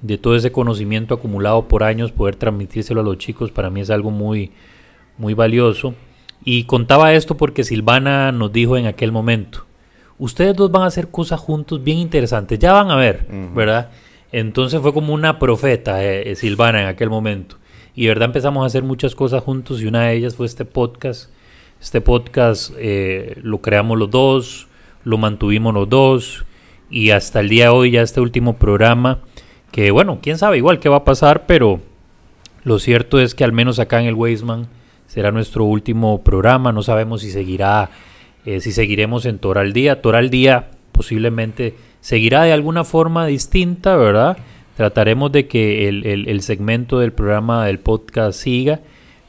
de 0.00 0.16
todo 0.16 0.36
ese 0.36 0.52
conocimiento 0.52 1.12
acumulado 1.12 1.68
por 1.68 1.82
años, 1.82 2.12
poder 2.12 2.36
transmitírselo 2.36 3.02
a 3.02 3.04
los 3.04 3.18
chicos, 3.18 3.50
para 3.50 3.68
mí 3.68 3.82
es 3.82 3.90
algo 3.90 4.10
muy 4.10 4.52
muy 5.20 5.34
valioso. 5.34 5.94
Y 6.44 6.64
contaba 6.64 7.12
esto 7.12 7.36
porque 7.36 7.62
Silvana 7.62 8.32
nos 8.32 8.52
dijo 8.52 8.76
en 8.76 8.86
aquel 8.86 9.12
momento, 9.12 9.66
ustedes 10.18 10.56
dos 10.56 10.72
van 10.72 10.82
a 10.82 10.86
hacer 10.86 11.08
cosas 11.08 11.38
juntos 11.38 11.84
bien 11.84 11.98
interesantes, 11.98 12.58
ya 12.58 12.72
van 12.72 12.90
a 12.90 12.96
ver, 12.96 13.26
¿verdad? 13.54 13.90
Entonces 14.32 14.80
fue 14.80 14.94
como 14.94 15.12
una 15.12 15.38
profeta 15.38 16.02
eh, 16.02 16.30
eh, 16.30 16.36
Silvana 16.36 16.80
en 16.80 16.88
aquel 16.88 17.10
momento. 17.10 17.56
Y 17.94 18.02
de 18.02 18.08
verdad 18.08 18.26
empezamos 18.26 18.62
a 18.62 18.66
hacer 18.66 18.82
muchas 18.82 19.14
cosas 19.14 19.42
juntos 19.42 19.82
y 19.82 19.86
una 19.86 20.06
de 20.06 20.14
ellas 20.14 20.36
fue 20.36 20.46
este 20.46 20.64
podcast. 20.64 21.30
Este 21.80 22.00
podcast 22.00 22.72
eh, 22.78 23.38
lo 23.42 23.60
creamos 23.60 23.98
los 23.98 24.10
dos, 24.10 24.68
lo 25.04 25.18
mantuvimos 25.18 25.74
los 25.74 25.88
dos 25.88 26.44
y 26.90 27.10
hasta 27.10 27.40
el 27.40 27.48
día 27.48 27.64
de 27.64 27.70
hoy 27.70 27.90
ya 27.92 28.02
este 28.02 28.20
último 28.20 28.56
programa, 28.56 29.18
que 29.72 29.90
bueno, 29.90 30.20
quién 30.22 30.38
sabe 30.38 30.56
igual 30.58 30.78
qué 30.78 30.88
va 30.88 30.96
a 30.96 31.04
pasar, 31.04 31.46
pero 31.46 31.80
lo 32.64 32.78
cierto 32.78 33.20
es 33.20 33.34
que 33.34 33.44
al 33.44 33.52
menos 33.52 33.78
acá 33.78 34.00
en 34.00 34.06
el 34.06 34.14
Weisman 34.14 34.68
será 35.10 35.32
nuestro 35.32 35.64
último 35.64 36.22
programa, 36.22 36.70
no 36.70 36.84
sabemos 36.84 37.22
si 37.22 37.32
seguirá, 37.32 37.90
eh, 38.46 38.60
si 38.60 38.70
seguiremos 38.70 39.26
en 39.26 39.40
Toral 39.40 39.72
Día, 39.72 40.00
Toral 40.02 40.30
Día 40.30 40.70
posiblemente 40.92 41.74
seguirá 42.00 42.44
de 42.44 42.52
alguna 42.52 42.84
forma 42.84 43.26
distinta, 43.26 43.96
¿verdad? 43.96 44.38
Trataremos 44.76 45.32
de 45.32 45.48
que 45.48 45.88
el, 45.88 46.06
el 46.06 46.42
segmento 46.42 47.00
del 47.00 47.12
programa 47.12 47.66
del 47.66 47.80
podcast 47.80 48.38
siga, 48.38 48.82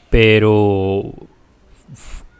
pero 0.08 1.12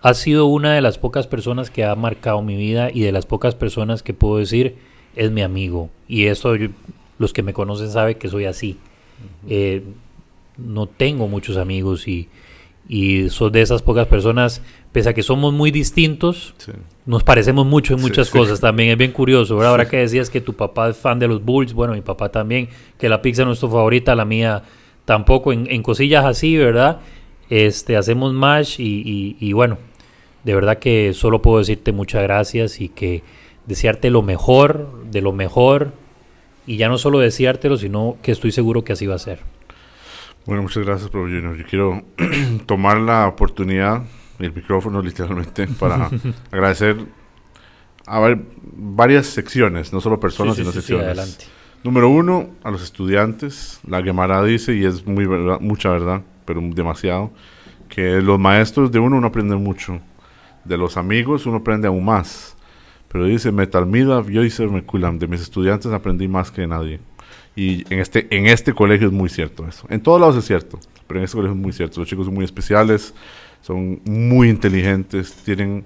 ha 0.03 0.14
sido 0.14 0.47
una 0.47 0.74
de 0.74 0.80
las 0.80 0.99
pocas 0.99 1.26
personas 1.26 1.68
que 1.68 1.84
ha 1.84 1.97
marcado 1.97 2.43
mi 2.43 2.55
vida 2.55 2.90
y 2.95 3.01
de 3.01 3.11
las 3.11 3.26
pocas 3.26 3.57
personas 3.57 4.05
que 4.05 4.14
puedo 4.14 4.38
decir 4.38 4.76
es 5.16 5.32
mi 5.32 5.43
amigo. 5.43 5.90
Y 6.07 6.26
eso 6.26 6.55
los 7.18 7.32
que 7.32 7.43
me 7.43 7.53
conocen 7.53 7.90
saben 7.90 8.18
que 8.18 8.28
soy 8.28 8.45
así. 8.45 8.78
Eh, 9.49 9.82
no 10.57 10.86
tengo 10.86 11.26
muchos 11.26 11.57
amigos 11.57 12.07
y, 12.07 12.28
y 12.88 13.28
soy 13.30 13.50
de 13.50 13.62
esas 13.62 13.82
pocas 13.82 14.06
personas, 14.06 14.62
pese 14.92 15.08
a 15.08 15.14
que 15.14 15.22
somos 15.22 15.52
muy 15.52 15.70
distintos, 15.70 16.54
nos 17.06 17.22
parecemos 17.22 17.66
mucho 17.66 17.94
en 17.94 18.00
muchas 18.00 18.30
cosas. 18.30 18.60
También 18.60 18.90
es 18.90 18.98
bien 18.98 19.12
curioso, 19.12 19.56
¿verdad? 19.56 19.70
Ahora 19.70 19.88
que 19.88 19.98
decías 19.98 20.30
que 20.30 20.40
tu 20.40 20.54
papá 20.54 20.88
es 20.90 20.96
fan 20.96 21.18
de 21.18 21.28
los 21.28 21.44
Bulls, 21.44 21.72
bueno, 21.72 21.94
mi 21.94 22.00
papá 22.00 22.30
también, 22.30 22.68
que 22.98 23.08
la 23.08 23.22
pizza 23.22 23.42
es 23.42 23.46
nuestra 23.46 23.68
favorita, 23.68 24.14
la 24.14 24.24
mía 24.24 24.62
tampoco, 25.04 25.52
en, 25.52 25.66
en 25.70 25.82
cosillas 25.82 26.24
así, 26.24 26.56
¿verdad? 26.56 27.00
Este, 27.50 27.96
hacemos 27.96 28.32
mash 28.32 28.80
y, 28.80 29.36
y 29.38 29.52
bueno, 29.52 29.78
de 30.44 30.54
verdad 30.54 30.78
que 30.78 31.12
solo 31.14 31.42
puedo 31.42 31.58
decirte 31.58 31.92
muchas 31.92 32.22
gracias 32.22 32.80
y 32.80 32.88
que 32.88 33.22
desearte 33.66 34.10
lo 34.10 34.22
mejor, 34.22 35.04
de 35.10 35.20
lo 35.20 35.32
mejor, 35.32 35.92
y 36.66 36.76
ya 36.76 36.88
no 36.88 36.98
solo 36.98 37.18
deseártelo, 37.18 37.76
sino 37.76 38.16
que 38.22 38.32
estoy 38.32 38.52
seguro 38.52 38.84
que 38.84 38.92
así 38.92 39.06
va 39.06 39.16
a 39.16 39.18
ser. 39.18 39.51
Bueno, 40.47 40.62
muchas 40.62 40.84
gracias, 40.84 41.11
Prof. 41.11 41.28
Junior. 41.28 41.57
Yo 41.57 41.64
quiero 41.64 42.03
tomar 42.66 42.99
la 42.99 43.26
oportunidad, 43.26 44.03
el 44.38 44.53
micrófono 44.53 45.01
literalmente, 45.03 45.66
para 45.66 46.11
agradecer 46.51 46.97
a 48.07 48.18
ver, 48.20 48.45
varias 48.62 49.26
secciones, 49.26 49.93
no 49.93 50.01
solo 50.01 50.18
personas, 50.18 50.57
sino 50.57 50.72
secciones. 50.72 51.49
Número 51.84 52.09
uno, 52.09 52.51
a 52.62 52.70
los 52.70 52.82
estudiantes. 52.82 53.80
La 53.86 54.03
Gemara 54.03 54.43
dice, 54.43 54.74
y 54.74 54.84
es 54.84 55.07
muy 55.07 55.26
mucha 55.61 55.90
verdad, 55.90 56.22
pero 56.45 56.61
demasiado, 56.61 57.32
que 57.88 58.20
los 58.20 58.38
maestros 58.38 58.90
de 58.90 58.99
uno 58.99 59.20
no 59.20 59.26
aprenden 59.28 59.62
mucho 59.62 60.01
de 60.64 60.76
los 60.76 60.97
amigos 60.97 61.47
uno 61.47 61.59
aprende 61.59 61.88
aún 61.88 62.05
más. 62.05 62.57
Pero 63.09 63.26
dice, 63.26 63.53
Metalmida, 63.53 64.22
me 64.22 64.66
Mekulam, 64.70 65.18
de 65.18 65.26
mis 65.26 65.43
estudiantes 65.43 65.93
aprendí 65.93 66.28
más 66.28 66.51
que 66.51 66.66
nadie. 66.66 66.99
Y 67.54 67.84
en 67.92 68.00
este, 68.00 68.26
en 68.30 68.46
este 68.46 68.72
colegio 68.72 69.08
es 69.08 69.12
muy 69.12 69.28
cierto 69.28 69.66
eso. 69.66 69.86
En 69.90 70.00
todos 70.00 70.20
lados 70.20 70.36
es 70.36 70.44
cierto, 70.44 70.78
pero 71.06 71.20
en 71.20 71.24
este 71.24 71.36
colegio 71.36 71.54
es 71.54 71.60
muy 71.60 71.72
cierto. 71.72 72.00
Los 72.00 72.08
chicos 72.08 72.26
son 72.26 72.34
muy 72.34 72.44
especiales, 72.44 73.14
son 73.60 74.00
muy 74.04 74.48
inteligentes, 74.48 75.32
tienen, 75.44 75.84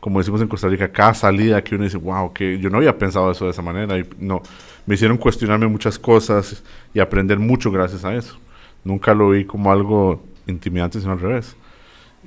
como 0.00 0.18
decimos 0.18 0.40
en 0.42 0.48
Costa 0.48 0.68
Rica, 0.68 0.90
cada 0.90 1.14
salida 1.14 1.62
que 1.62 1.74
uno 1.74 1.84
dice, 1.84 1.98
wow, 1.98 2.32
que 2.32 2.58
yo 2.58 2.70
no 2.70 2.78
había 2.78 2.96
pensado 2.98 3.30
eso 3.30 3.44
de 3.44 3.52
esa 3.52 3.62
manera. 3.62 3.98
Y 3.98 4.04
no, 4.18 4.42
me 4.86 4.94
hicieron 4.94 5.16
cuestionarme 5.18 5.66
muchas 5.66 5.98
cosas 5.98 6.62
y 6.92 7.00
aprender 7.00 7.38
mucho 7.38 7.70
gracias 7.70 8.04
a 8.04 8.14
eso. 8.14 8.38
Nunca 8.84 9.14
lo 9.14 9.30
vi 9.30 9.44
como 9.44 9.70
algo 9.70 10.22
intimidante, 10.46 11.00
sino 11.00 11.12
al 11.12 11.20
revés 11.20 11.56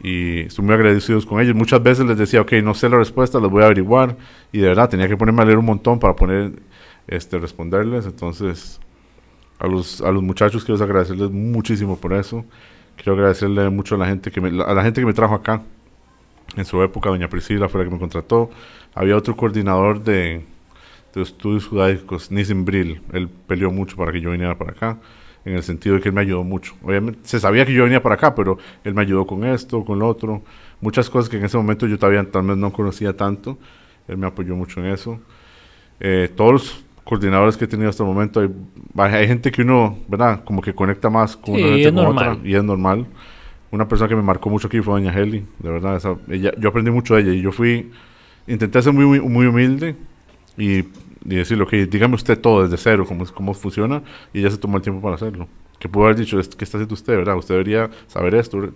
y 0.03 0.41
estoy 0.41 0.65
muy 0.65 0.73
agradecidos 0.73 1.25
con 1.25 1.41
ellos. 1.41 1.55
Muchas 1.55 1.81
veces 1.81 2.05
les 2.05 2.17
decía, 2.17 2.41
ok, 2.41 2.53
no 2.63 2.73
sé 2.73 2.89
la 2.89 2.97
respuesta, 2.97 3.39
les 3.39 3.49
voy 3.49 3.61
a 3.61 3.65
averiguar 3.65 4.15
y 4.51 4.59
de 4.59 4.67
verdad 4.67 4.89
tenía 4.89 5.07
que 5.07 5.17
ponerme 5.17 5.41
a 5.41 5.45
leer 5.45 5.57
un 5.57 5.65
montón 5.65 5.99
para 5.99 6.15
poner, 6.15 6.53
este, 7.07 7.39
responderles. 7.39 8.05
Entonces, 8.05 8.79
a 9.59 9.67
los, 9.67 10.01
a 10.01 10.11
los 10.11 10.23
muchachos 10.23 10.63
quiero 10.65 10.83
agradecerles 10.83 11.31
muchísimo 11.31 11.97
por 11.97 12.13
eso. 12.13 12.45
Quiero 12.95 13.13
agradecerle 13.13 13.69
mucho 13.69 13.95
a 13.95 13.97
la 13.97 14.07
gente 14.07 14.31
que 14.31 14.41
me, 14.41 14.49
a 14.61 14.73
la 14.73 14.83
gente 14.83 15.01
que 15.01 15.07
me 15.07 15.13
trajo 15.13 15.35
acá. 15.35 15.61
En 16.55 16.65
su 16.65 16.81
época, 16.83 17.09
doña 17.09 17.29
Priscila 17.29 17.69
fue 17.69 17.81
la 17.81 17.85
que 17.85 17.93
me 17.93 17.99
contrató. 17.99 18.49
Había 18.93 19.15
otro 19.15 19.35
coordinador 19.35 20.03
de, 20.03 20.43
de 21.13 21.21
estudios 21.21 21.65
judaicos, 21.67 22.29
Nisim 22.31 22.65
Brill. 22.65 23.01
Él 23.13 23.29
peleó 23.47 23.71
mucho 23.71 23.95
para 23.95 24.11
que 24.11 24.19
yo 24.19 24.31
viniera 24.31 24.57
para 24.57 24.71
acá 24.71 24.97
en 25.45 25.55
el 25.55 25.63
sentido 25.63 25.95
de 25.95 26.01
que 26.01 26.09
él 26.09 26.15
me 26.15 26.21
ayudó 26.21 26.43
mucho. 26.43 26.75
Obviamente 26.83 27.19
se 27.23 27.39
sabía 27.39 27.65
que 27.65 27.73
yo 27.73 27.83
venía 27.83 28.01
para 28.01 28.15
acá, 28.15 28.35
pero 28.35 28.57
él 28.83 28.93
me 28.93 29.01
ayudó 29.01 29.25
con 29.25 29.43
esto, 29.43 29.83
con 29.83 29.99
lo 29.99 30.07
otro, 30.07 30.43
muchas 30.79 31.09
cosas 31.09 31.29
que 31.29 31.37
en 31.37 31.45
ese 31.45 31.57
momento 31.57 31.87
yo 31.87 31.97
todavía 31.97 32.23
tal 32.29 32.47
vez 32.47 32.57
no 32.57 32.71
conocía 32.71 33.15
tanto, 33.15 33.57
él 34.07 34.17
me 34.17 34.27
apoyó 34.27 34.55
mucho 34.55 34.79
en 34.79 34.87
eso. 34.87 35.19
Eh, 35.99 36.29
todos 36.35 36.83
coordinadores 37.12 37.57
que 37.57 37.66
he 37.66 37.68
tenido 37.68 37.89
hasta 37.89 38.03
el 38.03 38.09
momento, 38.09 38.39
hay, 38.39 38.49
hay, 38.95 39.28
gente 39.28 39.51
que 39.51 39.64
uno, 39.64 39.97
¿verdad? 40.07 40.45
Como 40.45 40.62
que 40.62 40.74
conecta 40.74 41.09
más 41.09 41.36
con 41.36 41.55
una 41.55 41.68
gente 41.68 41.93
con 41.93 42.05
otra 42.05 42.38
y 42.41 42.55
es 42.55 42.64
normal. 42.64 43.05
Una 43.70 43.86
persona 43.86 44.07
que 44.07 44.16
me 44.16 44.22
marcó 44.22 44.49
mucho 44.49 44.68
aquí 44.68 44.80
fue 44.80 44.93
doña 44.93 45.14
Heli, 45.14 45.45
de 45.59 45.70
verdad, 45.70 46.01
ella, 46.30 46.51
yo 46.57 46.70
aprendí 46.70 46.89
mucho 46.89 47.16
de 47.16 47.22
ella 47.22 47.34
y 47.34 47.41
yo 47.41 47.51
fui, 47.51 47.91
intenté 48.47 48.82
ser 48.82 48.93
muy, 48.93 49.05
muy, 49.05 49.20
muy 49.20 49.45
humilde 49.45 49.95
y 50.57 50.86
y 51.26 51.36
decirle, 51.36 51.64
ok, 51.64 51.74
dígame 51.89 52.16
usted 52.16 52.39
todo 52.39 52.64
desde 52.64 52.78
cero, 52.78 53.05
cómo, 53.07 53.26
cómo 53.26 53.53
funciona, 53.53 54.01
y 54.34 54.39
ella 54.39 54.49
se 54.49 54.57
tomó 54.57 54.78
el 54.78 54.84
tiempo 54.84 55.01
para 55.01 55.16
hacerlo. 55.16 55.47
Que 55.80 55.88
pudo 55.88 56.05
haber 56.05 56.18
dicho, 56.18 56.38
¿qué 56.38 56.64
está 56.64 56.78
haciendo 56.78 56.93
usted, 56.93 57.16
verdad? 57.16 57.36
Usted 57.38 57.55
debería 57.55 57.89
saber 58.07 58.36
esto. 58.36 58.72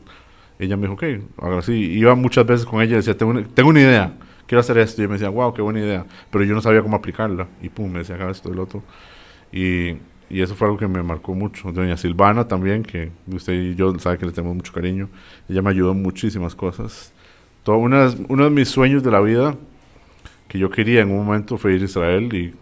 Ella 0.59 0.77
me 0.77 0.83
dijo, 0.83 0.93
ok, 0.93 1.03
ahora 1.37 1.61
sí. 1.61 1.73
Iba 1.73 2.15
muchas 2.15 2.45
veces 2.45 2.65
con 2.65 2.81
ella 2.81 2.93
y 2.93 2.97
decía, 2.97 3.17
tengo 3.17 3.31
una, 3.31 3.43
tengo 3.43 3.69
una 3.69 3.81
idea, 3.81 4.13
quiero 4.47 4.59
hacer 4.59 4.77
esto. 4.77 5.03
Y 5.03 5.07
me 5.07 5.13
decía, 5.13 5.29
wow, 5.29 5.53
qué 5.53 5.61
buena 5.61 5.79
idea. 5.79 6.05
Pero 6.31 6.43
yo 6.43 6.53
no 6.53 6.61
sabía 6.61 6.81
cómo 6.81 6.95
aplicarla. 6.95 7.47
Y 7.61 7.69
pum, 7.69 7.91
me 7.91 7.99
decía, 7.99 8.15
haga 8.15 8.31
esto 8.31 8.53
lo 8.53 8.63
otro. 8.63 8.83
Y, 9.51 9.97
y 10.29 10.41
eso 10.41 10.55
fue 10.55 10.67
algo 10.67 10.77
que 10.77 10.87
me 10.87 11.01
marcó 11.03 11.33
mucho. 11.33 11.71
Doña 11.71 11.97
Silvana 11.97 12.47
también, 12.47 12.83
que 12.83 13.11
usted 13.27 13.53
y 13.53 13.75
yo 13.75 13.97
sabe 13.99 14.17
que 14.17 14.25
le 14.25 14.31
tenemos 14.31 14.55
mucho 14.55 14.73
cariño. 14.73 15.09
Ella 15.49 15.61
me 15.61 15.69
ayudó 15.69 15.91
en 15.91 16.01
muchísimas 16.01 16.55
cosas. 16.55 17.13
Todo, 17.63 17.77
una, 17.77 18.13
uno 18.29 18.43
de 18.43 18.49
mis 18.49 18.69
sueños 18.69 19.03
de 19.03 19.11
la 19.11 19.21
vida 19.21 19.55
que 20.47 20.59
yo 20.59 20.69
quería 20.69 21.01
en 21.01 21.11
un 21.11 21.25
momento 21.25 21.57
fue 21.57 21.73
ir 21.73 21.81
a 21.81 21.85
Israel 21.85 22.33
y 22.33 22.53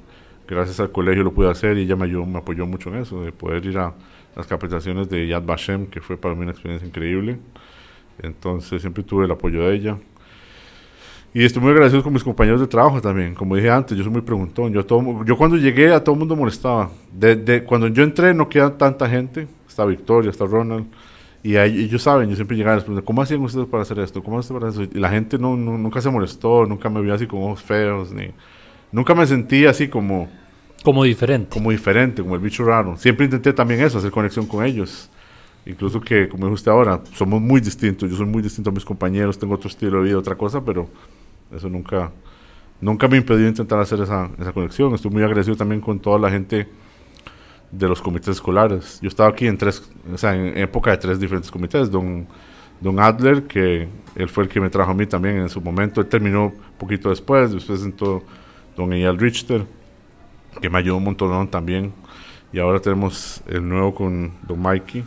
gracias 0.48 0.80
al 0.80 0.92
colegio 0.92 1.24
lo 1.24 1.34
pude 1.34 1.50
hacer 1.50 1.78
y 1.78 1.82
ella 1.82 1.96
me, 1.96 2.06
ayudó, 2.06 2.26
me 2.26 2.40
apoyó 2.40 2.66
mucho 2.66 2.90
en 2.90 2.98
eso, 2.98 3.24
de 3.24 3.32
poder 3.32 3.66
ir 3.66 3.78
a 3.78 3.94
las 4.36 4.48
capacitaciones 4.48 5.10
de 5.10 5.28
Yad 5.28 5.44
Vashem, 5.44 5.88
que 5.88 6.02
fue 6.02 6.18
para 6.18 6.36
mí 6.36 6.42
una 6.42 6.52
experiencia 6.52 6.88
increíble. 6.88 7.38
Entonces 8.20 8.82
siempre 8.82 9.04
tuve 9.04 9.26
el 9.26 9.32
apoyo 9.32 9.68
de 9.68 9.76
ella. 9.76 9.98
Y 11.34 11.44
estoy 11.44 11.64
muy 11.64 11.72
agradecido 11.72 12.04
con 12.04 12.14
mis 12.14 12.24
compañeros 12.24 12.62
de 12.62 12.68
trabajo 12.68 13.02
también. 13.02 13.34
Como 13.34 13.56
dije 13.56 13.70
antes, 13.70 13.98
yo 13.98 14.04
soy 14.04 14.14
muy 14.14 14.22
preguntón. 14.22 14.72
Yo, 14.72 14.86
todo, 14.86 15.26
yo 15.26 15.36
cuando 15.36 15.58
llegué 15.58 15.92
a 15.92 16.04
todo 16.04 16.14
el 16.14 16.20
mundo 16.20 16.36
molestaba. 16.36 16.92
De, 17.12 17.64
cuando 17.64 17.88
yo 17.88 18.04
entré 18.04 18.36
no 18.36 18.48
queda 18.48 18.78
tanta 18.78 19.10
gente. 19.10 19.48
Está 19.68 19.84
Victoria, 19.86 20.30
está 20.30 20.46
Ronald. 20.46 20.86
Y 21.42 21.58
ellos 21.58 22.04
saben, 22.04 22.30
yo 22.30 22.36
siempre 22.36 22.56
llegaba 22.56 22.82
y 22.88 22.92
les 22.92 23.04
¿cómo 23.04 23.22
hacían 23.22 23.42
ustedes 23.42 23.68
para 23.68 23.82
hacer 23.82 24.00
esto? 24.00 24.24
¿Cómo 24.24 24.40
hacen 24.40 24.58
para 24.58 24.70
eso? 24.70 24.84
Y 24.84 25.00
la 25.00 25.10
gente 25.10 25.38
no, 25.38 25.58
nunca 25.58 26.00
se 26.00 26.10
molestó, 26.10 26.66
nunca 26.66 26.90
me 26.90 27.02
vio 27.02 27.14
así 27.14 27.28
con 27.28 27.42
ojos 27.44 27.62
feos, 27.62 28.14
ni... 28.14 28.30
Nunca 28.92 29.16
me 29.16 29.26
sentí 29.26 29.66
así 29.66 29.88
como... 29.88 30.30
Como 30.84 31.04
diferente. 31.04 31.50
Como 31.50 31.72
diferente, 31.72 32.22
como 32.22 32.36
el 32.36 32.42
bicho 32.42 32.64
raro. 32.64 32.96
Siempre 32.96 33.26
intenté 33.26 33.52
también 33.52 33.82
eso, 33.82 33.98
hacer 33.98 34.12
conexión 34.12 34.46
con 34.46 34.64
ellos. 34.64 35.10
Incluso 35.66 36.00
que, 36.00 36.30
como 36.30 36.46
dijo 36.46 36.54
usted 36.54 36.72
ahora, 36.72 37.02
somos 37.14 37.42
muy 37.42 37.60
distintos. 37.60 38.10
Yo 38.10 38.16
soy 38.16 38.26
muy 38.26 38.42
distinto 38.42 38.70
a 38.70 38.74
mis 38.74 38.86
compañeros, 38.86 39.38
tengo 39.40 39.56
otro 39.56 39.68
estilo 39.68 39.98
de 39.98 40.04
vida, 40.06 40.18
otra 40.18 40.36
cosa, 40.36 40.64
pero 40.64 40.88
eso 41.56 41.70
nunca, 41.70 42.12
nunca 42.82 43.08
me 43.08 43.18
impidió 43.18 43.48
intentar 43.48 43.80
hacer 43.80 44.02
esa, 44.02 44.30
esa 44.40 44.52
conexión. 44.52 44.94
Estoy 44.94 45.12
muy 45.12 45.24
agradecido 45.24 45.56
también 45.56 45.82
con 45.82 46.00
toda 46.00 46.20
la 46.20 46.30
gente 46.30 46.68
de 47.72 47.88
los 47.88 48.02
comités 48.02 48.30
escolares. 48.30 49.00
Yo 49.02 49.08
estaba 49.08 49.30
aquí 49.30 49.48
en 49.48 49.58
tres, 49.58 49.90
o 50.12 50.18
sea, 50.18 50.36
en 50.36 50.58
época 50.58 50.92
de 50.92 50.98
tres 50.98 51.20
diferentes 51.20 51.50
comités. 51.50 51.90
Don, 51.90 52.28
don 52.80 53.00
Adler, 53.00 53.44
que 53.44 53.88
él 54.16 54.30
fue 54.30 54.44
el 54.44 54.50
que 54.50 54.60
me 54.60 54.70
trajo 54.70 54.92
a 54.92 54.94
mí 54.94 55.06
también 55.08 55.38
en 55.38 55.50
su 55.50 55.60
momento, 55.60 56.02
él 56.02 56.08
terminó 56.08 56.54
poquito 56.78 57.10
después, 57.10 57.52
después 57.52 57.84
entró 57.84 58.24
don 58.76 58.94
Eyal 58.94 59.18
Richter, 59.18 59.66
que 60.62 60.70
me 60.70 60.78
ayudó 60.78 60.98
un 60.98 61.06
montón 61.06 61.48
también. 61.48 61.94
Y 62.52 62.60
ahora 62.60 62.80
tenemos 62.80 63.42
el 63.48 63.68
nuevo 63.68 63.96
con 63.96 64.32
don 64.48 64.62
Mikey. 64.62 65.04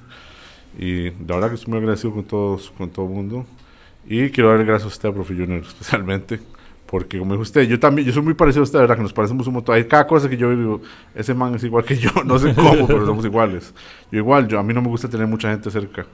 Y 0.79 1.11
la 1.11 1.37
verdad 1.37 1.49
que 1.51 1.55
estoy 1.55 1.71
muy 1.71 1.79
agradecido 1.79 2.13
con 2.13 2.25
todos, 2.25 2.73
con 2.77 2.91
todo 2.91 3.07
el 3.07 3.13
mundo. 3.13 3.47
Y 4.09 4.31
quiero 4.31 4.51
darle 4.51 4.65
gracias 4.65 4.85
a 4.85 4.89
usted, 4.89 5.13
profe 5.13 5.35
Junior, 5.35 5.63
especialmente 5.63 6.41
porque 6.87 7.19
como 7.19 7.33
dijo 7.33 7.43
usted, 7.43 7.63
yo 7.63 7.79
también, 7.79 8.07
yo 8.07 8.15
soy 8.15 8.23
muy 8.23 8.35
parecido 8.35 8.63
a 8.63 8.65
usted, 8.65 8.79
¿verdad? 8.79 8.97
Que 8.97 9.03
nos 9.03 9.13
parecemos 9.13 9.47
un 9.47 9.55
montón. 9.55 9.75
Hay 9.75 9.85
cada 9.85 10.07
cosa 10.07 10.29
que 10.31 10.37
yo 10.37 10.49
vivo, 10.51 10.81
ese 11.15 11.35
man 11.35 11.55
es 11.55 11.65
igual 11.65 11.85
que 11.85 11.97
yo, 11.97 12.11
no 12.25 12.39
sé 12.39 12.55
cómo, 12.55 12.87
pero 12.87 13.05
somos 13.05 13.25
iguales. 13.25 13.75
Yo 14.11 14.19
igual, 14.19 14.47
yo, 14.47 14.59
a 14.59 14.63
mí 14.63 14.73
no 14.73 14.81
me 14.81 14.89
gusta 14.89 15.09
tener 15.09 15.27
mucha 15.27 15.51
gente 15.51 15.71
cerca. 15.71 16.07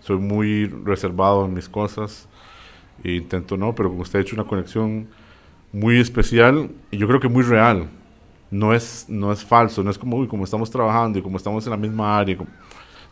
Soy 0.00 0.18
muy 0.18 0.66
reservado 0.66 1.44
en 1.44 1.54
mis 1.54 1.68
cosas. 1.68 2.28
E 3.02 3.12
intento 3.12 3.56
no, 3.56 3.74
pero 3.74 3.90
con 3.90 4.00
usted 4.00 4.20
ha 4.20 4.22
hecho 4.22 4.36
una 4.36 4.44
conexión 4.44 5.08
muy 5.72 5.98
especial 5.98 6.70
y 6.90 6.98
yo 6.98 7.08
creo 7.08 7.18
que 7.18 7.28
muy 7.28 7.42
real. 7.42 7.88
No 8.50 8.74
es, 8.74 9.06
no 9.08 9.32
es 9.32 9.42
falso, 9.42 9.82
no 9.82 9.90
es 9.90 9.98
como, 9.98 10.18
uy, 10.18 10.28
como 10.28 10.44
estamos 10.44 10.70
trabajando 10.70 11.18
y 11.18 11.22
como 11.22 11.38
estamos 11.38 11.64
en 11.66 11.70
la 11.70 11.76
misma 11.76 12.18
área. 12.18 12.36
Como, 12.36 12.50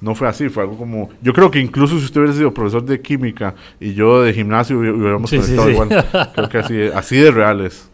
no 0.01 0.15
fue 0.15 0.29
así, 0.29 0.49
fue 0.49 0.63
algo 0.63 0.79
como... 0.79 1.11
Yo 1.21 1.33
creo 1.33 1.51
que 1.51 1.61
incluso 1.61 1.99
si 1.99 2.05
usted 2.07 2.21
hubiera 2.21 2.37
sido 2.37 2.55
profesor 2.55 2.83
de 2.85 3.01
química 3.01 3.55
y 3.79 3.93
yo 3.93 4.23
de 4.23 4.33
gimnasio 4.33 4.79
hubiéramos 4.79 5.31
conectado 5.31 5.71
igual. 5.71 5.89
Creo 6.35 6.49
que 6.49 6.59
así, 6.59 6.83
así 6.95 7.17
de 7.17 7.31
reales. 7.31 7.91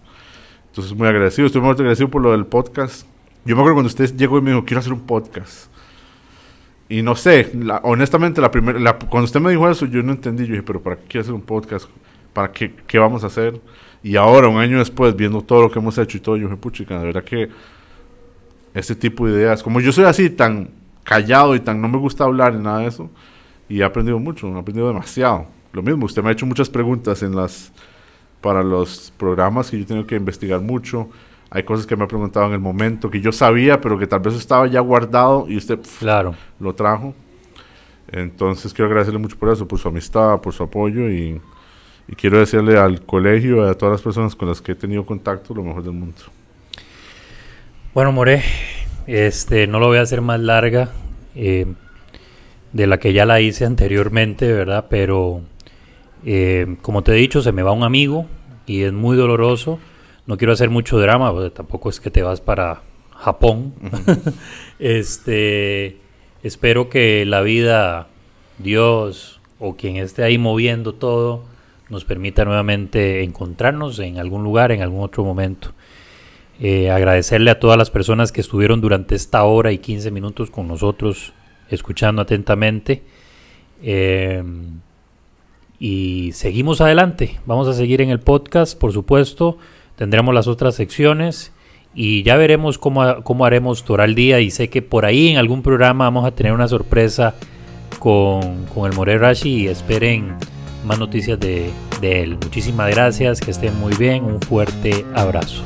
Entonces, 0.68 0.96
muy 0.96 1.08
agradecido. 1.08 1.46
Estoy 1.46 1.62
muy 1.62 1.70
agradecido 1.70 2.08
por 2.08 2.22
lo 2.22 2.30
del 2.30 2.46
podcast. 2.46 3.06
Yo 3.44 3.56
me 3.56 3.62
acuerdo 3.62 3.74
cuando 3.74 3.88
usted 3.88 4.14
llegó 4.14 4.38
y 4.38 4.42
me 4.42 4.50
dijo, 4.50 4.64
quiero 4.64 4.80
hacer 4.80 4.92
un 4.92 5.00
podcast. 5.00 5.68
Y 6.88 7.02
no 7.02 7.16
sé, 7.16 7.50
honestamente, 7.82 8.40
la 8.40 8.52
primera, 8.52 8.96
cuando 8.98 9.24
usted 9.24 9.40
me 9.40 9.50
dijo 9.50 9.68
eso, 9.68 9.86
yo 9.86 10.02
no 10.02 10.12
entendí. 10.12 10.44
Yo 10.44 10.52
dije, 10.52 10.62
pero 10.62 10.80
¿para 10.80 10.96
qué 10.96 11.02
quiere 11.08 11.22
hacer 11.22 11.34
un 11.34 11.42
podcast? 11.42 11.88
¿Para 12.32 12.52
qué, 12.52 12.72
qué 12.86 12.98
vamos 13.00 13.24
a 13.24 13.26
hacer? 13.26 13.60
Y 14.04 14.14
ahora, 14.14 14.46
un 14.46 14.58
año 14.58 14.78
después, 14.78 15.16
viendo 15.16 15.40
todo 15.40 15.62
lo 15.62 15.70
que 15.70 15.80
hemos 15.80 15.98
hecho 15.98 16.18
y 16.18 16.20
todo, 16.20 16.36
yo 16.36 16.44
dije, 16.44 16.56
puchica, 16.56 16.98
de 17.00 17.06
verdad 17.06 17.24
que 17.24 17.48
este 18.74 18.94
tipo 18.94 19.26
de 19.26 19.32
ideas, 19.32 19.62
como 19.62 19.80
yo 19.80 19.90
soy 19.90 20.04
así 20.04 20.30
tan 20.30 20.68
callado 21.06 21.54
y 21.54 21.60
tan 21.60 21.80
no 21.80 21.88
me 21.88 21.98
gusta 21.98 22.24
hablar 22.24 22.52
ni 22.54 22.62
nada 22.62 22.80
de 22.80 22.88
eso, 22.88 23.08
y 23.68 23.80
he 23.80 23.84
aprendido 23.84 24.18
mucho, 24.18 24.48
he 24.54 24.58
aprendido 24.58 24.88
demasiado. 24.88 25.46
Lo 25.72 25.82
mismo, 25.82 26.06
usted 26.06 26.22
me 26.22 26.30
ha 26.30 26.32
hecho 26.32 26.46
muchas 26.46 26.68
preguntas 26.68 27.22
en 27.22 27.34
las 27.34 27.72
para 28.40 28.62
los 28.62 29.12
programas 29.16 29.70
que 29.70 29.78
yo 29.78 29.86
tengo 29.86 30.06
que 30.06 30.16
investigar 30.16 30.60
mucho. 30.60 31.08
Hay 31.50 31.62
cosas 31.62 31.86
que 31.86 31.96
me 31.96 32.04
ha 32.04 32.08
preguntado 32.08 32.46
en 32.46 32.52
el 32.52 32.58
momento 32.58 33.10
que 33.10 33.20
yo 33.20 33.32
sabía, 33.32 33.80
pero 33.80 33.98
que 33.98 34.06
tal 34.06 34.20
vez 34.20 34.34
estaba 34.34 34.66
ya 34.66 34.80
guardado 34.80 35.46
y 35.48 35.56
usted 35.56 35.78
claro. 35.98 36.34
lo 36.60 36.74
trajo. 36.74 37.14
Entonces 38.10 38.72
quiero 38.72 38.88
agradecerle 38.88 39.18
mucho 39.18 39.36
por 39.36 39.48
eso, 39.50 39.66
por 39.66 39.78
su 39.78 39.88
amistad, 39.88 40.40
por 40.40 40.52
su 40.52 40.62
apoyo 40.62 41.10
y, 41.10 41.40
y 42.08 42.14
quiero 42.14 42.38
decirle 42.38 42.78
al 42.78 43.02
colegio 43.02 43.66
y 43.66 43.70
a 43.70 43.74
todas 43.74 43.94
las 43.94 44.02
personas 44.02 44.36
con 44.36 44.48
las 44.48 44.60
que 44.60 44.72
he 44.72 44.76
tenido 44.76 45.04
contacto 45.04 45.54
lo 45.54 45.62
mejor 45.62 45.82
del 45.82 45.92
mundo. 45.92 46.22
Bueno, 47.94 48.12
More, 48.12 48.42
este, 49.06 49.66
no 49.66 49.78
lo 49.78 49.88
voy 49.88 49.98
a 49.98 50.02
hacer 50.02 50.20
más 50.20 50.40
larga 50.40 50.90
eh, 51.34 51.66
de 52.72 52.86
la 52.86 52.98
que 52.98 53.12
ya 53.12 53.24
la 53.24 53.40
hice 53.40 53.64
anteriormente, 53.64 54.52
¿verdad? 54.52 54.86
Pero 54.88 55.42
eh, 56.24 56.76
como 56.82 57.02
te 57.02 57.12
he 57.12 57.16
dicho, 57.16 57.42
se 57.42 57.52
me 57.52 57.62
va 57.62 57.72
un 57.72 57.84
amigo 57.84 58.26
y 58.66 58.82
es 58.82 58.92
muy 58.92 59.16
doloroso. 59.16 59.78
No 60.26 60.36
quiero 60.36 60.52
hacer 60.52 60.70
mucho 60.70 60.98
drama, 60.98 61.32
porque 61.32 61.50
tampoco 61.50 61.88
es 61.88 62.00
que 62.00 62.10
te 62.10 62.22
vas 62.22 62.40
para 62.40 62.82
Japón. 63.12 63.74
este, 64.78 65.98
espero 66.42 66.88
que 66.88 67.24
la 67.24 67.42
vida, 67.42 68.08
Dios 68.58 69.40
o 69.58 69.76
quien 69.76 69.96
esté 69.96 70.24
ahí 70.24 70.36
moviendo 70.36 70.94
todo, 70.94 71.44
nos 71.88 72.04
permita 72.04 72.44
nuevamente 72.44 73.22
encontrarnos 73.22 73.98
en 74.00 74.18
algún 74.18 74.42
lugar, 74.42 74.72
en 74.72 74.82
algún 74.82 75.02
otro 75.02 75.24
momento. 75.24 75.70
Eh, 76.58 76.90
agradecerle 76.90 77.50
a 77.50 77.60
todas 77.60 77.76
las 77.76 77.90
personas 77.90 78.32
que 78.32 78.40
estuvieron 78.40 78.80
durante 78.80 79.14
esta 79.14 79.44
hora 79.44 79.72
y 79.72 79.78
15 79.78 80.10
minutos 80.10 80.50
con 80.50 80.66
nosotros, 80.68 81.32
escuchando 81.70 82.22
atentamente. 82.22 83.02
Eh, 83.82 84.42
y 85.78 86.30
seguimos 86.32 86.80
adelante. 86.80 87.38
Vamos 87.44 87.68
a 87.68 87.74
seguir 87.74 88.00
en 88.00 88.10
el 88.10 88.20
podcast, 88.20 88.78
por 88.78 88.92
supuesto. 88.92 89.58
Tendremos 89.96 90.34
las 90.34 90.46
otras 90.46 90.74
secciones 90.74 91.52
y 91.94 92.22
ya 92.22 92.36
veremos 92.36 92.78
cómo, 92.78 93.22
cómo 93.22 93.44
haremos 93.44 93.84
Toral 93.84 94.14
Día. 94.14 94.40
Y 94.40 94.50
sé 94.50 94.68
que 94.68 94.82
por 94.82 95.04
ahí 95.04 95.28
en 95.28 95.36
algún 95.36 95.62
programa 95.62 96.04
vamos 96.04 96.24
a 96.24 96.30
tener 96.30 96.52
una 96.52 96.68
sorpresa 96.68 97.34
con, 97.98 98.64
con 98.66 98.90
el 98.90 98.96
More 98.96 99.18
Rashi 99.18 99.62
y 99.62 99.68
esperen 99.68 100.34
más 100.86 100.98
noticias 100.98 101.38
de, 101.38 101.70
de 102.00 102.22
él. 102.22 102.38
Muchísimas 102.42 102.90
gracias, 102.90 103.40
que 103.40 103.50
estén 103.50 103.78
muy 103.78 103.94
bien. 103.94 104.24
Un 104.24 104.40
fuerte 104.40 105.04
abrazo. 105.14 105.62